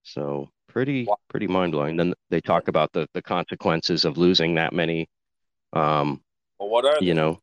So 0.02 0.48
pretty, 0.68 1.06
pretty 1.28 1.46
mind-blowing. 1.46 1.96
Then 1.96 2.14
they 2.30 2.40
talk 2.40 2.68
about 2.68 2.92
the 2.92 3.06
the 3.12 3.22
consequences 3.22 4.04
of 4.04 4.16
losing 4.16 4.54
that 4.54 4.72
many, 4.72 5.08
um, 5.74 6.22
Well, 6.58 6.68
what 6.70 6.84
are 6.84 6.96
you 7.02 7.12
they? 7.14 7.20
know, 7.20 7.40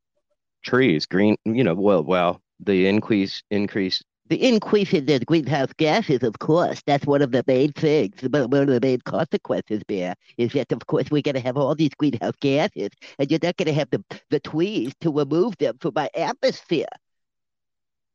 trees, 0.63 1.05
green, 1.05 1.35
you 1.45 1.63
know, 1.63 1.75
well, 1.75 2.03
well, 2.03 2.41
the 2.59 2.87
increase, 2.87 3.43
increase, 3.51 4.01
The 4.27 4.41
increase 4.43 4.91
in 4.93 5.05
the 5.05 5.19
greenhouse 5.19 5.71
gases, 5.77 6.23
of 6.23 6.39
course, 6.39 6.81
that's 6.87 7.05
one 7.05 7.21
of 7.21 7.31
the 7.31 7.43
main 7.45 7.71
things. 7.73 8.15
But 8.27 8.49
one 8.49 8.63
of 8.63 8.67
the 8.69 8.79
main 8.81 8.99
consequences 9.01 9.83
there 9.87 10.15
is 10.37 10.51
that, 10.53 10.71
of 10.71 10.85
course, 10.87 11.11
we're 11.11 11.21
going 11.21 11.35
to 11.35 11.41
have 11.41 11.57
all 11.57 11.75
these 11.75 11.93
greenhouse 11.97 12.33
gases, 12.39 12.89
and 13.19 13.29
you're 13.29 13.39
not 13.43 13.55
going 13.57 13.67
to 13.67 13.73
have 13.73 13.89
the, 13.91 14.03
the 14.31 14.39
trees 14.39 14.93
to 15.01 15.11
remove 15.11 15.55
them 15.57 15.77
from 15.79 15.93
our 15.95 16.09
atmosphere. 16.15 16.87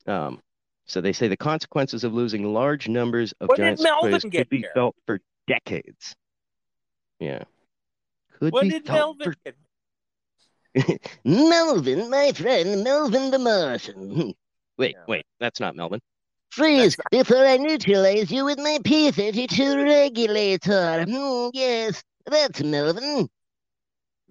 um, 0.07 0.41
so 0.87 1.01
they 1.01 1.13
say 1.13 1.29
the 1.29 1.37
consequences 1.37 2.03
of 2.03 2.13
losing 2.13 2.53
large 2.53 2.89
numbers 2.89 3.33
of 3.41 3.49
When 3.49 3.59
giant 3.59 3.81
Melvin 3.81 4.21
sequoias 4.21 4.25
could 4.25 4.49
be 4.49 4.59
here? 4.59 4.71
felt 4.75 4.97
for 5.07 5.21
decades. 5.47 6.17
Yeah. 7.21 7.45
Could 8.41 8.55
When 8.55 8.65
be 8.65 8.71
did 8.71 8.87
felt 8.87 9.19
Melvin 9.19 9.23
for 9.23 9.35
get 9.45 9.55
Melvin, 11.25 12.11
my 12.11 12.33
friend, 12.33 12.83
Melvin 12.85 13.31
the 13.31 13.39
Martian. 13.39 14.35
Wait, 14.81 14.97
Yeah. 14.97 15.05
wait, 15.07 15.27
that's 15.39 15.61
not 15.61 15.77
Melvin. 15.77 16.01
Freeze 16.49 16.97
before 17.11 17.47
I 17.47 17.59
neutralize 17.59 18.31
you 18.31 18.47
with 18.47 18.59
my 18.59 18.79
P-32 18.83 19.85
regulator. 19.85 21.05
Hmm, 21.05 21.51
yes, 21.53 22.03
that's 22.25 22.63
Melvin. 22.63 23.29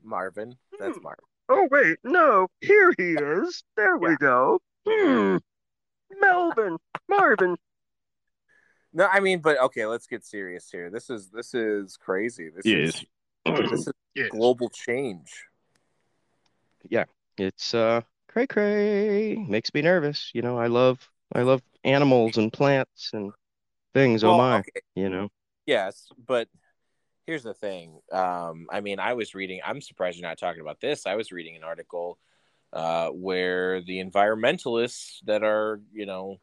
Marvin? 0.02 0.58
That's 0.80 0.98
Hmm. 0.98 1.04
Marvin. 1.04 1.26
Oh 1.50 1.68
wait, 1.70 1.98
no, 2.04 2.48
here 2.62 2.92
he 2.98 3.14
is. 3.14 3.64
There 3.78 3.98
we 3.98 4.16
go. 4.18 4.60
Hmm. 4.88 5.38
Melbourne, 6.20 6.78
Marvin. 7.08 7.56
No, 8.92 9.06
I 9.06 9.20
mean, 9.20 9.42
but 9.42 9.60
okay, 9.62 9.86
let's 9.86 10.08
get 10.08 10.26
serious 10.26 10.70
here. 10.72 10.90
This 10.90 11.12
is 11.12 11.30
this 11.30 11.54
is 11.54 11.96
crazy. 11.96 12.50
This 12.50 12.66
Yes. 12.66 13.06
is 13.46 13.70
this 13.70 13.88
is 14.16 14.30
global 14.32 14.70
change. 14.70 15.46
Yeah, 16.90 17.06
it's 17.38 17.76
uh 17.76 18.02
cray 18.30 18.48
cray. 18.48 19.36
Makes 19.36 19.74
me 19.74 19.82
nervous. 19.82 20.32
You 20.34 20.42
know, 20.42 20.58
I 20.58 20.68
love 20.68 21.10
I 21.34 21.42
love 21.42 21.62
animals 21.84 22.38
and 22.38 22.54
plants 22.54 23.12
and 23.14 23.32
things. 23.94 24.24
Oh 24.24 24.38
my, 24.38 24.60
okay, 24.60 24.82
you 24.96 25.10
know. 25.10 25.30
yes, 25.66 26.10
but 26.26 26.48
here's 27.26 27.44
the 27.44 27.54
thing. 27.54 28.00
Um, 28.12 28.68
I 28.72 28.82
mean, 28.82 29.00
I 29.00 29.14
was 29.14 29.36
reading. 29.36 29.60
I'm 29.64 29.82
surprised 29.82 30.18
you're 30.18 30.28
not 30.28 30.38
talking 30.38 30.62
about 30.62 30.80
this. 30.80 31.06
I 31.06 31.16
was 31.16 31.32
reading 31.32 31.56
an 31.56 31.64
article 31.64 32.18
uh, 32.72 33.10
where 33.10 33.82
the 33.82 34.04
environmentalists 34.04 35.20
that 35.26 35.44
are, 35.44 35.82
you 35.92 36.06
know, 36.06 36.38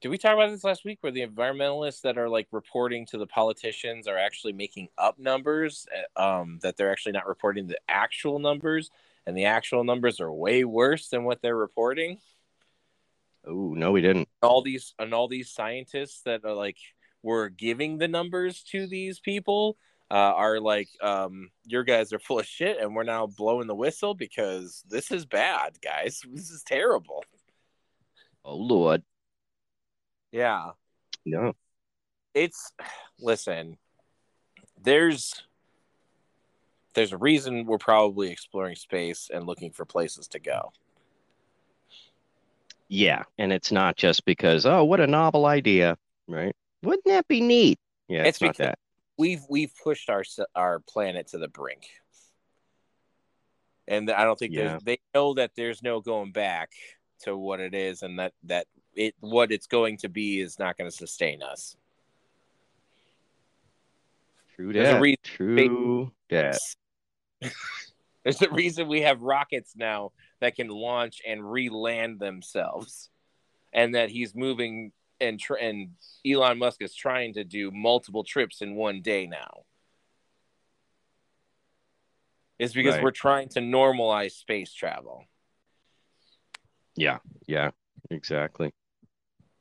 did 0.00 0.08
we 0.08 0.18
talk 0.18 0.34
about 0.34 0.50
this 0.50 0.64
last 0.64 0.84
week? 0.84 0.98
Where 1.00 1.12
the 1.12 1.24
environmentalists 1.24 2.00
that 2.00 2.18
are 2.18 2.28
like 2.28 2.48
reporting 2.50 3.06
to 3.06 3.18
the 3.18 3.26
politicians 3.26 4.08
are 4.08 4.18
actually 4.18 4.52
making 4.52 4.88
up 4.98 5.18
numbers, 5.18 5.86
uh, 6.16 6.40
um, 6.40 6.58
that 6.62 6.76
they're 6.76 6.90
actually 6.90 7.12
not 7.12 7.28
reporting 7.28 7.68
the 7.68 7.78
actual 7.88 8.40
numbers, 8.40 8.90
and 9.26 9.36
the 9.36 9.44
actual 9.46 9.84
numbers 9.84 10.20
are 10.20 10.32
way 10.32 10.64
worse 10.64 11.08
than 11.08 11.24
what 11.24 11.40
they're 11.42 11.56
reporting. 11.56 12.18
Oh 13.46 13.74
no, 13.74 13.90
we 13.92 14.00
didn't. 14.02 14.28
all 14.42 14.62
these 14.62 14.94
and 14.98 15.12
all 15.12 15.28
these 15.28 15.50
scientists 15.50 16.22
that 16.24 16.44
are 16.44 16.54
like 16.54 16.76
were 17.22 17.48
giving 17.48 17.98
the 17.98 18.08
numbers 18.08 18.62
to 18.70 18.86
these 18.86 19.20
people 19.20 19.76
uh, 20.10 20.14
are 20.14 20.60
like 20.60 20.88
um 21.00 21.50
your 21.64 21.82
guys 21.84 22.12
are 22.12 22.18
full 22.18 22.38
of 22.40 22.46
shit 22.46 22.78
and 22.78 22.94
we're 22.94 23.02
now 23.02 23.26
blowing 23.26 23.66
the 23.66 23.74
whistle 23.74 24.14
because 24.14 24.84
this 24.88 25.10
is 25.10 25.24
bad 25.24 25.72
guys 25.82 26.20
this 26.32 26.50
is 26.50 26.62
terrible 26.64 27.24
Oh 28.44 28.56
Lord. 28.56 29.02
yeah 30.32 30.70
No. 31.24 31.54
it's 32.34 32.72
listen 33.20 33.78
there's 34.80 35.42
there's 36.94 37.12
a 37.12 37.16
reason 37.18 37.64
we're 37.66 37.78
probably 37.78 38.30
exploring 38.30 38.76
space 38.76 39.30
and 39.32 39.46
looking 39.46 39.70
for 39.72 39.84
places 39.84 40.26
to 40.28 40.38
go 40.38 40.72
Yeah, 42.88 43.22
and 43.38 43.52
it's 43.52 43.72
not 43.72 43.96
just 43.96 44.24
because, 44.26 44.66
oh, 44.66 44.84
what 44.84 45.00
a 45.00 45.06
novel 45.06 45.46
idea, 45.46 45.96
right? 46.28 46.54
Wouldn't 46.82 47.06
that 47.06 47.26
be 47.28 47.40
neat? 47.40 47.78
Yeah, 48.08 48.24
It's 48.24 48.36
it's, 48.36 48.42
not 48.42 48.56
that. 48.58 48.78
we've 49.16 49.40
we've 49.48 49.72
pushed 49.82 50.10
our 50.10 50.24
our 50.54 50.80
planet 50.80 51.28
to 51.28 51.38
the 51.38 51.48
brink 51.48 51.84
and 53.88 54.10
i 54.10 54.24
don't 54.24 54.38
think 54.38 54.52
Yeah. 54.52 54.78
they 54.84 54.98
know 55.14 55.34
that 55.34 55.52
there's 55.56 55.82
no 55.82 56.00
going 56.00 56.32
back 56.32 56.70
to 57.24 57.36
what 57.36 57.60
it 57.60 57.74
is 57.74 58.02
and 58.02 58.18
that 58.18 58.32
that 58.44 58.66
it 58.94 59.14
what 59.20 59.50
it's 59.52 59.66
going 59.66 59.96
to 59.98 60.08
be 60.08 60.40
is 60.40 60.58
not 60.58 60.76
going 60.76 60.90
to 60.90 60.96
sustain 60.96 61.42
us 61.42 61.76
True 64.54 64.72
that. 64.74 65.16
True 65.24 66.12
that. 66.28 66.60
there's 68.24 68.42
a 68.42 68.50
reason 68.50 68.88
we 68.88 69.02
have 69.02 69.22
rockets 69.22 69.74
now 69.76 70.12
that 70.40 70.56
can 70.56 70.68
launch 70.68 71.20
and 71.26 71.50
re-land 71.50 72.18
themselves 72.18 73.10
and 73.72 73.94
that 73.94 74.10
he's 74.10 74.34
moving 74.34 74.92
and 75.20 75.38
tr- 75.38 75.54
and 75.54 75.90
Elon 76.26 76.58
Musk 76.58 76.82
is 76.82 76.94
trying 76.94 77.34
to 77.34 77.44
do 77.44 77.70
multiple 77.70 78.24
trips 78.24 78.60
in 78.60 78.74
one 78.74 79.02
day 79.02 79.26
now 79.26 79.62
is 82.58 82.72
because 82.72 82.94
Right. 82.94 83.02
we're 83.02 83.10
trying 83.10 83.48
to 83.50 83.60
normalize 83.60 84.32
space 84.32 84.72
travel 84.72 85.24
Yeah, 86.96 87.18
yeah, 87.46 87.70
exactly. 88.10 88.72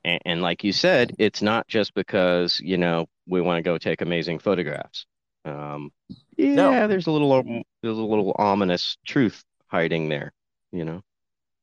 And, 0.04 0.20
and 0.26 0.42
like 0.42 0.64
you 0.64 0.74
said, 0.74 1.16
it's 1.20 1.42
not 1.42 1.68
just 1.68 1.94
because, 1.94 2.60
you 2.60 2.78
know, 2.78 3.08
we 3.28 3.40
want 3.40 3.58
to 3.58 3.62
go 3.62 3.78
take 3.78 4.02
amazing 4.02 4.40
photographs. 4.40 5.06
Um, 5.46 5.92
yeah, 6.38 6.88
No. 6.88 6.88
there's 6.88 7.08
a 7.08 7.12
little 7.12 7.44
there's 7.82 7.98
a 7.98 8.02
little 8.02 8.36
ominous 8.38 8.98
truth 9.06 9.44
hiding 9.68 10.10
there, 10.10 10.34
you 10.72 10.86
know. 10.86 11.02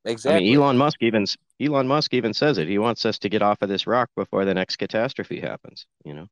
exactly 0.05 0.55
I 0.55 0.57
mean, 0.57 0.57
Elon 0.57 0.79
Musk 0.79 1.03
even 1.03 1.27
Elon 1.61 1.89
Musk 1.89 2.15
even 2.15 2.35
says 2.35 2.59
it. 2.59 2.69
He 2.69 2.79
wants 2.79 3.07
us 3.07 3.19
to 3.21 3.29
get 3.29 3.43
off 3.43 3.63
of 3.63 3.69
this 3.69 3.87
rock 3.87 4.11
before 4.17 4.45
the 4.45 4.55
next 4.55 4.77
catastrophe 4.77 5.41
happens, 5.41 5.87
you 6.05 6.15
know. 6.15 6.29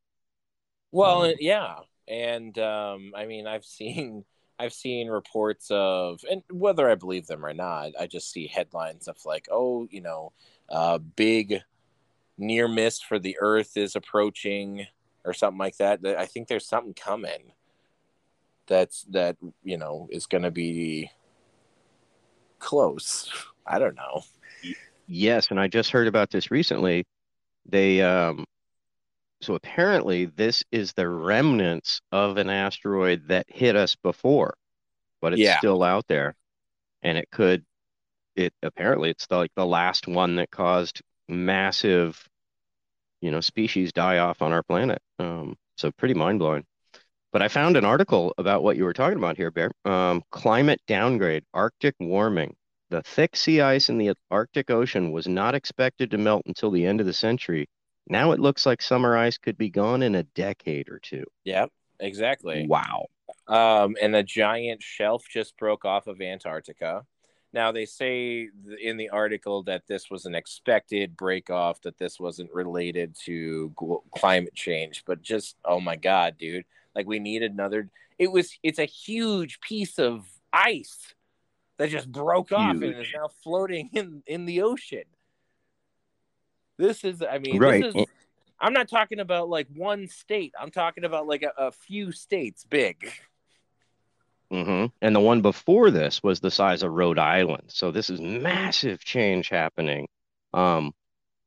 Well, 0.92 1.24
Um, 1.24 1.36
yeah, 1.38 1.80
and 2.08 2.56
um, 2.58 3.12
I 3.16 3.26
mean, 3.26 3.46
I've 3.46 3.64
seen 3.64 4.24
I've 4.58 4.72
seen 4.72 5.08
reports 5.08 5.68
of, 5.70 6.20
and 6.30 6.42
whether 6.50 6.88
I 6.88 6.94
believe 6.94 7.26
them 7.26 7.44
or 7.44 7.52
not, 7.52 7.92
I 8.00 8.06
just 8.06 8.30
see 8.30 8.46
headlines 8.46 9.06
of 9.06 9.18
like, 9.26 9.48
oh, 9.50 9.86
you 9.90 10.00
know, 10.00 10.32
uh, 10.70 10.96
big 10.98 11.60
near 12.38 12.68
miss 12.68 13.00
for 13.00 13.18
the 13.18 13.36
Earth 13.40 13.76
is 13.76 13.96
approaching, 13.96 14.86
or 15.26 15.34
something 15.34 15.58
like 15.58 15.76
that. 15.76 16.00
That- 16.02 16.18
I 16.18 16.24
think 16.26 16.48
there's 16.48 16.66
something 16.66 16.94
coming. 16.94 17.52
That's 18.66 19.02
that 19.10 19.36
you 19.62 19.76
know 19.76 20.08
is 20.10 20.26
going 20.26 20.42
to 20.44 20.50
be 20.50 21.10
close. 22.58 23.30
I 23.66 23.78
don't 23.78 23.94
know. 23.96 24.22
Yes, 25.06 25.48
and 25.50 25.60
I 25.60 25.68
just 25.68 25.90
heard 25.90 26.08
about 26.08 26.30
this 26.30 26.50
recently. 26.50 27.04
They 27.68 28.00
um 28.02 28.44
so 29.42 29.54
apparently 29.54 30.24
this 30.24 30.64
is 30.72 30.92
the 30.94 31.08
remnants 31.08 32.00
of 32.10 32.38
an 32.38 32.48
asteroid 32.48 33.28
that 33.28 33.46
hit 33.48 33.76
us 33.76 33.94
before, 33.96 34.54
but 35.20 35.32
it's 35.32 35.42
Yeah. 35.42 35.58
still 35.58 35.82
out 35.82 36.06
there. 36.08 36.34
And 37.02 37.18
it 37.18 37.28
could 37.30 37.64
it 38.34 38.52
apparently 38.62 39.10
it's 39.10 39.26
the, 39.28 39.36
like 39.36 39.52
the 39.54 39.66
last 39.66 40.08
one 40.08 40.36
that 40.36 40.50
caused 40.50 41.02
massive, 41.28 42.22
you 43.26 43.32
know, 43.32 43.42
species 43.42 43.92
die 43.92 44.18
off 44.18 44.40
on 44.42 44.52
our 44.52 44.62
planet. 44.62 45.00
Um 45.18 45.56
so 45.76 45.90
pretty 45.92 46.14
mind-blowing. 46.14 46.64
But 47.32 47.42
I 47.42 47.48
found 47.48 47.76
an 47.76 47.84
article 47.84 48.32
about 48.38 48.62
what 48.62 48.78
you 48.78 48.84
were 48.84 48.94
talking 48.94 49.18
about 49.18 49.36
here, 49.36 49.50
Bear. 49.50 49.70
Um, 49.84 50.22
climate 50.30 50.80
downgrade, 50.86 51.44
Arctic 51.52 51.94
warming. 52.00 52.56
The 52.88 53.02
thick 53.02 53.36
sea 53.36 53.60
ice 53.60 53.90
in 53.90 53.98
the 53.98 54.14
Arctic 54.30 54.70
Ocean 54.70 55.12
was 55.12 55.28
not 55.28 55.54
expected 55.54 56.10
to 56.12 56.18
melt 56.18 56.44
until 56.46 56.70
the 56.70 56.86
end 56.86 57.00
of 57.00 57.06
the 57.06 57.12
century. 57.12 57.68
Now 58.08 58.32
it 58.32 58.40
looks 58.40 58.64
like 58.64 58.80
summer 58.80 59.18
ice 59.18 59.36
could 59.36 59.58
be 59.58 59.68
gone 59.68 60.02
in 60.02 60.14
a 60.14 60.22
decade 60.22 60.88
or 60.88 61.00
two. 61.00 61.24
Yep, 61.44 61.70
exactly. 62.00 62.66
Wow. 62.66 63.06
Um, 63.48 63.96
and 64.00 64.16
a 64.16 64.22
giant 64.22 64.82
shelf 64.82 65.24
just 65.28 65.58
broke 65.58 65.84
off 65.84 66.06
of 66.06 66.22
Antarctica. 66.22 67.02
Now 67.56 67.72
they 67.72 67.86
say 67.86 68.50
in 68.82 68.98
the 68.98 69.08
article 69.08 69.62
that 69.62 69.86
this 69.88 70.10
was 70.10 70.26
an 70.26 70.34
expected 70.34 71.16
break 71.16 71.48
off, 71.48 71.80
that 71.80 71.96
this 71.96 72.20
wasn't 72.20 72.52
related 72.52 73.16
to 73.24 73.72
climate 74.14 74.54
change, 74.54 75.04
but 75.06 75.22
just 75.22 75.56
oh 75.64 75.80
my 75.80 75.96
god, 75.96 76.36
dude! 76.36 76.66
Like 76.94 77.06
we 77.06 77.18
need 77.18 77.42
another. 77.42 77.88
It 78.18 78.30
was. 78.30 78.58
It's 78.62 78.78
a 78.78 78.84
huge 78.84 79.58
piece 79.60 79.98
of 79.98 80.26
ice 80.52 81.14
that 81.78 81.88
just 81.88 82.12
broke 82.12 82.52
off 82.52 82.72
and 82.72 82.84
is 82.84 83.06
now 83.14 83.30
floating 83.42 83.88
in 83.94 84.22
in 84.26 84.44
the 84.44 84.60
ocean. 84.60 85.04
This 86.76 87.04
is. 87.04 87.22
I 87.22 87.38
mean, 87.38 87.58
Right. 87.58 87.82
this 87.82 87.94
is. 87.94 88.04
I'm 88.60 88.74
not 88.74 88.90
talking 88.90 89.18
about 89.18 89.48
like 89.48 89.68
one 89.74 90.08
state. 90.08 90.52
I'm 90.60 90.70
talking 90.70 91.04
about 91.04 91.26
like 91.26 91.42
a, 91.42 91.52
a 91.56 91.72
few 91.72 92.12
states 92.12 92.66
big. 92.68 93.10
Hmm 94.50 94.86
And 95.02 95.14
the 95.14 95.20
one 95.20 95.42
before 95.42 95.90
this 95.90 96.22
was 96.22 96.40
the 96.40 96.50
size 96.50 96.82
of 96.82 96.92
Rhode 96.92 97.18
Island. 97.18 97.64
So 97.68 97.90
this 97.90 98.10
is 98.10 98.20
massive 98.20 99.04
change 99.04 99.48
happening. 99.48 100.06
Um, 100.52 100.92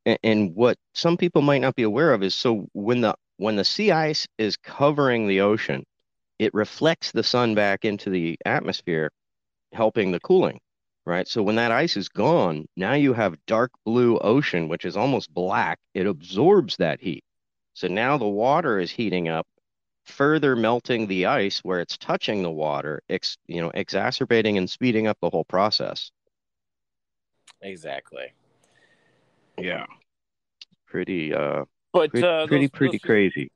and, 0.05 0.19
and 0.23 0.55
what 0.55 0.77
some 0.93 1.17
people 1.17 1.41
might 1.41 1.61
not 1.61 1.75
be 1.75 1.83
aware 1.83 2.13
of 2.13 2.23
is 2.23 2.35
so 2.35 2.67
when 2.73 3.01
the 3.01 3.15
when 3.37 3.55
the 3.57 3.65
sea 3.65 3.91
ice 3.91 4.27
is 4.37 4.57
covering 4.57 5.27
the 5.27 5.41
ocean, 5.41 5.85
it 6.39 6.53
reflects 6.53 7.11
the 7.11 7.23
sun 7.23 7.55
back 7.55 7.85
into 7.85 8.09
the 8.09 8.37
atmosphere, 8.45 9.11
helping 9.73 10.11
the 10.11 10.19
cooling, 10.21 10.59
right? 11.05 11.27
So 11.27 11.43
when 11.43 11.55
that 11.55 11.71
ice 11.71 11.97
is 11.97 12.09
gone, 12.09 12.67
now 12.77 12.93
you 12.93 13.13
have 13.13 13.37
dark 13.47 13.71
blue 13.85 14.17
ocean, 14.19 14.67
which 14.69 14.85
is 14.85 14.97
almost 14.97 15.33
black. 15.33 15.79
It 15.93 16.07
absorbs 16.07 16.77
that 16.77 17.01
heat. 17.01 17.23
So 17.73 17.87
now 17.87 18.17
the 18.17 18.27
water 18.27 18.79
is 18.79 18.91
heating 18.91 19.27
up 19.29 19.47
further 20.09 20.55
melting 20.55 21.07
the 21.07 21.25
ice 21.25 21.59
where 21.59 21.79
it's 21.79 21.97
touching 21.97 22.43
the 22.43 22.51
water, 22.51 23.01
ex, 23.09 23.37
you 23.47 23.61
know, 23.61 23.71
exacerbating 23.73 24.57
and 24.57 24.69
speeding 24.69 25.07
up 25.07 25.17
the 25.21 25.29
whole 25.29 25.45
process. 25.45 26.11
Exactly. 27.61 28.33
Yeah. 29.57 29.85
Pretty 30.87 31.33
uh 31.33 31.65
But 31.93 32.11
pretty 32.11 32.27
uh, 32.27 32.47
pretty, 32.47 32.65
those- 32.65 32.71
pretty 32.71 32.97
those- 32.97 33.01
crazy. 33.05 33.51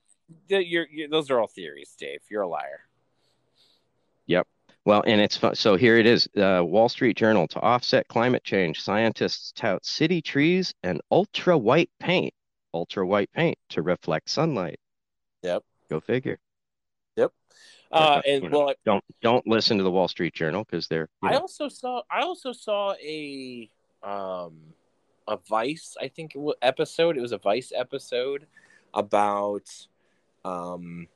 th- 0.49 0.67
you're, 0.67 0.87
you 0.89 1.07
those 1.07 1.29
are 1.31 1.39
all 1.39 1.47
theories, 1.47 1.93
Dave. 1.97 2.19
You're 2.29 2.41
a 2.43 2.47
liar. 2.47 2.81
Yep. 4.27 4.47
Well, 4.85 5.03
and 5.07 5.21
it's 5.21 5.37
fun. 5.37 5.55
So 5.55 5.75
here 5.77 5.97
it 5.97 6.05
is. 6.05 6.27
Uh, 6.35 6.61
Wall 6.65 6.89
Street 6.89 7.15
Journal 7.15 7.47
to 7.49 7.59
offset 7.61 8.07
climate 8.09 8.43
change, 8.43 8.81
scientists 8.81 9.53
tout 9.55 9.85
city 9.85 10.21
trees 10.21 10.73
and 10.83 10.99
ultra 11.09 11.57
white 11.57 11.89
paint, 11.99 12.33
ultra 12.73 13.05
white 13.07 13.31
paint 13.33 13.57
to 13.69 13.81
reflect 13.81 14.29
sunlight. 14.29 14.79
Yep. 15.41 15.63
Go 15.93 15.99
figure. 15.99 16.39
Yep. 17.17 17.31
Uh, 17.91 18.21
Yeah, 18.25 18.33
and 18.33 18.43
you 18.45 18.49
know, 18.49 18.65
well, 18.65 18.73
Don't 18.83 19.03
don't 19.21 19.45
listen 19.45 19.77
to 19.77 19.83
the 19.83 19.91
Wall 19.91 20.07
Street 20.07 20.33
Journal 20.33 20.63
because 20.63 20.87
they're 20.87 21.07
you 21.21 21.29
I 21.29 21.35
also 21.35 21.69
saw 21.69 22.01
I 22.09 22.21
also 22.21 22.51
saw 22.51 22.95
a 22.95 23.69
um 24.01 24.73
a 25.27 25.37
Vice, 25.47 25.95
I 26.01 26.07
think, 26.07 26.33
it 26.33 26.39
wa- 26.39 26.55
episode. 26.63 27.15
It 27.15 27.21
was 27.21 27.31
a 27.31 27.37
Vice 27.37 27.71
episode 27.75 28.47
about, 28.95 29.69
um, 30.43 31.07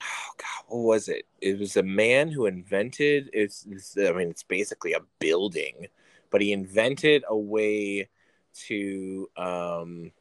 oh 0.00 0.30
God, 0.36 0.64
what 0.68 0.82
was 0.82 1.08
it? 1.08 1.26
It 1.40 1.58
was 1.58 1.76
a 1.76 1.82
man 1.82 2.28
who 2.30 2.46
invented. 2.46 3.30
It's, 3.32 3.66
it's 3.68 3.98
I 3.98 4.12
mean, 4.12 4.30
it's 4.30 4.44
basically 4.44 4.92
a 4.92 5.00
building, 5.18 5.88
but 6.30 6.40
he 6.40 6.52
invented 6.52 7.24
a 7.28 7.36
way 7.36 8.08
to, 8.68 9.28
um, 9.36 10.12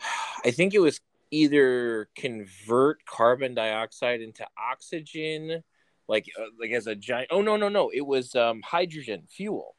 I 0.44 0.50
think 0.50 0.74
it 0.74 0.80
was 0.80 1.00
either 1.30 2.08
convert 2.16 3.04
carbon 3.04 3.54
dioxide 3.54 4.20
into 4.20 4.46
oxygen 4.58 5.62
like 6.08 6.26
uh, 6.38 6.44
like 6.60 6.70
as 6.70 6.86
a 6.86 6.94
giant 6.94 7.28
oh 7.30 7.42
no 7.42 7.56
no 7.56 7.68
no 7.68 7.90
it 7.92 8.06
was 8.06 8.34
um 8.34 8.62
hydrogen 8.62 9.24
fuel. 9.28 9.74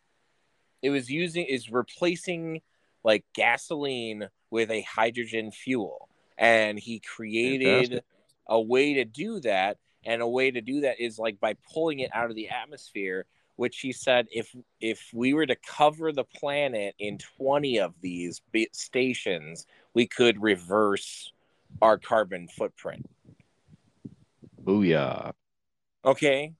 It 0.82 0.90
was 0.90 1.10
using 1.10 1.46
is 1.46 1.72
replacing 1.72 2.62
like 3.04 3.26
gasoline 3.34 4.28
with 4.52 4.70
a 4.70 4.82
hydrogen 4.82 5.52
fuel. 5.52 6.10
And 6.38 6.78
he 6.78 7.00
created 7.00 7.90
Fantastic. 7.90 8.06
a 8.48 8.62
way 8.62 8.94
to 8.96 9.06
do 9.06 9.40
that. 9.42 9.78
And 10.06 10.22
a 10.22 10.28
way 10.28 10.52
to 10.52 10.62
do 10.62 10.82
that 10.82 11.00
is 11.00 11.18
like 11.18 11.40
by 11.40 11.56
pulling 11.74 12.00
it 12.00 12.12
out 12.14 12.30
of 12.30 12.36
the 12.36 12.50
atmosphere 12.50 13.26
which 13.58 13.80
he 13.80 13.92
said 13.92 14.28
if 14.32 14.56
if 14.80 15.10
we 15.14 15.34
were 15.34 15.46
to 15.46 15.56
cover 15.56 16.14
the 16.14 16.24
planet 16.24 16.94
in 17.00 17.18
20 17.38 17.80
of 17.80 17.94
these 18.02 18.40
stations 18.72 19.66
we 19.96 20.06
could 20.06 20.42
reverse 20.42 21.34
our 21.82 21.98
carbon 21.98 22.48
footprint. 22.48 23.10
Booyah. 24.64 25.34
okay? 26.04 26.54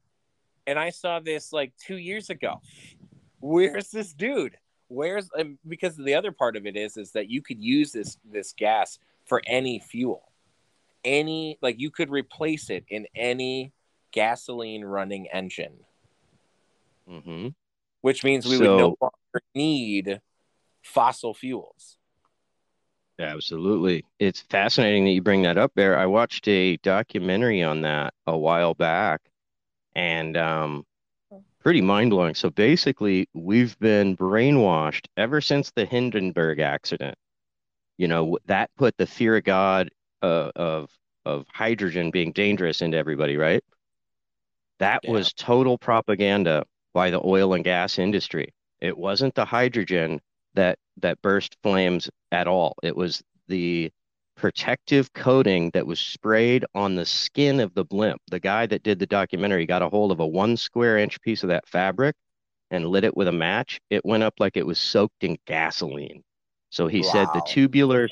And 0.66 0.78
i 0.78 0.90
saw 0.90 1.20
this 1.20 1.54
like 1.54 1.74
two 1.78 1.98
years 1.98 2.30
ago. 2.30 2.62
Where's 3.40 3.90
this 3.90 4.14
dude? 4.14 4.58
Where's 4.90 5.30
and 5.34 5.58
because 5.68 5.96
the 5.96 6.16
other 6.16 6.32
part 6.32 6.56
of 6.56 6.66
it 6.66 6.78
is 6.78 6.98
is 6.98 7.12
that 7.12 7.30
you 7.30 7.42
could 7.42 7.62
use 7.62 7.92
this 7.92 8.18
this 8.30 8.54
gas 8.54 9.00
for 9.26 9.42
any 9.46 9.80
fuel. 9.80 10.32
Any 11.04 11.58
like 11.62 11.80
you 11.80 11.92
could 11.92 12.10
replace 12.10 12.70
it 12.70 12.86
in 12.90 13.08
any 13.16 13.74
gasoline 14.12 14.84
running 14.84 15.28
engine. 15.28 15.80
Hmm 17.08 17.50
which 18.02 18.24
means 18.24 18.46
we 18.46 18.58
would 18.58 18.66
no 18.66 18.96
longer 19.02 19.44
need 19.54 20.22
fossil 20.82 21.34
fuels 21.34 21.97
Absolutely. 23.20 24.06
It's 24.20 24.42
fascinating 24.42 25.06
that 25.06 25.12
you 25.12 25.22
bring 25.22 25.42
that 25.44 25.58
up 25.58 25.72
there. 25.76 25.98
I 25.98 26.06
watched 26.06 26.48
a 26.48 26.78
documentary 26.78 27.64
on 27.64 27.82
that 27.82 28.14
a 28.28 28.38
while 28.38 28.74
back 28.76 29.22
and 29.96 30.38
um 30.38 30.86
pretty 31.62 31.82
mind-blowing. 31.82 32.36
So 32.36 32.50
basically, 32.50 33.28
we've 33.34 33.78
been 33.80 34.16
brainwashed 34.18 35.08
ever 35.18 35.42
since 35.42 35.72
the 35.72 35.86
Hindenburg 35.86 36.60
accident. 36.60 37.16
You 37.98 38.08
know, 38.08 38.38
that 38.46 38.72
put 38.78 38.98
the 38.98 39.08
fear 39.08 39.38
of 39.38 39.44
God 39.46 39.90
uh, 40.22 40.52
of 40.56 40.92
of 41.26 41.46
hydrogen 41.54 42.12
being 42.12 42.32
dangerous 42.34 42.82
into 42.82 42.98
everybody, 42.98 43.38
right? 43.38 43.64
That 44.80 45.04
Yeah. 45.04 45.12
was 45.12 45.34
total 45.34 45.78
propaganda 45.78 46.66
by 46.94 47.12
the 47.12 47.22
oil 47.24 47.54
and 47.54 47.64
gas 47.64 48.00
industry. 48.00 48.54
It 48.82 48.98
wasn't 48.98 49.36
the 49.36 49.46
hydrogen 49.46 50.20
that 50.58 50.80
that 51.00 51.22
burst 51.24 51.58
flames 51.64 52.10
at 52.34 52.48
all. 52.48 52.76
It 52.84 52.98
was 52.98 53.24
the 53.50 53.92
protective 54.38 55.14
coating 55.14 55.72
that 55.72 55.88
was 55.88 56.00
sprayed 56.02 56.66
on 56.76 56.96
the 56.96 57.06
skin 57.06 57.62
of 57.62 57.74
the 57.76 57.86
blimp. 57.86 58.22
The 58.32 58.40
guy 58.42 58.68
that 58.68 58.84
did 58.84 59.00
the 59.00 59.08
documentary 59.08 59.66
got 59.68 59.84
a 59.84 59.90
hold 59.90 60.12
of 60.14 60.22
a 60.22 60.28
one 60.28 60.58
square 60.58 60.98
inch 61.00 61.22
piece 61.22 61.44
of 61.44 61.50
that 61.50 61.68
fabric 61.70 62.16
and 62.72 62.88
lit 62.88 63.06
it 63.06 63.18
with 63.18 63.28
a 63.30 63.34
match. 63.34 63.80
It 63.92 64.06
went 64.06 64.24
up 64.24 64.36
like 64.40 64.58
it 64.58 64.68
was 64.68 64.80
soaked 64.80 65.24
in 65.24 65.38
gasoline. 65.48 66.24
So 66.72 66.88
he 66.88 67.04
said 67.04 67.32
the 67.34 67.42
Wow. 67.42 67.44
tubular 67.44 68.10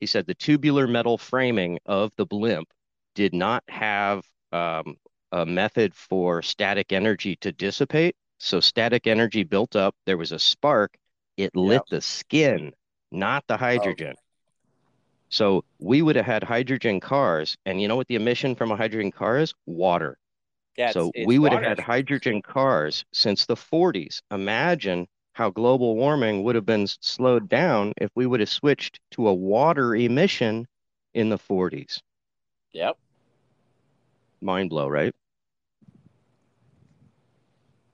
he 0.00 0.06
said 0.06 0.26
the 0.26 0.34
tubular 0.34 0.86
metal 0.86 1.18
framing 1.18 1.78
of 1.86 2.12
the 2.16 2.26
blimp 2.26 2.68
did 3.14 3.34
not 3.34 3.64
have 3.68 4.24
um, 4.52 4.96
a 5.32 5.46
method 5.46 5.94
for 5.94 6.42
static 6.42 6.92
energy 6.92 7.36
to 7.36 7.52
dissipate. 7.52 8.16
So 8.38 8.60
static 8.60 9.06
energy 9.08 9.44
built 9.44 9.76
up. 9.76 9.94
There 10.06 10.18
was 10.18 10.32
a 10.32 10.38
spark. 10.38 10.96
It 11.36 11.54
lit 11.56 11.82
Yep. 11.82 11.88
the 11.88 12.00
skin, 12.00 12.74
not 13.10 13.44
the 13.46 13.56
hydrogen. 13.56 14.16
So 15.30 15.64
we 15.78 16.02
would 16.02 16.16
have 16.16 16.24
had 16.26 16.44
hydrogen 16.44 17.00
cars, 17.00 17.56
and 17.64 17.80
you 17.80 17.88
know 17.88 17.96
what 17.96 18.08
the 18.08 18.14
emission 18.16 18.54
from 18.54 18.70
a 18.70 18.76
hydrogen 18.76 19.10
car 19.12 19.38
is? 19.38 19.54
Water. 19.66 20.18
yeah 20.76 20.90
So 20.90 21.12
it's, 21.12 21.12
it's 21.14 21.36
we 21.36 21.38
would 21.38 21.52
have 21.52 21.62
had 21.62 21.78
hydrogen 21.80 22.42
cars 22.42 23.04
since 23.12 23.46
the 23.46 23.56
40s. 23.56 24.22
Imagine 24.30 25.08
how 25.32 25.50
global 25.50 25.96
warming 25.96 26.42
would 26.44 26.54
have 26.54 26.66
been 26.66 26.86
slowed 26.86 27.48
down 27.48 27.92
if 27.98 28.10
we 28.14 28.26
would 28.26 28.40
have 28.40 28.48
switched 28.50 29.00
to 29.12 29.28
a 29.28 29.34
water 29.34 29.94
emission 29.94 30.66
in 31.14 31.28
the 31.30 31.38
40s. 31.38 32.02
yep 32.72 32.96
Mind 34.40 34.70
blow, 34.70 34.88
right? 34.88 35.14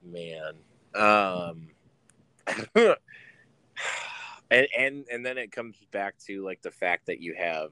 man 0.03 0.55
um 0.95 1.69
and 4.51 4.67
and 4.77 5.05
and 5.11 5.25
then 5.25 5.39
it 5.39 5.53
comes 5.53 5.77
back 5.91 6.19
to 6.27 6.45
like 6.45 6.63
the 6.63 6.71
fact 6.71 7.07
that 7.07 7.21
you 7.21 7.35
have 7.35 7.71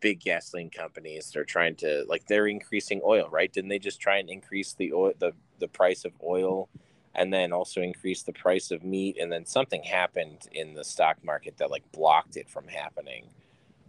big 0.00 0.20
gasoline 0.20 0.68
companies 0.68 1.30
they're 1.32 1.44
trying 1.44 1.74
to 1.74 2.04
like 2.08 2.26
they're 2.26 2.46
increasing 2.46 3.00
oil 3.04 3.28
right? 3.30 3.52
Didn't 3.52 3.70
they 3.70 3.78
just 3.78 4.00
try 4.00 4.18
and 4.18 4.28
increase 4.28 4.74
the 4.74 4.92
oil 4.92 5.12
the, 5.18 5.32
the 5.58 5.68
price 5.68 6.04
of 6.04 6.12
oil 6.22 6.68
and 7.14 7.32
then 7.32 7.52
also 7.52 7.80
increase 7.80 8.22
the 8.22 8.32
price 8.32 8.70
of 8.70 8.84
meat? 8.84 9.16
And 9.20 9.32
then 9.32 9.46
something 9.46 9.82
happened 9.82 10.48
in 10.52 10.74
the 10.74 10.84
stock 10.84 11.16
market 11.24 11.56
that 11.58 11.70
like 11.70 11.90
blocked 11.92 12.36
it 12.36 12.48
from 12.48 12.68
happening. 12.68 13.24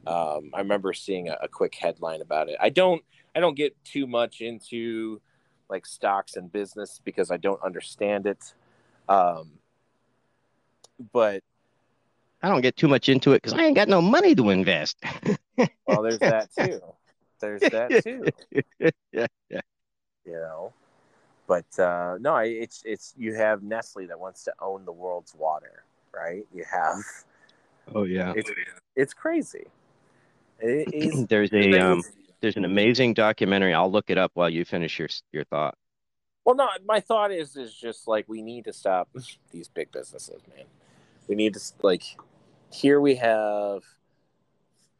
Um, 0.07 0.51
i 0.53 0.59
remember 0.59 0.93
seeing 0.93 1.29
a, 1.29 1.37
a 1.41 1.47
quick 1.47 1.75
headline 1.75 2.21
about 2.21 2.49
it. 2.49 2.57
I 2.61 2.69
don't 2.69 3.03
i 3.35 3.39
don't 3.39 3.55
get 3.55 3.75
too 3.83 4.07
much 4.07 4.41
into 4.41 5.19
like 5.69 5.85
stocks 5.85 6.35
and 6.35 6.51
business 6.51 7.01
because 7.03 7.31
I 7.31 7.37
don't 7.37 7.61
understand 7.63 8.25
it. 8.25 8.53
Um, 9.09 9.51
but 11.11 11.43
I 12.41 12.49
don't 12.49 12.61
get 12.61 12.75
too 12.75 12.87
much 12.87 13.09
into 13.09 13.33
it 13.33 13.41
because 13.41 13.53
I 13.53 13.63
ain't 13.63 13.75
got 13.75 13.87
no 13.87 14.01
money 14.01 14.35
to 14.35 14.49
invest. 14.49 14.97
well, 15.87 16.01
there's 16.01 16.19
that 16.19 16.49
too. 16.55 16.81
There's 17.39 17.61
that 17.61 18.03
too. 18.03 18.25
yeah, 19.11 19.27
yeah. 19.49 19.61
You 20.25 20.33
know, 20.33 20.73
but 21.47 21.79
uh, 21.79 22.17
no, 22.19 22.37
it's 22.37 22.81
it's 22.85 23.13
you 23.17 23.33
have 23.33 23.63
Nestle 23.63 24.07
that 24.07 24.19
wants 24.19 24.43
to 24.45 24.53
own 24.59 24.85
the 24.85 24.91
world's 24.91 25.35
water, 25.35 25.83
right? 26.13 26.45
You 26.53 26.63
have 26.71 27.03
Oh 27.93 28.03
yeah. 28.03 28.33
it's 28.35 28.51
it's 28.95 29.13
crazy. 29.13 29.65
It 30.59 30.93
is. 30.93 31.25
There's 31.29 31.51
a 31.53 31.79
um 31.79 32.03
there's 32.41 32.57
an 32.57 32.65
amazing 32.65 33.13
documentary. 33.13 33.73
I'll 33.73 33.91
look 33.91 34.09
it 34.09 34.17
up 34.17 34.31
while 34.35 34.49
you 34.49 34.65
finish 34.65 34.99
your 34.99 35.09
your 35.31 35.45
thought. 35.45 35.75
Well, 36.43 36.55
no, 36.55 36.67
my 36.85 36.99
thought 36.99 37.31
is 37.31 37.55
is 37.55 37.73
just 37.73 38.07
like 38.07 38.27
we 38.27 38.41
need 38.41 38.65
to 38.65 38.73
stop 38.73 39.09
these 39.51 39.67
big 39.67 39.91
businesses, 39.91 40.41
man. 40.55 40.65
We 41.27 41.35
need 41.35 41.53
to 41.55 41.59
like 41.81 42.03
here 42.71 42.99
we 42.99 43.15
have 43.15 43.83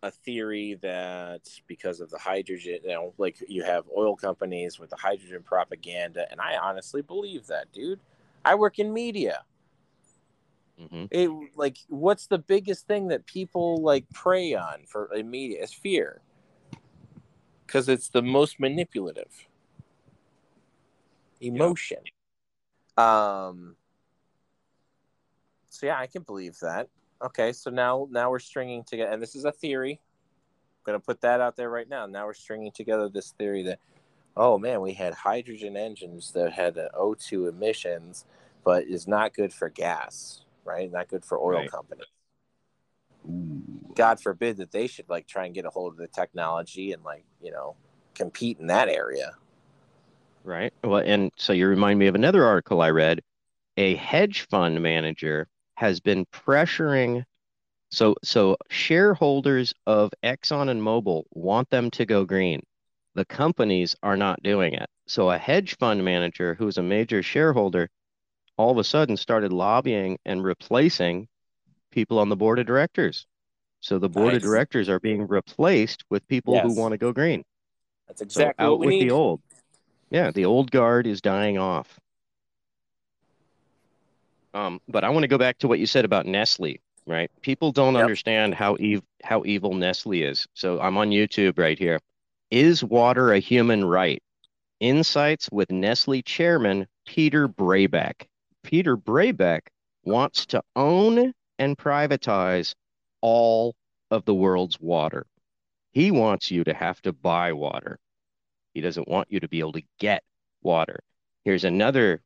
a 0.04 0.12
theory 0.12 0.78
that 0.82 1.42
because 1.68 2.00
of 2.00 2.12
the 2.12 2.18
hydrogen, 2.20 2.80
you 2.84 2.92
know, 2.92 3.14
like 3.18 3.38
you 3.48 3.64
have 3.64 3.86
oil 3.96 4.16
companies 4.16 4.80
with 4.80 4.92
the 4.92 4.96
hydrogen 4.96 5.42
propaganda, 5.44 6.28
and 6.30 6.40
I 6.40 6.58
honestly 6.58 7.02
believe 7.02 7.48
that, 7.48 7.72
dude. 7.74 8.00
I 8.44 8.54
work 8.56 8.78
in 8.78 8.94
media. 8.94 9.44
hmm 10.78 11.06
It 11.10 11.32
like 11.56 11.78
what's 11.88 12.28
the 12.28 12.38
biggest 12.38 12.88
thing 12.88 13.08
that 13.08 13.26
people 13.26 13.78
like 13.82 14.08
prey 14.14 14.54
on 14.54 14.86
for 14.86 15.12
in 15.14 15.30
media 15.30 15.64
is 15.64 15.74
fear. 15.74 16.22
Cuz 17.68 17.90
it's 17.90 18.10
the 18.10 18.22
most 18.22 18.60
manipulative 18.60 19.48
emotion. 21.42 22.04
Um 22.98 23.76
So 25.76 25.88
yeah, 25.88 26.00
I 26.00 26.08
can 26.08 26.24
believe 26.24 26.58
that. 26.62 26.88
Okay, 27.22 27.52
so 27.54 27.70
now 27.70 28.08
now 28.12 28.30
we're 28.30 28.40
stringing 28.40 28.84
together 28.84 29.12
and 29.12 29.22
this 29.22 29.36
is 29.36 29.46
a 29.46 29.52
theory. 29.52 30.00
I'm 30.02 30.92
going 30.92 31.00
to 31.00 31.06
put 31.06 31.22
that 31.22 31.42
out 31.42 31.56
there 31.56 31.70
right 31.70 31.90
now. 31.90 32.06
Now 32.06 32.26
we're 32.26 32.34
stringing 32.34 32.72
together 32.72 33.10
this 33.10 33.32
theory 33.32 33.64
that 33.64 33.80
oh 34.38 34.58
man, 34.58 34.82
we 34.82 34.94
had 34.94 35.14
hydrogen 35.14 35.78
engines 35.78 36.32
that 36.34 36.54
had 36.54 36.78
uh, 36.78 36.90
O2 36.98 37.50
emissions 37.50 38.26
but 38.64 38.86
is 38.86 39.08
not 39.08 39.34
good 39.34 39.54
for 39.54 39.70
gas, 39.70 40.42
right? 40.64 40.92
Not 40.92 41.08
good 41.08 41.24
for 41.24 41.38
oil 41.40 41.62
Right. 41.62 41.72
companies. 41.72 42.06
God 43.96 44.20
forbid 44.20 44.58
that 44.58 44.72
they 44.72 44.88
should 44.88 45.08
like 45.10 45.28
try 45.28 45.46
and 45.46 45.54
get 45.54 45.66
a 45.66 45.70
hold 45.70 45.94
of 45.94 45.98
the 45.98 46.08
technology 46.08 46.92
and 46.92 47.04
like, 47.04 47.26
you 47.42 47.52
know, 47.52 47.76
compete 48.14 48.60
in 48.60 48.68
that 48.68 48.90
area. 48.90 49.34
Right. 50.44 50.74
Well, 50.84 51.04
and 51.06 51.32
so 51.38 51.54
you 51.54 51.68
remind 51.68 52.00
me 52.00 52.08
of 52.08 52.16
another 52.16 52.46
article 52.46 52.82
I 52.82 52.90
read. 52.92 53.22
A 53.78 53.96
hedge 53.96 54.48
fund 54.50 54.82
manager 54.82 55.48
has 55.76 56.00
been 56.00 56.26
pressuring 56.28 57.24
so 57.92 58.16
so 58.24 58.58
shareholders 58.70 59.74
of 59.88 60.12
Exxon 60.24 60.70
and 60.70 60.82
Mobil 60.82 61.24
want 61.32 61.70
them 61.70 61.92
to 61.92 62.06
go 62.06 62.26
green. 62.26 62.62
The 63.16 63.26
companies 63.26 63.96
are 64.04 64.18
not 64.18 64.44
doing 64.44 64.74
it. 64.74 64.90
So 65.08 65.30
a 65.32 65.38
hedge 65.38 65.78
fund 65.78 66.04
manager 66.04 66.56
who's 66.56 66.78
a 66.78 66.84
major 66.84 67.24
shareholder 67.24 67.90
all 68.58 68.72
of 68.72 68.78
a 68.78 68.84
sudden 68.84 69.18
started 69.18 69.54
lobbying 69.54 70.18
and 70.26 70.44
replacing 70.44 71.28
people 71.92 72.20
on 72.20 72.30
the 72.30 72.36
board 72.36 72.60
of 72.60 72.66
directors. 72.66 73.28
So 73.82 74.00
the 74.00 74.10
board 74.10 74.34
Nice. 74.34 74.38
of 74.38 74.44
directors 74.44 74.90
are 74.90 75.00
being 75.00 75.28
replaced 75.28 76.04
with 76.10 76.28
people 76.28 76.60
who 76.60 76.72
want 76.72 76.94
to 76.94 76.98
go 76.98 77.14
green. 77.14 77.44
That's 78.08 78.22
So 78.22 78.46
exactly 78.46 78.66
out 78.66 78.72
what 78.72 78.80
we 78.80 78.88
with 78.88 78.96
need. 78.96 79.10
the 79.10 79.12
old. 79.12 79.42
Yeah, 80.10 80.32
the 80.32 80.46
old 80.46 80.72
guard 80.72 81.08
is 81.08 81.22
dying 81.22 81.58
off. 81.58 82.00
Um, 84.56 84.82
but 84.88 85.04
I 85.04 85.10
want 85.10 85.24
to 85.24 85.30
go 85.30 85.38
back 85.38 85.60
to 85.60 85.68
what 85.68 85.80
you 85.80 85.86
said 85.86 86.06
about 86.06 86.26
Nestle, 86.26 86.80
right? 87.06 87.32
People 87.42 87.74
don't 87.74 87.96
Yep. 87.96 88.04
understand 88.04 88.56
how 88.56 88.76
ev 88.76 89.04
how 89.24 89.44
evil 89.46 89.76
Nestle 89.76 90.24
is. 90.24 90.48
So 90.56 90.80
I'm 90.82 90.98
on 90.98 91.12
YouTube 91.12 91.60
right 91.60 91.78
here. 91.80 92.00
Is 92.52 92.84
water 92.84 93.34
a 93.34 93.40
human 93.40 93.86
right? 93.86 94.24
Insights 94.80 95.50
with 95.52 95.72
Nestle 95.72 96.24
chairman 96.24 96.88
Peter 97.06 97.50
Brabeck. 97.50 98.28
Peter 98.64 98.98
Brabeck 98.98 99.62
wants 100.04 100.46
to 100.48 100.64
own 100.76 101.34
and 101.60 101.78
privatize 101.78 102.76
all 103.22 103.76
of 104.12 104.26
the 104.26 104.36
world's 104.36 104.80
water. 104.80 105.28
He 105.94 106.12
wants 106.12 106.52
you 106.52 106.64
to 106.66 106.74
have 106.74 107.02
to 107.04 107.14
buy 107.14 107.54
water. 107.54 108.00
He 108.74 108.82
doesn't 108.82 109.08
want 109.08 109.32
you 109.32 109.40
to 109.42 109.50
be 109.50 109.60
able 109.60 109.74
to 109.74 109.84
get 110.00 110.24
water. 110.62 111.02
Here's 111.46 111.66
another 111.66 112.22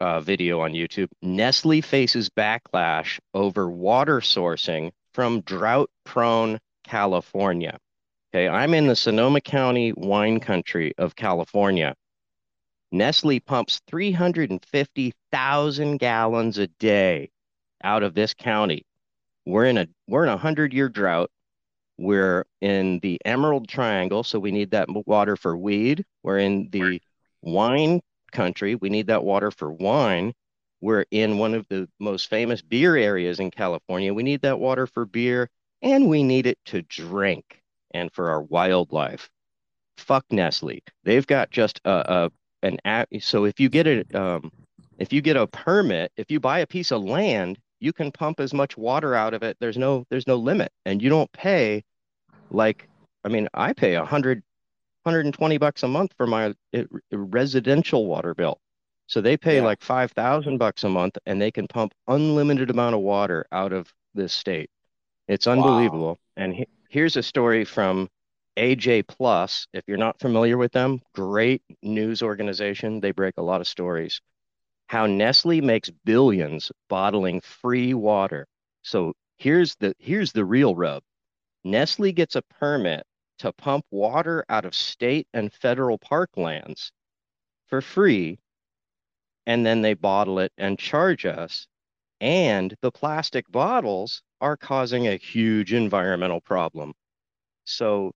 uh, 0.00 0.20
video 0.20 0.60
on 0.60 0.72
YouTube. 0.72 1.08
Nestle 1.22 1.80
faces 1.80 2.28
backlash 2.28 3.18
over 3.34 3.70
water 3.70 4.20
sourcing 4.20 4.90
from 5.12 5.40
drought 5.42 5.90
prone 6.04 6.58
California. 6.84 7.78
Okay, 8.34 8.48
I'm 8.48 8.74
in 8.74 8.86
the 8.86 8.96
Sonoma 8.96 9.40
County 9.40 9.92
wine 9.92 10.40
country 10.40 10.92
of 10.98 11.16
California. 11.16 11.94
Nestle 12.92 13.40
pumps 13.40 13.80
350,000 13.86 15.96
gallons 15.98 16.58
a 16.58 16.66
day 16.66 17.30
out 17.82 18.02
of 18.02 18.14
this 18.14 18.34
county. 18.34 18.84
We're 19.44 19.66
in 19.66 19.78
a 19.78 19.86
we're 20.06 20.24
in 20.24 20.30
a 20.30 20.38
100-year 20.38 20.88
drought. 20.88 21.30
We're 21.96 22.44
in 22.60 22.98
the 23.00 23.20
Emerald 23.24 23.68
Triangle, 23.68 24.22
so 24.22 24.38
we 24.38 24.52
need 24.52 24.70
that 24.70 24.88
water 25.06 25.36
for 25.36 25.56
weed. 25.56 26.04
We're 26.22 26.38
in 26.38 26.68
the 26.70 27.02
wine 27.42 28.00
country. 28.32 28.74
We 28.74 28.90
need 28.90 29.06
that 29.08 29.24
water 29.24 29.50
for 29.50 29.72
wine. 29.72 30.32
We're 30.80 31.06
in 31.10 31.38
one 31.38 31.54
of 31.54 31.66
the 31.68 31.88
most 31.98 32.30
famous 32.30 32.62
beer 32.62 32.96
areas 32.96 33.40
in 33.40 33.50
California. 33.50 34.14
We 34.14 34.22
need 34.22 34.42
that 34.42 34.60
water 34.60 34.86
for 34.86 35.04
beer 35.04 35.50
and 35.82 36.08
we 36.08 36.22
need 36.22 36.46
it 36.46 36.58
to 36.66 36.82
drink 36.82 37.62
and 37.92 38.12
for 38.12 38.30
our 38.30 38.42
wildlife. 38.42 39.28
Fuck 39.96 40.24
Nestle. 40.30 40.82
They've 41.04 41.26
got 41.26 41.50
just 41.50 41.80
a, 41.84 41.90
a 41.90 42.30
an 42.62 42.78
app. 42.84 43.08
So 43.20 43.44
if 43.44 43.58
you 43.60 43.68
get 43.68 43.86
a 43.86 44.20
um, 44.20 44.50
if 44.98 45.12
you 45.12 45.20
get 45.20 45.36
a 45.36 45.46
permit, 45.46 46.12
if 46.16 46.30
you 46.30 46.40
buy 46.40 46.60
a 46.60 46.66
piece 46.66 46.90
of 46.90 47.02
land, 47.02 47.58
you 47.80 47.92
can 47.92 48.10
pump 48.12 48.40
as 48.40 48.52
much 48.52 48.76
water 48.76 49.14
out 49.14 49.34
of 49.34 49.42
it. 49.42 49.56
There's 49.60 49.78
no 49.78 50.04
there's 50.10 50.26
no 50.26 50.36
limit, 50.36 50.72
and 50.84 51.02
you 51.02 51.08
don't 51.08 51.30
pay 51.32 51.84
like 52.50 52.88
I 53.24 53.28
mean 53.28 53.48
I 53.54 53.72
pay 53.72 53.94
a 53.94 54.04
hundred 54.04 54.42
120 55.08 55.58
bucks 55.58 55.82
a 55.82 55.88
month 55.88 56.12
for 56.16 56.26
my 56.26 56.54
uh, 56.76 56.84
residential 57.12 58.06
water 58.06 58.34
bill. 58.34 58.58
So 59.06 59.20
they 59.20 59.36
pay 59.36 59.58
Yeah. 59.58 59.62
like 59.62 59.82
5,000 59.82 60.58
bucks 60.58 60.84
a 60.84 60.88
month 60.88 61.18
and 61.26 61.40
they 61.40 61.50
can 61.50 61.66
pump 61.68 61.92
unlimited 62.08 62.70
amount 62.70 62.94
of 62.94 63.00
water 63.02 63.46
out 63.52 63.72
of 63.72 63.92
this 64.14 64.32
state. 64.32 64.70
It's 65.28 65.46
unbelievable. 65.46 66.18
And 66.36 66.54
he- 66.54 66.68
here's 66.90 67.16
a 67.16 67.22
story 67.22 67.64
from 67.64 68.08
AJ 68.56 69.02
Plus. 69.02 69.66
If 69.72 69.84
you're 69.88 69.98
not 69.98 70.20
familiar 70.20 70.56
with 70.58 70.72
them, 70.72 71.00
great 71.14 71.62
news 71.82 72.22
organization. 72.22 73.00
They 73.00 73.12
break 73.12 73.34
a 73.38 73.42
lot 73.42 73.60
of 73.60 73.68
stories. 73.68 74.20
How 74.88 75.06
Nestle 75.06 75.60
makes 75.60 75.90
billions 76.04 76.70
bottling 76.88 77.40
free 77.40 77.94
water. 77.94 78.46
So 78.82 79.14
here's 79.38 79.76
the 79.76 79.94
here's 79.98 80.32
the 80.32 80.44
real 80.44 80.74
rub. 80.74 81.02
Nestle 81.64 82.12
gets 82.12 82.36
a 82.36 82.42
permit 82.42 83.04
to 83.38 83.52
pump 83.52 83.84
water 83.90 84.44
out 84.48 84.64
of 84.64 84.74
state 84.74 85.26
and 85.32 85.52
federal 85.52 85.98
parklands 85.98 86.90
for 87.66 87.80
free, 87.80 88.38
and 89.46 89.64
then 89.64 89.82
they 89.82 89.94
bottle 89.94 90.38
it 90.38 90.52
and 90.58 90.78
charge 90.78 91.24
us. 91.26 91.66
And 92.20 92.74
the 92.80 92.90
plastic 92.90 93.50
bottles 93.50 94.22
are 94.40 94.56
causing 94.56 95.06
a 95.06 95.16
huge 95.16 95.72
environmental 95.72 96.40
problem. 96.40 96.94
So, 97.64 98.12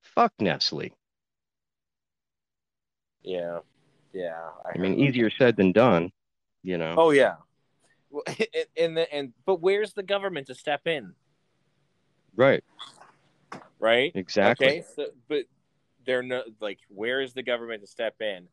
fuck 0.00 0.32
Nestle. 0.40 0.92
Yeah, 3.22 3.58
yeah. 4.12 4.48
I 4.64 4.78
mean, 4.78 4.92
heard 4.92 5.00
easier 5.00 5.30
said 5.30 5.56
than 5.56 5.72
done, 5.72 6.10
you 6.62 6.78
know. 6.78 6.94
Oh 6.96 7.10
yeah. 7.10 7.36
Well, 8.10 8.22
and, 8.26 8.66
and 8.76 8.96
the, 8.96 9.14
and 9.14 9.32
but 9.44 9.60
where's 9.60 9.92
the 9.92 10.02
government 10.02 10.46
to 10.46 10.54
step 10.54 10.86
in? 10.86 11.14
Right, 12.36 12.62
Right. 13.80 14.12
exactly. 14.14 14.66
Okay. 14.66 14.84
So, 14.96 15.06
but 15.28 15.44
they're 16.04 16.22
no 16.22 16.42
like, 16.60 16.78
where 16.88 17.20
is 17.20 17.34
the 17.34 17.42
government 17.42 17.82
to 17.82 17.86
step 17.86 18.20
in? 18.20 18.48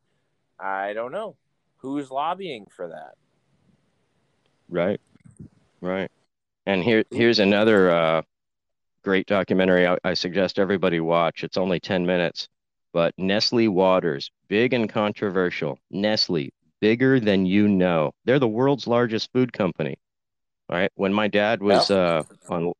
I 0.58 0.92
don't 0.92 1.12
know. 1.12 1.36
Who's 1.78 2.10
lobbying 2.10 2.66
for 2.74 2.88
that? 2.88 3.14
Right, 4.68 5.00
right. 5.80 6.10
And 6.66 6.82
here, 6.82 7.04
here's 7.10 7.38
another 7.38 7.90
uh, 7.90 8.22
great 9.04 9.26
documentary 9.26 9.86
I, 9.86 9.96
I 10.02 10.14
suggest 10.14 10.58
everybody 10.58 10.98
watch. 11.00 11.44
It's 11.44 11.56
only 11.56 11.78
10 11.78 12.04
minutes, 12.06 12.48
but 12.92 13.14
Nestle 13.16 13.68
Waters, 13.68 14.30
big 14.48 14.72
and 14.72 14.88
controversial. 14.88 15.78
Nestle, 15.90 16.52
bigger 16.80 17.20
than 17.20 17.46
you 17.46 17.68
know. 17.68 18.12
They're 18.24 18.40
the 18.40 18.48
world's 18.48 18.86
largest 18.86 19.32
food 19.32 19.52
company. 19.52 19.96
All 20.68 20.76
right. 20.76 20.90
When 20.96 21.12
my 21.12 21.28
dad 21.28 21.62
was 21.62 21.90
uh, 21.90 22.24
on, 22.48 22.72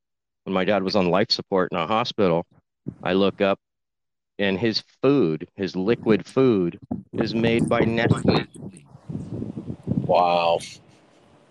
when 0.47 0.55
my 0.55 0.64
dad 0.64 0.85
was 0.85 0.94
on 0.94 1.10
life 1.10 1.31
support 1.31 1.73
in 1.73 1.78
a 1.78 1.86
hospital, 1.89 2.47
I 3.02 3.14
look 3.14 3.40
up, 3.40 3.59
and 4.39 4.56
his 4.56 4.82
food, 5.02 5.48
his 5.56 5.74
liquid 5.74 6.24
food, 6.24 6.78
is 7.14 7.35
made 7.35 7.68
by 7.68 7.85
Nestle. 7.85 8.47
Wow. 10.06 10.60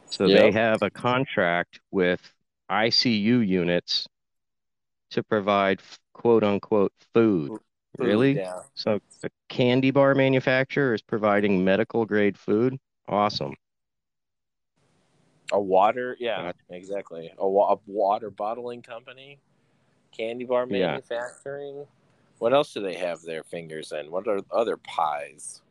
So 0.06 0.28
Yeah. 0.28 0.44
they 0.44 0.52
have 0.52 0.82
a 0.82 0.90
contract 0.90 1.82
with 1.92 2.22
ICU 2.70 3.40
units 3.40 4.08
to 5.12 5.24
provide 5.24 5.82
quote 6.14 6.46
unquote 6.46 6.94
food. 7.14 7.60
Really? 7.98 8.36
Yeah. 8.36 8.62
So 8.76 9.02
a 9.24 9.30
candy 9.50 9.92
bar 9.92 10.16
manufacturer 10.16 10.94
is 10.94 11.02
providing 11.02 11.66
medical 11.66 12.06
grade 12.06 12.38
food. 12.38 12.80
Awesome. 13.10 13.56
A 15.52 15.60
water. 15.62 16.18
Yeah. 16.20 16.52
Exactly. 16.70 17.32
A, 17.38 17.48
wa- 17.48 17.74
a 17.74 17.78
water 17.86 18.30
bottling 18.30 18.82
company. 18.82 19.40
Candy 20.16 20.46
bar 20.46 20.66
Yeah. 20.70 20.88
manufacturing. 20.92 21.86
What 22.40 22.54
else 22.54 22.74
do 22.74 22.82
they 22.82 22.96
have 22.96 23.22
their 23.22 23.44
fingers 23.44 23.92
in? 23.92 24.12
What 24.12 24.28
are 24.28 24.40
other 24.52 24.78
pies? 24.78 25.62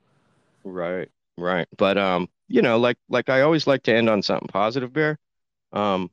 Right, 0.65 1.11
right. 1.37 1.67
But 1.77 1.99
um, 1.99 2.29
you 2.49 2.63
know, 2.63 2.79
like 2.79 2.97
like 3.09 3.29
I 3.29 3.43
always 3.43 3.67
like 3.67 3.83
to 3.85 3.95
end 3.95 4.09
on 4.09 4.23
something 4.23 4.49
positive, 4.49 4.93
Bear. 4.93 5.19
Um, 5.73 6.11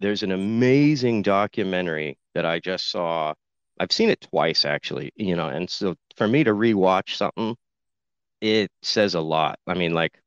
there's 0.00 0.22
an 0.22 0.32
amazing 0.32 1.22
documentary 1.22 2.18
that 2.34 2.46
I 2.46 2.60
just 2.60 2.90
saw. 2.90 3.34
I've 3.80 3.92
seen 3.92 4.08
it 4.10 4.20
twice 4.20 4.64
actually, 4.64 5.12
you 5.16 5.34
know, 5.34 5.48
and 5.48 5.68
so 5.68 5.96
for 6.16 6.28
me 6.28 6.44
to 6.44 6.52
rewatch 6.52 7.16
something, 7.16 7.56
it 8.40 8.70
says 8.82 9.14
a 9.14 9.20
lot. 9.20 9.58
I 9.66 9.74
mean, 9.74 9.94
like, 9.94 10.20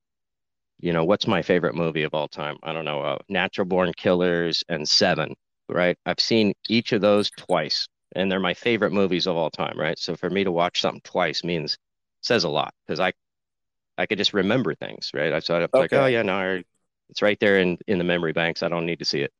you 0.80 0.94
know, 0.94 1.04
what's 1.06 1.28
my 1.28 1.42
favorite 1.42 1.76
movie 1.76 2.04
of 2.04 2.14
all 2.14 2.28
time? 2.28 2.58
I 2.64 2.74
don't 2.74 2.86
know, 2.86 3.02
uh, 3.02 3.18
Natural 3.30 3.66
Born 3.66 3.94
Killers 3.96 4.64
and 4.70 4.88
Seven, 4.88 5.36
right? 5.70 5.98
I've 6.06 6.20
seen 6.20 6.54
each 6.70 6.92
of 6.92 7.02
those 7.02 7.30
twice, 7.32 7.88
and 8.16 8.32
they're 8.32 8.40
my 8.40 8.54
favorite 8.54 8.92
movies 8.94 9.28
of 9.28 9.36
all 9.36 9.50
time, 9.50 9.78
right? 9.80 9.98
So 10.00 10.16
for 10.16 10.30
me 10.30 10.44
to 10.44 10.52
watch 10.52 10.82
something 10.82 11.02
twice 11.04 11.44
means 11.44 11.78
says 12.22 12.44
a 12.44 12.50
lot 12.50 12.74
because 12.86 13.00
I 13.00 13.14
I 13.98 14.06
could 14.06 14.18
just 14.20 14.34
remember 14.34 14.76
things, 14.76 15.12
right? 15.14 15.34
I 15.34 15.40
saw 15.40 15.60
it, 15.60 15.70
like, 15.74 15.92
Okay. 15.94 15.98
oh 15.98 16.06
yeah, 16.08 16.22
no, 16.22 16.34
I 16.36 16.64
it's 17.10 17.22
right 17.22 17.40
there 17.40 17.60
in 17.60 17.78
in 17.88 17.98
the 17.98 18.04
memory 18.04 18.34
banks. 18.34 18.64
I 18.64 18.70
don't 18.70 18.86
need 18.86 19.00
to 19.00 19.06
see 19.06 19.22
it. 19.22 19.32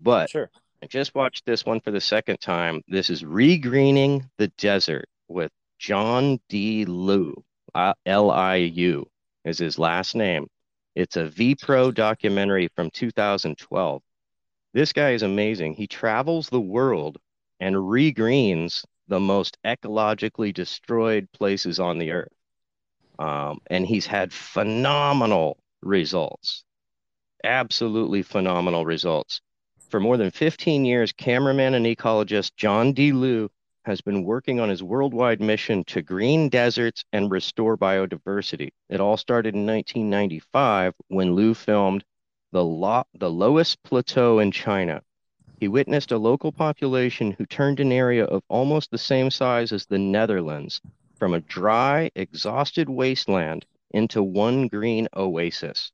But 0.00 0.30
Sure. 0.30 0.50
I 0.82 0.86
just 0.86 1.14
watched 1.14 1.44
this 1.46 1.64
one 1.64 1.80
for 1.80 1.90
the 1.90 2.00
second 2.00 2.40
time. 2.40 2.82
This 2.88 3.10
is 3.10 3.22
Regreening 3.22 4.28
the 4.38 4.48
Desert 4.58 5.08
with 5.28 5.50
John 5.78 6.40
D. 6.48 6.84
Liu, 6.86 7.34
uh, 7.74 7.94
L-I-U 8.06 9.06
is 9.44 9.58
his 9.58 9.78
last 9.78 10.14
name. 10.16 10.48
It's 10.94 11.16
a 11.16 11.28
VPRO 11.28 11.94
documentary 11.94 12.68
from 12.74 12.90
2012. 12.90 14.02
This 14.74 14.92
guy 14.92 15.10
is 15.10 15.22
amazing. 15.22 15.74
He 15.74 15.86
travels 15.86 16.48
the 16.48 16.60
world 16.60 17.18
and 17.60 17.76
regreens 17.76 18.84
the 19.08 19.20
most 19.20 19.58
ecologically 19.64 20.52
destroyed 20.52 21.28
places 21.32 21.78
on 21.78 21.98
the 21.98 22.12
earth. 22.12 22.32
Um, 23.18 23.60
and 23.70 23.86
he's 23.86 24.06
had 24.06 24.32
phenomenal 24.32 25.58
results. 25.82 26.64
Absolutely 27.44 28.22
phenomenal 28.22 28.84
results. 28.84 29.40
For 29.90 30.00
more 30.00 30.16
than 30.16 30.30
15 30.30 30.84
years, 30.84 31.12
cameraman 31.12 31.74
and 31.74 31.84
ecologist 31.84 32.52
John 32.56 32.92
D. 32.92 33.12
Liu 33.12 33.50
has 33.84 34.00
been 34.00 34.24
working 34.24 34.60
on 34.60 34.68
his 34.68 34.82
worldwide 34.82 35.40
mission 35.40 35.82
to 35.84 36.02
green 36.02 36.48
deserts 36.48 37.04
and 37.12 37.30
restore 37.30 37.76
biodiversity. 37.76 38.70
It 38.88 39.00
all 39.00 39.16
started 39.16 39.54
in 39.54 39.66
1995 39.66 40.94
when 41.08 41.34
Liu 41.34 41.54
filmed 41.54 42.04
the, 42.52 42.64
lo- 42.64 43.04
the 43.14 43.30
Loess 43.30 43.76
Plateau 43.76 44.38
in 44.38 44.52
China. 44.52 45.02
He 45.58 45.68
witnessed 45.68 46.12
a 46.12 46.18
local 46.18 46.52
population 46.52 47.32
who 47.32 47.46
turned 47.46 47.80
an 47.80 47.92
area 47.92 48.24
of 48.24 48.42
almost 48.48 48.90
the 48.90 48.98
same 48.98 49.30
size 49.30 49.72
as 49.72 49.86
the 49.86 49.98
Netherlands 49.98 50.80
from 51.16 51.34
a 51.34 51.40
dry, 51.40 52.10
exhausted 52.14 52.88
wasteland 52.88 53.64
into 53.92 54.22
one 54.22 54.68
green 54.68 55.08
oasis. 55.16 55.92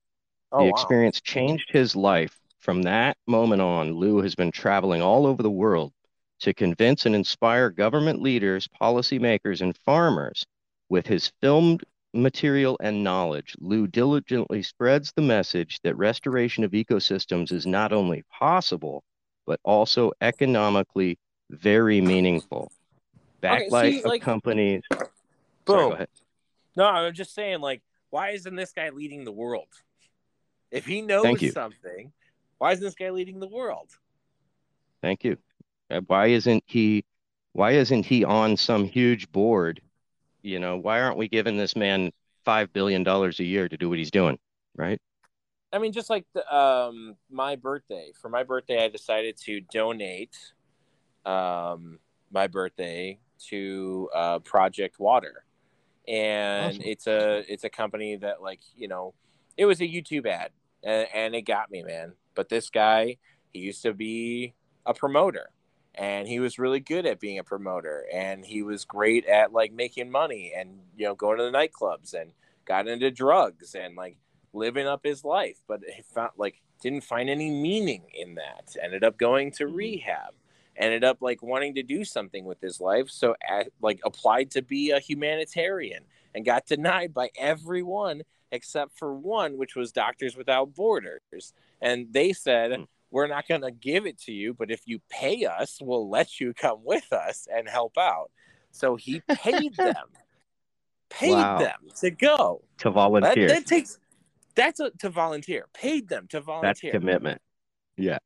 Oh, 0.53 0.59
the 0.59 0.65
wow. 0.65 0.71
experience 0.71 1.21
changed 1.21 1.71
his 1.71 1.95
life. 1.95 2.39
From 2.59 2.83
that 2.83 3.17
moment 3.27 3.63
on, 3.63 3.99
Liu 3.99 4.19
has 4.19 4.35
been 4.35 4.51
traveling 4.51 5.03
all 5.03 5.27
over 5.27 5.43
the 5.43 5.51
world 5.51 5.93
to 6.41 6.55
convince 6.55 7.07
and 7.07 7.15
inspire 7.15 7.71
government 7.71 8.23
leaders, 8.23 8.69
policymakers, 8.81 9.61
and 9.61 9.77
farmers 9.77 10.47
with 10.89 11.07
his 11.07 11.33
filmed 11.41 11.85
material 12.15 12.77
and 12.81 13.05
knowledge. 13.05 13.55
Liu 13.61 13.87
diligently 13.87 14.63
spreads 14.63 15.13
the 15.13 15.23
message 15.23 15.81
that 15.83 15.97
restoration 15.97 16.65
of 16.65 16.73
ecosystems 16.73 17.53
is 17.53 17.67
not 17.67 17.93
only 17.93 18.25
possible, 18.31 19.03
but 19.47 19.61
also 19.65 20.13
economically 20.21 21.19
very 21.51 22.01
meaningful. 22.01 22.71
Okay, 23.43 23.69
Backlight 23.69 23.91
see, 23.93 23.99
of 24.01 24.05
like- 24.07 24.23
companies. 24.23 24.83
Sorry, 24.93 25.09
Boom. 25.65 25.91
go 25.91 25.93
ahead. 25.93 26.09
No, 26.77 26.87
I'm 26.87 27.13
just 27.13 27.35
saying, 27.35 27.61
like, 27.61 27.83
why 28.11 28.31
isn't 28.31 28.55
this 28.55 28.73
guy 28.73 28.91
leading 28.91 29.25
the 29.25 29.33
world? 29.33 29.69
If 30.71 30.87
he 30.87 31.03
knows 31.03 31.53
something, 31.53 32.13
why 32.59 32.73
isn't 32.73 32.85
this 32.85 32.95
guy 32.95 33.11
leading 33.11 33.41
the 33.41 33.49
world? 33.49 33.91
Thank 35.03 35.25
you. 35.25 35.39
Uh, 35.91 36.01
Why 36.07 36.27
isn't 36.27 36.65
he 36.67 37.05
why 37.53 37.73
isn't 37.73 38.07
he 38.07 38.25
on 38.25 38.57
some 38.57 38.85
huge 38.85 39.33
board? 39.33 39.81
You 40.43 40.61
know, 40.61 40.77
why 40.77 41.01
aren't 41.01 41.17
we 41.17 41.29
giving 41.29 41.57
this 41.57 41.75
man 41.75 42.13
five 42.45 42.73
billion 42.73 43.03
dollars 43.03 43.41
a 43.41 43.45
year 43.45 43.69
to 43.69 43.77
do 43.77 43.89
what 43.89 43.99
he's 43.99 44.11
doing? 44.11 44.39
Right? 44.77 45.01
I 45.73 45.79
mean, 45.79 45.93
just 45.93 46.09
like 46.09 46.25
the, 46.35 46.55
um, 46.55 47.17
my 47.31 47.57
birthday. 47.57 48.13
For 48.21 48.29
my 48.29 48.43
birthday, 48.43 48.85
I 48.85 48.89
decided 48.89 49.37
to 49.45 49.61
donate 49.61 50.37
um, 51.27 51.99
my 52.31 52.47
birthday 52.47 53.19
to 53.49 54.09
uh, 54.15 54.39
Project 54.41 54.99
Water, 54.99 55.45
and 56.07 56.77
Awesome. 56.77 56.83
it's 56.85 57.07
a 57.07 57.53
it's 57.53 57.65
a 57.65 57.71
company 57.71 58.17
that 58.17 58.41
like 58.41 58.61
you 58.77 58.89
know, 58.89 59.15
it 59.57 59.67
was 59.67 59.81
a 59.81 59.85
YouTube 59.85 60.27
ad, 60.27 60.51
and, 60.83 61.09
and 61.13 61.35
it 61.35 61.43
got 61.43 61.71
me, 61.71 61.83
man. 61.83 62.13
But 62.35 62.49
this 62.49 62.71
guy, 62.71 63.17
he 63.53 63.61
used 63.61 63.83
to 63.83 63.93
be 63.93 64.55
a 64.87 64.95
promoter, 64.95 65.51
and 65.99 66.29
he 66.29 66.39
was 66.39 66.59
really 66.59 66.81
good 66.81 67.07
at 67.07 67.19
being 67.19 67.39
a 67.39 67.45
promoter, 67.45 68.07
and 68.13 68.47
he 68.47 68.63
was 68.63 68.85
great 68.85 69.27
at 69.27 69.53
like 69.53 69.73
making 69.73 70.11
money 70.11 70.53
and 70.57 70.79
you 70.97 71.05
know 71.05 71.15
going 71.15 71.39
to 71.39 71.45
the 71.45 71.51
nightclubs 71.51 72.15
and 72.15 72.31
got 72.65 72.87
into 72.87 73.11
drugs 73.11 73.75
and 73.75 73.97
like 73.97 74.17
living 74.53 74.87
up 74.87 75.01
his 75.03 75.25
life, 75.25 75.59
but 75.67 75.81
he 75.93 76.03
found 76.03 76.31
like 76.37 76.63
didn't 76.81 77.03
find 77.03 77.29
any 77.29 77.51
meaning 77.51 78.05
in 78.15 78.37
that. 78.37 78.77
Ended 78.81 79.03
up 79.03 79.19
going 79.19 79.51
to 79.53 79.65
mm-hmm. 79.65 79.75
rehab. 79.75 80.35
Ended 80.77 81.03
up 81.03 81.19
like 81.21 81.43
wanting 81.43 81.75
to 81.75 81.83
do 81.83 82.05
something 82.05 82.45
with 82.45 82.61
his 82.61 82.81
life, 82.81 83.11
so 83.11 83.35
at, 83.49 83.69
like 83.83 83.99
applied 84.05 84.53
to 84.53 84.63
be 84.63 84.93
a 84.93 85.01
humanitarian 85.01 86.05
and 86.35 86.45
got 86.45 86.67
denied 86.67 87.13
by 87.13 87.31
everyone 87.37 88.23
except 88.53 88.97
for 88.97 89.13
one, 89.13 89.59
which 89.59 89.75
was 89.75 89.91
Doctors 89.91 90.37
Without 90.37 90.75
Borders, 90.75 91.53
and 91.83 92.07
they 92.13 92.33
said. 92.33 92.77
Hmm. 92.77 92.83
We're 93.11 93.27
not 93.27 93.49
going 93.49 93.63
to 93.63 93.71
give 93.71 94.07
it 94.07 94.19
to 94.23 94.33
you, 94.33 94.55
but 94.55 94.71
if 94.71 94.83
you 94.87 95.01
pay 95.09 95.45
us, 95.47 95.79
we'll 95.81 96.09
let 96.09 96.41
you 96.41 96.53
come 96.55 96.81
with 96.85 97.13
us 97.13 97.47
and 97.53 97.69
help 97.69 97.97
out. 97.99 98.31
So 98.71 98.97
he 98.97 99.23
paid 99.29 99.75
them, 99.77 100.07
paid 101.09 101.33
Wow. 101.33 101.59
them 101.59 101.79
to 102.01 102.11
go. 102.11 102.63
To 102.79 102.91
volunteer. 102.91 103.49
that 103.49 103.67
takes 103.67 103.99
that's 104.55 104.81
a, 104.81 104.91
to 104.99 105.09
volunteer. 105.09 105.67
Paid 105.73 106.09
them 106.09 106.27
to 106.31 106.41
volunteer. 106.41 106.93
That's 106.93 107.01
commitment. 107.01 107.41
Yeah, 107.97 108.19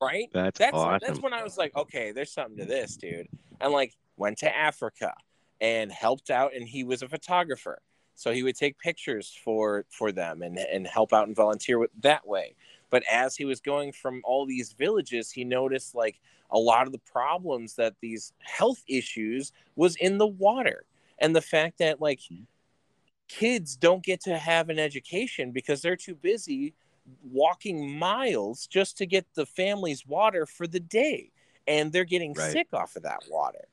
right? 0.00 0.28
that's, 0.32 0.58
That's 0.58 0.74
awesome. 0.74 0.98
that's 1.06 1.20
when 1.20 1.32
I 1.32 1.42
was 1.42 1.58
like, 1.58 1.76
okay, 1.76 2.12
there's 2.12 2.32
something 2.32 2.56
to 2.58 2.64
this, 2.64 2.96
dude. 2.96 3.28
And 3.60 3.72
like 3.72 3.92
went 4.16 4.38
to 4.38 4.56
Africa 4.56 5.12
and 5.60 5.92
helped 5.92 6.30
out, 6.30 6.54
and 6.54 6.66
he 6.66 6.82
was 6.84 7.02
a 7.02 7.08
photographer, 7.08 7.80
so 8.14 8.32
he 8.32 8.42
would 8.42 8.56
take 8.56 8.78
pictures 8.78 9.36
for 9.44 9.84
for 9.90 10.10
them 10.12 10.42
and 10.42 10.58
and 10.58 10.86
help 10.86 11.12
out 11.12 11.26
and 11.26 11.36
volunteer 11.36 11.78
with, 11.78 11.90
that 12.00 12.26
way. 12.26 12.54
But 12.92 13.02
as 13.10 13.34
he 13.34 13.46
was 13.46 13.62
going 13.62 13.90
from 13.92 14.20
all 14.22 14.44
these 14.44 14.72
villages, 14.72 15.30
he 15.30 15.44
noticed 15.44 15.94
like 15.94 16.20
a 16.50 16.58
lot 16.58 16.86
of 16.86 16.92
the 16.92 16.98
problems 16.98 17.74
that 17.76 17.94
these 18.02 18.34
health 18.40 18.84
issues 18.86 19.50
was 19.74 19.96
in 19.96 20.18
the 20.18 20.26
water 20.26 20.84
and 21.18 21.34
the 21.34 21.40
fact 21.40 21.78
that 21.78 22.02
like 22.02 22.20
hmm. 22.28 22.42
kids 23.28 23.76
don't 23.76 24.04
get 24.04 24.20
to 24.24 24.36
have 24.36 24.68
an 24.68 24.78
education 24.78 25.52
because 25.52 25.80
they're 25.80 25.96
too 25.96 26.14
busy 26.14 26.74
walking 27.24 27.98
miles 27.98 28.66
just 28.66 28.98
to 28.98 29.06
get 29.06 29.26
the 29.34 29.46
family's 29.46 30.06
water 30.06 30.44
for 30.44 30.66
the 30.66 30.78
day 30.78 31.30
and 31.66 31.92
they're 31.92 32.04
getting 32.04 32.34
Right. 32.34 32.52
sick 32.52 32.68
off 32.74 32.94
of 32.94 33.04
that 33.04 33.22
water 33.30 33.66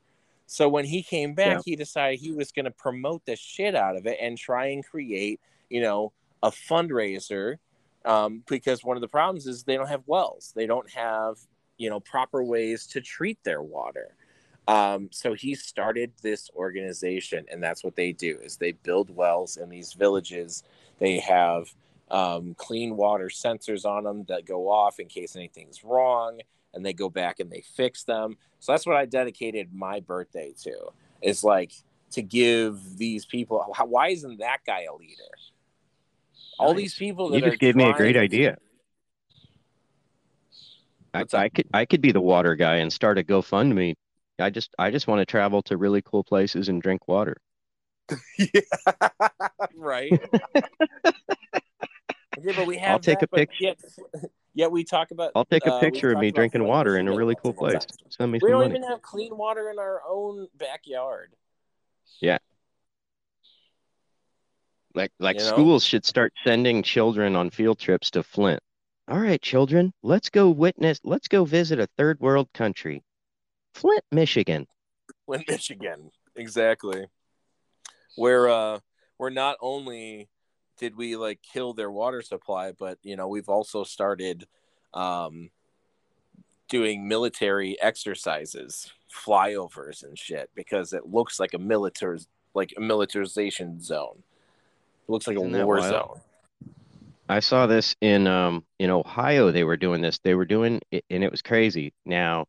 so 0.46 0.68
when 0.68 0.84
he 0.86 1.02
came 1.02 1.34
back 1.34 1.58
Yeah. 1.58 1.62
he 1.64 1.76
decided 1.76 2.18
he 2.18 2.32
was 2.32 2.50
going 2.50 2.64
to 2.64 2.70
promote 2.72 3.24
the 3.26 3.36
shit 3.36 3.74
out 3.76 3.96
of 3.96 4.06
it 4.06 4.18
and 4.20 4.36
try 4.36 4.68
and 4.68 4.84
create 4.84 5.40
you 5.68 5.80
know 5.82 6.12
a 6.42 6.50
fundraiser 6.50 7.58
um, 8.04 8.42
because 8.48 8.84
one 8.84 8.96
of 8.96 9.00
the 9.00 9.08
problems 9.08 9.46
is 9.46 9.62
they 9.62 9.76
don't 9.76 9.88
have 9.88 10.02
wells. 10.06 10.52
They 10.54 10.66
don't 10.66 10.90
have 10.90 11.36
you 11.78 11.90
know 11.90 12.00
proper 12.00 12.42
ways 12.42 12.86
to 12.88 13.00
treat 13.00 13.38
their 13.44 13.62
water. 13.62 14.14
Um, 14.68 15.08
so 15.10 15.34
he 15.34 15.54
started 15.54 16.12
this 16.22 16.48
organization 16.54 17.46
and 17.50 17.62
that's 17.62 17.82
what 17.82 17.96
they 17.96 18.12
do 18.12 18.38
is 18.40 18.56
they 18.56 18.72
build 18.72 19.10
wells 19.10 19.56
in 19.56 19.68
these 19.68 19.94
villages. 19.94 20.62
They 20.98 21.18
have 21.18 21.74
um, 22.10 22.54
clean 22.56 22.96
water 22.96 23.26
sensors 23.26 23.84
on 23.84 24.04
them 24.04 24.24
that 24.28 24.44
go 24.44 24.70
off 24.70 25.00
in 25.00 25.08
case 25.08 25.34
anything's 25.34 25.82
wrong 25.82 26.38
and 26.72 26.86
they 26.86 26.92
go 26.92 27.08
back 27.08 27.40
and 27.40 27.50
they 27.50 27.64
fix 27.74 28.04
them. 28.04 28.36
So 28.60 28.72
that's 28.72 28.86
what 28.86 28.96
i 28.96 29.06
dedicated 29.06 29.72
my 29.72 30.00
birthday 30.00 30.52
to 30.62 30.90
is 31.22 31.42
like 31.42 31.72
to 32.12 32.22
give 32.22 32.96
these 32.96 33.24
people 33.24 33.64
why 33.86 34.08
isn't 34.08 34.38
that 34.38 34.58
guy 34.66 34.82
a 34.82 34.94
leader 34.94 35.22
all 36.60 36.74
these 36.74 36.94
people 36.94 37.30
that 37.30 37.36
You 37.36 37.42
just 37.42 37.54
are 37.54 37.58
gave 37.58 37.74
me 37.76 37.84
a 37.84 37.92
great 37.94 38.12
trying- 38.12 38.24
idea. 38.24 38.58
I, 41.12 41.24
I 41.32 41.48
could 41.48 41.66
I 41.74 41.84
could 41.86 42.00
be 42.00 42.12
the 42.12 42.20
water 42.20 42.54
guy 42.54 42.76
and 42.76 42.92
start 42.92 43.18
a 43.18 43.24
GoFundMe. 43.24 43.94
I 44.38 44.50
just 44.50 44.72
I 44.78 44.90
just 44.92 45.08
want 45.08 45.18
to 45.20 45.26
travel 45.26 45.60
to 45.62 45.76
really 45.76 46.02
cool 46.02 46.22
places 46.22 46.68
and 46.68 46.80
drink 46.80 47.08
water. 47.08 47.36
yeah, 48.38 48.60
right. 49.76 50.12
okay, 52.38 52.52
but 52.56 52.66
we 52.66 52.76
have. 52.78 52.92
I'll 52.92 52.98
take 53.00 53.20
that, 53.20 53.28
a 53.32 53.36
picture. 53.36 53.56
Yet, 53.60 53.78
yet 54.54 54.70
we 54.70 54.84
talk 54.84 55.10
about. 55.10 55.32
I'll 55.34 55.44
take 55.44 55.66
a 55.66 55.74
uh, 55.74 55.80
picture 55.80 56.12
of 56.12 56.18
me 56.18 56.30
drinking 56.30 56.64
water 56.64 56.96
in 56.96 57.08
a 57.08 57.14
really 57.16 57.34
cool 57.42 57.52
place. 57.52 57.74
times. 57.74 57.98
Send 58.10 58.30
me 58.32 58.36
We 58.40 58.48
some 58.48 58.50
don't 58.50 58.60
money. 58.68 58.76
even 58.78 58.88
have 58.88 59.02
clean 59.02 59.36
water 59.36 59.68
in 59.70 59.78
our 59.80 60.02
own 60.08 60.46
backyard. 60.56 61.32
Like 64.94 65.12
like 65.18 65.38
You 65.38 65.44
know? 65.44 65.50
schools 65.50 65.84
should 65.84 66.04
start 66.04 66.32
sending 66.44 66.82
children 66.82 67.36
on 67.36 67.50
field 67.50 67.78
trips 67.78 68.10
to 68.12 68.22
Flint. 68.22 68.60
All 69.08 69.18
right, 69.18 69.40
children, 69.40 69.92
let's 70.02 70.30
go 70.30 70.50
witness, 70.50 71.00
let's 71.04 71.28
go 71.28 71.44
visit 71.44 71.80
a 71.80 71.88
third 71.98 72.20
world 72.20 72.48
country. 72.54 73.02
Flint, 73.74 74.04
Michigan. 74.10 74.66
Flint, 75.26 75.48
Michigan. 75.48 76.10
Exactly. 76.36 77.06
Where 78.16 78.48
uh 78.48 78.78
where 79.16 79.30
not 79.30 79.56
only 79.60 80.28
did 80.78 80.96
we 80.96 81.16
like 81.16 81.40
kill 81.42 81.74
their 81.74 81.90
water 81.90 82.22
supply, 82.22 82.72
but 82.72 82.98
you 83.02 83.16
know, 83.16 83.28
we've 83.28 83.48
also 83.48 83.84
started 83.84 84.46
um 84.94 85.50
doing 86.68 87.06
military 87.06 87.80
exercises, 87.82 88.92
flyovers 89.12 90.02
and 90.02 90.18
shit, 90.18 90.50
because 90.54 90.92
it 90.92 91.06
looks 91.06 91.38
like 91.38 91.54
a 91.54 91.58
military 91.58 92.20
like 92.54 92.72
a 92.76 92.80
militarization 92.80 93.80
zone. 93.80 94.22
It 95.10 95.12
looks 95.12 95.26
like 95.26 95.38
Isn't 95.38 95.52
a 95.52 95.66
war 95.66 95.78
wild? 95.78 95.90
zone. 95.90 96.20
I 97.28 97.40
saw 97.40 97.66
this 97.66 97.96
in 98.00 98.28
um 98.28 98.64
in 98.78 98.90
Ohio. 98.90 99.50
They 99.50 99.64
were 99.64 99.76
doing 99.76 100.02
this. 100.02 100.20
They 100.20 100.36
were 100.36 100.44
doing 100.44 100.80
it, 100.92 101.04
and 101.10 101.24
it 101.24 101.32
was 101.32 101.42
crazy. 101.42 101.92
Now, 102.06 102.46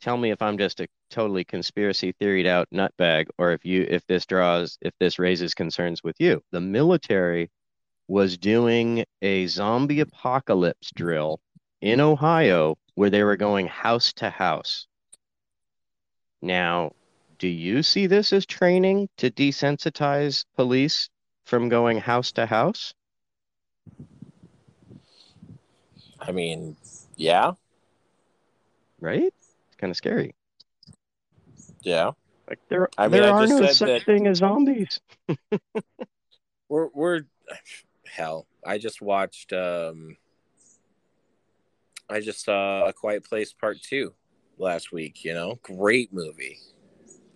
tell 0.00 0.16
me 0.16 0.30
if 0.30 0.40
I'm 0.40 0.58
just 0.58 0.78
a 0.78 0.86
totally 1.10 1.42
conspiracy 1.42 2.12
theoried 2.20 2.46
out 2.46 2.68
nutbag, 2.72 3.26
or 3.36 3.50
if 3.50 3.64
you 3.64 3.84
if 3.90 4.06
this 4.06 4.26
draws 4.26 4.78
if 4.80 4.94
this 5.00 5.18
raises 5.18 5.54
concerns 5.54 6.04
with 6.04 6.14
you. 6.20 6.40
The 6.52 6.60
military 6.60 7.50
was 8.06 8.38
doing 8.38 9.04
a 9.20 9.48
zombie 9.48 9.98
apocalypse 9.98 10.92
drill 10.94 11.40
in 11.80 12.00
Ohio 12.00 12.76
where 12.94 13.10
they 13.10 13.24
were 13.24 13.36
going 13.36 13.66
house 13.66 14.12
to 14.12 14.30
house. 14.30 14.86
Now, 16.40 16.92
do 17.38 17.48
you 17.48 17.82
see 17.82 18.06
this 18.06 18.32
as 18.32 18.44
training 18.46 19.08
to 19.18 19.30
desensitize 19.30 20.44
police 20.56 21.08
from 21.44 21.68
going 21.68 21.98
house 21.98 22.32
to 22.32 22.46
house? 22.46 22.94
I 26.20 26.32
mean, 26.32 26.76
yeah. 27.16 27.52
right? 29.00 29.22
It's 29.22 29.76
kind 29.78 29.90
of 29.90 29.96
scary. 29.96 30.34
Yeah, 31.82 32.10
Like 32.48 32.58
there, 32.68 32.88
I 32.98 33.04
mean, 33.08 33.22
there 33.22 33.32
I 33.32 33.36
are 33.36 33.46
just 33.46 33.52
no 33.60 33.66
said 33.66 33.76
such 33.76 33.88
that- 33.88 34.04
thing 34.04 34.26
as 34.26 34.38
zombies. 34.38 35.00
we're 36.68 36.88
we're 36.92 37.20
hell. 38.04 38.46
I 38.66 38.78
just 38.78 39.00
watched. 39.00 39.52
um 39.52 40.16
I 42.10 42.20
just 42.20 42.44
saw 42.44 42.86
A 42.86 42.92
Quiet 42.92 43.24
Place 43.24 43.52
Part 43.52 43.78
Two 43.80 44.12
last 44.58 44.92
week. 44.92 45.24
You 45.24 45.34
know, 45.34 45.58
great 45.62 46.12
movie. 46.12 46.58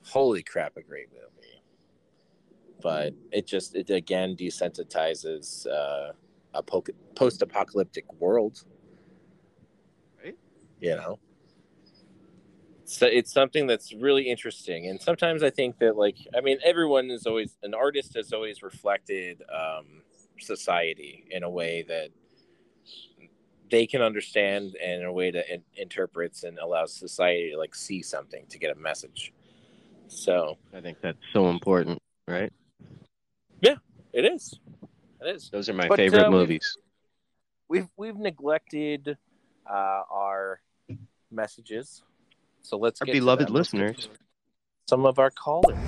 Holy 0.04 0.42
crap, 0.42 0.76
a 0.76 0.82
great 0.82 1.08
movie. 1.12 1.62
But 2.80 3.14
it 3.30 3.46
just 3.46 3.76
it 3.76 3.90
again 3.90 4.36
desensitizes 4.36 5.66
uh, 5.66 6.12
a 6.54 6.62
po- 6.62 6.84
post-apocalyptic 7.14 8.12
world. 8.14 8.64
Right. 10.22 10.36
You 10.80 10.96
know. 10.96 11.18
So 12.84 13.06
it's 13.06 13.32
something 13.32 13.66
that's 13.66 13.94
really 13.94 14.24
interesting, 14.24 14.88
and 14.88 15.00
sometimes 15.00 15.42
I 15.42 15.50
think 15.50 15.78
that, 15.78 15.96
like, 15.96 16.16
I 16.36 16.40
mean, 16.40 16.58
everyone 16.64 17.10
is 17.10 17.26
always 17.26 17.56
an 17.62 17.72
artist 17.72 18.14
has 18.16 18.32
always 18.32 18.62
reflected 18.62 19.42
um, 19.50 20.02
society 20.38 21.24
in 21.30 21.42
a 21.42 21.48
way 21.48 21.82
that 21.88 22.08
they 23.70 23.86
can 23.86 24.02
understand 24.02 24.76
and 24.84 25.00
in 25.00 25.06
a 25.06 25.12
way 25.12 25.30
that 25.30 25.50
in- 25.50 25.64
interprets 25.76 26.42
and 26.42 26.58
allows 26.58 26.92
society 26.92 27.52
to 27.52 27.58
like 27.58 27.74
see 27.74 28.02
something 28.02 28.44
to 28.50 28.58
get 28.58 28.76
a 28.76 28.78
message. 28.78 29.32
So 30.14 30.58
I 30.74 30.80
think 30.80 30.98
that's 31.00 31.18
so 31.32 31.48
important, 31.48 31.98
right? 32.28 32.52
Yeah, 33.60 33.76
it 34.12 34.24
is. 34.24 34.58
It 35.20 35.36
is. 35.36 35.48
Those 35.50 35.68
are 35.68 35.72
my 35.74 35.88
But, 35.88 35.96
favorite 35.96 36.20
uh, 36.26 36.30
we've- 36.30 36.36
movies. 36.38 36.76
We've 37.68 37.88
we've 37.96 38.16
neglected 38.16 39.16
uh, 39.66 40.02
our 40.10 40.60
messages, 41.30 42.02
so 42.60 42.76
let's 42.76 43.00
Our 43.00 43.06
get 43.06 43.12
beloved 43.14 43.46
them. 43.48 43.54
Let's 43.54 43.70
get 43.72 43.78
to 43.78 43.84
listeners. 43.86 44.08
Some 44.90 45.06
of 45.06 45.18
our 45.18 45.30
callers. 45.30 45.78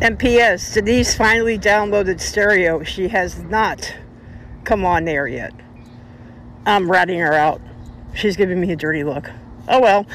And 0.00 0.18
P.S. 0.18 0.72
Denise 0.72 1.14
finally 1.14 1.58
downloaded 1.58 2.18
stereo. 2.20 2.82
She 2.82 3.08
has 3.08 3.42
not 3.42 3.92
come 4.64 4.86
on 4.86 5.04
there 5.04 5.26
yet. 5.26 5.52
I'm 6.64 6.90
ratting 6.90 7.18
her 7.18 7.34
out. 7.34 7.60
She's 8.14 8.36
giving 8.36 8.58
me 8.58 8.72
a 8.72 8.76
dirty 8.76 9.04
look. 9.04 9.28
Oh 9.68 9.80
well, 9.80 10.06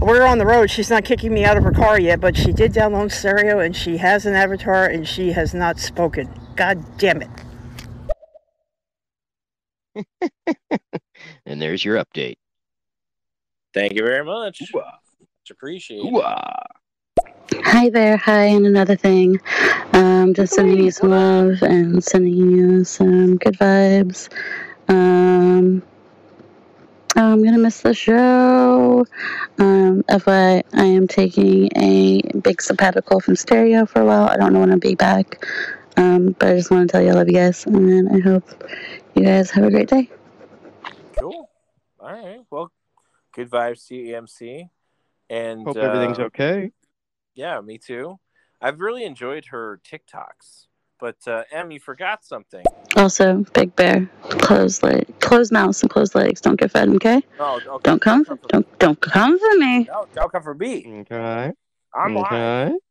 we're 0.00 0.26
on 0.26 0.38
the 0.38 0.46
road. 0.46 0.70
She's 0.70 0.90
not 0.90 1.04
kicking 1.04 1.32
me 1.32 1.44
out 1.44 1.56
of 1.56 1.62
her 1.62 1.72
car 1.72 1.98
yet, 2.00 2.20
but 2.20 2.36
she 2.36 2.52
did 2.52 2.72
download 2.72 3.12
stereo 3.12 3.60
and 3.60 3.74
she 3.74 3.98
has 3.98 4.26
an 4.26 4.34
avatar 4.34 4.86
and 4.86 5.06
she 5.06 5.32
has 5.32 5.54
not 5.54 5.78
spoken. 5.78 6.28
God 6.56 6.84
damn 6.98 7.22
it. 7.22 7.30
And 11.46 11.62
there's 11.62 11.84
your 11.84 11.96
update. 11.96 12.36
Thank 13.72 13.94
you 13.94 14.02
very 14.02 14.24
much. 14.24 14.60
Much 14.74 14.84
appreciated. 15.50 16.12
Hi 17.64 17.88
there, 17.88 18.16
hi, 18.16 18.44
and 18.44 18.66
another 18.66 18.96
thing. 18.96 19.40
Um, 19.92 20.34
just 20.34 20.54
sending 20.54 20.82
you 20.82 20.90
some 20.90 21.10
love 21.10 21.62
and 21.62 22.02
sending 22.02 22.34
you 22.34 22.84
some 22.84 23.36
good 23.36 23.54
vibes. 23.54 24.28
Um, 24.88 25.82
I'm 27.16 27.42
gonna 27.42 27.58
miss 27.58 27.80
the 27.80 27.94
show. 27.94 29.06
Um, 29.58 30.02
FYI, 30.04 30.62
I 30.74 30.84
am 30.84 31.08
taking 31.08 31.70
a 31.76 32.20
big 32.40 32.60
sabbatical 32.60 33.20
from 33.20 33.36
stereo 33.36 33.86
for 33.86 34.02
a 34.02 34.04
while. 34.04 34.28
I 34.28 34.36
don't 34.36 34.52
know 34.52 34.60
when 34.60 34.70
I'll 34.70 34.78
be 34.78 34.94
back. 34.94 35.44
Um, 35.96 36.36
but 36.38 36.48
I 36.50 36.56
just 36.56 36.70
want 36.70 36.88
to 36.88 36.92
tell 36.92 37.02
you 37.02 37.10
I 37.10 37.12
love 37.12 37.28
you 37.28 37.34
guys, 37.34 37.64
and 37.64 38.08
I 38.14 38.20
hope 38.20 38.64
you 39.14 39.24
guys 39.24 39.50
have 39.52 39.64
a 39.64 39.70
great 39.70 39.88
day. 39.88 40.10
Cool. 41.18 41.48
All 41.98 42.12
right. 42.12 42.40
Well, 42.50 42.70
good 43.32 43.50
vibes 43.50 43.86
to 43.88 43.94
EMC. 43.94 44.68
And 45.30 45.66
Hope 45.66 45.76
everything's 45.78 46.18
uh, 46.18 46.24
okay. 46.24 46.70
Yeah, 47.34 47.60
me 47.60 47.78
too. 47.78 48.18
I've 48.60 48.80
really 48.80 49.04
enjoyed 49.04 49.46
her 49.46 49.80
TikToks. 49.84 50.66
But 50.98 51.16
uh, 51.26 51.44
Em, 51.50 51.70
you 51.70 51.80
forgot 51.80 52.24
something. 52.24 52.64
Also, 52.96 53.44
Big 53.52 53.76
Bear, 53.76 54.10
close 54.22 54.82
leg, 54.82 55.06
close 55.20 55.52
mouths 55.52 55.82
and 55.82 55.90
close 55.90 56.14
legs. 56.14 56.40
Don't 56.40 56.58
get 56.58 56.70
fed, 56.70 56.88
okay? 56.88 57.22
Oh, 57.38 57.56
okay. 57.56 57.78
Don't 57.82 58.00
come, 58.00 58.24
for 58.24 58.36
don't 58.48 58.78
don't 58.78 59.00
come 59.00 59.38
for 59.38 59.54
me. 59.58 59.84
No, 59.84 60.06
don't 60.14 60.32
come 60.32 60.42
for 60.42 60.54
me. 60.54 61.00
Okay. 61.10 61.52
I'm 61.94 62.14
live. 62.14 62.72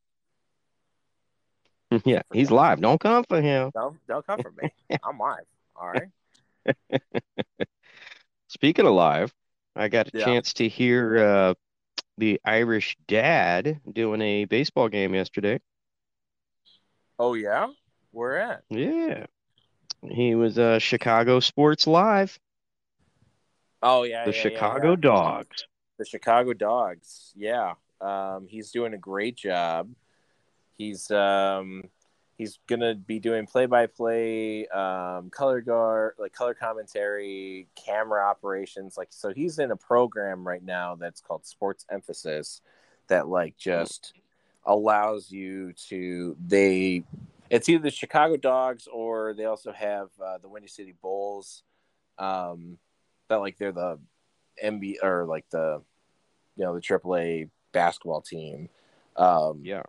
Yeah, 2.04 2.24
he's 2.34 2.52
live. 2.52 2.82
Don't 2.82 3.00
come 3.00 3.24
for 3.24 3.40
him. 3.42 3.72
Don't, 3.74 3.98
don't 4.08 4.26
come 4.26 4.40
for 4.42 4.52
me. 4.52 4.70
I'm 5.04 5.18
live. 5.18 5.46
All 5.76 5.88
right. 5.88 7.02
Speaking 8.50 8.86
of 8.86 8.94
live, 8.94 9.34
I 9.76 9.88
got 9.88 10.08
a 10.08 10.12
Yeah. 10.14 10.26
chance 10.26 10.54
to 10.56 10.68
hear 10.68 11.18
uh, 11.18 11.54
the 12.18 12.42
Irish 12.44 12.98
dad 13.08 13.80
doing 13.90 14.22
a 14.22 14.46
baseball 14.46 14.90
game 14.90 15.14
yesterday. 15.14 15.60
Oh 17.18 17.34
yeah. 17.34 17.68
Where 18.16 18.40
at? 18.40 18.64
Yeah. 18.70 19.26
He 20.02 20.36
was 20.36 20.58
uh, 20.58 20.80
Chicago 20.80 21.40
Sports 21.40 21.88
Live, 21.88 22.40
Oh 23.82 24.02
yeah. 24.02 24.26
the 24.26 24.32
yeah, 24.32 24.42
Chicago 24.42 24.90
yeah. 24.92 24.96
Dogs. 25.00 25.66
The 26.00 26.06
Chicago 26.06 26.54
Dogs. 26.54 27.34
Yeah. 27.36 27.74
Um, 28.02 28.48
he's 28.50 28.72
doing 28.72 28.94
a 28.96 28.98
great 28.98 29.36
job. 29.36 29.90
He's 30.78 31.12
um, 31.12 31.84
he's 32.36 32.58
gonna 32.68 32.96
be 32.96 33.20
doing 33.20 33.46
play 33.46 33.68
by 33.68 33.86
play, 33.86 34.68
um, 34.70 35.30
color 35.30 35.62
guard, 35.62 36.16
like 36.18 36.34
color 36.34 36.56
commentary, 36.56 37.68
camera 37.76 38.28
operations. 38.28 38.98
Like 38.98 39.10
so, 39.12 39.32
he's 39.32 39.60
in 39.60 39.70
a 39.70 39.78
program 39.78 40.48
right 40.48 40.64
now 40.64 40.96
that's 40.96 41.22
called 41.22 41.46
Sports 41.46 41.86
Emphasis, 41.92 42.62
that 43.08 43.28
like 43.28 43.56
just 43.56 44.14
allows 44.66 45.32
you 45.32 45.74
to 45.90 46.36
they. 46.46 47.04
It's 47.56 47.70
either 47.70 47.84
the 47.84 47.92
Chicago 47.92 48.38
Dogs 48.38 48.88
or 48.92 49.34
they 49.34 49.46
also 49.46 49.72
have 49.72 50.10
uh, 50.24 50.38
the 50.40 50.50
Windy 50.50 50.68
City 50.68 50.94
Bulls. 51.02 51.64
Um, 52.18 52.78
that 53.30 53.38
like 53.38 53.58
they're 53.58 53.72
the 53.72 54.00
MB 54.64 54.96
or 55.04 55.26
like 55.26 55.50
the 55.50 55.82
you 56.56 56.64
know 56.64 56.76
the 56.76 56.82
AAA 56.82 57.50
basketball 57.72 58.22
team. 58.22 58.70
Um, 59.16 59.62
Yeah. 59.64 59.84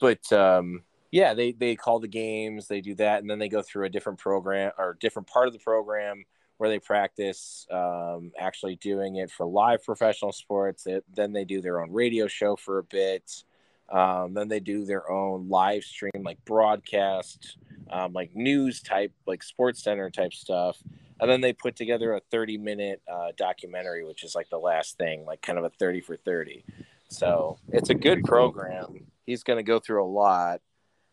but 0.00 0.32
um, 0.32 0.82
yeah, 1.10 1.34
they 1.34 1.52
they 1.52 1.76
call 1.76 2.00
the 2.00 2.08
games, 2.08 2.68
they 2.68 2.80
do 2.80 2.94
that, 2.96 3.20
and 3.20 3.30
then 3.30 3.38
they 3.38 3.48
go 3.48 3.62
through 3.62 3.84
a 3.86 3.90
different 3.90 4.18
program 4.18 4.72
or 4.78 4.96
different 5.00 5.28
part 5.28 5.46
of 5.46 5.52
the 5.52 5.58
program 5.60 6.24
where 6.56 6.70
they 6.70 6.78
practice 6.78 7.66
um, 7.70 8.32
actually 8.38 8.76
doing 8.76 9.16
it 9.16 9.30
for 9.30 9.44
live 9.46 9.84
professional 9.84 10.32
sports. 10.32 10.86
Then 11.12 11.32
they 11.32 11.44
do 11.44 11.60
their 11.60 11.82
own 11.82 11.92
radio 11.92 12.28
show 12.28 12.56
for 12.56 12.78
a 12.78 12.84
bit. 12.84 13.44
Um, 13.92 14.32
then 14.32 14.48
they 14.48 14.58
do 14.60 14.86
their 14.86 15.10
own 15.10 15.48
live 15.50 15.84
stream, 15.84 16.22
like 16.24 16.42
broadcast, 16.46 17.58
um, 17.90 18.14
like 18.14 18.34
news 18.34 18.80
type, 18.80 19.12
like 19.26 19.42
Sports 19.42 19.82
Center 19.84 20.10
type 20.10 20.32
stuff. 20.32 20.78
And 21.20 21.30
then 21.30 21.42
they 21.42 21.52
put 21.52 21.76
together 21.76 22.14
a 22.14 22.20
30 22.30 22.56
minute 22.58 23.02
uh, 23.06 23.28
documentary, 23.36 24.04
which 24.04 24.24
is 24.24 24.34
like 24.34 24.48
the 24.48 24.58
last 24.58 24.96
thing, 24.96 25.26
like 25.26 25.42
kind 25.42 25.58
of 25.58 25.64
a 25.64 25.70
30 25.70 26.00
for 26.00 26.16
30. 26.16 26.64
So 27.08 27.58
it's 27.68 27.90
a 27.90 27.94
good 27.94 28.24
program. 28.24 29.06
He's 29.26 29.42
going 29.44 29.58
to 29.58 29.62
go 29.62 29.78
through 29.78 30.02
a 30.02 30.08
lot. 30.08 30.62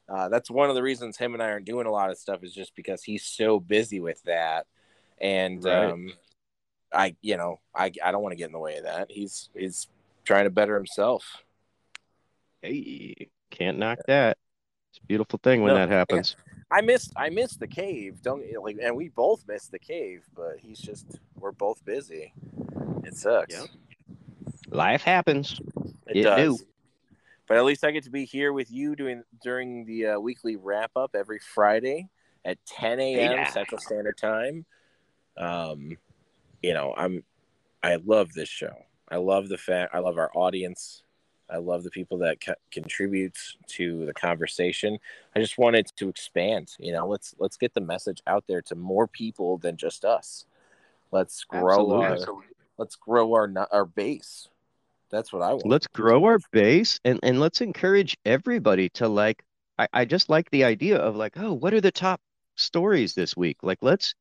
Uh, 0.08 0.30
that's 0.30 0.50
one 0.50 0.70
of 0.70 0.76
the 0.76 0.82
reasons 0.82 1.18
him 1.18 1.34
and 1.34 1.44
I 1.44 1.50
aren't 1.52 1.66
doing 1.66 1.86
a 1.86 1.92
lot 1.92 2.10
of 2.10 2.18
stuff 2.18 2.44
is 2.44 2.54
just 2.54 2.74
because 2.76 3.04
he's 3.04 3.24
so 3.26 3.60
busy 3.60 4.00
with 4.00 4.24
that. 4.24 4.66
And 5.20 5.64
Right. 5.64 5.92
um, 5.92 6.14
I, 6.94 7.16
you 7.22 7.38
know, 7.38 7.60
I, 7.76 7.92
I 8.04 8.12
don't 8.12 8.24
want 8.24 8.32
to 8.32 8.38
get 8.38 8.48
in 8.48 8.54
the 8.54 8.60
way 8.60 8.78
of 8.78 8.86
that. 8.86 9.12
He's, 9.12 9.50
he's 9.54 9.90
trying 10.24 10.46
to 10.46 10.50
better 10.50 10.76
himself. 10.76 11.44
Hey, 12.62 13.30
can't 13.50 13.78
knock 13.78 14.00
that. 14.08 14.38
It's 14.92 15.00
a 15.00 15.06
beautiful 15.08 15.40
thing 15.42 15.62
when 15.62 15.74
No, 15.74 15.80
that 15.80 15.90
happens. 15.90 16.36
I 16.72 16.82
missed 16.82 17.14
I 17.16 17.30
missed 17.30 17.60
the 17.60 17.68
cave. 17.68 18.22
Don't 18.22 18.44
like, 18.62 18.78
and 18.82 18.96
we 18.96 19.10
both 19.10 19.48
missed 19.48 19.72
the 19.72 19.80
cave, 19.80 20.24
but 20.36 20.58
he's 20.60 20.80
just 20.80 21.20
we're 21.40 21.52
both 21.52 21.84
busy. 21.84 22.34
It 23.04 23.16
sucks. 23.16 23.56
Yep. 23.56 23.68
Life 24.70 25.02
happens. 25.02 25.60
It, 26.08 26.18
It 26.18 26.24
does. 26.24 26.60
do. 26.60 26.66
But 27.48 27.58
at 27.58 27.66
least 27.66 27.84
I 27.84 27.90
get 27.90 28.04
to 28.04 28.12
be 28.12 28.26
here 28.26 28.54
with 28.54 28.72
you 28.72 28.96
doing 28.96 29.24
during 29.42 29.86
the 29.86 30.08
uh, 30.08 30.20
weekly 30.20 30.56
wrap 30.56 30.92
up 30.96 31.16
every 31.16 31.40
Friday 31.40 32.08
at 32.46 32.64
10 32.68 33.00
a.m. 33.00 33.32
Yeah. 33.32 33.50
Central 33.50 33.82
Standard 33.82 34.18
Time. 34.18 34.66
Um, 35.36 35.98
you 36.62 36.74
know, 36.74 36.94
I'm 36.96 37.24
I 37.82 37.96
love 37.96 38.34
this 38.34 38.50
show. 38.50 38.76
I 39.10 39.18
love 39.18 39.50
the 39.50 39.58
fact 39.58 39.96
I 39.96 40.00
love 40.00 40.18
our 40.18 40.30
audience. 40.36 41.04
I 41.52 41.58
love 41.58 41.84
the 41.84 41.90
people 41.90 42.18
that 42.20 42.42
co- 42.42 42.54
contribute 42.72 43.38
to 43.68 44.06
the 44.06 44.14
conversation. 44.14 45.00
I 45.36 45.40
just 45.40 45.58
wanted 45.58 45.88
to 45.96 46.10
expand. 46.10 46.72
You 46.80 46.94
know, 46.94 47.08
let's 47.08 47.34
let's 47.40 47.58
get 47.58 47.74
the 47.74 47.82
message 47.82 48.22
out 48.28 48.46
there 48.48 48.62
to 48.64 48.76
more 48.76 49.08
people 49.08 49.58
than 49.58 49.78
just 49.78 50.06
us. 50.06 50.46
Let's 51.12 51.44
grow 51.44 51.94
Absolutely. 51.94 52.06
our 52.06 52.44
let's 52.78 52.96
grow 52.96 53.34
our 53.34 53.52
our 53.72 53.86
base. 53.86 54.48
That's 55.10 55.34
what 55.34 55.42
I 55.42 55.54
want. 55.54 55.66
Let's 55.66 55.88
grow 55.88 56.26
our 56.26 56.38
base 56.52 57.00
and, 57.04 57.20
and 57.24 57.40
let's 57.40 57.62
encourage 57.62 58.16
everybody 58.26 58.90
to 58.90 59.08
like 59.08 59.44
I, 59.78 59.88
I 59.94 60.06
just 60.06 60.30
like 60.30 60.50
the 60.52 60.66
idea 60.66 60.98
of 60.98 61.16
like, 61.16 61.34
oh, 61.38 61.54
what 61.54 61.74
are 61.74 61.82
the 61.82 61.92
top 61.92 62.22
stories 62.56 63.16
this 63.16 63.36
week? 63.36 63.58
Like 63.64 63.80
let's 63.82 64.14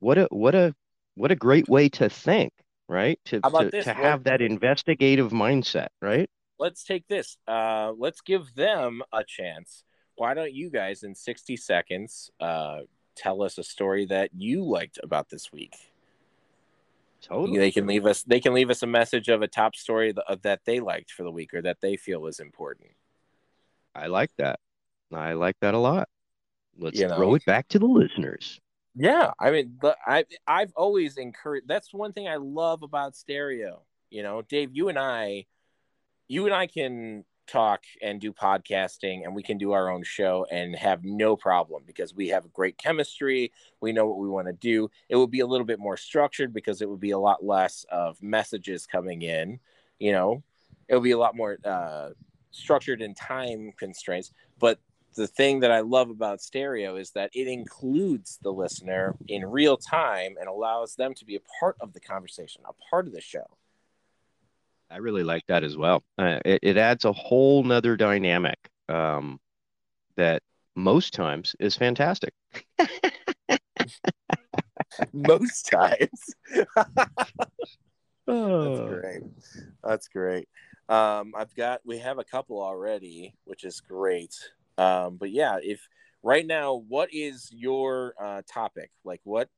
what 0.00 0.18
a 0.18 0.26
what 0.30 0.54
a 0.54 0.74
what 1.14 1.30
a 1.30 1.36
great 1.36 1.68
way 1.68 1.88
to 1.90 2.08
think, 2.08 2.52
right? 2.88 3.18
To 3.26 3.40
to, 3.40 3.82
to 3.82 3.92
have 3.92 4.24
that 4.24 4.42
investigative 4.42 5.30
mindset, 5.30 5.88
right? 6.02 6.28
Let's 6.58 6.84
take 6.84 7.06
this. 7.08 7.36
Uh, 7.46 7.92
let's 7.96 8.20
give 8.20 8.54
them 8.54 9.02
a 9.12 9.24
chance. 9.24 9.84
Why 10.16 10.34
don't 10.34 10.52
you 10.52 10.70
guys, 10.70 11.02
in 11.02 11.14
60 11.14 11.56
seconds, 11.56 12.30
uh, 12.40 12.80
tell 13.16 13.42
us 13.42 13.58
a 13.58 13.64
story 13.64 14.06
that 14.06 14.30
you 14.36 14.64
liked 14.64 14.98
about 15.02 15.28
this 15.28 15.52
week? 15.52 15.74
Totally. 17.20 17.58
They 17.58 17.70
can 17.70 17.86
leave 17.86 18.04
us. 18.06 18.22
They 18.22 18.38
can 18.40 18.52
leave 18.52 18.70
us 18.70 18.82
a 18.82 18.86
message 18.86 19.28
of 19.28 19.40
a 19.42 19.48
top 19.48 19.74
story 19.74 20.12
that, 20.12 20.42
that 20.42 20.60
they 20.66 20.80
liked 20.80 21.10
for 21.10 21.22
the 21.22 21.30
week 21.30 21.54
or 21.54 21.62
that 21.62 21.80
they 21.80 21.96
feel 21.96 22.20
was 22.20 22.38
important. 22.38 22.90
I 23.94 24.08
like 24.08 24.30
that. 24.36 24.60
I 25.12 25.32
like 25.32 25.56
that 25.60 25.74
a 25.74 25.78
lot. 25.78 26.08
Let's 26.78 26.98
You 26.98 27.08
know. 27.08 27.16
throw 27.16 27.34
it 27.34 27.44
back 27.46 27.68
to 27.68 27.78
the 27.78 27.86
listeners. 27.86 28.60
Yeah, 28.96 29.32
I 29.40 29.50
mean, 29.50 29.78
I 30.06 30.24
I've 30.46 30.72
always 30.76 31.16
encouraged. 31.16 31.66
That's 31.66 31.92
one 31.92 32.12
thing 32.12 32.28
I 32.28 32.36
love 32.36 32.82
about 32.82 33.16
stereo. 33.16 33.82
You 34.10 34.22
know, 34.22 34.42
Dave, 34.42 34.70
you 34.72 34.88
and 34.88 34.98
I, 34.98 35.46
you 36.28 36.46
and 36.46 36.54
I 36.54 36.66
can 36.66 37.24
talk 37.46 37.82
and 38.02 38.20
do 38.20 38.32
podcasting, 38.32 39.24
and 39.24 39.34
we 39.34 39.42
can 39.42 39.58
do 39.58 39.72
our 39.72 39.90
own 39.90 40.02
show 40.02 40.46
and 40.50 40.74
have 40.76 41.04
no 41.04 41.36
problem 41.36 41.82
because 41.86 42.14
we 42.14 42.28
have 42.28 42.52
great 42.52 42.78
chemistry. 42.78 43.52
We 43.80 43.92
know 43.92 44.06
what 44.06 44.18
we 44.18 44.28
want 44.28 44.46
to 44.46 44.52
do. 44.52 44.88
It 45.08 45.16
would 45.16 45.30
be 45.30 45.40
a 45.40 45.46
little 45.46 45.66
bit 45.66 45.78
more 45.78 45.96
structured 45.96 46.52
because 46.52 46.80
it 46.80 46.88
would 46.88 47.00
be 47.00 47.10
a 47.10 47.18
lot 47.18 47.44
less 47.44 47.84
of 47.90 48.22
messages 48.22 48.86
coming 48.86 49.22
in. 49.22 49.60
You 49.98 50.12
know, 50.12 50.42
it 50.88 50.94
would 50.94 51.04
be 51.04 51.12
a 51.12 51.18
lot 51.18 51.36
more 51.36 51.58
uh, 51.64 52.10
structured 52.50 53.02
in 53.02 53.14
time 53.14 53.72
constraints. 53.76 54.32
But 54.58 54.78
the 55.14 55.26
thing 55.26 55.60
that 55.60 55.70
I 55.70 55.80
love 55.80 56.10
about 56.10 56.40
stereo 56.40 56.96
is 56.96 57.10
that 57.10 57.30
it 57.34 57.46
includes 57.46 58.38
the 58.42 58.52
listener 58.52 59.14
in 59.28 59.46
real 59.46 59.76
time 59.76 60.36
and 60.38 60.48
allows 60.48 60.96
them 60.96 61.14
to 61.14 61.24
be 61.24 61.36
a 61.36 61.40
part 61.60 61.76
of 61.80 61.92
the 61.92 62.00
conversation, 62.00 62.62
a 62.66 62.72
part 62.90 63.06
of 63.06 63.12
the 63.12 63.20
show. 63.20 63.46
I 64.90 64.98
really 64.98 65.24
like 65.24 65.42
that 65.48 65.64
as 65.64 65.76
well. 65.76 66.02
Uh, 66.18 66.38
it, 66.44 66.60
it 66.62 66.76
adds 66.76 67.04
a 67.04 67.12
whole 67.12 67.64
nother 67.64 67.96
dynamic 67.96 68.58
um, 68.88 69.40
that 70.16 70.42
most 70.76 71.14
times 71.14 71.54
is 71.60 71.76
fantastic. 71.76 72.32
Most 75.12 75.70
times. 75.70 76.34
That's 78.26 78.26
Oh. 78.26 78.86
great. 78.88 79.22
That's 79.82 80.08
great. 80.08 80.48
Um, 80.88 81.34
I've 81.36 81.54
got 81.54 81.80
we 81.84 81.98
have 81.98 82.18
a 82.18 82.24
couple 82.24 82.62
already, 82.62 83.34
which 83.44 83.64
is 83.64 83.80
great. 83.80 84.34
Um, 84.78 85.16
but 85.16 85.30
yeah, 85.30 85.58
if 85.62 85.86
right 86.22 86.46
now, 86.46 86.82
what 86.88 87.10
is 87.12 87.50
your 87.52 88.14
uh, 88.20 88.42
topic? 88.50 88.90
Like 89.04 89.20
what 89.24 89.48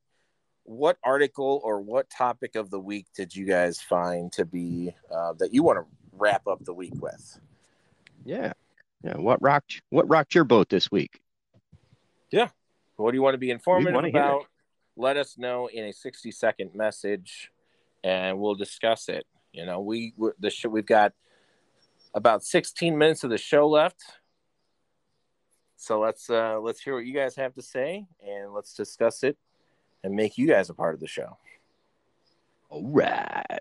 what 0.66 0.98
article 1.04 1.60
or 1.64 1.80
what 1.80 2.10
topic 2.10 2.56
of 2.56 2.70
the 2.70 2.80
week 2.80 3.06
did 3.14 3.34
you 3.34 3.46
guys 3.46 3.80
find 3.80 4.32
to 4.32 4.44
be 4.44 4.92
uh, 5.14 5.32
that 5.34 5.54
you 5.54 5.62
want 5.62 5.78
to 5.78 5.86
wrap 6.12 6.46
up 6.46 6.64
the 6.64 6.74
week 6.74 7.00
with? 7.00 7.38
Yeah. 8.24 8.52
Yeah. 9.04 9.16
What 9.16 9.40
rocked 9.40 9.80
what 9.90 10.08
rocked 10.08 10.34
your 10.34 10.44
boat 10.44 10.68
this 10.68 10.90
week? 10.90 11.20
Yeah. 12.32 12.48
What 12.96 13.12
do 13.12 13.16
you 13.16 13.22
want 13.22 13.34
to 13.34 13.38
be 13.38 13.50
informative 13.50 13.94
wanna 13.94 14.08
hear 14.08 14.20
it. 14.20 14.24
about? 14.24 14.46
Let 14.96 15.16
us 15.16 15.38
know 15.38 15.68
in 15.68 15.84
a 15.84 15.92
60 15.92 16.32
second 16.32 16.74
message 16.74 17.52
and 18.02 18.38
we'll 18.40 18.54
discuss 18.54 19.08
it. 19.08 19.24
You 19.52 19.66
know, 19.66 19.80
we 19.80 20.14
the 20.40 20.50
show 20.50 20.68
we've 20.68 20.84
got 20.84 21.12
about 22.12 22.42
16 22.42 22.98
minutes 22.98 23.22
of 23.22 23.30
the 23.30 23.38
show 23.38 23.68
left. 23.68 24.02
So 25.76 26.00
let's 26.00 26.28
uh 26.28 26.58
let's 26.60 26.80
hear 26.80 26.94
what 26.94 27.06
you 27.06 27.14
guys 27.14 27.36
have 27.36 27.54
to 27.54 27.62
say 27.62 28.06
and 28.26 28.52
let's 28.52 28.74
discuss 28.74 29.22
it 29.22 29.38
and 30.06 30.14
make 30.14 30.38
you 30.38 30.46
guys 30.46 30.70
a 30.70 30.74
part 30.74 30.94
of 30.94 31.00
the 31.00 31.08
show. 31.08 31.36
All 32.70 32.86
right. 32.88 33.58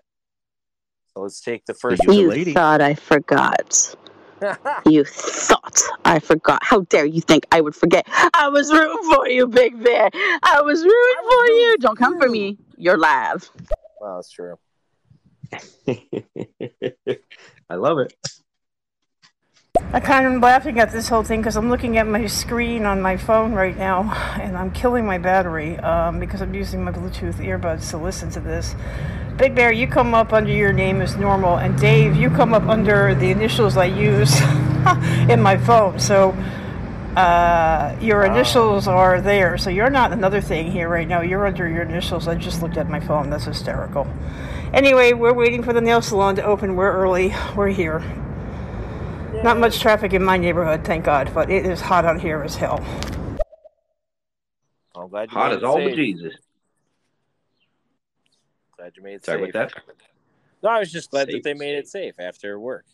So 1.12 1.22
let's 1.22 1.40
take 1.40 1.66
the 1.66 1.74
first 1.74 2.04
You're 2.04 2.14
the 2.14 2.20
You 2.20 2.28
lady. 2.30 2.54
thought 2.54 2.80
I 2.80 2.94
forgot. 2.94 3.94
You 4.84 5.02
thought 5.04 5.80
I 6.04 6.18
forgot. 6.18 6.62
How 6.62 6.80
dare 6.82 7.06
you 7.06 7.22
think 7.22 7.46
I 7.50 7.62
would 7.62 7.74
forget? 7.74 8.06
I 8.34 8.50
was 8.50 8.70
rooting 8.70 9.10
for 9.10 9.26
you, 9.26 9.46
Big 9.48 9.82
Bear. 9.82 10.10
I 10.12 10.60
was 10.62 10.80
rooting 10.84 10.92
was 10.92 11.34
for 11.34 11.46
you. 11.52 11.66
rooting 11.68 11.80
Don't 11.80 11.96
for 11.96 12.04
come 12.04 12.20
for 12.20 12.28
me. 12.28 12.58
You're 12.76 12.98
live. 12.98 13.50
Well, 13.98 14.16
that's 14.16 14.30
true. 14.30 14.56
I 17.70 17.74
love 17.76 17.98
it. 18.00 18.12
I 19.92 20.00
kind 20.00 20.26
of 20.26 20.32
am 20.34 20.40
laughing 20.40 20.78
at 20.78 20.92
this 20.92 21.08
whole 21.08 21.22
thing 21.22 21.40
because 21.40 21.56
I'm 21.56 21.70
looking 21.70 21.96
at 21.96 22.06
my 22.06 22.26
screen 22.26 22.84
on 22.84 23.00
my 23.00 23.16
phone 23.16 23.52
right 23.52 23.76
now 23.76 24.12
and 24.38 24.56
I'm 24.56 24.70
killing 24.70 25.06
my 25.06 25.16
battery 25.16 25.78
um, 25.78 26.20
because 26.20 26.42
I'm 26.42 26.52
using 26.52 26.84
my 26.84 26.92
Bluetooth 26.92 27.36
earbuds 27.36 27.90
to 27.90 27.96
listen 27.96 28.30
to 28.32 28.40
this. 28.40 28.74
Big 29.36 29.54
Bear, 29.54 29.72
you 29.72 29.86
come 29.86 30.14
up 30.14 30.32
under 30.32 30.50
your 30.50 30.72
name 30.72 31.00
as 31.00 31.16
normal, 31.16 31.56
and 31.56 31.78
Dave, 31.78 32.16
you 32.16 32.30
come 32.30 32.52
up 32.52 32.64
under 32.64 33.14
the 33.14 33.30
initials 33.30 33.76
I 33.76 33.86
use 33.86 34.40
in 35.30 35.40
my 35.40 35.56
phone. 35.56 35.98
So 35.98 36.30
uh, 37.16 37.96
your 38.00 38.24
initials 38.24 38.88
are 38.88 39.20
there. 39.20 39.56
So 39.56 39.70
you're 39.70 39.88
not 39.88 40.12
another 40.12 40.40
thing 40.40 40.70
here 40.70 40.88
right 40.88 41.08
now. 41.08 41.22
You're 41.22 41.46
under 41.46 41.68
your 41.68 41.82
initials. 41.82 42.28
I 42.28 42.34
just 42.34 42.60
looked 42.60 42.76
at 42.76 42.88
my 42.90 43.00
phone. 43.00 43.30
That's 43.30 43.44
hysterical. 43.44 44.06
Anyway, 44.74 45.14
we're 45.14 45.32
waiting 45.32 45.62
for 45.62 45.72
the 45.72 45.80
nail 45.80 46.02
salon 46.02 46.36
to 46.36 46.44
open. 46.44 46.76
We're 46.76 46.92
early. 46.92 47.34
We're 47.54 47.68
here. 47.68 48.02
Not 49.46 49.60
much 49.60 49.78
traffic 49.78 50.12
in 50.12 50.24
my 50.24 50.36
neighborhood, 50.36 50.84
thank 50.84 51.04
God, 51.04 51.30
but 51.32 51.48
it 51.52 51.64
is 51.66 51.80
hot 51.80 52.04
out 52.04 52.20
here 52.20 52.42
as 52.42 52.56
hell. 52.56 52.84
I'm 54.96 55.08
glad 55.08 55.30
you 55.30 55.38
Hot 55.38 55.50
made 55.50 55.56
as 55.58 55.62
it 55.62 55.64
all 55.64 55.76
safe. 55.76 55.96
bejesus. 55.96 56.32
Glad 58.76 58.96
you 58.96 59.04
made 59.04 59.14
it 59.14 59.24
Sorry 59.24 59.42
safe. 59.42 59.50
about 59.50 59.72
that. 59.72 59.82
No, 60.64 60.70
I 60.70 60.80
was 60.80 60.90
just 60.90 61.12
glad 61.12 61.28
Safe, 61.28 61.34
that 61.36 61.44
they 61.44 61.54
made 61.54 61.76
it 61.76 61.86
safe. 61.86 62.16
safe 62.16 62.26
after 62.26 62.58
work. 62.58 62.86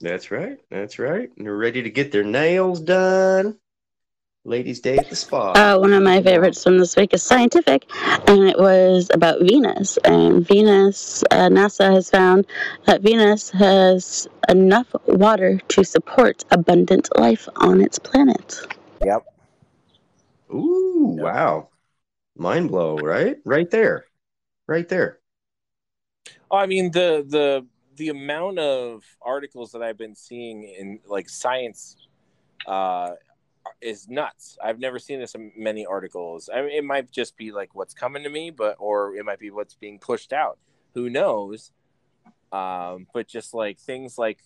That's 0.00 0.30
right. 0.30 0.56
That's 0.70 0.98
right. 0.98 1.28
And 1.36 1.46
they're 1.46 1.54
ready 1.54 1.82
to 1.82 1.90
get 1.90 2.10
their 2.12 2.24
nails 2.24 2.80
done. 2.80 3.58
Ladies' 4.46 4.80
Day 4.80 4.98
at 4.98 5.08
the 5.08 5.16
spa. 5.16 5.52
Uh, 5.52 5.78
one 5.78 5.94
of 5.94 6.02
my 6.02 6.22
favorites 6.22 6.62
from 6.62 6.76
this 6.78 6.96
week 6.96 7.14
is 7.14 7.22
scientific, 7.22 7.86
and 8.28 8.44
it 8.44 8.58
was 8.58 9.10
about 9.14 9.40
Venus. 9.40 9.96
And 10.04 10.46
Venus, 10.46 11.24
uh, 11.30 11.48
NASA 11.48 11.90
has 11.94 12.10
found 12.10 12.46
that 12.84 13.00
Venus 13.00 13.48
has 13.50 14.28
enough 14.50 14.94
water 15.06 15.58
to 15.68 15.82
support 15.82 16.44
abundant 16.50 17.08
life 17.16 17.48
on 17.56 17.80
its 17.80 17.98
planet. 17.98 18.60
Yep. 19.02 19.24
Ooh, 20.52 21.14
Yep. 21.16 21.24
wow. 21.24 21.68
Mind 22.36 22.68
blow, 22.68 22.96
right? 22.96 23.38
Right 23.46 23.70
there. 23.70 24.04
Right 24.66 24.88
there. 24.88 25.20
Oh, 26.50 26.58
I 26.58 26.66
mean 26.66 26.90
the 26.90 27.24
the 27.26 27.66
the 27.96 28.08
amount 28.10 28.58
of 28.58 29.04
articles 29.22 29.72
that 29.72 29.82
I've 29.82 29.96
been 29.96 30.14
seeing 30.16 30.64
in 30.64 30.98
like 31.06 31.28
science 31.28 31.96
uh 32.66 33.12
is 33.80 34.08
nuts. 34.08 34.58
I've 34.62 34.78
never 34.78 34.98
seen 34.98 35.20
this 35.20 35.34
in 35.34 35.52
many 35.56 35.86
articles. 35.86 36.48
I 36.52 36.62
mean, 36.62 36.70
it 36.70 36.84
might 36.84 37.10
just 37.10 37.36
be 37.36 37.52
like 37.52 37.74
what's 37.74 37.94
coming 37.94 38.22
to 38.22 38.28
me, 38.28 38.50
but 38.50 38.76
or 38.78 39.16
it 39.16 39.24
might 39.24 39.38
be 39.38 39.50
what's 39.50 39.74
being 39.74 39.98
pushed 39.98 40.32
out. 40.32 40.58
Who 40.94 41.10
knows? 41.10 41.72
Um, 42.52 43.06
but 43.12 43.26
just 43.26 43.52
like 43.52 43.78
things 43.78 44.16
like 44.16 44.38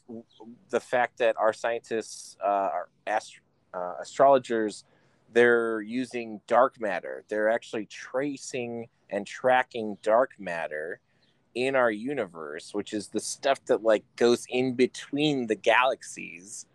the 0.71 0.81
fact 0.81 1.19
that 1.19 1.37
our 1.37 1.53
scientists, 1.53 2.37
uh, 2.43 2.47
our 2.47 2.89
ast- 3.07 3.41
uh, 3.75 3.95
astrologers, 4.01 4.85
they're 5.33 5.83
using 5.83 6.41
dark 6.47 6.81
matter. 6.81 7.25
They're 7.29 7.51
actually 7.51 7.85
tracing 7.87 8.89
and 9.11 9.27
tracking 9.27 9.99
dark 10.03 10.33
matter 10.39 11.01
in 11.55 11.77
our 11.77 11.91
universe, 11.91 12.73
which 12.73 12.95
is 12.95 13.09
the 13.09 13.21
stuff 13.21 13.63
that 13.67 13.83
like 13.83 14.05
goes 14.17 14.47
in 14.49 14.75
between 14.75 15.47
the 15.47 15.55
galaxies. 15.55 16.67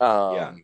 Um, 0.00 0.34
Yeah. 0.34 0.54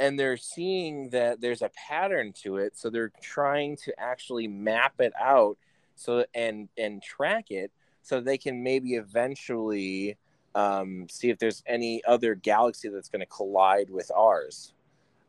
And 0.00 0.18
they're 0.18 0.36
seeing 0.38 1.10
that 1.10 1.40
there's 1.40 1.62
a 1.62 1.70
pattern 1.88 2.32
to 2.42 2.56
it, 2.56 2.76
so 2.76 2.90
they're 2.90 3.12
trying 3.22 3.76
to 3.84 3.92
actually 4.00 4.48
map 4.48 4.94
it 4.98 5.12
out, 5.20 5.56
so 5.94 6.24
and 6.34 6.68
and 6.76 7.00
track 7.02 7.50
it, 7.50 7.70
so 8.02 8.20
they 8.20 8.38
can 8.38 8.62
maybe 8.64 8.94
eventually 8.94 10.16
um, 10.54 11.06
see 11.08 11.30
if 11.30 11.38
there's 11.38 11.62
any 11.66 12.02
other 12.04 12.34
galaxy 12.34 12.88
that's 12.88 13.08
going 13.10 13.20
to 13.20 13.26
collide 13.26 13.90
with 13.90 14.10
ours. 14.16 14.72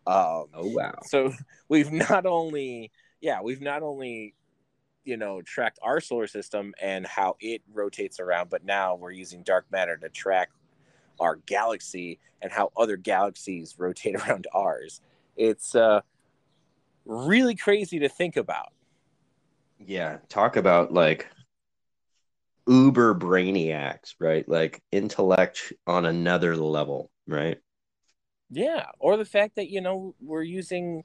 Um, 0.08 0.46
Oh, 0.56 0.68
wow. 0.68 0.96
so 1.04 1.32
we've 1.70 1.92
not 1.92 2.26
only 2.26 2.92
yeah 3.20 3.42
we've 3.42 3.62
not 3.62 3.84
only 3.84 4.34
you 5.04 5.18
know 5.18 5.42
tracked 5.42 5.80
our 5.84 6.00
solar 6.02 6.28
system 6.28 6.74
and 6.82 7.06
how 7.06 7.36
it 7.40 7.62
rotates 7.74 8.20
around 8.20 8.50
but 8.50 8.64
now 8.66 8.96
we're 8.96 9.12
using 9.12 9.44
dark 9.44 9.66
matter 9.72 9.98
to 9.98 10.10
track 10.10 10.50
our 11.22 11.38
galaxy 11.46 12.20
and 12.42 12.52
how 12.52 12.72
other 12.78 12.98
galaxies 12.98 13.76
rotate 13.80 14.16
around 14.16 14.48
ours 14.54 15.02
it's 15.38 15.76
uh 15.76 16.02
really 17.06 17.56
crazy 17.56 18.00
to 18.00 18.10
think 18.10 18.38
about 18.38 18.74
Yeah. 19.80 20.20
Talk 20.30 20.56
about 20.56 20.94
like 20.94 21.28
uber 22.68 23.16
brainiacs, 23.16 24.16
right? 24.20 24.48
Like 24.48 24.82
intellect 24.92 25.74
on 25.88 26.06
another 26.06 26.56
level, 26.56 27.12
right? 27.28 27.58
yeah 28.52 28.88
or 29.00 29.18
the 29.18 29.26
fact 29.26 29.56
that 29.56 29.70
you 29.70 29.82
know 29.82 30.14
we're 30.22 30.44
using 30.44 31.04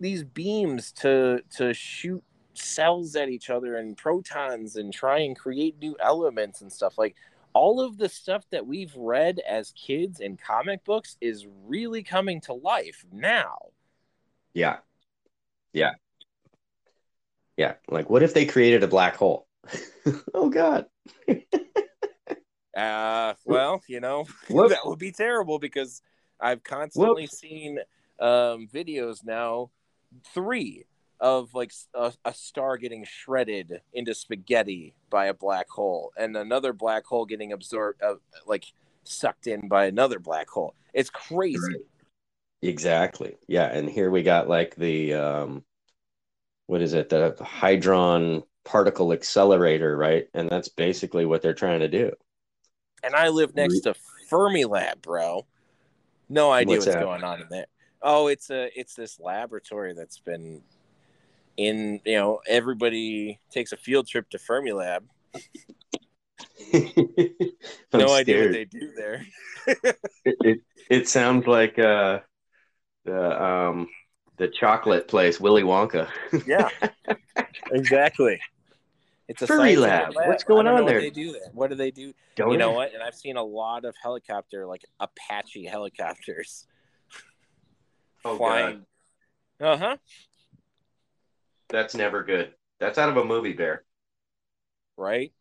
these 0.00 0.24
beams 0.24 0.92
to 0.92 1.40
to 1.56 1.72
shoot 1.72 2.22
cells 2.54 3.14
at 3.14 3.28
each 3.28 3.50
other 3.50 3.76
and 3.76 3.96
protons 3.96 4.76
and 4.76 4.92
try 4.92 5.20
and 5.20 5.38
create 5.38 5.78
new 5.80 5.96
elements 6.02 6.60
and 6.60 6.72
stuff 6.72 6.98
like 6.98 7.14
all 7.58 7.80
of 7.80 7.98
the 7.98 8.08
stuff 8.08 8.44
that 8.52 8.68
we've 8.68 8.94
read 8.94 9.40
as 9.40 9.72
kids 9.72 10.20
in 10.20 10.36
comic 10.36 10.84
books 10.84 11.16
is 11.20 11.44
really 11.66 12.04
coming 12.04 12.40
to 12.42 12.52
life 12.52 13.04
now. 13.12 13.56
Yeah. 14.54 14.76
Yeah. 15.72 15.94
Yeah. 17.56 17.74
Like, 17.88 18.08
what 18.08 18.22
if 18.22 18.32
they 18.32 18.46
created 18.46 18.84
a 18.84 18.86
black 18.86 19.16
hole? 19.16 19.48
oh, 20.34 20.48
God. 20.50 20.86
Uh, 22.76 23.34
well, 23.44 23.82
you 23.88 23.98
know, 23.98 24.24
Whoop. 24.48 24.70
that 24.70 24.86
would 24.86 25.00
be 25.00 25.10
terrible 25.10 25.58
because 25.58 26.00
I've 26.38 26.62
constantly 26.62 27.26
seen 27.26 27.80
um, 28.20 28.68
videos 28.72 29.24
now, 29.24 29.70
three 30.32 30.84
of 31.20 31.52
like 31.54 31.72
a 31.94 32.12
star 32.32 32.76
getting 32.76 33.04
shredded 33.04 33.80
into 33.92 34.14
spaghetti 34.14 34.94
by 35.10 35.26
a 35.26 35.34
black 35.34 35.68
hole, 35.68 36.12
and 36.16 36.36
another 36.36 36.72
black 36.72 37.04
hole 37.04 37.26
getting 37.26 37.52
absorbed, 37.52 38.02
uh, 38.02 38.14
like 38.46 38.64
sucked 39.04 39.46
in 39.46 39.68
by 39.68 39.86
another 39.86 40.18
black 40.18 40.48
hole. 40.48 40.74
It's 40.92 41.10
crazy. 41.10 41.58
Right. 41.58 41.80
Exactly. 42.62 43.36
Yeah. 43.46 43.66
And 43.66 43.88
here 43.88 44.10
we 44.10 44.22
got 44.22 44.48
like 44.48 44.74
the, 44.74 45.14
um, 45.14 45.64
what 46.66 46.82
is 46.82 46.92
it? 46.92 47.08
The 47.08 47.36
Hadron 47.44 48.42
particle 48.64 49.12
accelerator, 49.12 49.96
right? 49.96 50.28
And 50.34 50.48
that's 50.48 50.68
basically 50.68 51.24
what 51.24 51.40
they're 51.40 51.54
trying 51.54 51.80
to 51.80 51.88
do. 51.88 52.12
And 53.02 53.14
I 53.14 53.28
live 53.28 53.54
next 53.54 53.80
to 53.80 53.94
Fermilab, 54.30 55.02
bro. 55.02 55.46
No 56.28 56.50
idea 56.50 56.76
What's 56.76 56.86
what's, 56.86 56.98
going 56.98 57.24
on 57.24 57.40
in 57.40 57.46
there. 57.48 57.66
Oh, 58.02 58.26
it's 58.26 58.50
a 58.50 58.70
it's 58.78 58.94
this 58.94 59.18
laboratory 59.18 59.94
that's 59.94 60.18
been 60.18 60.60
in. 61.58 62.00
You 62.06 62.16
know, 62.16 62.40
everybody 62.48 63.38
takes 63.50 63.72
a 63.72 63.76
field 63.76 64.08
trip 64.08 64.30
to 64.30 64.38
Fermilab. 64.38 65.00
No 67.92 68.12
idea 68.12 68.42
what 68.44 68.52
they 68.52 68.64
do 68.64 68.92
there. 68.96 69.26
it, 69.66 69.98
it 70.24 70.60
it 70.90 71.08
sounds 71.08 71.46
like 71.46 71.78
uh 71.78 72.20
the 73.04 73.42
um 73.42 73.88
the 74.36 74.48
chocolate 74.48 75.08
place 75.08 75.40
Willy 75.40 75.62
Wonka. 75.62 76.08
Yeah, 76.46 76.68
exactly. 77.72 78.38
It's 79.28 79.42
a 79.42 79.46
Furry 79.46 79.74
scientific 79.74 80.16
lab. 80.16 80.28
What's 80.28 80.44
going 80.44 80.66
on 80.66 80.86
there? 80.86 80.96
What 80.96 81.00
they 81.00 81.10
do 81.10 81.32
there? 81.32 81.50
What 81.52 81.70
do 81.70 81.76
they 81.76 81.90
do? 81.90 82.12
Don't 82.36 82.52
you 82.52 82.58
know 82.58 82.72
what? 82.72 82.94
And 82.94 83.02
I've 83.02 83.14
seen 83.14 83.36
a 83.36 83.42
lot 83.42 83.84
of 83.84 83.94
helicopter, 84.02 84.66
like 84.66 84.84
Apache 85.00 85.66
helicopters, 85.66 86.66
Oh, 88.24 88.36
flying. 88.36 88.86
Uh 89.60 89.76
huh. 89.76 89.96
That's 91.68 91.94
never 91.94 92.22
good. 92.24 92.54
That's 92.80 92.98
out 92.98 93.08
of 93.08 93.16
a 93.16 93.24
movie, 93.24 93.52
Bear. 93.52 93.84
Right. 94.96 95.32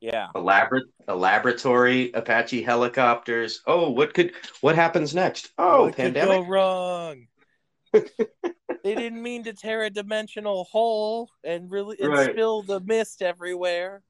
Yeah. 0.00 0.28
A, 0.34 0.40
labor- 0.40 0.82
a 1.08 1.16
laboratory, 1.16 2.12
Apache 2.12 2.62
helicopters. 2.62 3.62
Oh, 3.66 3.90
what 3.90 4.14
could 4.14 4.32
what 4.60 4.74
happens 4.74 5.14
next? 5.14 5.50
Oh, 5.58 5.82
What 5.84 5.96
could 5.96 6.14
pandemic. 6.14 6.42
go 6.42 6.46
wrong? 6.46 7.26
they 7.92 8.94
didn't 8.94 9.22
mean 9.22 9.44
to 9.44 9.52
tear 9.54 9.84
a 9.84 9.90
dimensional 9.90 10.64
hole 10.64 11.30
and 11.44 11.70
really 11.70 11.96
and 12.00 12.10
Right. 12.12 12.30
spill 12.30 12.62
the 12.62 12.80
mist 12.80 13.22
everywhere. 13.22 14.02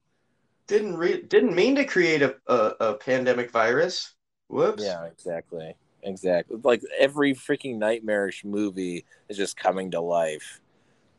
Didn't 0.67 0.97
re- 0.97 1.21
didn't 1.21 1.55
mean 1.55 1.75
to 1.75 1.85
create 1.85 2.21
a, 2.21 2.35
a, 2.47 2.73
a 2.81 2.93
pandemic 2.95 3.51
virus. 3.51 4.13
Whoops. 4.49 4.83
Yeah, 4.83 5.05
exactly. 5.05 5.73
Exactly. 6.03 6.57
Like 6.63 6.81
every 6.99 7.33
freaking 7.33 7.77
nightmarish 7.77 8.43
movie 8.43 9.05
is 9.29 9.37
just 9.37 9.55
coming 9.57 9.91
to 9.91 10.01
life. 10.01 10.59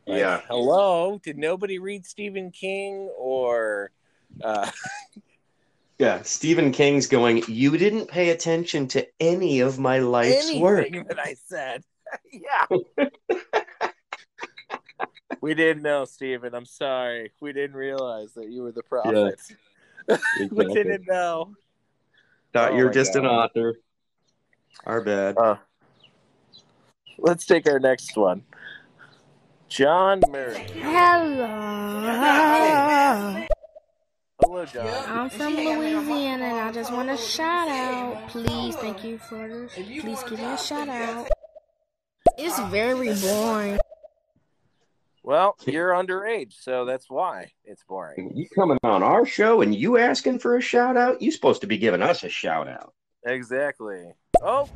Like, 0.09 0.19
Yeah. 0.19 0.41
Hello? 0.47 1.19
Did 1.21 1.37
nobody 1.37 1.77
read 1.77 2.03
Stephen 2.05 2.49
King 2.51 3.11
or 3.15 3.91
uh 4.43 4.69
Yeah. 5.99 6.23
Stephen 6.23 6.71
King's 6.71 7.05
going, 7.07 7.43
You 7.47 7.77
didn't 7.77 8.07
pay 8.07 8.29
attention 8.31 8.87
to 8.89 9.07
any 9.19 9.59
of 9.59 9.77
my 9.77 9.99
life's 9.99 10.49
anything 10.49 10.61
work. 10.61 11.07
that 11.09 11.19
I 11.19 11.35
said? 11.45 11.83
yeah. 12.31 12.65
we 15.41 15.53
didn't 15.53 15.83
know, 15.83 16.05
Stephen. 16.05 16.55
I'm 16.55 16.65
sorry. 16.65 17.31
We 17.39 17.53
didn't 17.53 17.75
realize 17.75 18.33
that 18.33 18.49
you 18.49 18.63
were 18.63 18.71
the 18.71 18.81
prophet. 18.81 19.39
we 20.07 20.15
Exactly. 20.39 20.65
didn't 20.73 21.05
know. 21.07 21.53
Thought 22.51 22.71
Oh 22.71 22.77
you 22.77 22.83
were 22.85 22.89
my 22.89 22.93
just 22.93 23.15
an 23.15 23.27
author. 23.27 23.75
Our 24.87 25.01
bad. 25.01 25.37
Uh, 25.37 25.57
let's 27.19 27.45
take 27.45 27.69
our 27.69 27.79
next 27.79 28.17
one. 28.17 28.43
John 29.69 30.21
Murray. 30.29 30.67
Hello. 30.81 31.45
Hello, 34.41 34.65
John. 34.65 35.03
I'm 35.07 35.29
from 35.29 35.55
Louisiana 35.55 36.43
and 36.45 36.59
I 36.59 36.71
just 36.71 36.91
want 36.91 37.09
a 37.09 37.17
shout 37.17 37.69
out. 37.69 38.27
Please, 38.29 38.75
thank 38.77 39.03
you 39.03 39.19
for 39.19 39.47
this. 39.47 39.73
Please 39.75 40.23
give 40.23 40.39
me 40.39 40.45
a 40.45 40.57
shout 40.57 40.89
out. 40.89 41.29
It's 42.37 42.59
very 42.71 43.13
boring. 43.13 43.79
Well, 45.23 45.55
you're 45.67 45.91
underage, 45.91 46.53
so 46.59 46.85
that's 46.85 47.09
why 47.09 47.51
it's 47.63 47.83
boring. 47.83 48.31
You 48.35 48.47
coming 48.55 48.79
on 48.83 49.03
our 49.03 49.25
show 49.25 49.61
and 49.61 49.75
you 49.75 49.97
asking 49.99 50.39
for 50.39 50.57
a 50.57 50.61
shout 50.61 50.97
out? 50.97 51.21
You 51.21 51.31
supposed 51.31 51.61
to 51.61 51.67
be 51.67 51.77
giving 51.77 52.01
us 52.01 52.23
a 52.23 52.29
shout 52.29 52.67
out. 52.67 52.93
Exactly. 53.25 54.05
Oh, 54.41 54.67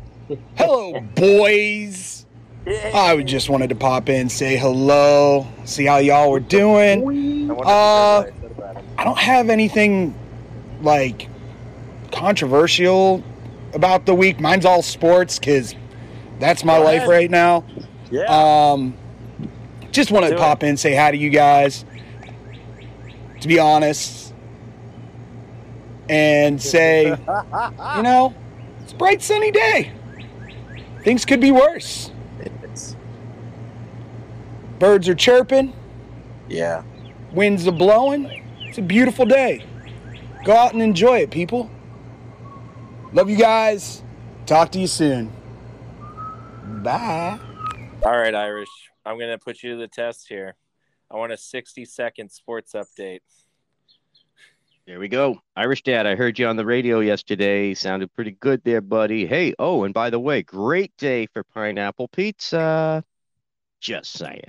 Hello, 0.55 0.99
boys. 1.15 2.27
I 2.65 3.21
just 3.23 3.49
wanted 3.49 3.69
to 3.69 3.75
pop 3.75 4.09
in, 4.09 4.29
say 4.29 4.55
hello, 4.57 5.47
see 5.65 5.85
how 5.85 5.97
y'all 5.97 6.31
were 6.31 6.39
doing. 6.39 7.03
I 7.03 7.05
Uh, 7.05 7.11
you 7.11 7.47
heard 7.47 7.57
what 7.57 7.67
I 7.67 8.23
said 8.41 8.51
about 8.51 8.77
him. 8.77 8.85
I 8.97 9.03
don't 9.03 9.17
have 9.17 9.49
anything 9.49 10.15
like 10.81 11.27
controversial 12.11 13.23
about 13.73 14.05
the 14.05 14.15
week. 14.15 14.39
Mine's 14.39 14.65
all 14.65 14.81
sports 14.81 15.39
because 15.39 15.75
that's 16.39 16.63
my 16.63 16.77
life 16.77 17.07
right 17.07 17.29
now. 17.29 17.65
Yeah. 18.11 18.23
Um, 18.25 18.95
just 19.91 20.11
wanted 20.11 20.29
to 20.29 20.37
pop 20.37 20.63
in, 20.63 20.77
say 20.77 20.95
hi 20.95 21.11
to 21.11 21.17
you 21.17 21.29
guys. 21.29 21.83
To 23.41 23.47
be 23.47 23.59
honest, 23.59 24.33
and 26.07 26.61
say, 26.61 27.07
you 27.09 28.03
know, 28.03 28.33
it's 28.81 28.93
a 28.93 28.95
bright 28.95 29.21
sunny 29.21 29.51
day. 29.51 29.91
Things 31.03 31.25
could 31.25 31.41
be 31.41 31.51
worse. 31.51 32.09
It's- 34.83 34.89
Birds 34.89 35.07
are 35.07 35.15
chirping, 35.15 35.73
yeah. 36.49 36.83
winds 37.31 37.65
are 37.67 37.71
blowing. 37.71 38.43
It's 38.59 38.79
a 38.79 38.81
beautiful 38.81 39.25
day. 39.25 39.63
Go 40.43 40.53
out 40.53 40.73
and 40.73 40.81
enjoy 40.81 41.19
it, 41.19 41.31
people. 41.31 41.71
Love 43.13 43.29
you 43.29 43.37
guys. 43.37 44.03
Talk 44.45 44.73
to 44.73 44.79
you 44.79 44.87
soon. 44.87 45.31
Bye. 46.83 47.39
All 48.03 48.11
right, 48.11 48.35
Irish. 48.35 48.67
I'm 49.05 49.17
going 49.17 49.29
to 49.29 49.37
put 49.37 49.63
you 49.63 49.71
to 49.71 49.77
the 49.77 49.87
test 49.87 50.27
here. 50.27 50.55
I 51.09 51.15
want 51.15 51.31
a 51.31 51.37
60 51.37 51.85
second 51.85 52.29
sports 52.29 52.73
update. 52.73 53.21
There 54.85 54.99
we 54.99 55.07
go. 55.07 55.37
Irish 55.55 55.83
Dad, 55.83 56.05
I 56.05 56.15
heard 56.15 56.37
you 56.37 56.47
on 56.47 56.57
the 56.57 56.65
radio 56.65 56.99
yesterday. 56.99 57.73
Sounded 57.73 58.13
pretty 58.13 58.31
good 58.31 58.61
there, 58.65 58.81
buddy. 58.81 59.25
Hey, 59.27 59.53
oh, 59.59 59.85
and 59.85 59.93
by 59.93 60.09
the 60.09 60.19
way, 60.19 60.41
great 60.43 60.91
day 60.97 61.25
for 61.27 61.45
pineapple 61.45 62.09
pizza. 62.09 63.01
Just 63.79 64.11
saying. 64.11 64.41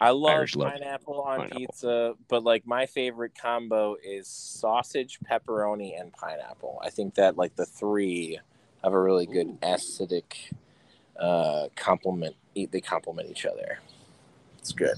I 0.00 0.10
love 0.10 0.30
Irish 0.32 0.56
love 0.56 0.72
pineapple 0.72 1.20
on 1.20 1.40
pineapple. 1.40 1.58
pizza, 1.58 2.14
but 2.28 2.42
like 2.42 2.66
my 2.66 2.86
favorite 2.86 3.32
combo 3.38 3.96
is 4.02 4.26
sausage, 4.26 5.18
pepperoni, 5.30 6.00
and 6.00 6.12
pineapple. 6.12 6.80
I 6.82 6.88
think 6.88 7.14
that 7.16 7.36
like 7.36 7.54
the 7.56 7.66
three 7.66 8.38
have 8.82 8.94
a 8.94 9.00
really 9.00 9.26
good 9.26 9.60
acidic 9.60 10.52
uh, 11.18 11.68
complement. 11.76 12.34
They 12.54 12.80
complement 12.80 13.30
each 13.30 13.44
other. 13.44 13.80
It's 14.58 14.72
good. 14.72 14.96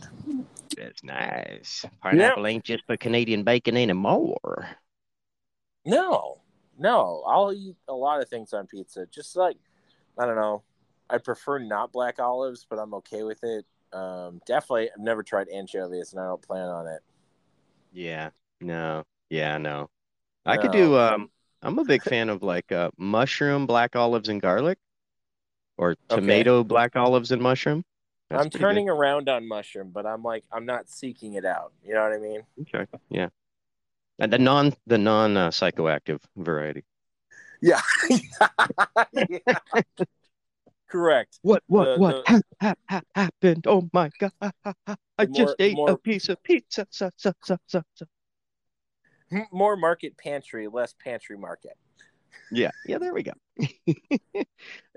That's 0.76 1.02
nice. 1.02 1.84
Pineapple 2.00 2.46
ain't 2.46 2.64
just 2.64 2.84
for 2.86 2.96
Canadian 2.96 3.42
bacon 3.42 3.76
anymore. 3.76 4.68
No, 5.84 6.38
no, 6.78 7.24
I'll 7.26 7.52
eat 7.52 7.76
a 7.88 7.94
lot 7.94 8.22
of 8.22 8.28
things 8.28 8.52
on 8.52 8.68
pizza. 8.68 9.06
Just 9.06 9.36
like 9.36 9.56
I 10.16 10.26
don't 10.26 10.36
know, 10.36 10.62
I 11.10 11.18
prefer 11.18 11.58
not 11.58 11.92
black 11.92 12.20
olives, 12.20 12.66
but 12.68 12.78
I'm 12.78 12.94
okay 12.94 13.24
with 13.24 13.42
it. 13.42 13.66
Um, 13.92 14.40
definitely, 14.46 14.90
I've 14.90 15.02
never 15.02 15.22
tried 15.22 15.48
anchovies, 15.48 16.12
and 16.12 16.20
I 16.20 16.26
don't 16.26 16.42
plan 16.42 16.68
on 16.68 16.86
it. 16.86 17.00
Yeah. 17.92 18.30
No. 18.60 19.04
Yeah, 19.30 19.58
no. 19.58 19.88
I 20.44 20.56
could 20.56 20.72
do 20.72 20.96
um 20.96 21.30
I'm 21.62 21.78
a 21.78 21.84
big 21.84 22.02
fan 22.02 22.28
of 22.28 22.42
like 22.42 22.72
uh 22.72 22.90
mushroom, 22.98 23.66
black 23.66 23.94
olives 23.96 24.28
and 24.28 24.40
garlic 24.40 24.78
or 25.78 25.96
tomato, 26.08 26.64
black 26.64 26.96
olives 26.96 27.32
and 27.32 27.42
mushroom. 27.42 27.84
That's 28.30 28.44
I'm 28.44 28.50
pretty 28.50 28.64
good. 28.64 28.68
turning 28.68 28.88
around 28.88 29.28
on 29.28 29.46
mushroom, 29.46 29.90
but 29.92 30.06
I'm 30.06 30.22
like 30.22 30.44
I'm 30.52 30.66
not 30.66 30.88
seeking 30.88 31.34
it 31.34 31.44
out. 31.44 31.72
You 31.84 31.94
know 31.94 32.02
what 32.02 32.12
I 32.12 32.18
mean? 32.18 32.42
Okay. 32.62 32.86
Yeah. 33.10 33.28
And 34.18 34.32
the 34.32 34.38
non 34.38 34.74
the 34.86 34.98
non 34.98 35.36
uh, 35.36 35.48
psychoactive 35.50 36.20
variety. 36.36 36.84
Yeah. 37.60 37.80
Yeah. 39.28 39.38
Correct. 40.92 41.38
What 41.40 41.62
what 41.68 41.84
The- 41.86 41.98
what 41.98 42.26
the- 42.26 42.32
ha, 42.32 42.40
ha, 42.60 42.74
ha, 42.90 43.02
happened? 43.14 43.66
Oh 43.66 43.88
my 43.94 44.10
god. 44.18 44.32
I 45.18 45.24
just 45.24 45.38
more- 45.38 45.56
ate 45.58 45.74
more- 45.74 45.90
a 45.92 45.96
piece 45.96 46.28
of 46.28 46.42
pizza. 46.42 46.86
More 49.50 49.76
market 49.76 50.18
pantry, 50.18 50.68
less 50.68 50.94
pantry 51.02 51.38
market. 51.38 51.78
Yeah, 52.50 52.72
yeah, 52.86 52.98
there 52.98 53.14
we 53.14 53.22
go. 53.22 53.32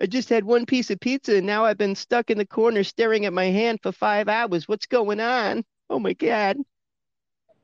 I 0.02 0.06
just 0.10 0.28
had 0.28 0.44
one 0.44 0.66
piece 0.66 0.92
of 0.92 1.00
pizza 1.00 1.38
and 1.38 1.48
now 1.48 1.64
I've 1.64 1.78
been 1.78 1.96
stuck 1.96 2.30
in 2.30 2.38
the 2.38 2.46
corner 2.46 2.84
staring 2.84 3.26
at 3.26 3.32
my 3.32 3.46
hand 3.46 3.80
for 3.82 3.94
five 3.94 4.28
hours. 4.28 4.68
What's 4.68 4.88
going 4.88 5.22
on? 5.22 5.64
Oh 5.90 6.00
my 6.00 6.12
god. 6.12 6.58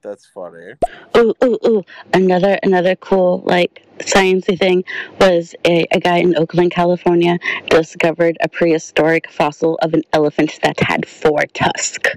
That's 0.01 0.25
funny. 0.25 0.73
Ooh, 1.15 1.33
ooh, 1.43 1.59
ooh. 1.67 1.83
Another 2.13 2.59
another 2.63 2.95
cool 2.95 3.43
like 3.45 3.85
sciencey 3.99 4.57
thing 4.57 4.83
was 5.19 5.53
a, 5.65 5.85
a 5.91 5.99
guy 5.99 6.17
in 6.17 6.35
Oakland, 6.37 6.71
California 6.71 7.37
discovered 7.69 8.37
a 8.41 8.49
prehistoric 8.49 9.29
fossil 9.29 9.77
of 9.83 9.93
an 9.93 10.01
elephant 10.11 10.59
that 10.63 10.79
had 10.79 11.07
four 11.07 11.45
tusks. 11.53 12.09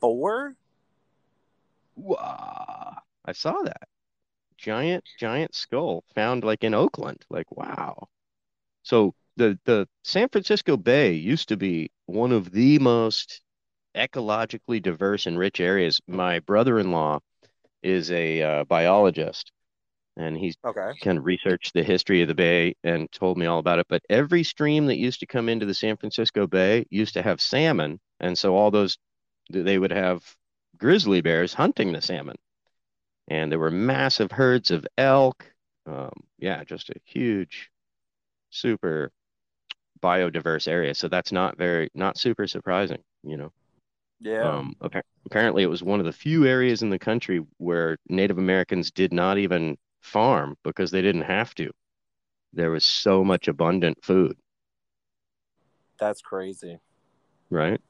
Four? 0.00 0.54
Wow. 1.96 2.98
I 3.24 3.32
saw 3.32 3.62
that. 3.62 3.88
Giant, 4.58 5.04
giant 5.18 5.54
skull 5.54 6.04
found 6.14 6.44
like 6.44 6.64
in 6.64 6.74
Oakland. 6.74 7.24
Like, 7.30 7.50
wow. 7.50 8.08
So 8.82 9.14
the 9.36 9.58
the 9.64 9.88
San 10.04 10.28
Francisco 10.28 10.76
Bay 10.76 11.12
used 11.12 11.48
to 11.48 11.56
be 11.56 11.90
one 12.04 12.32
of 12.32 12.52
the 12.52 12.78
most 12.78 13.40
ecologically 13.96 14.82
diverse 14.82 15.26
and 15.26 15.38
rich 15.38 15.60
areas. 15.60 16.00
My 16.08 16.40
brother-in-law 16.40 17.20
is 17.82 18.10
a 18.12 18.42
uh, 18.42 18.64
biologist, 18.64 19.52
and 20.16 20.36
he's 20.36 20.56
Okay. 20.64 20.98
kind 21.02 21.18
of 21.18 21.24
researched 21.26 21.74
the 21.74 21.82
history 21.84 22.22
of 22.22 22.28
the 22.28 22.34
bay 22.34 22.74
and 22.84 23.10
told 23.12 23.38
me 23.38 23.46
all 23.46 23.58
about 23.60 23.78
it. 23.80 23.86
But 23.88 24.02
every 24.10 24.44
stream 24.44 24.86
that 24.86 24.98
used 24.98 25.20
to 25.20 25.26
come 25.26 25.48
into 25.48 25.66
the 25.66 25.74
San 25.74 25.96
Francisco 25.96 26.46
Bay 26.46 26.86
used 26.90 27.14
to 27.14 27.22
have 27.22 27.40
salmon, 27.40 28.00
and 28.20 28.36
so 28.38 28.56
all 28.56 28.70
those 28.70 28.98
they 29.50 29.78
would 29.78 29.92
have 29.92 30.24
grizzly 30.78 31.20
bears 31.22 31.54
hunting 31.54 31.92
the 31.92 32.02
salmon, 32.02 32.36
and 33.28 33.50
there 33.50 33.58
were 33.58 33.70
massive 33.70 34.32
herds 34.32 34.70
of 34.70 34.86
elk. 34.98 35.52
Um, 35.86 36.12
yeah, 36.38 36.64
just 36.64 36.90
a 36.90 37.00
huge, 37.04 37.70
super 38.50 39.12
biodiverse 40.02 40.68
area. 40.68 40.94
So 40.94 41.08
that's 41.08 41.32
not 41.32 41.58
very 41.58 41.90
not 41.94 42.18
super 42.18 42.46
surprising, 42.46 43.02
you 43.22 43.36
know. 43.36 43.52
Yeah. 44.20 44.56
Um, 44.56 44.74
apparently, 45.24 45.62
it 45.62 45.66
was 45.70 45.82
one 45.82 46.00
of 46.00 46.06
the 46.06 46.12
few 46.12 46.46
areas 46.46 46.82
in 46.82 46.90
the 46.90 46.98
country 46.98 47.44
where 47.58 47.98
Native 48.08 48.38
Americans 48.38 48.90
did 48.90 49.12
not 49.12 49.38
even 49.38 49.76
farm 50.02 50.56
because 50.64 50.90
they 50.90 51.02
didn't 51.02 51.22
have 51.22 51.54
to. 51.56 51.70
There 52.52 52.70
was 52.70 52.84
so 52.84 53.22
much 53.24 53.48
abundant 53.48 53.98
food, 54.02 54.36
That's 55.98 56.22
crazy. 56.22 56.78
right? 57.50 57.80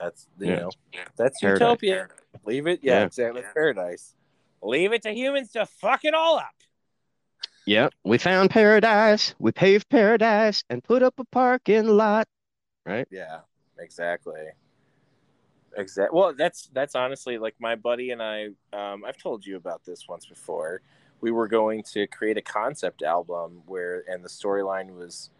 That's 0.00 0.26
you 0.40 0.46
Yeah. 0.48 0.56
know 0.56 0.70
that's 1.16 1.40
Paradise. 1.40 1.60
utopia. 1.60 2.08
Leave 2.44 2.66
it. 2.66 2.80
Yeah, 2.82 3.00
Yeah. 3.00 3.06
exactly. 3.06 3.42
Paradise. 3.54 4.14
Leave 4.62 4.92
it 4.92 5.02
to 5.02 5.12
humans 5.12 5.52
to 5.52 5.66
fuck 5.66 6.04
it 6.04 6.14
all 6.14 6.38
up. 6.38 6.54
Yeah, 7.66 7.90
we 8.04 8.18
found 8.18 8.50
paradise. 8.50 9.34
We 9.38 9.52
paved 9.52 9.88
paradise 9.88 10.64
and 10.68 10.82
put 10.82 11.02
up 11.04 11.14
a 11.20 11.24
parking 11.26 11.86
lot, 11.86 12.26
right? 12.84 13.06
Yeah, 13.10 13.40
exactly. 13.78 14.40
Exactly. 15.76 16.18
Well, 16.18 16.34
that's 16.36 16.68
that's 16.72 16.94
honestly 16.94 17.38
like 17.38 17.54
my 17.58 17.74
buddy 17.76 18.10
and 18.10 18.22
I. 18.22 18.48
Um, 18.72 19.04
I've 19.06 19.16
told 19.16 19.46
you 19.46 19.56
about 19.56 19.84
this 19.84 20.06
once 20.08 20.26
before. 20.26 20.82
We 21.20 21.30
were 21.30 21.48
going 21.48 21.82
to 21.92 22.06
create 22.08 22.36
a 22.36 22.42
concept 22.42 23.02
album 23.02 23.62
where, 23.66 24.02
and 24.08 24.24
the 24.24 24.28
storyline 24.28 24.90
was 24.90 25.30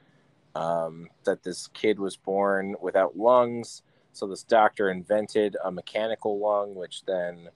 um, 0.55 1.09
that 1.25 1.43
this 1.43 1.69
kid 1.69 1.99
was 1.99 2.17
born 2.17 2.77
without 2.81 3.17
lungs. 3.17 3.83
So 4.13 4.27
this 4.27 4.43
doctor 4.43 4.91
invented 4.91 5.57
a 5.65 5.71
mechanical 5.73 6.39
lung, 6.39 6.75
which 6.75 7.05
then 7.07 7.49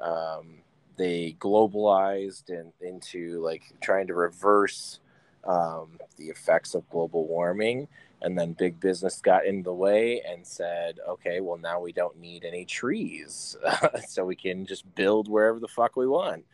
um, 0.00 0.62
they 0.96 1.36
globalized 1.40 2.50
and 2.50 2.72
into 2.80 3.42
like 3.42 3.62
trying 3.80 4.06
to 4.08 4.14
reverse 4.14 5.00
um, 5.44 5.98
the 6.16 6.26
effects 6.26 6.74
of 6.74 6.88
global 6.90 7.26
warming. 7.26 7.88
And 8.22 8.38
then 8.38 8.54
big 8.54 8.80
business 8.80 9.20
got 9.20 9.44
in 9.44 9.62
the 9.62 9.72
way 9.72 10.22
and 10.26 10.46
said, 10.46 10.98
okay, 11.06 11.40
well, 11.40 11.58
now 11.58 11.80
we 11.80 11.92
don't 11.92 12.18
need 12.18 12.44
any 12.44 12.64
trees. 12.64 13.56
so 14.08 14.24
we 14.24 14.36
can 14.36 14.64
just 14.64 14.92
build 14.94 15.28
wherever 15.28 15.60
the 15.60 15.68
fuck 15.68 15.94
we 15.94 16.06
want. 16.06 16.44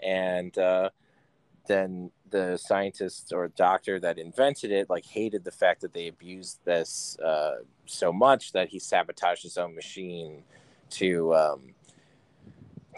And 0.00 0.56
uh, 0.58 0.90
then 1.66 2.10
the 2.30 2.56
scientist 2.56 3.32
or 3.32 3.48
doctor 3.48 4.00
that 4.00 4.18
invented 4.18 4.70
it 4.70 4.88
like 4.88 5.04
hated 5.04 5.44
the 5.44 5.50
fact 5.50 5.80
that 5.80 5.92
they 5.92 6.08
abused 6.08 6.58
this 6.64 7.18
uh, 7.20 7.56
so 7.86 8.12
much 8.12 8.52
that 8.52 8.68
he 8.68 8.78
sabotaged 8.78 9.42
his 9.42 9.58
own 9.58 9.74
machine 9.74 10.42
to 10.90 11.34
um, 11.34 11.74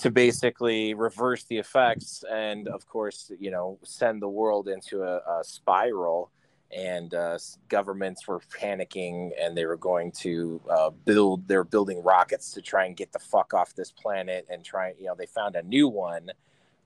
to 0.01 0.11
basically 0.11 0.95
reverse 0.95 1.45
the 1.45 1.59
effects 1.59 2.25
and 2.31 2.69
of 2.69 2.87
course 2.87 3.31
you 3.39 3.51
know 3.51 3.79
send 3.83 4.23
the 4.23 4.29
world 4.29 4.69
into 4.69 5.03
a, 5.03 5.17
a 5.17 5.45
spiral 5.45 6.31
and 6.73 7.13
uh, 7.13 7.39
governments 7.69 8.27
were 8.27 8.41
panicking 8.41 9.31
and 9.41 9.57
they 9.57 9.67
were 9.67 9.77
going 9.77 10.11
to 10.11 10.61
uh, 10.71 10.91
build 10.91 11.47
they 11.47 11.57
were 11.57 11.65
building 11.65 12.03
rockets 12.03 12.53
to 12.53 12.63
try 12.63 12.87
and 12.87 12.97
get 12.97 13.13
the 13.13 13.19
fuck 13.19 13.53
off 13.53 13.75
this 13.75 13.91
planet 13.91 14.47
and 14.51 14.65
try 14.65 14.95
you 14.99 15.07
know 15.07 15.15
they 15.15 15.27
found 15.27 15.55
a 15.55 15.63
new 15.63 15.89
one 15.89 16.31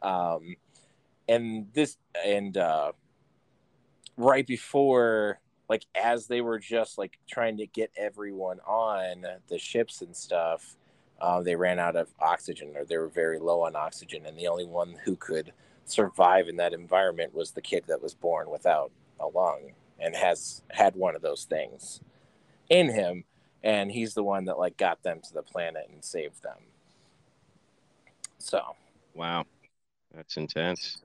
um, 0.03 0.57
and 1.29 1.67
this 1.73 1.97
and 2.25 2.57
uh, 2.57 2.93
right 4.17 4.47
before 4.47 5.41
like 5.69 5.87
as 5.95 6.27
they 6.27 6.41
were 6.41 6.59
just 6.59 6.99
like 6.99 7.19
trying 7.29 7.57
to 7.57 7.67
get 7.67 7.91
everyone 7.97 8.59
on 8.67 9.25
the 9.49 9.59
ships 9.59 10.03
and 10.03 10.17
stuff 10.17 10.77
uh, 11.21 11.41
they 11.41 11.57
ran 11.57 11.79
out 11.79 11.97
of 11.97 12.09
oxygen 12.21 12.73
or 12.77 12.85
they 12.85 12.99
were 12.99 13.09
very 13.09 13.39
low 13.39 13.63
on 13.63 13.77
oxygen 13.77 14.27
and 14.27 14.37
the 14.37 14.49
only 14.49 14.65
one 14.67 14.97
who 15.05 15.17
could 15.17 15.53
survive 15.85 16.49
in 16.49 16.57
that 16.57 16.73
environment 16.73 17.33
was 17.33 17.53
the 17.53 17.61
kid 17.61 17.85
that 17.87 18.03
was 18.03 18.15
born 18.15 18.51
without 18.51 18.91
a 19.21 19.27
lung 19.27 19.73
and 19.99 20.15
has 20.15 20.63
had 20.71 20.95
one 20.97 21.17
of 21.17 21.23
those 21.23 21.45
things 21.45 22.01
in 22.69 22.91
him 22.91 23.25
and 23.63 23.91
he's 23.91 24.15
the 24.15 24.23
one 24.23 24.45
that 24.45 24.59
like 24.59 24.77
got 24.77 25.03
them 25.03 25.21
to 25.27 25.33
the 25.33 25.43
planet 25.43 25.89
and 25.93 26.05
saved 26.05 26.43
them. 26.43 26.59
So. 28.39 28.63
Wow, 29.15 29.45
that's 30.15 30.37
intense. 30.37 31.01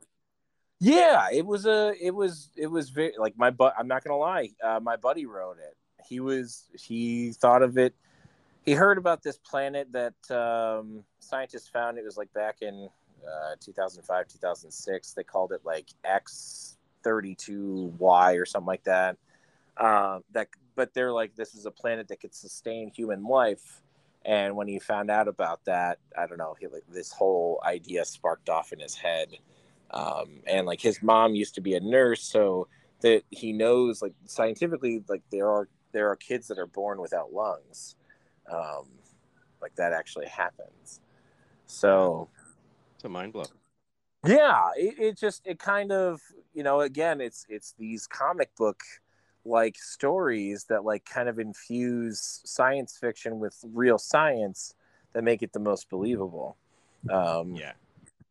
yeah 0.79 1.27
it 1.31 1.45
was 1.45 1.65
a 1.65 1.93
it 2.01 2.13
was 2.13 2.49
it 2.57 2.67
was 2.67 2.89
very 2.89 3.13
like 3.17 3.37
my 3.37 3.51
but 3.51 3.73
i'm 3.77 3.87
not 3.87 4.03
gonna 4.03 4.17
lie 4.17 4.49
uh, 4.63 4.79
my 4.81 4.95
buddy 4.95 5.25
wrote 5.25 5.57
it. 5.59 5.77
He 6.09 6.19
was 6.19 6.65
he 6.73 7.31
thought 7.31 7.61
of 7.61 7.77
it 7.77 7.93
he 8.63 8.73
heard 8.73 8.97
about 8.97 9.23
this 9.23 9.37
planet 9.37 9.91
that 9.91 10.13
um, 10.29 11.03
scientists 11.19 11.67
found. 11.67 11.97
It 11.97 12.03
was 12.05 12.17
like 12.17 12.31
back 12.33 12.57
in 12.61 12.89
uh, 13.23 13.55
2005 13.59 14.27
2006 14.27 15.13
they 15.13 15.23
called 15.23 15.51
it 15.51 15.61
like 15.63 15.87
x32y 17.03 18.41
or 18.41 18.45
something 18.45 18.67
like 18.67 18.83
that. 18.83 19.17
Uh, 19.77 20.19
that 20.31 20.47
but 20.75 20.93
they're 20.93 21.11
like 21.11 21.35
this 21.35 21.53
is 21.55 21.65
a 21.65 21.71
planet 21.71 22.07
that 22.07 22.19
could 22.19 22.33
sustain 22.35 22.89
human 22.89 23.23
life. 23.23 23.81
And 24.23 24.55
when 24.55 24.67
he 24.67 24.77
found 24.77 25.09
out 25.09 25.27
about 25.27 25.65
that 25.65 25.97
i 26.17 26.27
don't 26.27 26.37
know 26.37 26.55
he 26.59 26.67
like 26.67 26.83
this 26.87 27.11
whole 27.11 27.59
idea 27.65 28.05
sparked 28.05 28.49
off 28.49 28.71
in 28.73 28.79
his 28.79 28.95
head. 28.95 29.29
Um, 29.91 30.41
and 30.47 30.65
like 30.65 30.79
his 30.79 31.01
mom 31.01 31.35
used 31.35 31.55
to 31.55 31.61
be 31.61 31.75
a 31.75 31.79
nurse 31.81 32.23
so 32.23 32.67
that 33.01 33.23
he 33.29 33.51
knows 33.51 34.01
like 34.01 34.13
scientifically 34.25 35.03
like 35.09 35.23
there 35.31 35.49
are 35.49 35.67
there 35.91 36.09
are 36.09 36.15
kids 36.15 36.47
that 36.47 36.57
are 36.57 36.67
born 36.67 37.01
without 37.01 37.33
lungs. 37.33 37.95
Um, 38.51 38.87
like 39.61 39.75
that 39.75 39.93
actually 39.93 40.27
happens. 40.27 41.01
So 41.65 42.29
It's 42.95 43.03
a 43.03 43.09
mind 43.09 43.33
blow. 43.33 43.45
Yeah 44.25 44.69
it, 44.75 44.99
it 44.99 45.17
just 45.17 45.41
it 45.45 45.59
kind 45.59 45.91
of 45.91 46.21
you 46.53 46.63
know 46.63 46.81
again 46.81 47.21
it's 47.21 47.45
it's 47.49 47.73
these 47.79 48.07
comic 48.07 48.55
book 48.55 48.83
like 49.45 49.75
stories 49.77 50.65
that 50.65 50.85
like 50.85 51.03
kind 51.05 51.27
of 51.27 51.39
infuse 51.39 52.41
science 52.45 52.97
fiction 52.99 53.39
with 53.39 53.57
real 53.73 53.97
science 53.97 54.75
that 55.13 55.23
make 55.23 55.41
it 55.41 55.51
the 55.53 55.59
most 55.59 55.89
believable 55.89 56.55
um 57.11 57.55
Yeah, 57.55 57.73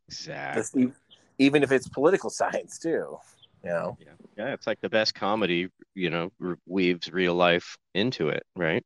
exactly. 0.07 0.83
e- 0.83 0.93
even 1.37 1.63
if 1.63 1.71
it's 1.71 1.87
political 1.89 2.29
science 2.41 2.79
too 2.79 3.17
you 3.63 3.69
know 3.69 3.97
Yeah, 3.99 4.13
yeah, 4.37 4.53
it's 4.53 4.67
like 4.67 4.79
the 4.81 4.89
best 4.89 5.13
comedy, 5.13 5.67
you 5.93 6.09
know, 6.09 6.31
weaves 6.65 7.11
real 7.11 7.35
life 7.35 7.77
into 7.93 8.29
it, 8.29 8.43
right? 8.55 8.83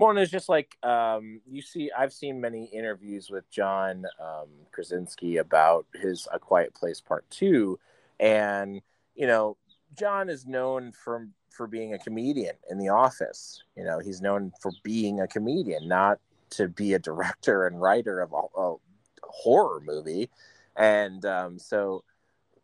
And 0.00 0.18
it's 0.18 0.30
just 0.30 0.48
like 0.48 0.76
um, 0.82 1.40
you 1.46 1.60
see, 1.60 1.90
I've 1.96 2.12
seen 2.12 2.40
many 2.40 2.66
interviews 2.66 3.30
with 3.30 3.50
John 3.50 4.04
um, 4.20 4.48
Krasinski 4.70 5.38
about 5.38 5.86
his 5.94 6.28
A 6.32 6.38
Quiet 6.38 6.74
Place 6.74 7.00
Part 7.00 7.28
Two, 7.30 7.78
and 8.20 8.80
you 9.14 9.26
know, 9.26 9.56
John 9.98 10.28
is 10.28 10.46
known 10.46 10.92
for 10.92 11.28
for 11.50 11.66
being 11.66 11.94
a 11.94 11.98
comedian 11.98 12.54
in 12.70 12.78
The 12.78 12.88
Office. 12.88 13.62
You 13.76 13.84
know, 13.84 13.98
he's 13.98 14.20
known 14.20 14.52
for 14.62 14.70
being 14.84 15.20
a 15.20 15.26
comedian, 15.26 15.88
not 15.88 16.20
to 16.50 16.68
be 16.68 16.94
a 16.94 16.98
director 16.98 17.66
and 17.66 17.80
writer 17.80 18.20
of 18.20 18.32
a, 18.32 18.60
a 18.60 18.76
horror 19.24 19.80
movie. 19.84 20.30
And 20.76 21.24
um, 21.24 21.58
so 21.58 22.04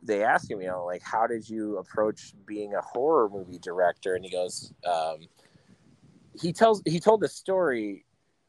they 0.03 0.23
asked 0.23 0.51
him, 0.51 0.61
you 0.61 0.69
know, 0.69 0.85
like, 0.85 1.03
how 1.03 1.27
did 1.27 1.49
you 1.49 1.79
approach 1.79 2.35
being 2.47 2.75
a 2.75 2.81
horror 2.81 3.29
movie 3.29 3.59
director? 3.59 4.15
And 4.15 4.25
he 4.25 4.31
goes, 4.31 4.73
um, 4.87 5.27
he 6.41 6.53
tells 6.53 6.83
he 6.85 7.01
told 7.01 7.21
the 7.21 7.29
story 7.29 8.05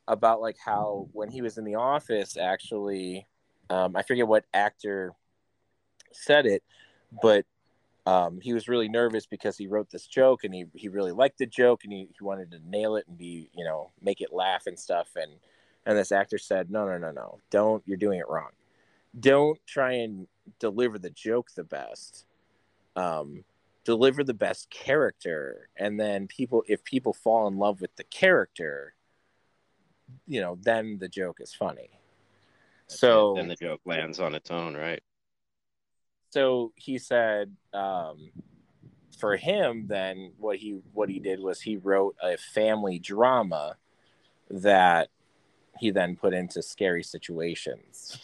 about 0.08 0.42
like 0.42 0.58
how 0.64 1.08
when 1.14 1.30
he 1.30 1.42
was 1.42 1.58
in 1.58 1.64
the 1.66 1.76
office, 1.76 2.38
actually, 2.38 3.28
um, 3.70 3.96
I 3.96 4.04
forget 4.04 4.28
what 4.28 4.46
actor 4.54 5.14
said 6.12 6.46
it, 6.46 6.64
but 7.22 7.46
um, 8.06 8.40
he 8.40 8.54
was 8.54 8.68
really 8.68 8.88
nervous 8.88 9.26
because 9.26 9.58
he 9.58 9.68
wrote 9.68 9.90
this 9.90 10.06
joke 10.06 10.44
and 10.44 10.54
he, 10.54 10.66
he 10.76 10.90
really 10.90 11.12
liked 11.12 11.40
the 11.40 11.48
joke 11.48 11.84
and 11.84 11.92
he, 11.92 12.08
he 12.18 12.24
wanted 12.24 12.52
to 12.52 12.60
nail 12.68 12.96
it 12.98 13.06
and 13.08 13.18
be 13.18 13.50
you 13.54 13.64
know 13.64 13.92
make 14.02 14.22
it 14.22 14.34
laugh 14.34 14.68
and 14.68 14.80
stuff. 14.80 15.10
And 15.16 15.32
and 15.86 15.98
this 15.98 16.12
actor 16.12 16.38
said 16.38 16.72
no 16.72 16.86
no 16.86 16.98
no 16.98 17.12
no. 17.12 17.40
Don't 17.50 17.84
you're 17.86 17.98
doing 17.98 18.20
it 18.20 18.30
wrong. 18.30 18.52
Don't 19.20 19.60
try 19.66 19.94
and 19.94 20.28
deliver 20.60 21.00
the 21.00 21.10
joke 21.10 21.50
the 21.56 21.64
best. 21.64 22.26
Um, 22.96 23.44
deliver 23.86 24.24
the 24.24 24.34
best 24.34 24.70
character 24.70 25.70
and 25.78 26.00
then 26.00 26.28
people 26.28 26.64
if 26.68 26.84
people 26.84 27.14
fall 27.14 27.48
in 27.48 27.58
love 27.58 27.80
with 27.80 27.96
the 27.96 28.04
character 28.06 28.94
you 30.28 30.42
know 30.42 30.58
then 30.64 30.98
the 31.00 31.08
joke 31.08 31.38
is 31.40 31.54
funny 31.54 31.90
so 32.88 33.34
then 33.36 33.48
the 33.48 33.56
joke 33.56 33.82
lands 33.86 34.20
on 34.20 34.36
its 34.36 34.52
own, 34.52 34.76
right? 34.76 35.02
so 36.30 36.72
he 36.76 36.98
said 36.98 37.56
um, 37.74 38.32
for 39.18 39.38
him 39.38 39.86
then 39.88 40.34
what 40.38 40.58
he 40.58 40.82
what 40.94 41.10
he 41.10 41.20
did 41.20 41.40
was 41.40 41.62
he 41.62 41.78
wrote 41.78 42.16
a 42.22 42.38
family 42.38 43.00
drama 43.00 43.76
that 44.50 45.10
he 45.80 45.92
then 45.92 46.16
put 46.16 46.34
into 46.34 46.62
scary 46.62 47.04
situations 47.04 48.18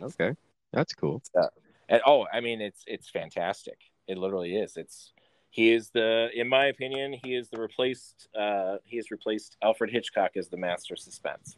Okay, 0.00 0.34
that's 0.72 0.94
cool. 0.94 1.20
So, 1.34 1.48
and 1.88 2.00
oh 2.06 2.26
i 2.32 2.40
mean 2.40 2.60
it's 2.60 2.82
it's 2.86 3.08
fantastic 3.08 3.78
it 4.06 4.18
literally 4.18 4.56
is 4.56 4.76
it's 4.76 5.12
he 5.50 5.72
is 5.72 5.90
the 5.90 6.28
in 6.34 6.48
my 6.48 6.66
opinion 6.66 7.14
he 7.24 7.34
is 7.34 7.48
the 7.48 7.60
replaced 7.60 8.28
uh 8.38 8.76
he 8.84 8.96
has 8.96 9.10
replaced 9.10 9.56
alfred 9.62 9.90
hitchcock 9.90 10.32
as 10.36 10.48
the 10.48 10.56
master 10.56 10.94
of 10.94 10.98
suspense 10.98 11.56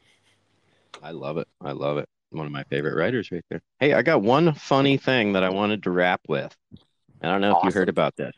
I 1.02 1.12
love 1.12 1.38
it. 1.38 1.48
I 1.60 1.72
love 1.72 1.98
it. 1.98 2.08
One 2.30 2.46
of 2.46 2.52
my 2.52 2.64
favorite 2.64 2.96
writers 2.96 3.30
right 3.32 3.44
there. 3.50 3.60
Hey, 3.78 3.92
I 3.92 4.02
got 4.02 4.22
one 4.22 4.54
funny 4.54 4.96
thing 4.96 5.32
that 5.32 5.42
I 5.42 5.50
wanted 5.50 5.82
to 5.84 5.90
wrap 5.90 6.20
with. 6.28 6.54
I 7.22 7.28
don't 7.28 7.40
know 7.40 7.56
if 7.56 7.64
you 7.64 7.72
heard 7.72 7.88
about 7.88 8.16
this. 8.16 8.32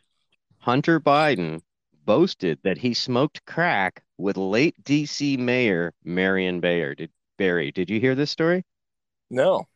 Hunter 0.59 1.01
Biden 1.01 1.61
boasted 2.05 2.59
that 2.63 2.79
he 2.79 2.95
smoked 2.95 3.45
crack 3.47 4.03
with 4.19 4.37
late 4.37 4.77
DC 4.85 5.39
Mayor 5.39 5.93
Marion 6.05 6.61
Bayer. 6.61 6.95
Did 6.95 7.11
Barry? 7.37 7.71
Did 7.73 7.91
you 7.91 8.01
hear 8.01 8.15
this 8.15 8.31
story? 8.31 8.65
no 9.31 9.67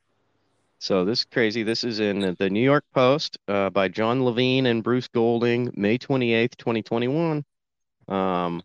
So 0.87 1.05
this 1.05 1.19
is 1.19 1.25
crazy. 1.25 1.65
This 1.65 1.83
is 1.83 1.99
in 1.99 2.37
the 2.39 2.49
New 2.49 2.63
York 2.63 2.85
Post 2.95 3.39
uh, 3.49 3.71
by 3.71 3.89
Jon 3.89 4.25
Levine 4.25 4.67
and 4.67 4.85
Bruce 4.85 5.09
Golding, 5.09 5.69
May 5.75 5.99
28th, 5.99 6.57
2021. 6.59 7.45
Um, 8.07 8.63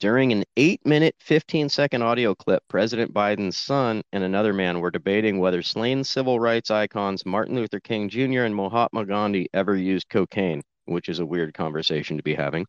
during 0.00 0.32
an 0.32 0.42
eight 0.56 0.84
minute, 0.84 1.14
15 1.20 1.68
second 1.68 2.02
audio 2.02 2.34
clip, 2.34 2.64
President 2.66 3.14
Biden's 3.14 3.56
son 3.56 4.02
and 4.12 4.24
another 4.24 4.52
man 4.52 4.80
were 4.80 4.90
debating 4.90 5.38
whether 5.38 5.62
slain 5.62 6.02
civil 6.02 6.40
rights 6.40 6.72
icons 6.72 7.24
Martin 7.24 7.54
Luther 7.54 7.78
King 7.78 8.08
Jr. 8.08 8.42
and 8.42 8.56
Mahatma 8.56 9.06
Gandhi 9.06 9.48
ever 9.54 9.76
used 9.76 10.08
cocaine, 10.08 10.60
which 10.86 11.08
is 11.08 11.20
a 11.20 11.26
weird 11.26 11.54
conversation 11.54 12.16
to 12.16 12.24
be 12.24 12.34
having, 12.34 12.66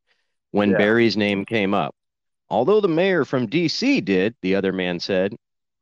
when 0.51 0.69
Yeah. 0.69 0.77
Barry's 0.77 1.17
name 1.17 1.43
came 1.43 1.73
up. 1.73 1.95
Although 2.51 2.81
the 2.81 2.87
mayor 2.87 3.25
from 3.25 3.47
DC 3.47 4.05
did, 4.05 4.35
the 4.43 4.53
other 4.53 4.71
man 4.71 4.99
said, 4.99 5.35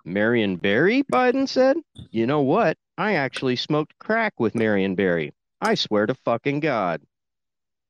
Marion 0.06 0.57
Barry, 0.57 1.03
Biden 1.03 1.49
said, 1.49 1.77
you 2.11 2.27
know 2.27 2.41
what? 2.41 2.77
I 2.98 3.15
actually 3.15 3.56
smoked 3.56 3.98
crack 3.98 4.40
with 4.40 4.56
Marion 4.56 4.95
Barry. 4.95 5.34
I 5.60 5.76
swear 5.76 6.06
to 6.06 6.14
fucking 6.14 6.60
God. 6.60 7.02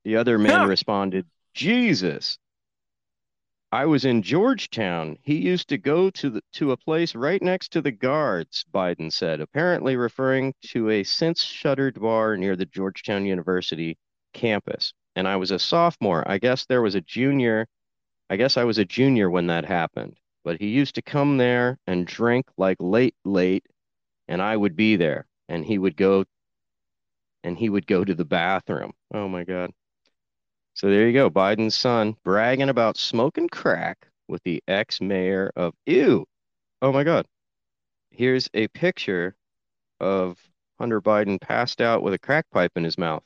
The 0.06 0.16
other 0.16 0.38
man 0.38 0.62
Huh. 0.62 0.68
responded, 0.68 1.28
Jesus. 1.54 2.38
I 3.72 3.86
was 3.86 4.06
in 4.06 4.22
Georgetown. 4.22 5.18
He 5.22 5.36
used 5.36 5.68
to 5.70 5.78
go 5.78 6.10
to 6.12 6.30
the 6.30 6.42
to 6.54 6.72
a 6.72 6.78
place 6.78 7.16
right 7.16 7.42
next 7.42 7.74
to 7.74 7.82
the 7.82 7.92
guards, 7.92 8.64
Biden 8.74 9.12
said, 9.12 9.42
apparently 9.42 9.98
referring 9.98 10.54
to 10.68 10.90
a 10.90 11.04
since 11.04 11.44
shuttered 11.44 12.00
bar 12.00 12.38
near 12.38 12.56
the 12.56 12.66
Georgetown 12.66 13.26
University 13.26 13.98
campus. 14.34 14.94
And 15.18 15.28
I 15.28 15.36
was 15.36 15.52
a 15.52 15.60
sophomore. 15.60 16.24
I 16.26 16.38
guess 16.38 16.66
there 16.66 16.82
was 16.82 16.96
a 16.96 17.02
junior. 17.02 17.68
I 18.30 18.38
guess 18.38 18.56
I 18.56 18.64
was 18.64 18.78
a 18.78 18.86
junior 18.86 19.30
when 19.30 19.48
that 19.48 19.66
happened. 19.66 20.18
But 20.46 20.62
he 20.62 20.68
used 20.68 20.96
to 20.96 21.02
come 21.02 21.38
there 21.38 21.78
and 21.88 22.08
drink 22.08 22.46
like 22.56 22.78
late, 22.80 23.16
late, 23.26 23.66
and 24.30 24.42
I 24.42 24.56
would 24.56 24.76
be 24.78 24.96
there. 24.96 25.26
And 25.50 25.66
he 25.66 25.78
would 25.78 25.98
go 25.98 26.24
and 27.44 27.58
he 27.58 27.70
would 27.70 27.86
go 27.88 28.06
to 28.06 28.16
the 28.16 28.26
bathroom. 28.26 28.94
Oh 29.14 29.28
my 29.28 29.44
God. 29.44 29.72
So 30.76 30.88
there 30.90 31.08
you 31.08 31.14
go. 31.14 31.30
Biden's 31.30 31.76
son 31.76 32.16
bragging 32.24 32.70
about 32.70 32.98
smoking 32.98 33.50
crack 33.50 34.08
with 34.28 34.42
the 34.44 34.64
ex-mayor 34.68 35.52
of 35.56 35.74
Ew. 35.86 36.26
Oh 36.82 36.92
my 36.92 37.04
God. 37.04 37.26
Here's 38.12 38.50
a 38.54 38.68
picture 38.70 39.36
of 40.00 40.38
Hunter 40.80 41.02
Biden 41.02 41.40
passed 41.42 41.82
out 41.82 42.02
with 42.04 42.14
a 42.14 42.20
crack 42.20 42.46
pipe 42.52 42.72
in 42.76 42.84
his 42.84 42.98
mouth. 42.98 43.24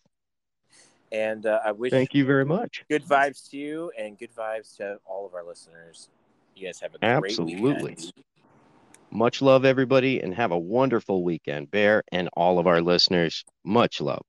and 1.12 1.46
uh, 1.46 1.60
i 1.66 1.72
wish 1.72 1.92
Thank 1.92 2.14
you 2.14 2.24
very 2.26 2.46
much. 2.46 2.84
good 2.90 3.04
vibes 3.04 3.50
to 3.50 3.58
you 3.58 3.92
and 3.98 4.18
good 4.20 4.34
vibes 4.36 4.76
to 4.78 5.00
all 5.06 5.26
of 5.26 5.34
our 5.34 5.44
listeners 5.44 6.10
you 6.60 6.68
guys 6.68 6.80
have 6.80 6.94
a 6.96 6.98
great 6.98 7.32
Absolutely. 7.40 7.96
Much 9.12 9.42
love, 9.42 9.66
everybody, 9.66 10.22
and 10.22 10.36
have 10.36 10.52
a 10.52 10.58
wonderful 10.58 11.24
weekend. 11.24 11.72
Bear 11.72 12.04
and 12.12 12.30
all 12.34 12.60
of 12.60 12.68
our 12.68 12.82
listeners, 12.82 13.44
much 13.64 14.02
love. 14.02 14.22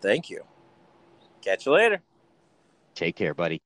thank 0.00 0.28
you 0.30 0.42
catch 1.42 1.66
you 1.66 1.72
later 1.72 2.02
Take 2.94 3.16
care, 3.16 3.34
buddy. 3.34 3.60